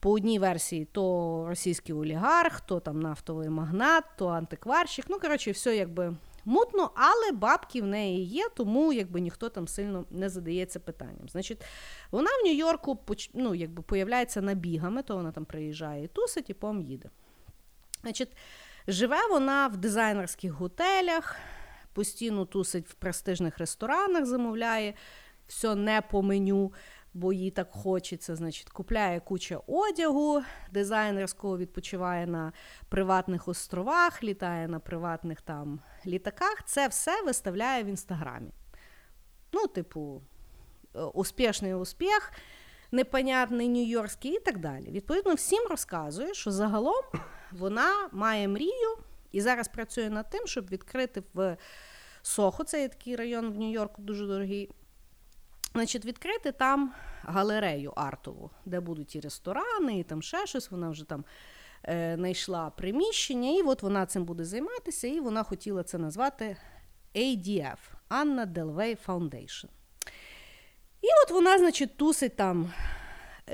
по 0.00 0.10
одній 0.12 0.38
версії 0.38 0.84
то 0.84 1.44
російський 1.48 1.94
олігарх, 1.94 2.60
то 2.60 2.80
там 2.80 3.00
нафтовий 3.00 3.48
магнат, 3.48 4.04
то 4.18 4.26
антикварщик. 4.26 5.04
Ну, 5.08 5.20
коротше, 5.20 5.50
все 5.50 5.76
якби 5.76 6.16
мутно, 6.44 6.90
але 6.94 7.32
бабки 7.32 7.82
в 7.82 7.86
неї 7.86 8.24
є, 8.24 8.48
тому 8.56 8.92
якби 8.92 9.20
ніхто 9.20 9.48
там 9.48 9.68
сильно 9.68 10.04
не 10.10 10.28
задається 10.28 10.80
питанням. 10.80 11.28
Значить, 11.28 11.64
вона 12.10 12.30
в 12.30 12.46
Нью-Йорку 12.46 12.98
ну, 13.34 13.54
якби 13.54 13.82
появляється 13.82 14.42
набігами, 14.42 15.02
то 15.02 15.16
вона 15.16 15.32
там 15.32 15.44
приїжджає 15.44 16.04
і 16.04 16.08
тусить, 16.08 16.50
і 16.50 16.54
пом 16.54 16.82
їде. 16.82 17.10
Значить, 18.06 18.36
живе 18.86 19.26
вона 19.30 19.66
в 19.68 19.76
дизайнерських 19.76 20.52
готелях, 20.52 21.36
постійно 21.92 22.44
тусить 22.44 22.88
в 22.88 22.94
престижних 22.94 23.58
ресторанах, 23.58 24.26
замовляє 24.26 24.94
все 25.46 25.74
не 25.74 26.02
по 26.02 26.22
меню 26.22 26.72
бо 27.14 27.32
їй 27.32 27.50
так 27.50 27.70
хочеться. 27.70 28.36
Значить, 28.36 28.70
купляє 28.70 29.20
куча 29.20 29.60
одягу, 29.66 30.42
дизайнерського 30.72 31.58
відпочиває 31.58 32.26
на 32.26 32.52
приватних 32.88 33.48
островах, 33.48 34.22
літає 34.22 34.68
на 34.68 34.78
приватних 34.78 35.40
там 35.40 35.80
літаках. 36.06 36.62
Це 36.66 36.88
все 36.88 37.22
виставляє 37.22 37.84
в 37.84 37.86
інстаграмі. 37.86 38.50
Ну, 39.52 39.66
типу, 39.66 40.22
е, 40.94 41.00
успішний 41.00 41.74
успіх, 41.74 42.32
непонятний 42.90 43.68
нью-йоркський 43.68 44.30
і 44.30 44.40
так 44.40 44.58
далі. 44.58 44.90
Відповідно, 44.90 45.34
всім 45.34 45.66
розказує, 45.70 46.34
що 46.34 46.50
загалом 46.50 47.02
вона 47.52 48.08
має 48.12 48.48
мрію 48.48 48.98
і 49.32 49.40
зараз 49.40 49.68
працює 49.68 50.10
над 50.10 50.30
тим, 50.30 50.46
щоб 50.46 50.70
відкрити 50.70 51.22
в 51.34 51.56
Сохо, 52.26 52.64
це 52.64 52.80
є 52.80 52.88
такий 52.88 53.16
район 53.16 53.52
в 53.52 53.58
Нью-Йорку, 53.58 54.02
дуже 54.02 54.26
дорогий. 54.26 54.70
Значить, 55.72 56.04
відкрити 56.04 56.52
там 56.52 56.92
галерею 57.22 57.92
артову, 57.96 58.50
де 58.64 58.80
будуть 58.80 59.16
і 59.16 59.20
ресторани, 59.20 59.98
і 59.98 60.02
там 60.02 60.22
ще 60.22 60.46
щось. 60.46 60.70
Вона 60.70 60.90
вже 60.90 61.04
там 61.04 61.24
е, 61.84 62.14
знайшла 62.18 62.70
приміщення, 62.70 63.50
і 63.50 63.62
от 63.62 63.82
вона 63.82 64.06
цим 64.06 64.24
буде 64.24 64.44
займатися, 64.44 65.08
і 65.08 65.20
вона 65.20 65.42
хотіла 65.42 65.82
це 65.82 65.98
назвати 65.98 66.56
ADF 67.14 67.78
Anna 68.10 68.52
Delvey 68.52 68.98
Foundation. 69.06 69.66
І 71.02 71.06
от 71.24 71.30
вона, 71.30 71.58
значить, 71.58 71.96
тусить 71.96 72.36
там 72.36 72.72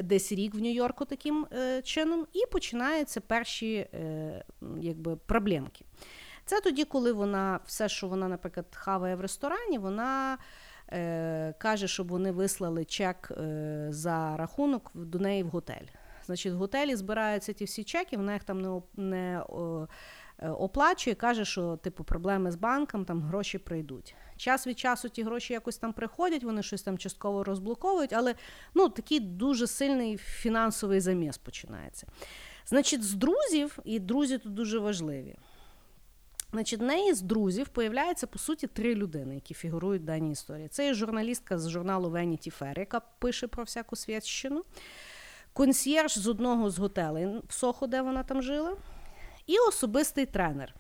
десь 0.03 0.33
рік 0.33 0.55
в 0.55 0.59
Нью-Йорку 0.59 1.05
таким 1.05 1.47
е, 1.53 1.83
чином, 1.83 2.27
і 2.33 2.47
починаються 2.53 3.21
перші 3.21 3.75
е, 3.75 4.45
якби, 4.81 5.17
проблемки. 5.17 5.85
Це 6.45 6.61
тоді, 6.61 6.85
коли 6.85 7.13
вона 7.13 7.61
все, 7.67 7.89
що 7.89 8.09
вона, 8.09 8.29
наприклад, 8.29 8.67
хаває 8.73 9.17
в 9.17 9.21
ресторані, 9.21 9.79
вона. 9.79 10.39
Е, 10.93 11.55
каже, 11.59 11.89
щоб 11.89 12.09
вони 12.09 12.33
вислали 12.33 12.85
чек 12.85 13.31
е, 13.31 13.87
за 13.91 14.37
рахунок 14.37 14.91
до 14.95 15.19
неї 15.19 15.43
в 15.43 15.49
готель. 15.49 15.87
Значить, 16.27 16.53
в 16.53 16.57
готелі 16.57 16.97
збираються 16.97 17.53
ті 17.53 17.65
всі 17.65 17.85
чеки, 17.85 18.17
вона 18.17 18.33
їх 18.33 18.45
там 18.45 18.61
не 18.61 18.83
не 18.97 19.39
е, 19.39 19.87
оплачує, 20.51 21.15
каже, 21.15 21.45
що 21.45 21.77
типу 21.77 22.05
проблеми 22.05 22.51
з 22.51 22.57
банком, 22.57 23.05
там 23.05 23.23
гроші 23.23 23.59
прийдуть. 23.59 24.15
Час 24.37 24.67
від 24.67 24.79
часу 24.79 25.09
ті 25.09 25.23
гроші 25.23 25.53
якось 25.53 25.77
там 25.77 25.93
приходять, 25.93 26.45
вони 26.45 26.63
щось 26.63 26.83
там 26.83 26.99
частково 26.99 27.45
розблоковують, 27.45 28.13
але 28.13 28.35
ну, 28.75 28.89
такий 28.89 29.21
дуже 29.21 29.67
сильний 29.67 30.17
фінансовий 30.17 31.01
заміс 31.01 31.39
починається. 31.39 32.07
Значить, 32.67 33.05
з 33.05 33.15
друзів, 33.15 33.79
і 33.85 34.01
друзі 34.01 34.39
тут 34.39 34.55
дуже 34.55 34.79
важливі. 34.79 35.37
Значить, 36.53 36.81
в 36.81 36.83
неї 36.83 37.15
з 37.15 37.23
друзів 37.23 37.69
появляється, 37.69 38.27
по 38.27 38.39
суті, 38.39 38.67
три 38.67 38.95
людини, 38.95 39.35
які 39.35 39.55
фігурують 39.55 40.03
в 40.03 40.05
даній 40.05 40.33
історії. 40.33 40.69
Це 40.69 40.87
є 40.87 40.95
журналістка 40.95 41.59
з 41.59 41.69
журналу 41.69 42.11
Vanity 42.11 42.59
Fair, 42.59 42.79
яка 42.79 43.01
пише 43.01 43.47
про 43.47 43.65
всяку 43.65 43.97
святщину, 43.97 44.65
консьєрж 45.53 46.19
з 46.19 46.27
одного 46.27 46.71
з 46.71 46.79
готелей 46.79 47.27
в 47.27 47.53
Сохо, 47.53 47.87
де 47.87 48.03
вона 48.03 48.23
там 48.23 48.43
жила, 48.43 48.77
і 49.53 49.59
особистий 49.69 50.27
тренер. 50.27 50.75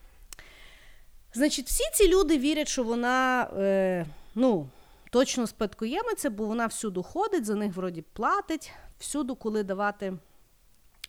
Значить, 1.34 1.66
всі 1.66 1.84
ці 1.94 2.08
люди 2.08 2.38
вірять, 2.38 2.68
що 2.68 2.82
вона 2.82 3.42
е, 3.42 4.06
ну, 4.34 4.68
точно 5.10 5.46
спадкоємиця, 5.46 6.30
бо 6.30 6.46
вона 6.46 6.66
всюди 6.66 7.02
ходить, 7.02 7.44
за 7.44 7.54
них 7.54 7.76
вроді 7.76 8.02
платить, 8.12 8.72
всюди, 8.98 9.34
коли 9.34 9.62
давати 9.62 10.14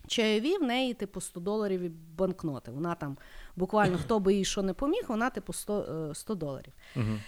чайові, 0.07 0.57
в 0.57 0.63
неї, 0.63 0.93
типу, 0.93 1.21
100 1.21 1.39
доларів 1.39 1.91
банкноти. 2.17 2.71
Вона 2.71 2.95
там 2.95 3.17
буквально 3.55 3.97
хто 3.97 4.19
би 4.19 4.33
їй 4.33 4.45
що 4.45 4.61
не 4.61 4.73
поміг, 4.73 5.05
вона 5.07 5.29
типу 5.29 5.53
100 5.53 6.11
100 6.15 6.33
е, 6.33 6.35
доларів. 6.35 6.73
Угу. 6.95 7.19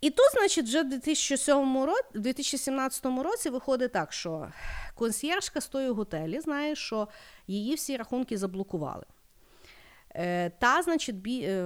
І 0.00 0.10
тут, 0.10 0.26
значить, 0.32 0.64
вже 0.64 0.82
в 0.82 0.88
2007 0.88 1.84
році, 1.84 2.08
2017 2.14 3.04
році 3.04 3.50
виходить 3.50 3.92
так, 3.92 4.12
що 4.12 4.48
консьєржка 4.94 5.60
з 5.60 5.68
тої 5.68 5.90
готелі 5.90 6.40
знає, 6.40 6.76
що 6.76 7.08
її 7.46 7.74
всі 7.74 7.96
рахунки 7.96 8.38
заблокували. 8.38 9.04
Е, 10.14 10.50
та, 10.50 10.82
значить, 10.82 11.16
бі... 11.16 11.42
Е, 11.44 11.62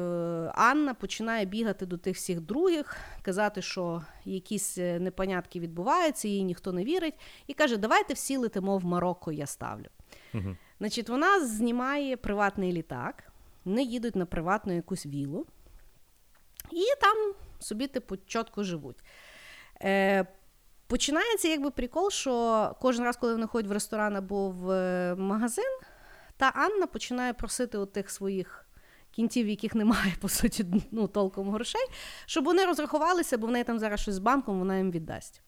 Анна 0.54 0.94
починає 0.94 1.44
бігати 1.44 1.86
до 1.86 1.98
тих 1.98 2.16
всіх 2.16 2.40
других, 2.40 2.96
казати, 3.22 3.62
що 3.62 4.02
якісь 4.24 4.76
непонятки 4.76 5.60
відбуваються, 5.60 6.28
їй 6.28 6.42
ніхто 6.44 6.72
не 6.72 6.84
вірить, 6.84 7.14
і 7.46 7.54
каже: 7.54 7.76
Давайте 7.76 8.14
всі 8.14 8.36
летимо 8.36 8.78
в 8.78 8.84
Марокко, 8.84 9.32
я 9.32 9.46
ставлю. 9.46 9.86
Угу. 10.34 10.56
Значить, 10.78 11.08
Вона 11.08 11.46
знімає 11.46 12.16
приватний 12.16 12.72
літак, 12.72 13.32
вони 13.64 13.82
їдуть 13.82 14.16
на 14.16 14.26
приватну 14.26 14.72
якусь 14.74 15.06
вілу, 15.06 15.46
і 16.72 17.00
там 17.00 17.34
собі, 17.58 17.86
типу, 17.86 18.16
чітко 18.16 18.62
живуть. 18.62 19.04
Е, 19.82 20.26
Починається 20.88 21.48
якби 21.48 21.70
прикол, 21.70 22.10
що 22.10 22.76
кожен 22.80 23.04
раз, 23.04 23.16
коли 23.16 23.32
вони 23.32 23.46
ходять 23.46 23.70
в 23.70 23.72
ресторан 23.72 24.16
або 24.16 24.50
в 24.50 24.70
е, 24.70 25.14
магазин, 25.14 25.78
та 26.36 26.52
Анна 26.54 26.86
починає 26.86 27.32
просити 27.32 27.78
у 27.78 27.86
тих 27.86 28.10
своїх 28.10 28.66
кінців, 29.10 29.48
яких 29.48 29.74
немає, 29.74 30.12
по 30.20 30.28
суті, 30.28 30.66
ну, 30.90 31.08
толком 31.08 31.50
грошей, 31.50 31.86
щоб 32.26 32.44
вони 32.44 32.64
розрахувалися, 32.64 33.38
бо 33.38 33.46
в 33.46 33.50
неї 33.50 33.64
там 33.64 33.78
зараз 33.78 34.00
щось 34.00 34.14
з 34.14 34.18
банком, 34.18 34.58
вона 34.58 34.76
їм 34.76 34.90
віддасть. 34.90 35.42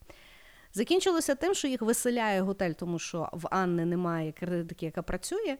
Закінчилося 0.72 1.34
тим, 1.34 1.54
що 1.54 1.68
їх 1.68 1.82
виселяє 1.82 2.40
готель, 2.40 2.72
тому 2.72 2.98
що 2.98 3.28
в 3.32 3.48
Анни 3.50 3.84
немає 3.84 4.32
кредитки, 4.32 4.86
яка 4.86 5.02
працює. 5.02 5.58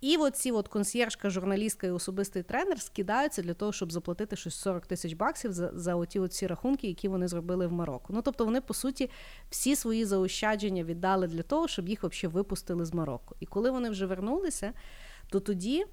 І 0.00 0.16
оці 0.16 0.50
от 0.50 0.68
консьєржка, 0.68 1.30
журналістка 1.30 1.86
і 1.86 1.90
особистий 1.90 2.42
тренер 2.42 2.80
скидаються 2.80 3.42
для 3.42 3.54
того, 3.54 3.72
щоб 3.72 3.92
заплатити 3.92 4.36
щось 4.36 4.54
40 4.54 4.86
тисяч 4.86 5.12
баксів 5.12 5.52
за 5.52 5.70
за 5.74 5.94
оті 5.94 6.20
оці 6.20 6.46
рахунки, 6.46 6.86
які 6.86 7.08
вони 7.08 7.28
зробили 7.28 7.66
в 7.66 7.72
Марокко. 7.72 8.12
Ну 8.12 8.22
тобто 8.22 8.44
вони, 8.44 8.60
по 8.60 8.74
суті, 8.74 9.10
всі 9.50 9.76
свої 9.76 10.04
заощадження 10.04 10.84
віддали 10.84 11.26
для 11.26 11.42
того, 11.42 11.68
щоб 11.68 11.88
їх 11.88 12.04
взагалі 12.04 12.34
випустили 12.34 12.84
з 12.84 12.94
Марокко. 12.94 13.36
І 13.40 13.46
коли 13.46 13.70
вони 13.70 13.90
вже 13.90 14.06
вернулися, 14.06 14.72
то 15.28 15.40
тоді. 15.40 15.86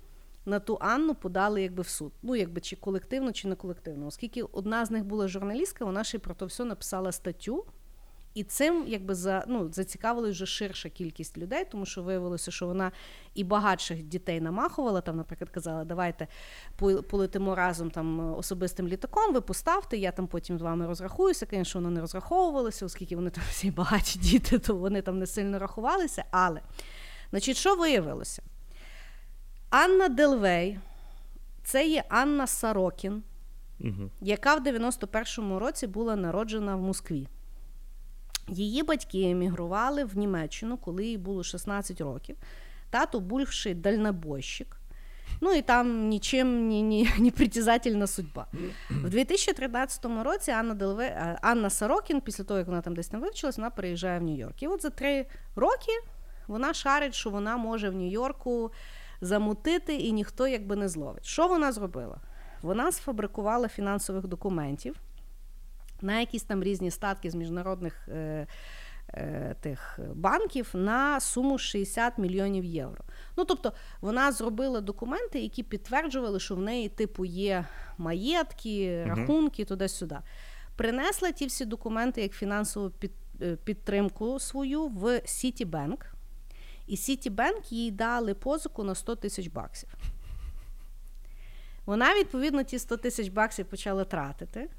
На 0.47 0.59
ту 0.59 0.77
Анну 0.81 1.15
подали 1.15 1.61
якби 1.61 1.83
в 1.83 1.87
суд. 1.87 2.11
Ну, 2.21 2.35
якби 2.35 2.61
чи 2.61 2.75
колективно, 2.75 3.31
чи 3.31 3.47
не 3.47 3.55
колективно. 3.55 4.07
Оскільки 4.07 4.43
одна 4.43 4.85
з 4.85 4.91
них 4.91 5.05
була 5.05 5.27
журналістка, 5.27 5.85
вона 5.85 6.03
ще 6.03 6.19
про 6.19 6.35
то 6.35 6.45
все 6.45 6.65
написала 6.65 7.11
статтю 7.11 7.65
І 8.35 8.43
цим 8.43 8.83
якби 8.87 9.15
за 9.15 9.43
ну 9.47 9.71
зацікавили 9.71 10.29
вже 10.29 10.45
ширша 10.45 10.89
кількість 10.89 11.37
людей, 11.37 11.65
тому 11.71 11.85
що 11.85 12.03
виявилося, 12.03 12.51
що 12.51 12.67
вона 12.67 12.91
і 13.33 13.43
багатших 13.43 14.03
дітей 14.03 14.41
намахувала. 14.41 15.01
Там, 15.01 15.17
наприклад, 15.17 15.49
казала, 15.49 15.85
давайте 15.85 16.27
полетимо 17.09 17.55
разом 17.55 17.91
там 17.91 18.35
особистим 18.35 18.87
літаком. 18.87 19.33
Ви 19.33 19.41
поставте, 19.41 19.97
я 19.97 20.11
там 20.11 20.27
потім 20.27 20.59
з 20.59 20.61
вами 20.61 20.87
розрахуюся. 20.87 21.47
Звісно, 21.51 21.81
воно 21.81 21.91
не 21.91 22.01
розраховувалося, 22.01 22.85
оскільки 22.85 23.15
вони 23.15 23.29
там 23.29 23.43
всі 23.49 23.71
багаті 23.71 24.15
діти, 24.15 24.59
то 24.59 24.75
вони 24.75 25.01
там 25.01 25.19
не 25.19 25.27
сильно 25.27 25.59
рахувалися. 25.59 26.25
Але 26.31 26.61
значить, 27.31 27.57
що 27.57 27.75
виявилося? 27.75 28.43
Анна 29.69 30.09
Делвей, 30.09 30.79
це 31.63 31.87
є 31.87 32.03
Анна 32.09 32.47
Сарокін, 32.47 33.23
угу. 33.79 34.09
яка 34.21 34.55
в 34.55 34.67
91-му 34.67 35.59
році 35.59 35.87
була 35.87 36.15
народжена 36.15 36.75
в 36.75 36.81
Москві. 36.81 37.27
Її 38.47 38.83
батьки 38.83 39.29
емігрували 39.29 40.03
в 40.03 40.17
Німеччину, 40.17 40.77
коли 40.77 41.05
їй 41.05 41.17
було 41.17 41.43
16 41.43 42.01
років. 42.01 42.35
Тато 42.89 43.19
бувший 43.19 43.73
дальнобойщик. 43.73 44.77
Ну 45.41 45.53
і 45.53 45.61
там 45.61 46.07
нічим 46.07 46.67
ні, 46.67 46.81
ні, 46.81 47.09
ні 47.19 47.31
притязательна 47.31 48.07
судьба. 48.07 48.47
В 48.89 49.09
2013 49.09 50.05
році 50.23 50.51
Анна 50.51 50.73
Делве, 50.73 51.05
е, 51.05 51.39
Анна 51.41 51.69
Сорокін, 51.69 52.21
після 52.21 52.43
того, 52.43 52.57
як 52.57 52.67
вона 52.67 52.81
там 52.81 52.95
десь 52.95 53.07
там 53.07 53.21
вивчилась, 53.21 53.57
вона 53.57 53.69
переїжджає 53.69 54.19
в 54.19 54.23
Нью-Йорк. 54.23 54.63
І 54.63 54.67
от 54.67 54.81
за 54.81 54.89
три 54.89 55.25
роки 55.55 55.91
вона 56.47 56.73
шарить, 56.73 57.15
що 57.15 57.29
вона 57.29 57.57
може 57.57 57.89
в 57.89 57.95
Нью-Йорку 57.95 58.71
замутити, 59.21 59.95
і 59.95 60.11
ніхто 60.11 60.47
якби 60.47 60.75
не 60.75 60.89
зловить. 60.89 61.25
Що 61.25 61.47
вона 61.47 61.71
зробила? 61.71 62.17
Вона 62.61 62.91
сфабрикувала 62.91 63.67
фінансових 63.67 64.27
документів 64.27 64.95
на 66.01 66.19
якісь 66.19 66.43
там 66.43 66.63
різні 66.63 66.91
статки 66.91 67.31
з 67.31 67.35
міжнародних 67.35 68.07
е, 68.07 68.47
е, 69.13 69.55
тих 69.61 69.99
банків 70.15 70.69
на 70.73 71.19
суму 71.19 71.57
60 71.57 72.17
мільйонів 72.17 72.63
євро. 72.63 73.03
Ну 73.37 73.45
тобто 73.45 73.73
вона 74.01 74.31
зробила 74.31 74.81
документи, 74.81 75.39
які 75.39 75.63
підтверджували, 75.63 76.39
що 76.39 76.55
в 76.55 76.59
неї 76.59 76.89
типу 76.89 77.25
є 77.25 77.65
маєтки, 77.97 79.05
рахунки, 79.07 79.61
угу. 79.63 79.67
туди-сюди. 79.67 80.17
Принесла 80.75 81.31
ті 81.31 81.45
всі 81.45 81.65
документи 81.65 82.21
як 82.21 82.31
фінансову 82.31 82.89
під, 82.89 83.11
е, 83.41 83.55
підтримку 83.55 84.39
свою 84.39 84.87
в 84.87 85.21
Citibank. 85.25 86.05
І 86.87 86.97
Citibank 86.97 87.71
їй 87.71 87.91
дали 87.91 88.33
позику 88.33 88.83
на 88.83 88.95
100 88.95 89.15
тисяч 89.15 89.47
баксів. 89.47 89.89
Вона, 91.85 92.15
відповідно, 92.15 92.63
ті 92.63 92.79
100 92.79 92.97
тисяч 92.97 93.29
баксів 93.29 93.65
почала 93.65 94.03
тратити. 94.03 94.69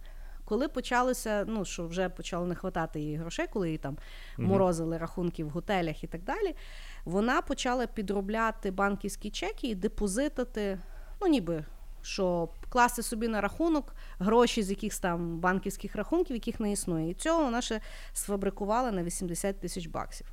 Коли 0.47 0.69
почалося, 0.69 1.45
ну 1.49 1.65
що 1.65 1.87
вже 1.87 2.09
почало 2.09 2.47
не 2.47 2.55
хватати 2.55 3.01
її 3.01 3.17
грошей, 3.17 3.47
коли 3.53 3.71
їй 3.71 3.79
там 3.79 3.99
морозили 4.39 4.99
рахунки 4.99 5.45
в 5.45 5.49
готелях 5.49 6.05
і 6.05 6.07
так 6.07 6.23
далі, 6.23 6.55
вона 7.05 7.43
почала 7.43 7.87
підробляти 7.87 8.71
банківські 8.71 9.31
чеки 9.31 9.69
і 9.69 9.75
депозитити, 9.75 10.79
ну 11.21 11.27
ніби 11.27 11.65
що 12.07 12.49
класти 12.69 13.03
собі 13.03 13.29
на 13.29 13.41
рахунок 13.41 13.95
гроші 14.19 14.63
з 14.63 14.71
якихось 14.71 14.99
там 14.99 15.39
банківських 15.39 15.97
рахунків, 15.97 16.37
яких 16.37 16.61
не 16.61 16.73
існує. 16.73 17.11
І 17.11 17.15
цього 17.15 17.45
вона 17.45 17.63
ще 17.63 17.81
сфабрикувала 18.13 18.93
на 18.93 19.03
80 19.03 19.61
тисяч 19.61 19.87
баксів. 19.87 20.27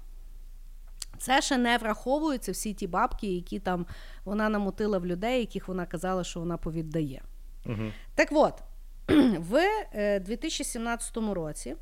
Це 1.17 1.41
ще 1.41 1.57
не 1.57 1.77
враховуються 1.77 2.51
всі 2.51 2.73
ті 2.73 2.87
бабки, 2.87 3.27
які 3.27 3.59
там 3.59 3.85
вона 4.25 4.49
намотила 4.49 4.97
в 4.97 5.05
людей, 5.05 5.39
яких 5.39 5.67
вона 5.67 5.85
казала, 5.85 6.23
що 6.23 6.39
вона 6.39 6.57
повіддає. 6.57 7.21
Угу. 7.65 7.91
Так 8.15 8.27
от, 8.31 8.63
в 9.39 9.69
2017 10.19 11.17
е, 11.17 11.33
році 11.33 11.75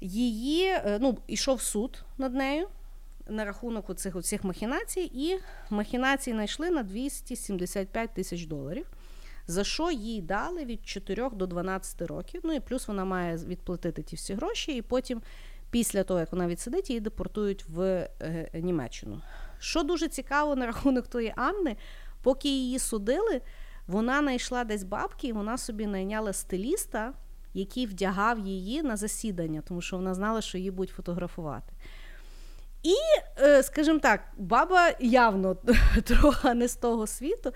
її 0.00 0.64
е, 0.66 0.98
ну, 1.00 1.18
йшов 1.28 1.62
суд 1.62 2.04
над 2.18 2.34
нею 2.34 2.68
на 3.28 3.44
рахунок 3.44 3.90
оцих, 3.90 4.16
оцих 4.16 4.44
махінацій, 4.44 5.10
і 5.14 5.38
махінації 5.70 6.34
знайшли 6.34 6.70
на 6.70 6.82
275 6.82 8.14
тисяч 8.14 8.46
доларів. 8.46 8.86
За 9.46 9.64
що 9.64 9.90
їй 9.90 10.22
дали 10.22 10.64
від 10.64 10.86
4 10.86 11.30
до 11.32 11.46
12 11.46 12.02
років. 12.02 12.40
Ну 12.44 12.52
і 12.52 12.60
плюс 12.60 12.88
вона 12.88 13.04
має 13.04 13.36
відплатити 13.36 14.02
ті 14.02 14.16
всі 14.16 14.34
гроші, 14.34 14.72
і 14.72 14.82
потім, 14.82 15.22
після 15.70 16.04
того, 16.04 16.20
як 16.20 16.32
вона 16.32 16.46
відсидить, 16.46 16.90
її 16.90 17.00
депортують 17.00 17.64
в 17.68 17.80
е, 18.20 18.50
Німеччину. 18.54 19.22
Що 19.58 19.82
дуже 19.82 20.08
цікаво 20.08 20.56
на 20.56 20.66
рахунок 20.66 21.06
тої 21.06 21.32
Анни, 21.36 21.76
поки 22.22 22.48
її 22.48 22.78
судили, 22.78 23.40
вона 23.86 24.20
знайшла 24.20 24.64
десь 24.64 24.84
бабки, 24.84 25.28
і 25.28 25.32
вона 25.32 25.58
собі 25.58 25.86
найняла 25.86 26.32
стиліста, 26.32 27.12
який 27.54 27.86
вдягав 27.86 28.38
її 28.38 28.82
на 28.82 28.96
засідання, 28.96 29.62
тому 29.68 29.80
що 29.80 29.96
вона 29.96 30.14
знала, 30.14 30.40
що 30.40 30.58
її 30.58 30.70
будуть 30.70 30.94
фотографувати. 30.94 31.72
І, 32.82 32.94
е, 33.38 33.62
скажімо 33.62 33.98
так, 33.98 34.20
баба 34.36 34.92
явно 35.00 35.54
трохи 36.04 36.54
не 36.54 36.68
з 36.68 36.76
того 36.76 37.06
світу. 37.06 37.52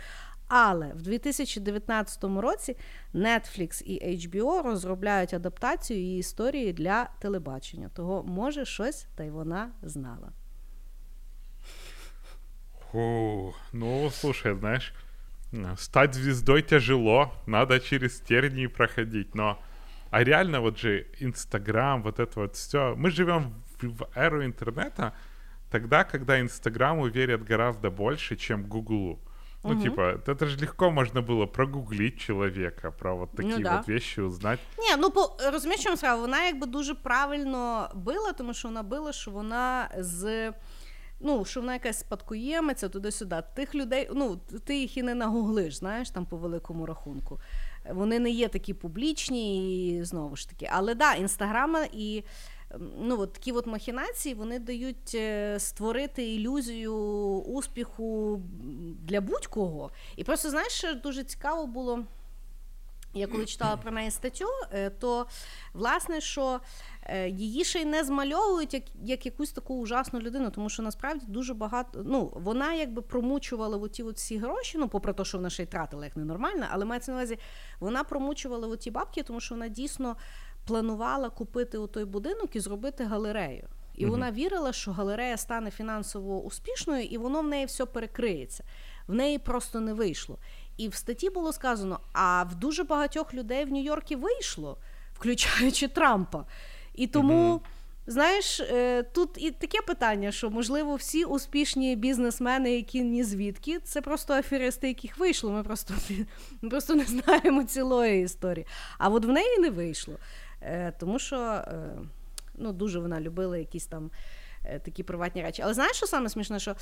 Але 0.53 0.93
в 0.93 1.03
2019 1.03 2.25
році 2.25 2.77
Netflix 3.15 3.83
і 3.83 4.17
HBO 4.17 4.63
розробляють 4.63 5.35
адаптацію 5.35 6.01
її 6.01 6.19
історії 6.19 6.73
для 6.73 7.09
телебачення. 7.21 7.89
Того, 7.89 8.23
може, 8.23 8.65
щось 8.65 9.07
та 9.17 9.25
й 9.25 9.31
вона 9.31 9.71
знала. 9.83 10.33
О, 12.95 13.53
ну, 13.73 14.11
слушай, 14.11 14.57
знаєш. 14.59 14.93
Стать 15.78 16.14
звездой 16.14 16.62
тяжело, 16.62 17.32
надо 17.46 17.80
через 17.80 18.20
тернии 18.20 18.68
проходить, 18.68 19.36
но... 19.36 19.60
А 20.12 20.24
реально 20.24 20.62
вот 20.62 20.78
же 20.78 21.08
Инстаграм, 21.20 22.02
вот 22.02 22.20
это 22.20 22.40
вот 22.40 22.56
все. 22.56 22.96
Мы 22.96 23.12
живем 23.12 23.54
в, 23.82 23.88
в 23.88 24.08
эру 24.16 24.46
интернета, 24.46 25.14
тогда, 25.70 26.04
когда 26.04 26.40
Инстаграму 26.40 27.08
верят 27.08 27.44
гораздо 27.44 27.92
больше, 27.92 28.36
чем 28.36 28.64
Гуглу. 28.64 29.20
Ну, 29.64 29.72
угу. 29.72 29.82
типа, 29.82 30.22
это 30.28 30.46
же 30.46 30.58
легко 30.58 30.92
можно 30.92 31.22
было 31.22 31.48
прогуглить 31.48 32.20
человека, 32.20 32.92
про 32.92 33.16
вот 33.16 33.32
такі 33.36 33.50
ну, 33.50 33.60
да. 33.60 33.80
от 33.80 33.88
вещи 33.88 34.22
узнать. 34.22 34.60
Ні, 34.78 34.96
ну 34.98 35.12
по 35.12 35.38
розумієш, 35.52 35.84
чому 35.84 35.98
справа, 35.98 36.22
вона 36.22 36.46
якби 36.46 36.68
дуже 36.68 36.94
правильно 36.94 37.90
била, 37.96 38.34
тому 38.34 38.54
що 38.54 38.68
вона 38.68 38.84
била, 38.84 39.14
що 39.14 39.32
вона 39.32 39.90
з 39.98 40.54
ну, 41.21 41.45
що 41.45 41.61
вона 41.61 41.73
якась 41.73 41.99
спадкоємиця 41.99 42.89
туди-сюди. 42.89 43.43
Тих 43.55 43.75
людей, 43.75 44.09
ну, 44.15 44.41
ти 44.65 44.79
їх 44.79 44.97
і 44.97 45.03
не 45.03 45.15
нагуглиш, 45.15 45.75
знаєш, 45.75 46.11
там 46.11 46.27
по 46.27 46.37
великому 46.37 46.87
рахунку. 46.87 47.41
Вони 47.91 48.19
не 48.19 48.31
є 48.31 48.49
такі 48.49 48.75
публічні, 48.75 49.89
і 49.89 50.05
знову 50.05 50.37
ж 50.37 50.49
таки. 50.49 50.69
Але 50.73 50.95
да, 50.95 51.15
інстаграма 51.15 51.87
і 51.93 52.25
ну, 52.99 53.21
от 53.21 53.33
такі 53.33 53.53
от 53.53 53.67
махінації 53.67 54.35
вони 54.35 54.59
дають 54.59 55.15
е, 55.15 55.57
створити 55.59 56.35
ілюзію 56.35 56.95
успіху 57.47 58.41
для 59.03 59.21
будь-кого. 59.21 59.91
І 60.17 60.25
просто, 60.25 60.51
знаєш, 60.51 60.85
дуже 61.03 61.25
цікаво 61.25 61.67
було. 61.67 62.05
Я 63.15 63.27
коли 63.27 63.47
читала 63.47 63.77
про 63.77 63.91
неї 63.91 64.11
статтю, 64.11 64.47
е, 64.73 64.91
то 64.91 65.27
власне, 65.73 66.21
що 66.21 66.61
е, 67.03 67.29
її 67.29 67.65
ще 67.65 67.81
й 67.81 67.85
не 67.85 68.05
змальовують 68.05 68.75
як 68.75 68.83
як 69.03 69.27
якусь 69.27 69.53
таку 69.53 69.75
ужасну 69.75 70.21
людину, 70.21 70.51
тому 70.51 70.69
що 70.69 70.83
насправді 70.83 71.27
дуже 71.29 71.55
багато. 71.55 72.03
Ну, 72.07 72.33
вона 72.35 72.75
якби 72.75 73.03
промучувала 73.03 73.77
оті 73.77 74.03
от 74.03 74.17
всі 74.17 74.39
гроші, 74.39 74.79
ну, 74.79 74.89
попри 74.89 75.13
те, 75.13 75.25
що 75.25 75.39
вона 75.39 75.51
ще 75.51 75.63
й 75.63 75.67
тратила 75.67 76.05
як 76.05 76.17
ненормальна, 76.17 76.69
але 76.71 76.85
мається 76.85 77.13
на 77.13 77.19
увазі, 77.19 77.39
вона 77.81 78.05
промучувала 78.05 78.69
оті 78.69 78.91
бабки, 78.91 79.23
тому 79.23 79.41
що 79.41 79.55
вона 79.55 79.69
дійсно 79.69 80.17
планувала 80.67 81.31
купити 81.31 81.79
у 81.79 81.87
той 81.87 82.05
будинок 82.05 82.57
і 82.57 82.61
зробити 82.61 83.05
галерею. 83.05 83.69
І 83.95 84.05
угу. 84.05 84.13
вона 84.13 84.31
вірила, 84.31 84.73
що 84.73 84.93
галерея 84.93 85.37
стане 85.37 85.71
фінансово 85.71 86.43
успішною, 86.43 87.05
і 87.05 87.19
воно 87.19 87.41
в 87.41 87.47
неї 87.47 87.67
все 87.67 87.87
перекриється. 87.87 88.65
В 89.07 89.15
неї 89.15 89.39
просто 89.39 89.81
не 89.81 89.95
вийшло. 89.95 90.39
І 90.81 90.89
в 90.89 90.95
статті 90.95 91.31
було 91.31 91.53
сказано: 91.53 92.01
а 92.13 92.43
в 92.43 92.55
дуже 92.55 92.85
багатьох 92.85 93.35
людей 93.35 93.65
в 93.65 93.73
Нью-Йоркі 93.73 94.17
вийшло, 94.17 94.79
включаючи 95.15 95.89
Трампа. 95.89 96.45
І 96.95 97.07
тому, 97.07 97.51
угу. 97.51 97.63
знаєш, 98.07 98.61
е, 98.61 99.03
тут 99.03 99.31
і 99.37 99.51
таке 99.51 99.79
питання, 99.87 100.33
що 100.33 100.51
можливо 100.51 100.95
всі 100.95 101.25
успішні 101.25 101.97
бізнесмени, 101.97 102.77
які 102.77 103.03
ні 103.03 103.25
звідки, 103.25 103.79
це 103.79 104.01
просто 104.01 104.35
аферисти, 104.35 104.89
яких 104.89 105.19
вийшло. 105.19 105.51
Ми 105.51 105.63
просто 105.63 105.95
ми 106.63 106.71
просто 106.71 106.95
не 106.95 107.05
знаємо 107.05 107.65
цілої 107.65 108.25
історії. 108.25 108.67
А 108.99 109.09
от 109.09 109.25
в 109.25 109.29
неї 109.29 109.59
не 109.59 109.71
вийшло. 109.71 110.15
Е, 110.63 110.93
тому 111.01 111.19
що 111.19 111.37
е, 111.37 111.99
ну, 112.55 112.73
дуже 112.73 112.99
вона 112.99 113.21
любила 113.21 113.59
якісь 113.59 113.87
там. 113.87 114.11
Е, 114.65 114.79
такі 114.79 115.03
приватні 115.03 115.43
речі. 115.43 115.63
Але 115.63 115.75
знаєш, 115.75 115.97
що 115.97 116.07
саме 116.07 116.29
смішне, 116.29 116.59
що 116.59 116.77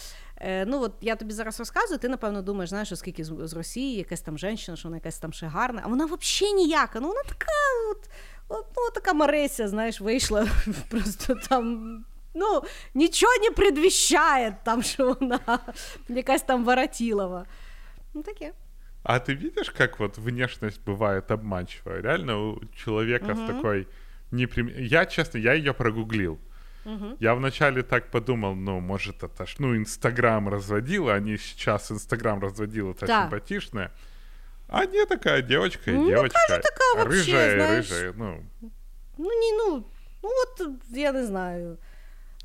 ну 0.67 0.83
от 0.83 0.93
я 1.01 1.17
тобі 1.17 1.33
зараз 1.33 1.59
розказую, 1.59 1.99
ти, 1.99 2.09
напевно, 2.09 2.43
думаєш, 2.43 2.71
знаєш, 2.71 2.93
оскільки 2.93 3.25
з, 3.25 3.33
з 3.43 3.53
Росії 3.53 3.97
якась 3.97 4.21
там 4.21 4.39
жінка, 4.39 4.77
що 4.77 4.89
вона 4.89 4.97
якась 4.97 5.19
там 5.19 5.33
ще 5.33 5.47
гарна, 5.47 5.83
а 5.85 5.89
вона 5.89 6.05
взагалі 6.05 6.55
ніяка. 6.55 7.01
Ну, 7.01 7.09
вона 7.09 7.23
така 7.23 7.53
от, 7.91 8.11
от 8.49 8.67
ну, 8.77 8.91
така 8.95 9.13
Марися, 9.13 9.69
знаєш, 9.69 10.01
вийшла 10.01 10.47
просто 10.89 11.35
там. 11.35 12.05
Ну, 12.35 12.63
нічого 12.95 13.33
не 13.43 13.51
предвіщає, 13.51 14.57
там, 14.65 14.83
що 14.83 15.17
вона 15.21 15.59
якась 16.09 16.43
там 16.43 16.65
Воротилова. 16.65 17.47
Ну, 18.15 18.23
таке. 18.23 18.53
А 19.03 19.19
ты 19.21 19.35
видишь, 19.35 19.71
как 19.71 20.01
вот 20.01 20.19
внешность 20.19 20.81
бывает 20.85 21.31
обманчивая? 21.31 22.03
Реально 22.03 22.51
у 22.51 22.61
человека 22.77 23.33
угу. 23.33 23.41
с 23.41 23.47
такой 23.47 23.87
неприм... 24.31 24.69
Я, 24.77 25.07
честно, 25.07 25.39
я 25.39 25.55
ее 25.55 25.73
прогуглил. 25.73 26.39
Угу. 26.88 27.18
Я 27.20 27.34
вначале 27.34 27.82
так 27.84 28.12
подумал, 28.12 28.56
ну, 28.56 28.80
может, 28.82 29.24
это 29.24 29.46
ж, 29.46 29.56
ну, 29.60 29.76
Инстаграм 29.76 30.50
разводила, 30.50 31.14
они 31.14 31.38
сейчас 31.38 31.92
Инстаграм 31.92 32.42
разводила, 32.42 32.92
это 32.92 33.06
Да. 33.08 33.22
симпатичная. 33.24 33.90
А 34.68 34.86
не 34.86 35.06
такая 35.06 35.42
девочка 35.42 35.92
и 35.92 35.94
Ну, 35.94 36.08
девочка. 36.10 36.40
кажу, 36.48 36.62
така 36.62 37.04
вообще, 37.04 37.32
рыжая, 37.32 37.56
знаешь. 37.56 37.92
рыжая, 37.92 38.14
ну, 38.18 38.44
Ну 39.18 39.30
ні, 39.30 39.52
ну, 39.58 39.84
ну 40.24 40.30
от 40.30 40.68
я 40.90 41.12
не 41.12 41.24
знаю. 41.26 41.78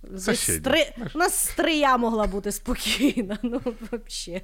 Десь 0.02 0.24
Сусідня, 0.24 0.60
Стри... 0.60 0.92
знаєш. 0.96 1.14
У 1.14 1.18
нас 1.18 1.34
стрия 1.48 1.96
могла 1.96 2.26
бути 2.26 2.52
спокійна, 2.52 3.38
ну 3.42 3.60
взагалі. 3.64 4.42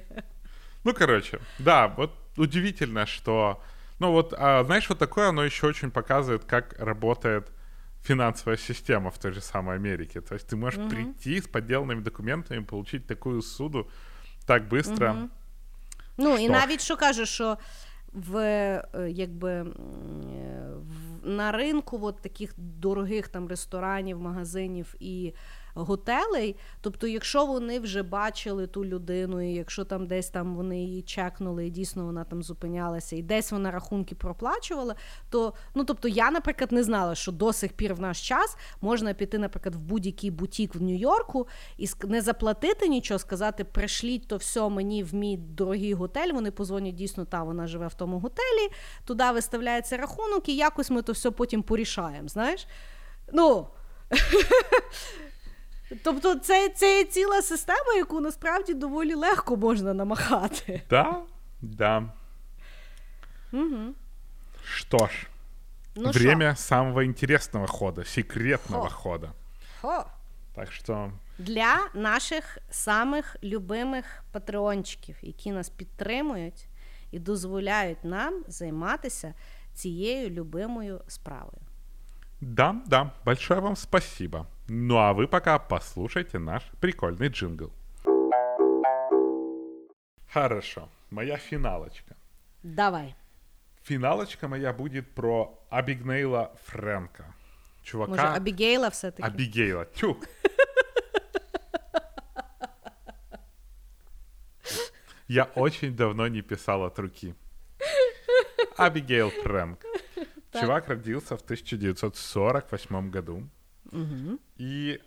Ну, 0.83 0.93
короче, 0.93 1.39
да, 1.59 1.85
вот 1.97 2.09
удивительно, 2.37 3.05
что... 3.05 3.57
Ну, 3.99 4.11
вот, 4.11 4.33
а, 4.37 4.63
знаешь, 4.63 4.89
вот 4.89 4.99
такое 4.99 5.29
оно 5.29 5.45
еще 5.45 5.67
очень 5.67 5.89
показывает, 5.91 6.43
как 6.45 6.75
работает 6.79 7.43
финансовая 8.01 8.57
система 8.57 9.09
в 9.09 9.17
той 9.17 9.31
же 9.31 9.41
самой 9.41 9.75
Америке. 9.75 10.21
То 10.21 10.35
есть 10.35 10.47
ты 10.47 10.55
можешь 10.55 10.89
прийти 10.89 11.41
с 11.41 11.47
подделанными 11.47 12.01
документами, 12.01 12.63
получить 12.63 13.07
такую 13.07 13.41
суду 13.41 13.89
так 14.45 14.67
быстро. 14.67 15.27
Ну 16.17 16.37
і 16.37 16.43
Що? 16.43 16.51
навіть 16.51 16.81
що 16.81 16.97
кажу, 16.97 17.25
що 17.25 17.57
в 18.13 18.37
е, 18.37 18.83
якби 19.09 19.51
м, 19.51 19.67
е, 19.67 20.69
в, 20.75 21.27
на 21.27 21.51
ринку 21.51 21.99
от 22.01 22.21
таких 22.21 22.53
дорогих 22.57 23.27
там 23.27 23.47
ресторанів, 23.47 24.19
магазинів 24.19 24.95
і 24.99 25.33
готелей. 25.74 26.56
Тобто, 26.80 27.06
якщо 27.06 27.46
вони 27.46 27.80
вже 27.80 28.02
бачили 28.02 28.66
ту 28.66 28.84
людину, 28.84 29.40
і 29.40 29.54
якщо 29.54 29.84
там 29.84 30.06
десь 30.06 30.28
там 30.28 30.56
вони 30.56 30.80
її 30.80 31.02
чекнули, 31.02 31.66
і 31.66 31.70
дійсно 31.70 32.04
вона 32.04 32.24
там 32.24 32.42
зупинялася, 32.42 33.16
і 33.16 33.22
десь 33.22 33.52
вона 33.52 33.70
рахунки 33.70 34.14
проплачувала, 34.14 34.94
то 35.30 35.52
ну 35.74 35.84
тобто 35.84 36.08
я, 36.08 36.30
наприклад, 36.30 36.72
не 36.72 36.82
знала, 36.82 37.14
що 37.14 37.32
до 37.32 37.52
сих 37.52 37.72
пір 37.72 37.94
в 37.94 38.00
наш 38.00 38.28
час 38.28 38.56
можна 38.80 39.14
піти, 39.14 39.38
наприклад, 39.38 39.74
в 39.74 39.78
будь-який 39.78 40.30
бутік 40.30 40.74
в 40.74 40.82
Нью-Йорку 40.82 41.48
і 41.76 41.88
не 42.04 42.20
заплатити 42.20 42.88
нічого, 42.88 43.18
сказати, 43.18 43.64
пришліть 43.64 44.28
то 44.28 44.36
все 44.36 44.68
мені 44.68 45.02
в 45.02 45.14
мій 45.14 45.36
дорогий 45.36 45.94
готель. 45.94 46.32
Вони 46.32 46.50
позвонять 46.50 46.94
дійсно, 46.94 47.24
та 47.24 47.42
вона 47.42 47.66
живе 47.66 47.86
в 47.86 47.94
тому 47.94 48.18
готелі. 48.18 48.72
Туди 49.04 49.30
виставляється 49.30 49.96
рахунок, 49.96 50.48
і 50.48 50.56
якось 50.56 50.90
ми 50.90 51.02
то 51.02 51.12
все 51.12 51.30
потім 51.30 51.62
порішаємо. 51.62 52.28
Знаєш? 52.28 52.66
Ну. 53.32 53.66
Тобто, 56.04 56.34
це, 56.34 56.68
це 56.68 56.98
є 56.98 57.04
ціла 57.04 57.42
система, 57.42 57.94
яку 57.96 58.20
насправді 58.20 58.74
доволі 58.74 59.14
легко 59.14 59.56
можна 59.56 59.94
намахати. 59.94 60.82
Да, 60.90 61.16
да. 61.62 62.02
Угу. 63.52 63.94
Что 64.64 65.06
ж, 65.06 65.26
Ну 65.96 66.10
время 66.10 66.56
самого 66.56 67.04
интересного 67.04 67.66
хода, 67.66 68.04
секретного 68.04 68.88
Хо. 68.88 68.90
хода. 68.90 69.32
Хо. 69.80 70.04
Так 70.54 70.72
что, 70.72 71.12
Для 71.38 71.78
наших 71.94 72.58
самих 72.70 73.36
любимих 73.42 74.24
патреончиків, 74.32 75.16
які 75.22 75.52
нас 75.52 75.68
підтримують 75.68 76.68
і 77.10 77.18
дозволяють 77.18 78.04
нам 78.04 78.44
займатися 78.48 79.34
цією 79.74 80.30
любимою 80.30 81.00
справою. 81.08 81.59
Да, 82.40 82.82
да, 82.86 83.14
большое 83.24 83.60
вам 83.60 83.76
спасибо. 83.76 84.46
Ну 84.68 84.98
а 84.98 85.12
вы 85.12 85.26
пока 85.28 85.58
послушайте 85.58 86.38
наш 86.38 86.62
прикольный 86.80 87.28
джингл. 87.28 87.70
Хорошо, 90.32 90.88
моя 91.10 91.36
финалочка. 91.36 92.16
Давай. 92.62 93.14
Финалочка 93.82 94.48
моя 94.48 94.72
будет 94.72 95.10
про 95.14 95.58
Абигнейла 95.70 96.52
Фрэнка. 96.66 97.24
Чувака... 97.82 98.10
Може, 98.10 98.22
Абігейла 98.22 98.88
все-таки. 98.90 99.28
Абигейла. 99.28 99.84
Тю. 99.86 100.16
Я 105.28 105.44
очень 105.54 105.96
давно 105.96 106.28
не 106.28 106.42
писал 106.42 106.82
от 106.84 106.98
руки. 106.98 107.34
Абигейл 108.76 109.30
Фрэнк. 109.30 109.84
Чувак 110.52 110.88
родился 110.88 111.36
в 111.36 111.42
1948 111.42 113.10
году 113.10 113.48
и 114.56 115.00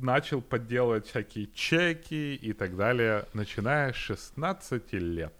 начал 0.00 0.40
подделывать 0.40 1.06
всякие 1.06 1.46
чеки 1.52 2.34
и 2.34 2.52
так 2.52 2.76
далее, 2.76 3.26
начиная 3.34 3.92
с 3.92 3.96
16 3.96 4.92
лет. 4.94 5.34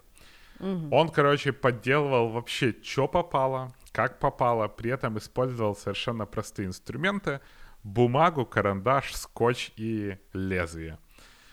Он, 0.61 1.09
короче, 1.09 1.53
подделывал 1.53 2.31
вообще, 2.31 2.75
что 2.83 3.07
попало, 3.09 3.73
как 3.93 4.19
попало, 4.19 4.69
при 4.69 4.91
этом 4.91 5.17
использовал 5.19 5.77
совершенно 5.77 6.27
простые 6.27 6.67
инструменты, 6.67 7.41
бумагу, 7.85 8.45
карандаш, 8.45 9.15
скотч 9.15 9.73
и 9.77 10.19
лезвие. 10.33 10.99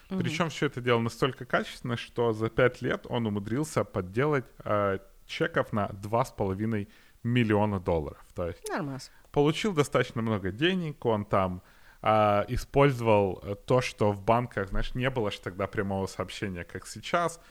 Причем 0.10 0.50
все 0.50 0.68
это 0.68 0.82
делал 0.82 1.02
настолько 1.02 1.46
качественно, 1.46 1.98
что 1.98 2.34
за 2.34 2.50
5 2.50 2.82
лет 2.82 3.06
он 3.10 3.26
умудрился 3.26 3.84
подделать 3.84 4.46
э, 4.64 5.00
чеков 5.26 5.74
на 5.74 5.88
2,5 5.88 6.56
миллиона 6.56 6.88
долларов. 7.80 8.24
То 8.36 8.48
есть 8.48 8.68
Нормас. 8.70 9.12
получил 9.32 9.74
достаточно 9.74 10.22
много 10.22 10.52
денег, 10.52 11.06
он 11.06 11.26
там 11.26 11.62
а, 12.02 12.46
использовал 12.48 13.44
то, 13.66 13.82
что 13.82 14.12
в 14.12 14.22
банках, 14.22 14.70
знаешь, 14.70 14.94
не 14.96 15.10
было 15.10 15.32
же 15.32 15.40
тогда 15.40 15.68
прямого 15.68 16.08
сообщения, 16.08 16.64
как 16.64 16.88
сейчас. 16.88 17.42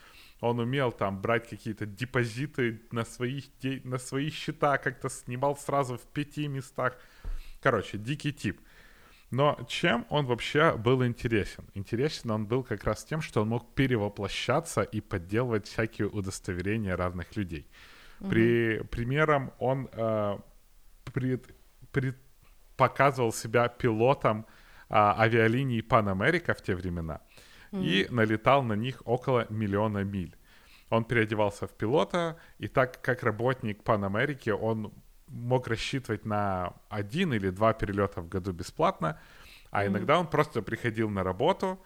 Он 0.40 0.58
умел 0.60 0.92
там 0.92 1.20
брать 1.20 1.48
какие-то 1.48 1.86
депозиты 1.86 2.82
на 2.90 3.04
свои, 3.04 3.42
на 3.84 3.98
свои 3.98 4.30
счета, 4.30 4.78
как-то 4.78 5.08
снимал 5.08 5.56
сразу 5.56 5.96
в 5.96 6.02
пяти 6.02 6.48
местах. 6.48 6.96
Короче, 7.62 7.98
дикий 7.98 8.32
тип. 8.32 8.60
Но 9.30 9.58
чем 9.68 10.06
он 10.10 10.26
вообще 10.26 10.76
был 10.76 11.04
интересен? 11.04 11.64
Интересен 11.74 12.30
он 12.30 12.46
был 12.46 12.62
как 12.62 12.84
раз 12.84 13.04
тем, 13.04 13.20
что 13.20 13.42
он 13.42 13.48
мог 13.48 13.74
перевоплощаться 13.74 14.82
и 14.82 15.00
подделывать 15.00 15.66
всякие 15.66 16.08
удостоверения 16.08 16.96
разных 16.96 17.34
людей. 17.34 17.66
При, 18.30 18.82
примером 18.90 19.52
он 19.58 19.88
э, 19.92 20.38
пред- 21.12 21.54
пред- 21.92 22.16
показывал 22.76 23.32
себя 23.32 23.68
пилотом 23.68 24.46
а, 24.88 25.20
авиалиний 25.20 25.80
Pan 25.80 26.06
America 26.12 26.54
в 26.54 26.62
те 26.62 26.74
времена 26.74 27.20
и 27.72 28.06
налетал 28.10 28.62
на 28.62 28.74
них 28.74 29.02
около 29.04 29.46
миллиона 29.50 30.04
миль. 30.04 30.36
Он 30.90 31.04
переодевался 31.04 31.66
в 31.66 31.72
пилота, 31.72 32.36
и 32.58 32.68
так 32.68 33.00
как 33.02 33.22
работник 33.24 33.82
Pan 33.82 34.04
America, 34.08 34.52
он 34.52 34.92
мог 35.26 35.66
рассчитывать 35.68 36.24
на 36.24 36.72
один 36.88 37.32
или 37.32 37.50
два 37.50 37.72
перелета 37.72 38.20
в 38.20 38.28
году 38.28 38.52
бесплатно, 38.52 39.18
а 39.70 39.86
иногда 39.86 40.18
он 40.20 40.26
просто 40.28 40.62
приходил 40.62 41.10
на 41.10 41.24
работу, 41.24 41.78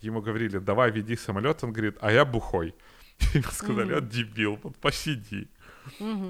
ему 0.00 0.20
говорили, 0.20 0.58
давай 0.58 0.90
веди 0.90 1.16
самолет, 1.16 1.62
он 1.62 1.72
говорит, 1.72 1.96
а 2.00 2.10
я 2.10 2.24
бухой. 2.24 2.74
Ему 3.34 3.44
сказали, 3.50 3.94
«А, 3.94 4.00
дебил, 4.00 4.58
вот 4.62 4.76
посиди. 4.78 5.48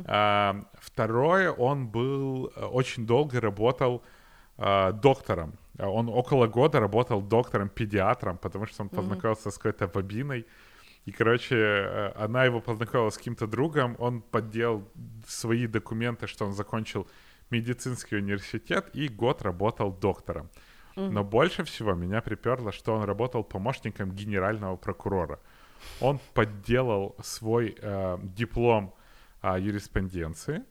А, 0.07 0.65
второе, 0.75 1.51
он 1.51 1.89
был, 1.89 2.53
э, 2.55 2.65
очень 2.65 3.07
долго 3.07 3.41
работал 3.41 4.03
а, 4.59 4.93
доктором. 4.93 5.53
А 5.79 5.89
Он 5.89 6.09
около 6.09 6.47
года 6.47 6.81
работал 6.81 7.21
доктором-педиатром, 7.21 8.39
потому 8.39 8.67
что 8.67 8.83
он 8.83 8.89
познакомился 8.89 9.51
с 9.51 9.59
какой-то 9.59 9.89
бобиной. 9.89 10.47
И, 11.05 11.13
короче, 11.13 11.57
э, 11.57 12.13
она 12.25 12.45
его 12.45 12.61
познакомила 12.61 13.11
с 13.11 13.19
каким-то 13.19 13.47
другом, 13.47 13.97
он 13.99 14.23
подделал 14.23 14.83
свои 15.27 15.67
документы, 15.67 16.27
что 16.27 16.47
он 16.47 16.53
закончил 16.53 17.07
медицинский 17.51 18.17
университет 18.17 18.91
и 18.95 19.09
год 19.09 19.43
работал 19.43 19.93
доктором. 19.93 20.49
Но 20.97 21.23
больше 21.23 21.63
всего 21.63 21.93
меня 21.93 22.23
приперло, 22.23 22.73
что 22.73 22.95
он 22.95 23.05
работал 23.05 23.45
помощником 23.45 24.13
генерального 24.13 24.77
прокурора. 24.77 25.39
Он 26.01 26.19
подделал 26.33 27.15
свой 27.23 27.77
э, 27.79 28.19
диплом 28.23 28.95
а, 29.47 29.59
юриспруденции, 29.59 30.63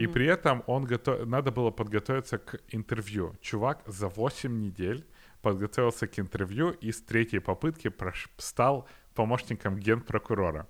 и 0.00 0.06
при 0.08 0.26
этом 0.26 0.62
он 0.66 0.84
гото- 0.84 1.24
надо 1.26 1.50
было 1.52 1.70
подготовиться 1.70 2.38
к 2.38 2.60
интервью. 2.74 3.34
Чувак 3.40 3.82
за 3.86 4.08
8 4.08 4.60
недель 4.60 5.04
подготовился 5.42 6.06
к 6.08 6.18
интервью 6.18 6.70
и 6.70 6.90
с 6.90 7.02
третьей 7.02 7.40
попытки 7.40 7.88
прош- 7.88 8.28
стал 8.38 8.88
помощником 9.14 9.78
генпрокурора. 9.78 10.66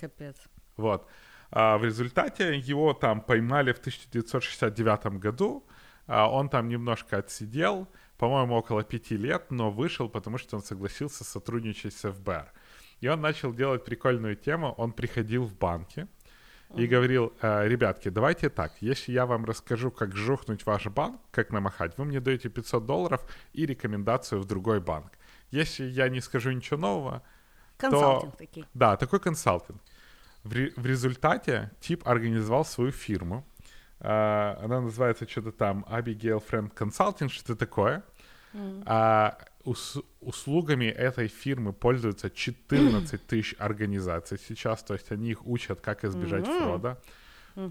Капець. 0.00 0.48
Вот. 0.76 1.06
А 1.50 1.78
в 1.78 1.84
результате 1.84 2.58
его 2.58 2.92
там 2.92 3.20
поймали 3.20 3.72
в 3.72 3.78
1969 3.78 5.18
году. 5.20 5.64
А 6.06 6.26
он 6.30 6.48
там 6.48 6.68
немножко 6.68 7.18
отсидел, 7.18 7.86
по-моему, 8.16 8.56
около 8.56 8.82
пяти 8.82 9.16
лет, 9.16 9.50
но 9.50 9.70
вышел, 9.70 10.08
потому 10.08 10.38
что 10.38 10.56
он 10.56 10.62
согласился 10.62 11.24
сотрудничать 11.24 11.94
с 11.94 12.12
ФБР. 12.12 12.52
И 13.02 13.08
он 13.08 13.20
начал 13.20 13.54
делать 13.54 13.84
прикольную 13.84 14.36
тему. 14.36 14.74
Он 14.78 14.92
приходил 14.92 15.44
в 15.44 15.54
банки 15.54 16.06
и 16.76 16.86
говорил, 16.86 17.32
«Э, 17.40 17.66
ребятки, 17.66 18.10
давайте 18.10 18.48
так, 18.50 18.72
если 18.80 19.12
я 19.12 19.24
вам 19.26 19.44
расскажу, 19.44 19.90
как 19.90 20.14
жухнуть 20.14 20.66
ваш 20.66 20.86
банк, 20.86 21.20
как 21.30 21.50
намахать, 21.50 21.96
вы 21.98 22.04
мне 22.04 22.20
даете 22.20 22.48
500 22.48 22.84
долларов 22.86 23.20
и 23.54 23.66
рекомендацию 23.66 24.40
в 24.40 24.44
другой 24.44 24.80
банк. 24.80 25.12
Если 25.50 25.84
я 25.84 26.08
не 26.08 26.20
скажу 26.20 26.50
ничего 26.50 26.78
нового, 26.80 27.22
Консалтинг 27.78 28.36
такий. 28.36 28.64
да, 28.74 28.96
такой 28.96 29.18
консалтинг. 29.20 29.80
В, 30.44 30.52
ре- 30.52 30.72
в 30.76 30.84
результате 30.86 31.70
тип 31.80 32.06
организовал 32.06 32.64
свою 32.64 32.92
фирму, 32.92 33.44
А, 34.00 34.58
она 34.62 34.80
называется 34.80 35.26
что-то 35.28 35.50
там 35.52 35.84
Abigail 35.90 36.40
Friend 36.46 36.72
Consulting, 36.74 37.28
что-то 37.28 37.56
такое. 37.56 38.02
А 38.86 39.38
ус- 39.68 40.02
услугами 40.20 40.86
этой 40.86 41.28
фирмы 41.28 41.72
пользуются 41.72 42.30
14 42.30 43.26
тысяч 43.26 43.54
организаций 43.58 44.38
сейчас, 44.48 44.82
то 44.82 44.94
есть 44.94 45.12
они 45.12 45.30
их 45.30 45.46
учат, 45.46 45.80
как 45.80 46.04
избежать 46.04 46.46
фрода. 46.46 46.98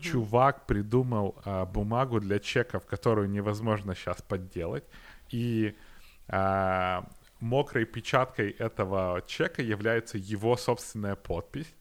Чувак 0.01 0.65
придумал 0.65 1.35
а, 1.45 1.65
бумагу 1.65 2.19
для 2.19 2.39
чеков, 2.39 2.85
которую 2.85 3.29
невозможно 3.29 3.95
сейчас 3.95 4.21
подделать, 4.21 4.83
и 5.31 5.75
а, 6.27 7.09
мокрой 7.39 7.85
печаткой 7.85 8.49
этого 8.49 9.23
чека 9.27 9.61
является 9.61 10.17
его 10.17 10.57
собственная 10.57 11.15
подпись. 11.15 11.73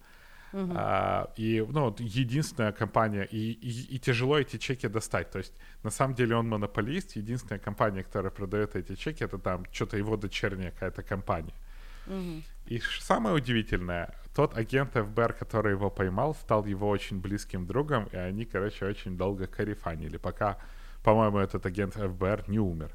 А, 0.52 1.32
и, 1.36 1.64
ну, 1.68 1.94
единственная 1.98 2.72
компания, 2.72 3.24
и, 3.24 3.52
и, 3.52 3.96
и 3.96 3.98
тяжело 3.98 4.38
эти 4.38 4.58
чеки 4.58 4.88
достать. 4.88 5.30
То 5.30 5.38
есть, 5.38 5.54
на 5.82 5.90
самом 5.90 6.14
деле, 6.14 6.36
он 6.36 6.48
монополист. 6.48 7.16
Единственная 7.16 7.58
компания, 7.58 8.02
которая 8.02 8.30
продает 8.30 8.76
эти 8.76 8.94
чеки, 8.94 9.24
это 9.24 9.38
там 9.38 9.64
что-то 9.72 9.96
его 9.96 10.16
дочерняя 10.16 10.70
какая-то 10.70 11.02
компания. 11.02 11.54
И 12.66 12.78
ш- 12.78 13.02
самое 13.02 13.34
удивительное, 13.34 14.14
тот 14.34 14.56
агент 14.56 14.92
ФБР, 14.92 15.32
который 15.32 15.72
его 15.72 15.90
поймал, 15.90 16.34
стал 16.34 16.64
его 16.64 16.88
очень 16.88 17.20
близким 17.20 17.66
другом, 17.66 18.08
и 18.12 18.16
они, 18.16 18.44
короче, 18.44 18.86
очень 18.86 19.16
долго 19.16 19.46
карифанили, 19.46 20.16
пока, 20.16 20.58
по-моему, 21.02 21.38
этот 21.38 21.66
агент 21.66 21.94
ФБР 21.94 22.44
не 22.48 22.58
умер. 22.58 22.92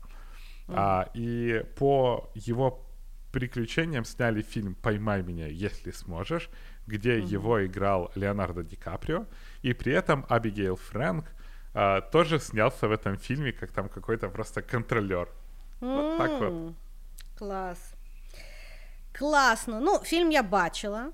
А, 0.67 1.09
и 1.13 1.65
по 1.77 2.31
его 2.35 2.85
приключениям 3.31 4.05
сняли 4.05 4.41
фильм 4.41 4.75
«Поймай 4.75 5.23
меня, 5.23 5.47
если 5.47 5.91
сможешь», 5.91 6.49
где 6.86 7.18
его 7.18 7.66
играл 7.66 8.10
Леонардо 8.14 8.62
Ди 8.62 8.76
Каприо, 8.76 9.26
и 9.62 9.72
при 9.74 9.92
этом 9.92 10.24
Абигейл 10.28 10.76
Фрэнк 10.76 11.24
а, 11.74 12.00
тоже 12.00 12.38
снялся 12.38 12.88
в 12.88 12.92
этом 12.92 13.16
фильме, 13.16 13.52
как 13.52 13.70
там 13.70 13.88
какой-то 13.88 14.28
просто 14.28 14.62
контролер. 14.62 15.28
Вот 15.80 16.18
так 16.18 16.30
вот. 16.40 16.52
М, 16.52 16.74
Клас. 17.38 17.94
Класно. 19.12 19.80
Ну, 19.80 19.98
фільм 19.98 20.32
я 20.32 20.42
бачила. 20.42 21.12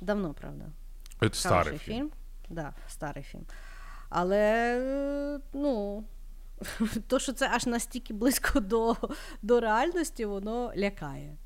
Давно, 0.00 0.34
правда. 0.34 0.64
Это 1.20 1.34
старый 1.34 1.64
Хороший 1.64 1.78
фильм. 1.78 1.98
фільм. 1.98 2.10
Да, 2.48 2.74
старий 2.88 3.24
фільм. 3.24 3.46
Але, 4.08 4.38
е, 4.78 5.40
ну, 5.52 6.04
то, 7.08 7.18
що 7.18 7.32
це 7.32 7.50
аж 7.52 7.66
настільки 7.66 8.14
близько 8.14 8.60
до, 8.60 8.96
до 9.42 9.60
реальності, 9.60 10.24
воно 10.24 10.72
лякає. 10.76 11.36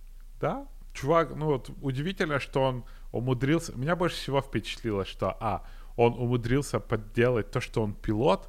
Да? 0.41 0.63
Чувак, 0.93 1.29
ну 1.37 1.47
вот 1.47 1.71
удивительно, 1.83 2.39
что 2.39 2.63
он 2.63 2.83
умудрился... 3.13 3.73
Меня 3.77 3.97
больше 3.97 4.17
всего 4.17 4.41
впечатлило, 4.41 5.05
что, 5.05 5.37
а, 5.41 5.63
он 5.97 6.13
умудрился 6.13 6.81
подделать 6.81 7.51
то, 7.51 7.61
что 7.61 7.83
он 7.83 7.95
пилот, 7.95 8.49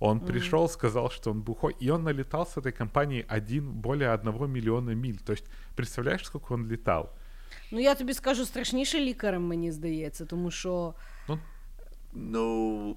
он 0.00 0.20
пришел, 0.20 0.68
сказал, 0.68 1.10
что 1.10 1.30
он 1.30 1.42
бухой, 1.42 1.76
и 1.78 1.90
он 1.90 2.04
налетал 2.04 2.46
с 2.46 2.56
этой 2.56 2.72
компанией 2.72 3.26
один, 3.28 3.70
более 3.70 4.12
одного 4.12 4.46
миллиона 4.46 4.94
миль. 4.94 5.18
То 5.18 5.32
есть, 5.32 5.44
представляешь, 5.76 6.24
сколько 6.24 6.54
он 6.54 6.66
летал? 6.68 7.10
Ну, 7.70 7.80
я 7.80 7.94
тобі 7.94 8.14
скажу, 8.14 8.44
страшніше 8.44 9.00
лікарем, 9.00 9.42
мені 9.42 9.72
здається, 9.72 10.26
тому 10.26 10.50
що 10.50 10.94
Ну, 12.12 12.96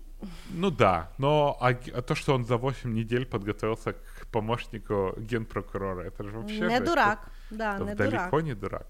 ну 0.54 0.72
да, 0.72 1.10
но 1.18 1.58
а, 1.62 1.74
г- 1.74 1.91
а 1.95 2.02
то, 2.02 2.16
что 2.16 2.34
он 2.34 2.45
за 2.45 2.56
8 2.58 2.94
недель 2.94 3.26
подготовился 3.26 3.94
к 3.94 4.26
помощнику 4.32 5.14
генпрокурора, 5.18 6.08
это 6.08 6.24
же 6.24 6.32
вообще... 6.32 6.62
не 6.62 6.70
жесть. 6.70 6.84
дурак. 6.84 7.32
Да, 7.52 7.78
Это 7.78 7.86
не 7.86 7.95
далеко 7.95 8.30
дурак. 8.30 8.44
не 8.44 8.56
дурак. 8.56 8.88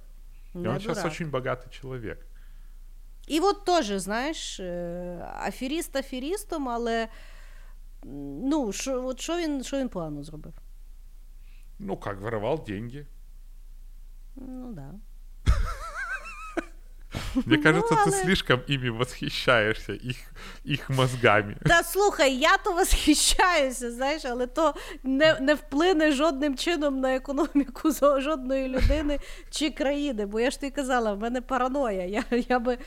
И 0.56 0.58
Не 0.58 0.68
он 0.70 0.80
сейчас 0.80 0.98
дурак. 0.98 1.12
очень 1.12 1.30
богатый 1.32 1.70
человек. 1.82 2.26
І 3.28 3.40
от 3.40 3.66
теж, 3.66 3.86
знаєш, 3.86 4.60
е, 4.60 5.30
аферіст 5.48 5.96
аферістом, 5.96 6.70
але 6.70 7.04
м, 7.04 7.10
ну, 8.50 8.72
що, 8.72 9.06
от 9.08 9.20
що 9.20 9.38
він, 9.38 9.64
що 9.64 9.78
він 9.80 9.90
погано 9.90 10.24
зробив? 10.24 10.54
Ну 11.80 11.98
как, 11.98 12.20
воровал 12.22 12.64
деньги. 12.68 13.06
Ну, 14.36 14.74
да. 14.74 14.92
Мне 17.35 17.59
кажется, 17.59 17.95
ты 17.95 18.01
але- 18.07 18.23
слишком 18.23 18.61
ими 18.71 18.91
восхищаєшся, 18.91 19.93
їх 20.03 20.17
їх 20.65 20.91
мозгами. 20.91 21.57
Та 21.67 21.83
слухай, 21.83 22.35
я 22.35 22.57
то 22.59 22.73
восхищаюся, 22.73 23.91
знаєш, 23.91 24.25
але 24.25 24.47
то 24.47 24.75
не, 25.03 25.37
не 25.41 25.55
вплине 25.55 26.13
жодним 26.13 26.57
чином 26.57 27.01
на 27.01 27.15
економіку 27.15 27.91
жодної 28.21 28.69
людини 28.69 29.19
чи 29.51 29.71
країни. 29.71 30.27
Бо 30.27 30.41
я 30.41 30.51
ж 30.51 30.61
тобі 30.61 30.71
казала, 30.71 31.13
в 31.13 31.19
мене 31.19 31.41
параноя. 31.41 32.05
Я, 32.05 32.25
я 32.49 32.59
би. 32.59 32.79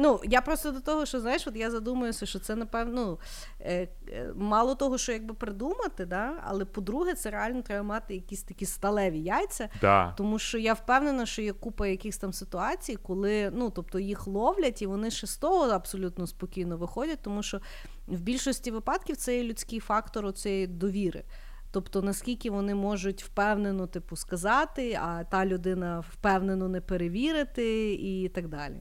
Ну, 0.00 0.20
я 0.24 0.40
просто 0.40 0.70
до 0.70 0.80
того, 0.80 1.06
що 1.06 1.20
знаєш, 1.20 1.46
от 1.46 1.56
я 1.56 1.70
задумуюся, 1.70 2.26
що 2.26 2.38
це 2.38 2.56
напевно 2.56 3.06
ну, 3.06 3.18
е, 3.60 3.88
е, 4.08 4.32
мало 4.36 4.74
того, 4.74 4.98
що 4.98 5.12
якби 5.12 5.34
придумати, 5.34 6.06
да? 6.06 6.32
але 6.44 6.64
по-друге, 6.64 7.14
це 7.14 7.30
реально 7.30 7.62
треба 7.62 7.82
мати 7.82 8.14
якісь 8.14 8.42
такі 8.42 8.66
сталеві 8.66 9.20
яйця. 9.20 9.68
Да. 9.80 10.14
Тому 10.16 10.38
що 10.38 10.58
я 10.58 10.72
впевнена, 10.72 11.26
що 11.26 11.42
є 11.42 11.52
купа 11.52 11.86
якихось 11.86 12.18
там 12.18 12.32
ситуацій, 12.32 12.96
коли 12.96 13.50
ну 13.54 13.70
тобто 13.70 13.98
їх 13.98 14.26
ловлять, 14.26 14.82
і 14.82 14.86
вони 14.86 15.10
ще 15.10 15.26
з 15.26 15.36
того 15.36 15.64
абсолютно 15.64 16.26
спокійно 16.26 16.76
виходять, 16.76 17.18
тому 17.22 17.42
що 17.42 17.60
в 18.06 18.20
більшості 18.20 18.70
випадків 18.70 19.16
це 19.16 19.36
є 19.36 19.44
людський 19.44 19.80
фактор 19.80 20.32
цієї 20.32 20.66
довіри. 20.66 21.24
Тобто, 21.70 22.02
наскільки 22.02 22.50
вони 22.50 22.74
можуть 22.74 23.24
впевнено 23.24 23.86
типу 23.86 24.16
сказати, 24.16 24.98
а 25.02 25.24
та 25.24 25.46
людина 25.46 26.04
впевнено 26.12 26.68
не 26.68 26.80
перевірити, 26.80 27.92
і 27.94 28.28
так 28.28 28.48
далі. 28.48 28.80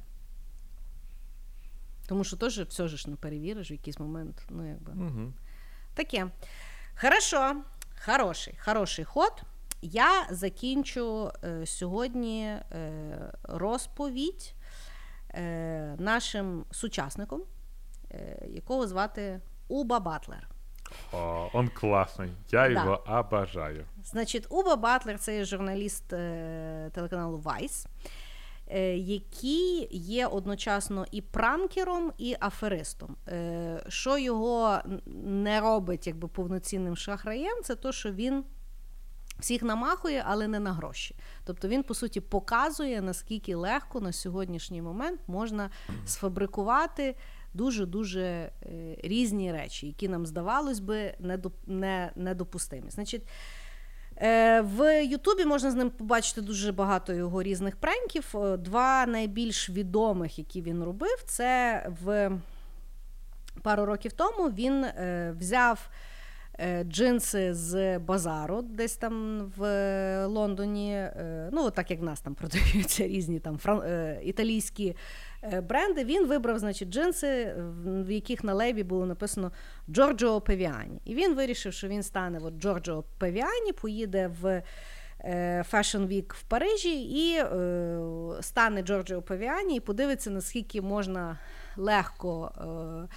Тому 2.07 2.23
що 2.23 2.37
теж 2.37 2.59
все 2.59 2.87
ж 2.87 3.09
не 3.09 3.15
перевіриш 3.15 3.71
в 3.71 3.73
якийсь 3.73 3.99
момент. 3.99 4.45
Ну, 4.49 4.67
якби. 4.69 4.93
Мгм. 4.93 5.33
Таке. 5.93 6.27
Хорошо, 7.01 7.55
хороший, 8.05 8.57
хороший 8.65 9.05
ход. 9.05 9.41
Я 9.81 10.27
закінчу 10.31 11.31
е, 11.43 11.65
сьогодні 11.65 12.43
е, 12.45 12.63
розповідь 13.43 14.53
е, 15.33 15.95
нашим 15.99 16.65
сучасником, 16.71 17.41
е, 18.11 18.45
якого 18.49 18.87
звати 18.87 19.41
Уба 19.67 19.99
Батлер. 19.99 20.47
О, 21.13 21.49
он 21.53 21.67
классный. 21.81 22.29
Я 22.51 22.69
Да. 22.69 22.81
его 22.83 23.03
обожаю. 23.07 23.85
Значить, 24.03 24.47
Уба 24.49 24.75
Батлер 24.75 25.19
це 25.19 25.45
журналіст 25.45 26.13
е, 26.13 26.89
телеканалу 26.93 27.37
Vice, 27.37 27.85
який 28.97 29.87
є 29.91 30.27
одночасно 30.27 31.05
і 31.11 31.21
пранкером, 31.21 32.11
і 32.17 32.35
аферистом. 32.39 33.15
Е, 33.27 33.83
що 33.87 34.17
його 34.17 34.77
не 35.23 35.59
робить 35.59 36.07
якби 36.07 36.27
повноцінним 36.27 36.95
шахраєм, 36.95 37.63
це 37.63 37.75
то, 37.75 37.91
що 37.91 38.11
він. 38.11 38.43
Всіх 39.39 39.63
намахує, 39.63 40.23
але 40.27 40.47
не 40.47 40.59
на 40.59 40.73
гроші. 40.73 41.15
Тобто 41.45 41.67
він, 41.67 41.83
по 41.83 41.93
суті, 41.93 42.21
показує, 42.21 43.01
наскільки 43.01 43.55
легко 43.55 43.99
на 44.01 44.11
сьогоднішній 44.11 44.81
момент 44.81 45.19
можна 45.27 45.69
сфабрикувати 46.05 47.15
дуже-дуже 47.53 48.21
е, 48.21 48.51
різні 49.03 49.51
речі, 49.51 49.87
які 49.87 50.07
нам 50.09 50.25
здавалось 50.25 50.79
би 50.79 51.13
недоп- 51.21 52.11
недопустимі. 52.15 52.89
Значить, 52.89 53.21
Е, 53.23 53.27
В 54.61 55.03
Ютубі 55.03 55.45
можна 55.45 55.71
з 55.71 55.75
ним 55.75 55.89
побачити 55.89 56.41
дуже 56.41 56.71
багато 56.71 57.13
його 57.13 57.43
різних 57.43 57.75
пранків. 57.75 58.35
Е, 58.35 58.57
Два 58.57 59.05
найбільш 59.05 59.69
відомих, 59.69 60.37
які 60.37 60.61
він 60.61 60.83
робив, 60.83 61.23
це 61.25 61.85
в 62.03 62.31
пару 63.61 63.85
років 63.85 64.13
тому 64.13 64.49
він 64.49 64.83
е, 64.83 65.33
взяв 65.39 65.89
е, 65.89 66.16
джинси 66.83 67.53
з 67.53 67.99
базару, 67.99 68.61
десь 68.61 68.95
там 68.97 69.39
в 69.57 69.61
Лондоні. 70.27 70.91
е, 70.93 71.49
Ну, 71.53 71.69
так 71.69 71.91
як 71.91 71.99
в 71.99 72.03
нас 72.03 72.21
там 72.21 72.35
продаються 72.41 73.07
різні 73.07 73.39
там 73.39 73.57
фран... 73.57 73.81
е, 73.81 74.19
італійські 74.23 74.95
е, 75.43 75.61
бренди. 75.61 76.03
Він 76.05 76.27
вибрав, 76.27 76.59
значить, 76.59 76.89
джинси, 76.89 77.53
в- 77.83 78.11
яких 78.11 78.43
на 78.43 78.53
лейбі 78.53 78.83
було 78.83 79.05
написано 79.05 79.51
Джорджо 79.89 80.41
Певіані. 80.41 81.01
І 81.05 81.15
він 81.15 81.35
вирішив, 81.35 81.73
що 81.73 81.87
він 81.87 82.03
стане 82.03 82.39
от 82.43 82.53
Джорджо 82.61 83.03
Певіані, 83.17 83.73
поїде 83.81 84.31
в. 84.41 84.63
е, 85.19 85.63
Fashion 85.71 86.07
Week 86.07 86.33
в 86.33 86.43
Парижі 86.43 87.01
і 87.03 87.37
е, 87.37 87.99
стане 88.41 88.81
Джорджо 88.81 89.21
Павіані 89.21 89.75
і 89.75 89.79
подивиться, 89.79 90.29
наскільки 90.29 90.81
можна 90.81 91.37
легко 91.77 92.51
е, 92.57 92.63
е, 92.63 93.07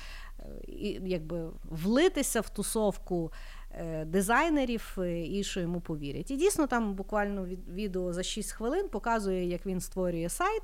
якби, 1.04 1.50
влитися 1.64 2.40
в 2.40 2.48
тусовку 2.48 3.32
е, 3.72 4.04
дизайнерів 4.04 4.96
е, 4.98 5.26
і 5.26 5.44
що 5.44 5.60
йому 5.60 5.80
повірять. 5.80 6.30
І 6.30 6.36
дійсно 6.36 6.66
там 6.66 6.94
буквально 6.94 7.46
відео 7.68 8.12
за 8.12 8.22
6 8.22 8.52
хвилин 8.52 8.88
показує, 8.88 9.44
як 9.44 9.66
він 9.66 9.80
створює 9.80 10.28
сайт, 10.28 10.62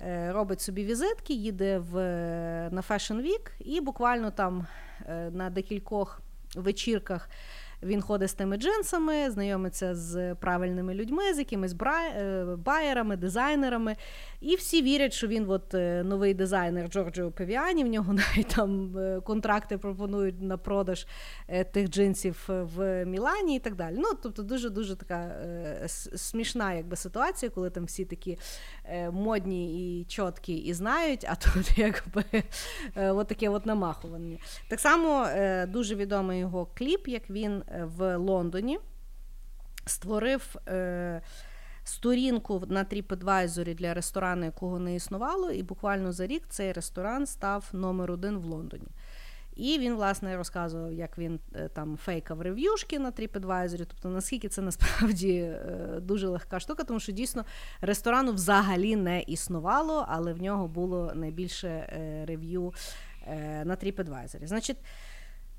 е, 0.00 0.32
робить 0.32 0.60
собі 0.60 0.84
візитки, 0.84 1.34
їде 1.34 1.78
в, 1.78 1.94
на 2.70 2.82
Fashion 2.88 3.22
Week 3.22 3.50
і 3.58 3.80
буквально 3.80 4.30
там 4.30 4.66
на 5.32 5.50
декількох 5.50 6.20
вечірках 6.54 7.30
Він 7.82 8.02
ходить 8.02 8.30
з 8.30 8.34
тими 8.34 8.56
джинсами, 8.56 9.30
знайомиться 9.30 9.94
з 9.94 10.34
правильними 10.34 10.94
людьми, 10.94 11.34
з 11.34 11.38
якимись 11.38 11.74
е, 11.82 12.44
байерами, 12.58 13.16
дизайнерами. 13.16 13.96
І 14.40 14.56
всі 14.56 14.82
вірять, 14.82 15.12
що 15.12 15.26
він 15.26 15.50
от 15.50 15.74
е, 15.74 16.02
новий 16.04 16.34
дизайнер 16.34 16.88
Джорджо 16.88 17.30
Певіані. 17.30 17.84
В 17.84 17.86
нього 17.86 18.12
навіть 18.36 18.48
там 18.48 18.98
е, 18.98 19.20
контракти 19.20 19.78
пропонують 19.78 20.42
на 20.42 20.56
продаж 20.56 21.06
тих 21.72 21.88
джинсів 21.88 22.44
в 22.48 23.04
Мілані 23.04 23.56
і 23.56 23.58
так 23.58 23.74
далі. 23.74 23.94
Ну, 23.98 24.08
тобто, 24.22 24.42
дуже 24.42 24.70
дуже 24.70 24.96
така 24.96 25.34
смішна 26.16 26.74
якби, 26.74 26.96
ситуація, 26.96 27.50
коли 27.50 27.70
там 27.70 27.84
всі 27.84 28.04
такі 28.04 28.38
модні 29.12 30.00
і 30.00 30.04
чіткі 30.04 30.56
і 30.56 30.74
знають, 30.74 31.24
а 31.28 31.34
тут 31.34 31.78
якби 31.78 32.24
от 32.96 33.28
таке 33.28 33.48
от 33.48 33.66
намахування. 33.66 34.38
Так 34.68 34.80
само 34.80 35.26
дуже 35.66 35.94
відомий 35.94 36.40
його 36.40 36.66
кліп, 36.74 37.08
як 37.08 37.30
він 37.30 37.62
в 37.96 38.16
Лондоні 38.16 38.78
створив 39.88 40.56
е, 40.68 41.20
сторінку 41.84 42.62
на 42.68 42.84
TripAdvisor 42.84 43.74
для 43.74 43.94
ресторану, 43.94 44.44
якого 44.44 44.78
не 44.78 44.94
існувало, 44.94 45.50
і 45.50 45.62
буквально 45.62 46.12
за 46.12 46.26
рік 46.26 46.42
цей 46.48 46.72
ресторан 46.72 47.26
став 47.26 47.68
номер 47.72 48.10
один 48.10 48.38
в 48.38 48.44
Лондоні. 48.44 48.88
І 49.58 49.78
він, 49.78 49.94
власне, 49.94 50.36
розказував, 50.36 50.92
як 50.92 51.18
він 51.18 51.40
е, 51.54 51.68
там 51.68 51.96
фейкав 51.96 52.42
рев'юшки 52.42 52.98
на 52.98 53.10
TripAdvisor, 53.10 53.86
тобто 53.86 54.08
наскільки 54.08 54.48
це 54.48 54.62
насправді 54.62 55.34
е, 55.34 56.00
дуже 56.00 56.28
легка 56.28 56.60
штука, 56.60 56.84
тому 56.84 57.00
що 57.00 57.12
дійсно 57.12 57.44
ресторану 57.80 58.32
взагалі 58.32 58.96
не 58.96 59.20
існувало, 59.20 60.06
але 60.08 60.32
в 60.32 60.42
нього 60.42 60.68
було 60.68 61.12
найбільше 61.14 61.68
е, 61.68 62.24
review 62.28 62.74
на 63.64 63.76
TripAdvisor. 63.76 64.46
Значить, 64.46 64.76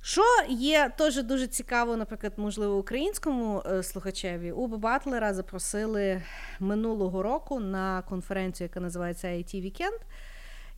що 0.02 0.22
є 0.50 0.92
теж 0.98 1.24
дуже 1.24 1.48
цікаво, 1.48 1.98
наприклад, 1.98 2.34
можливо, 2.38 2.78
українському 2.78 3.64
слухачеві, 3.82 4.52
Уба 4.52 4.78
Батлера 4.78 5.34
запросили 5.34 6.22
минулого 6.60 7.24
року 7.24 7.60
на 7.60 8.02
конференцію, 8.02 8.66
яка 8.66 8.80
називається 8.80 9.28
IT 9.28 9.56
Weekend. 9.56 10.00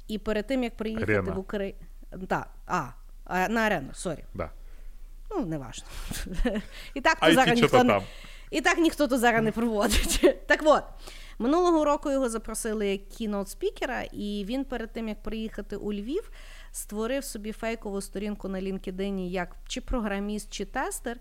І 0.07 0.17
перед 0.17 0.47
тим 0.47 0.63
як 0.63 0.77
приїхати 0.77 1.13
Арена. 1.13 1.33
в 1.33 1.39
Україну. 1.39 1.79
Да. 2.17 2.45
А, 2.67 2.89
на 3.49 3.61
арену, 3.61 3.89
sorry. 3.93 4.23
Да. 4.33 4.49
Ну, 5.31 5.45
не 5.45 5.57
важно. 5.57 5.87
І 6.93 7.01
так 7.01 7.19
то 7.19 7.33
зараз 7.33 7.61
ніхто 7.61 7.83
не... 7.83 8.01
І 8.51 8.61
так 8.61 8.77
ніхто 8.77 9.07
то 9.07 9.17
зараз 9.17 9.43
не 9.43 9.51
проводить. 9.51 10.37
Так 10.47 10.61
от, 10.63 10.83
минулого 11.39 11.85
року 11.85 12.11
його 12.11 12.29
запросили 12.29 12.87
як 12.87 13.07
кінот 13.07 13.49
спікера, 13.49 14.01
і 14.01 14.45
він 14.47 14.65
перед 14.65 14.93
тим 14.93 15.07
як 15.07 15.23
приїхати 15.23 15.75
у 15.75 15.93
Львів 15.93 16.31
створив 16.71 17.23
собі 17.23 17.51
фейкову 17.51 18.01
сторінку 18.01 18.47
на 18.47 18.61
LinkedIn 18.61 19.29
як 19.29 19.55
чи 19.67 19.81
програміст, 19.81 20.49
чи 20.53 20.65
тестер. 20.65 21.17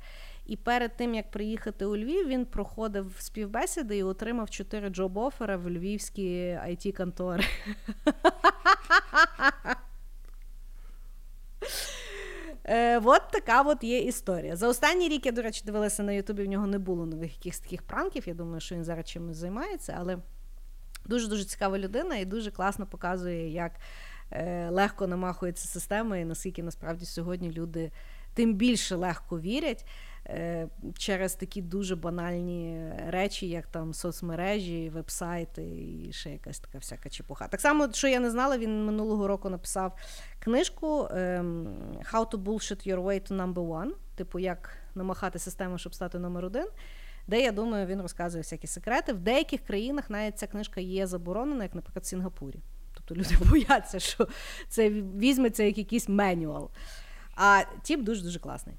І 0.46 0.56
перед 0.56 0.96
тим, 0.96 1.14
як 1.14 1.30
приїхати 1.30 1.84
у 1.84 1.96
Львів, 1.96 2.28
він 2.28 2.44
проходив 2.44 3.16
співбесіди 3.18 3.96
і 3.96 4.02
отримав 4.02 4.50
чотири 4.50 4.88
джоб-офери 4.88 5.56
в 5.56 5.70
львівські 5.70 6.28
it 6.68 6.92
контори 6.92 7.44
Е, 12.70 13.00
От 13.04 13.22
така 13.30 13.62
от 13.62 13.84
є 13.84 13.98
історія. 13.98 14.56
За 14.56 14.68
останній 14.68 15.08
рік 15.08 15.26
я, 15.26 15.32
до 15.32 15.42
речі, 15.42 15.62
дивилася 15.66 16.02
на 16.02 16.12
Ютубі, 16.12 16.42
в 16.42 16.48
нього 16.48 16.66
не 16.66 16.78
було 16.78 17.06
нових 17.06 17.36
якихось 17.36 17.60
таких 17.60 17.82
пранків. 17.82 18.28
Я 18.28 18.34
думаю, 18.34 18.60
що 18.60 18.74
він 18.74 18.84
зараз 18.84 19.06
чимось 19.06 19.36
займається, 19.36 19.96
але 19.98 20.18
дуже-дуже 21.06 21.44
цікава 21.44 21.78
людина 21.78 22.16
і 22.16 22.24
дуже 22.24 22.50
класно 22.50 22.86
показує, 22.86 23.52
як 23.52 23.72
Е, 24.32 24.68
легко 24.70 25.06
намахується 25.06 25.68
система, 25.68 26.16
і 26.16 26.24
наскільки 26.24 26.62
насправді 26.62 27.04
сьогодні 27.04 27.50
люди 27.50 27.90
тим 28.34 28.54
більше 28.54 28.96
легко 28.96 29.40
вірять 29.40 29.86
через 30.98 31.34
такі 31.34 31.62
дуже 31.62 31.96
банальні 31.96 32.92
речі, 33.06 33.48
як 33.48 33.66
там 33.66 33.94
соцмережі, 33.94 34.90
вебсайти 34.90 35.62
і 35.62 36.12
ще 36.12 36.30
якась 36.30 36.60
така 36.60 36.78
всяка 36.78 37.08
чепуха. 37.08 37.48
Так 37.48 37.60
само, 37.60 37.92
що 37.92 38.08
я 38.08 38.20
не 38.20 38.30
знала, 38.30 38.58
він 38.58 38.84
минулого 38.84 39.26
року 39.26 39.50
написав 39.50 39.96
книжку 40.38 41.08
ем, 41.10 41.68
How 42.12 42.30
to 42.30 42.36
bullshit 42.44 42.88
your 42.88 43.04
way 43.04 43.30
to 43.30 43.36
number 43.36 43.68
one, 43.68 43.90
типу, 44.14 44.38
як 44.38 44.76
намахати 44.94 45.38
систему, 45.38 45.78
щоб 45.78 45.94
стати 45.94 46.18
номер 46.18 46.44
один. 46.44 46.66
Де 47.26 47.40
я 47.40 47.52
думаю, 47.52 47.86
він 47.86 48.02
розказує 48.02 48.42
всякі 48.42 48.66
секрети. 48.66 49.12
В 49.12 49.18
деяких 49.18 49.60
країнах 49.60 50.10
навіть 50.10 50.38
ця 50.38 50.46
книжка 50.46 50.80
є 50.80 51.06
заборонена, 51.06 51.64
як, 51.64 51.74
наприклад, 51.74 52.04
в 52.04 52.06
Сінгапурі. 52.06 52.60
Тобто 52.94 53.14
люди 53.14 53.36
бояться, 53.50 53.98
що 53.98 54.28
це 54.68 54.90
візьметься 54.90 55.62
як 55.62 55.78
якийсь 55.78 56.08
менюал. 56.08 56.70
А 57.34 57.62
тип 57.82 58.00
дуже-дуже 58.00 58.38
классный. 58.38 58.74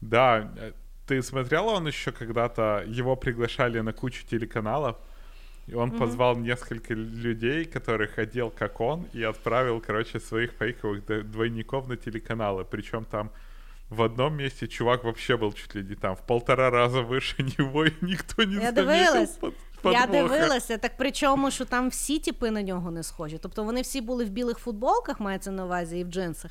Да, 0.00 0.52
э, 0.56 0.72
ты 1.06 1.22
смотрела, 1.22 1.70
он 1.70 1.86
еще 1.86 2.12
когда-то, 2.12 2.84
его 2.86 3.16
приглашали 3.16 3.80
на 3.80 3.92
кучу 3.92 4.26
телеканалов, 4.26 4.96
и 5.66 5.74
он 5.74 5.90
mm-hmm. 5.90 5.98
позвал 5.98 6.36
несколько 6.36 6.94
людей, 6.94 7.64
которых 7.64 8.18
одел 8.18 8.50
как 8.50 8.80
он, 8.80 9.06
и 9.12 9.22
отправил, 9.22 9.80
короче, 9.80 10.20
своих 10.20 10.52
фейковых 10.52 11.30
двойников 11.30 11.88
на 11.88 11.96
телеканалы. 11.96 12.64
Причем 12.64 13.04
там 13.04 13.30
в 13.90 14.02
одном 14.02 14.36
месте 14.36 14.66
чувак 14.66 15.04
вообще 15.04 15.36
был 15.36 15.52
чуть 15.52 15.74
ли 15.74 15.82
не 15.82 15.94
там 15.94 16.16
в 16.16 16.22
полтора 16.26 16.70
раза 16.70 17.02
выше 17.02 17.42
него, 17.58 17.84
и 17.84 17.92
никто 18.00 18.44
не 18.44 18.56
Я 18.56 18.72
заметил 18.72 19.52
подвоха. 19.82 20.00
Я 20.00 20.22
дивилася, 20.22 20.78
так 20.78 20.92
причому, 20.98 21.50
що 21.50 21.64
там 21.64 21.88
всі 21.88 22.18
типи 22.18 22.50
на 22.50 22.62
нього 22.62 22.90
не 22.90 23.02
схожі. 23.02 23.38
Тобто 23.38 23.64
вони 23.64 23.80
всі 23.80 24.00
були 24.00 24.24
в 24.24 24.30
білих 24.30 24.58
футболках, 24.58 25.20
мається 25.20 25.50
на 25.50 25.64
увазі, 25.64 25.98
і 25.98 26.04
в 26.04 26.08
джинсах, 26.08 26.50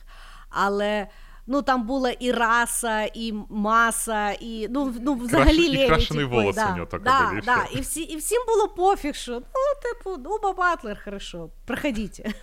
але. 0.49 1.07
Ну, 1.52 1.62
там 1.62 1.86
була 1.86 2.10
і 2.10 2.32
раса, 2.32 3.02
і 3.14 3.34
маса, 3.48 4.30
і 4.30 4.68
ну, 4.70 4.94
ну 5.00 5.14
взагалі 5.14 5.68
лєві. 5.68 5.88
крашений 5.88 6.24
волос 6.24 6.56
да, 6.56 6.72
у 6.72 6.74
нього 6.74 6.86
так 6.86 7.02
да, 7.02 7.28
були. 7.28 7.40
Да. 7.44 7.64
І, 7.72 7.80
всі, 7.80 8.00
і 8.00 8.16
всім 8.16 8.42
було 8.46 8.68
пофіг, 8.68 9.14
що 9.14 9.32
ну, 9.32 9.40
типу, 9.82 10.30
Уба 10.30 10.52
Батлер, 10.52 11.04
хорошо, 11.04 11.50
проходите. 11.66 12.32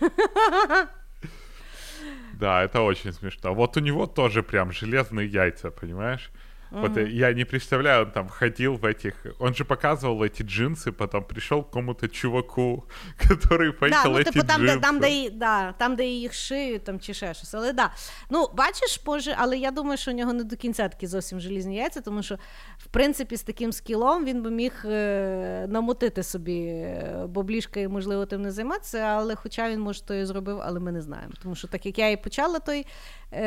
Да, 2.34 2.62
это 2.62 2.82
очень 2.82 3.12
смешно. 3.12 3.54
Вот 3.54 3.76
у 3.76 3.80
него 3.80 4.06
тоже 4.06 4.42
прям 4.42 4.70
железные 4.70 5.26
яйца, 5.26 5.70
понимаешь? 5.70 6.30
Mm-hmm. 6.73 6.81
Вот 6.81 6.97
я 6.97 7.33
не 7.33 7.45
представляю, 7.45 8.05
он 8.05 8.11
там 8.11 8.29
ходил 8.29 8.77
в 8.77 8.85
этих... 8.85 9.13
Он 9.39 9.53
же 9.53 9.63
показывал 9.63 10.23
эти 10.23 10.41
джинсы, 10.41 10.91
потом 10.91 11.23
пришел 11.23 11.61
к 11.61 11.67
какому-то 11.67 12.09
чуваку, 12.09 12.85
который 13.19 13.71
фейкал 13.71 14.03
да, 14.03 14.09
ну, 14.09 14.23
типу, 14.23 14.47
там, 14.47 14.65
де, 14.65 14.77
там, 14.77 14.99
де, 14.99 15.29
да, 15.29 15.73
там, 15.77 15.95
де 15.95 16.05
їх 16.05 16.33
шиють, 16.33 16.83
там 16.83 16.99
чи 16.99 17.13
ще 17.13 17.33
щось. 17.33 17.53
Але 17.53 17.73
да. 17.73 17.91
Ну, 18.29 18.49
бачиш, 18.53 19.01
боже, 19.05 19.35
але 19.37 19.57
я 19.57 19.71
думаю, 19.71 19.97
що 19.97 20.11
у 20.11 20.13
нього 20.13 20.33
не 20.33 20.43
до 20.43 20.55
кінця 20.55 20.87
такі 20.87 21.07
зовсім 21.07 21.39
желізні 21.39 21.75
яйця, 21.75 22.01
тому 22.01 22.23
що, 22.23 22.35
в 22.77 22.87
принципі, 22.87 23.37
з 23.37 23.43
таким 23.43 23.71
скілом 23.71 24.25
він 24.25 24.43
би 24.43 24.51
міг 24.51 24.73
е, 24.85 25.65
намотити 25.69 26.23
собі 26.23 26.59
е, 26.59 27.25
боблішка 27.27 27.79
і, 27.79 27.87
можливо, 27.87 28.25
тим 28.25 28.41
не 28.41 28.51
займатися, 28.51 28.97
але 28.97 29.35
хоча 29.35 29.69
він, 29.69 29.79
може, 29.79 30.03
то 30.05 30.13
і 30.13 30.25
зробив, 30.25 30.61
але 30.63 30.79
ми 30.79 30.91
не 30.91 31.01
знаємо. 31.01 31.33
Тому 31.43 31.55
що, 31.55 31.67
так 31.67 31.85
як 31.85 31.97
я 31.97 32.09
і 32.09 32.23
почала 32.23 32.59
той 32.59 32.79
е, 32.79 32.85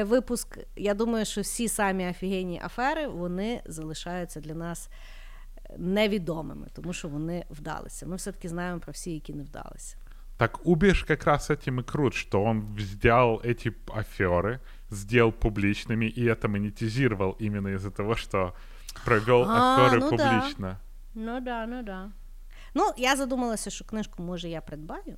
випуск, 0.02 0.58
я 0.76 0.94
думаю, 0.94 1.24
що 1.24 1.40
всі 1.40 1.68
самі 1.68 2.08
офігенні 2.08 2.60
афери 2.64 3.06
вони 3.06 3.62
залишаються 3.66 4.40
для 4.40 4.54
нас 4.54 4.88
невідомими, 5.78 6.66
тому 6.72 6.92
що 6.92 7.08
вони 7.08 7.44
вдалися. 7.50 8.06
Ми 8.06 8.16
все-таки 8.16 8.48
знаємо 8.48 8.80
про 8.80 8.92
всі, 8.92 9.14
які 9.14 9.34
не 9.34 9.42
вдалися. 9.42 9.96
Так 10.36 10.66
Убиш 10.66 11.04
как 11.04 11.24
раз 11.24 11.50
этим 11.50 11.80
и 11.80 11.82
крут, 11.82 12.14
что 12.14 12.42
он 12.42 12.74
взял 12.76 13.40
эти 13.44 13.72
аферы, 13.86 14.60
сделал 14.90 15.32
публичными, 15.32 16.06
и 16.06 16.24
это 16.24 16.48
монетизировал 16.48 17.36
именно 17.40 17.68
из-за 17.68 17.90
того, 17.90 18.14
что 18.14 18.52
провел 19.04 19.44
а, 19.48 19.76
аферы 19.76 20.00
ну 20.00 20.10
публично. 20.10 20.68
Да. 20.68 20.78
Ну 21.14 21.40
да, 21.40 21.66
ну 21.66 21.82
да. 21.82 22.10
Ну, 22.74 22.92
я 22.96 23.16
задумалася, 23.16 23.70
що 23.70 23.84
книжку, 23.84 24.22
може, 24.22 24.48
я 24.48 24.60
придбаю. 24.60 25.16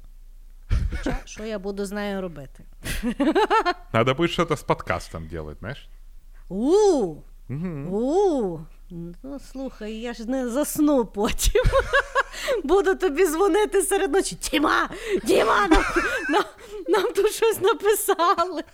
Хоча, 0.91 1.17
що 1.25 1.43
я 1.43 1.59
буду 1.59 1.85
з 1.85 1.91
нею 1.91 2.21
робити? 2.21 2.63
Надо 3.93 4.13
будет 4.13 4.31
что-то 4.31 4.53
с 4.53 4.63
подкастом 4.63 5.27
делать, 5.27 5.57
знаешь? 5.59 5.87
У, 6.49 7.15
у 7.49 8.59
Ну, 9.23 9.39
слухай, 9.51 9.93
я 9.93 10.13
ж 10.13 10.25
не 10.25 10.49
засну 10.49 11.05
потім. 11.05 11.63
Буду 12.63 12.95
тобі 12.95 13.25
дзвонити 13.25 13.81
серед 13.81 14.13
ночі. 14.13 14.37
Діма! 14.51 14.89
Діма! 15.23 15.67
Нам, 15.67 15.83
нам, 16.29 16.43
нам 16.87 17.13
тут 17.13 17.31
щось 17.31 17.61
написали. 17.61 18.63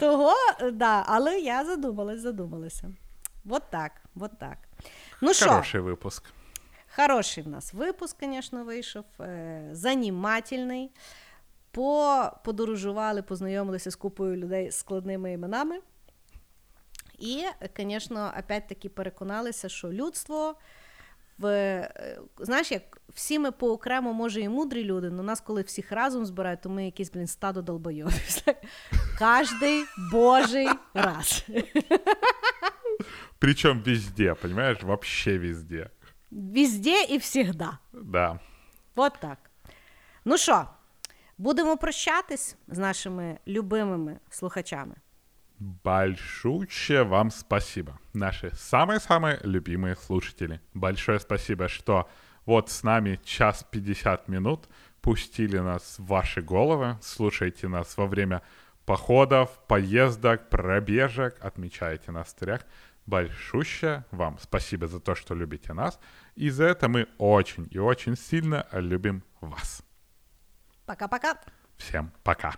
Того, 0.00 0.34
да, 0.72 1.04
але 1.06 1.38
я 1.40 1.64
задумалась, 1.64 2.20
задумалася. 2.20 2.90
Вот 3.44 3.62
так, 3.70 3.92
вот 4.14 4.38
так. 4.38 4.58
Ну 5.20 5.32
Хороший 5.34 5.80
випуск. 5.80 6.24
Хороший 6.96 7.44
в 7.44 7.48
нас 7.48 7.74
випуск, 7.74 8.16
звісно, 8.22 8.64
вийшов. 8.64 9.04
Е, 9.20 9.68
занімательний. 9.72 10.90
Подорожували, 12.44 13.22
познайомилися 13.22 13.90
з 13.90 13.96
купою 13.96 14.36
людей 14.36 14.70
з 14.70 14.78
складними 14.78 15.32
іменами. 15.32 15.80
І, 17.18 17.44
звісно, 17.78 18.34
опять-таки 18.38 18.88
переконалися, 18.88 19.68
що 19.68 19.92
людство 19.92 20.56
в 21.38 21.46
е, 21.46 22.18
знаєш, 22.38 22.72
як 22.72 23.00
всі 23.08 23.38
ми 23.38 23.52
по 23.52 23.72
окремо, 23.72 24.12
може, 24.12 24.40
і 24.40 24.48
мудрі 24.48 24.84
люди, 24.84 25.10
але 25.12 25.22
нас, 25.22 25.40
коли 25.40 25.62
всіх 25.62 25.92
разом 25.92 26.26
збирають, 26.26 26.60
то 26.60 26.70
ми 26.70 26.84
якісь, 26.84 27.10
блін, 27.10 27.26
стадо 27.26 27.62
долбойові. 27.62 28.12
Каждый 29.20 29.84
божий 30.12 30.68
раз. 30.94 31.46
Причем 33.38 33.82
везде, 33.82 34.34
понимаешь? 34.34 34.82
Вообще 34.82 35.38
везде. 35.38 35.90
Везде 36.30 37.04
і 37.04 37.18
всегда. 37.18 37.78
Да. 37.92 38.38
От 38.96 39.12
так. 39.20 39.38
Ну 40.24 40.38
що, 40.38 40.66
будемо 41.38 41.76
прощатись 41.76 42.56
з 42.68 42.78
нашими 42.78 43.38
любимими 43.46 44.18
слухачами. 44.30 44.94
Большущее 45.58 47.02
вам 47.02 47.30
спасибо, 47.30 47.98
наши 48.14 48.50
самые-самые 48.54 49.40
любимые 49.44 49.94
слушатели. 49.96 50.60
Большое 50.74 51.20
спасибо, 51.20 51.68
что 51.68 52.08
вот 52.46 52.70
с 52.70 52.82
нами 52.82 53.20
час 53.24 53.62
50 53.70 54.28
минут 54.28 54.68
пустили 55.02 55.58
нас 55.58 55.98
в 55.98 56.06
ваши 56.06 56.40
головы, 56.40 56.96
слушаете 57.02 57.68
нас 57.68 57.98
во 57.98 58.06
время 58.06 58.40
походов, 58.86 59.50
поездок, 59.68 60.48
пробежек, 60.48 61.36
отмечаете 61.40 62.12
нас 62.12 62.28
в 62.28 62.30
стрях. 62.30 62.60
Большущее 63.10 64.04
вам 64.12 64.38
спасибо 64.38 64.86
за 64.86 65.00
то, 65.00 65.16
что 65.16 65.34
любите 65.34 65.72
нас. 65.72 65.98
И 66.36 66.48
за 66.48 66.64
это 66.66 66.88
мы 66.88 67.08
очень 67.18 67.66
и 67.72 67.78
очень 67.78 68.16
сильно 68.16 68.68
любим 68.70 69.24
вас. 69.40 69.82
Пока-пока. 70.86 71.40
Всем 71.76 72.12
пока. 72.22 72.54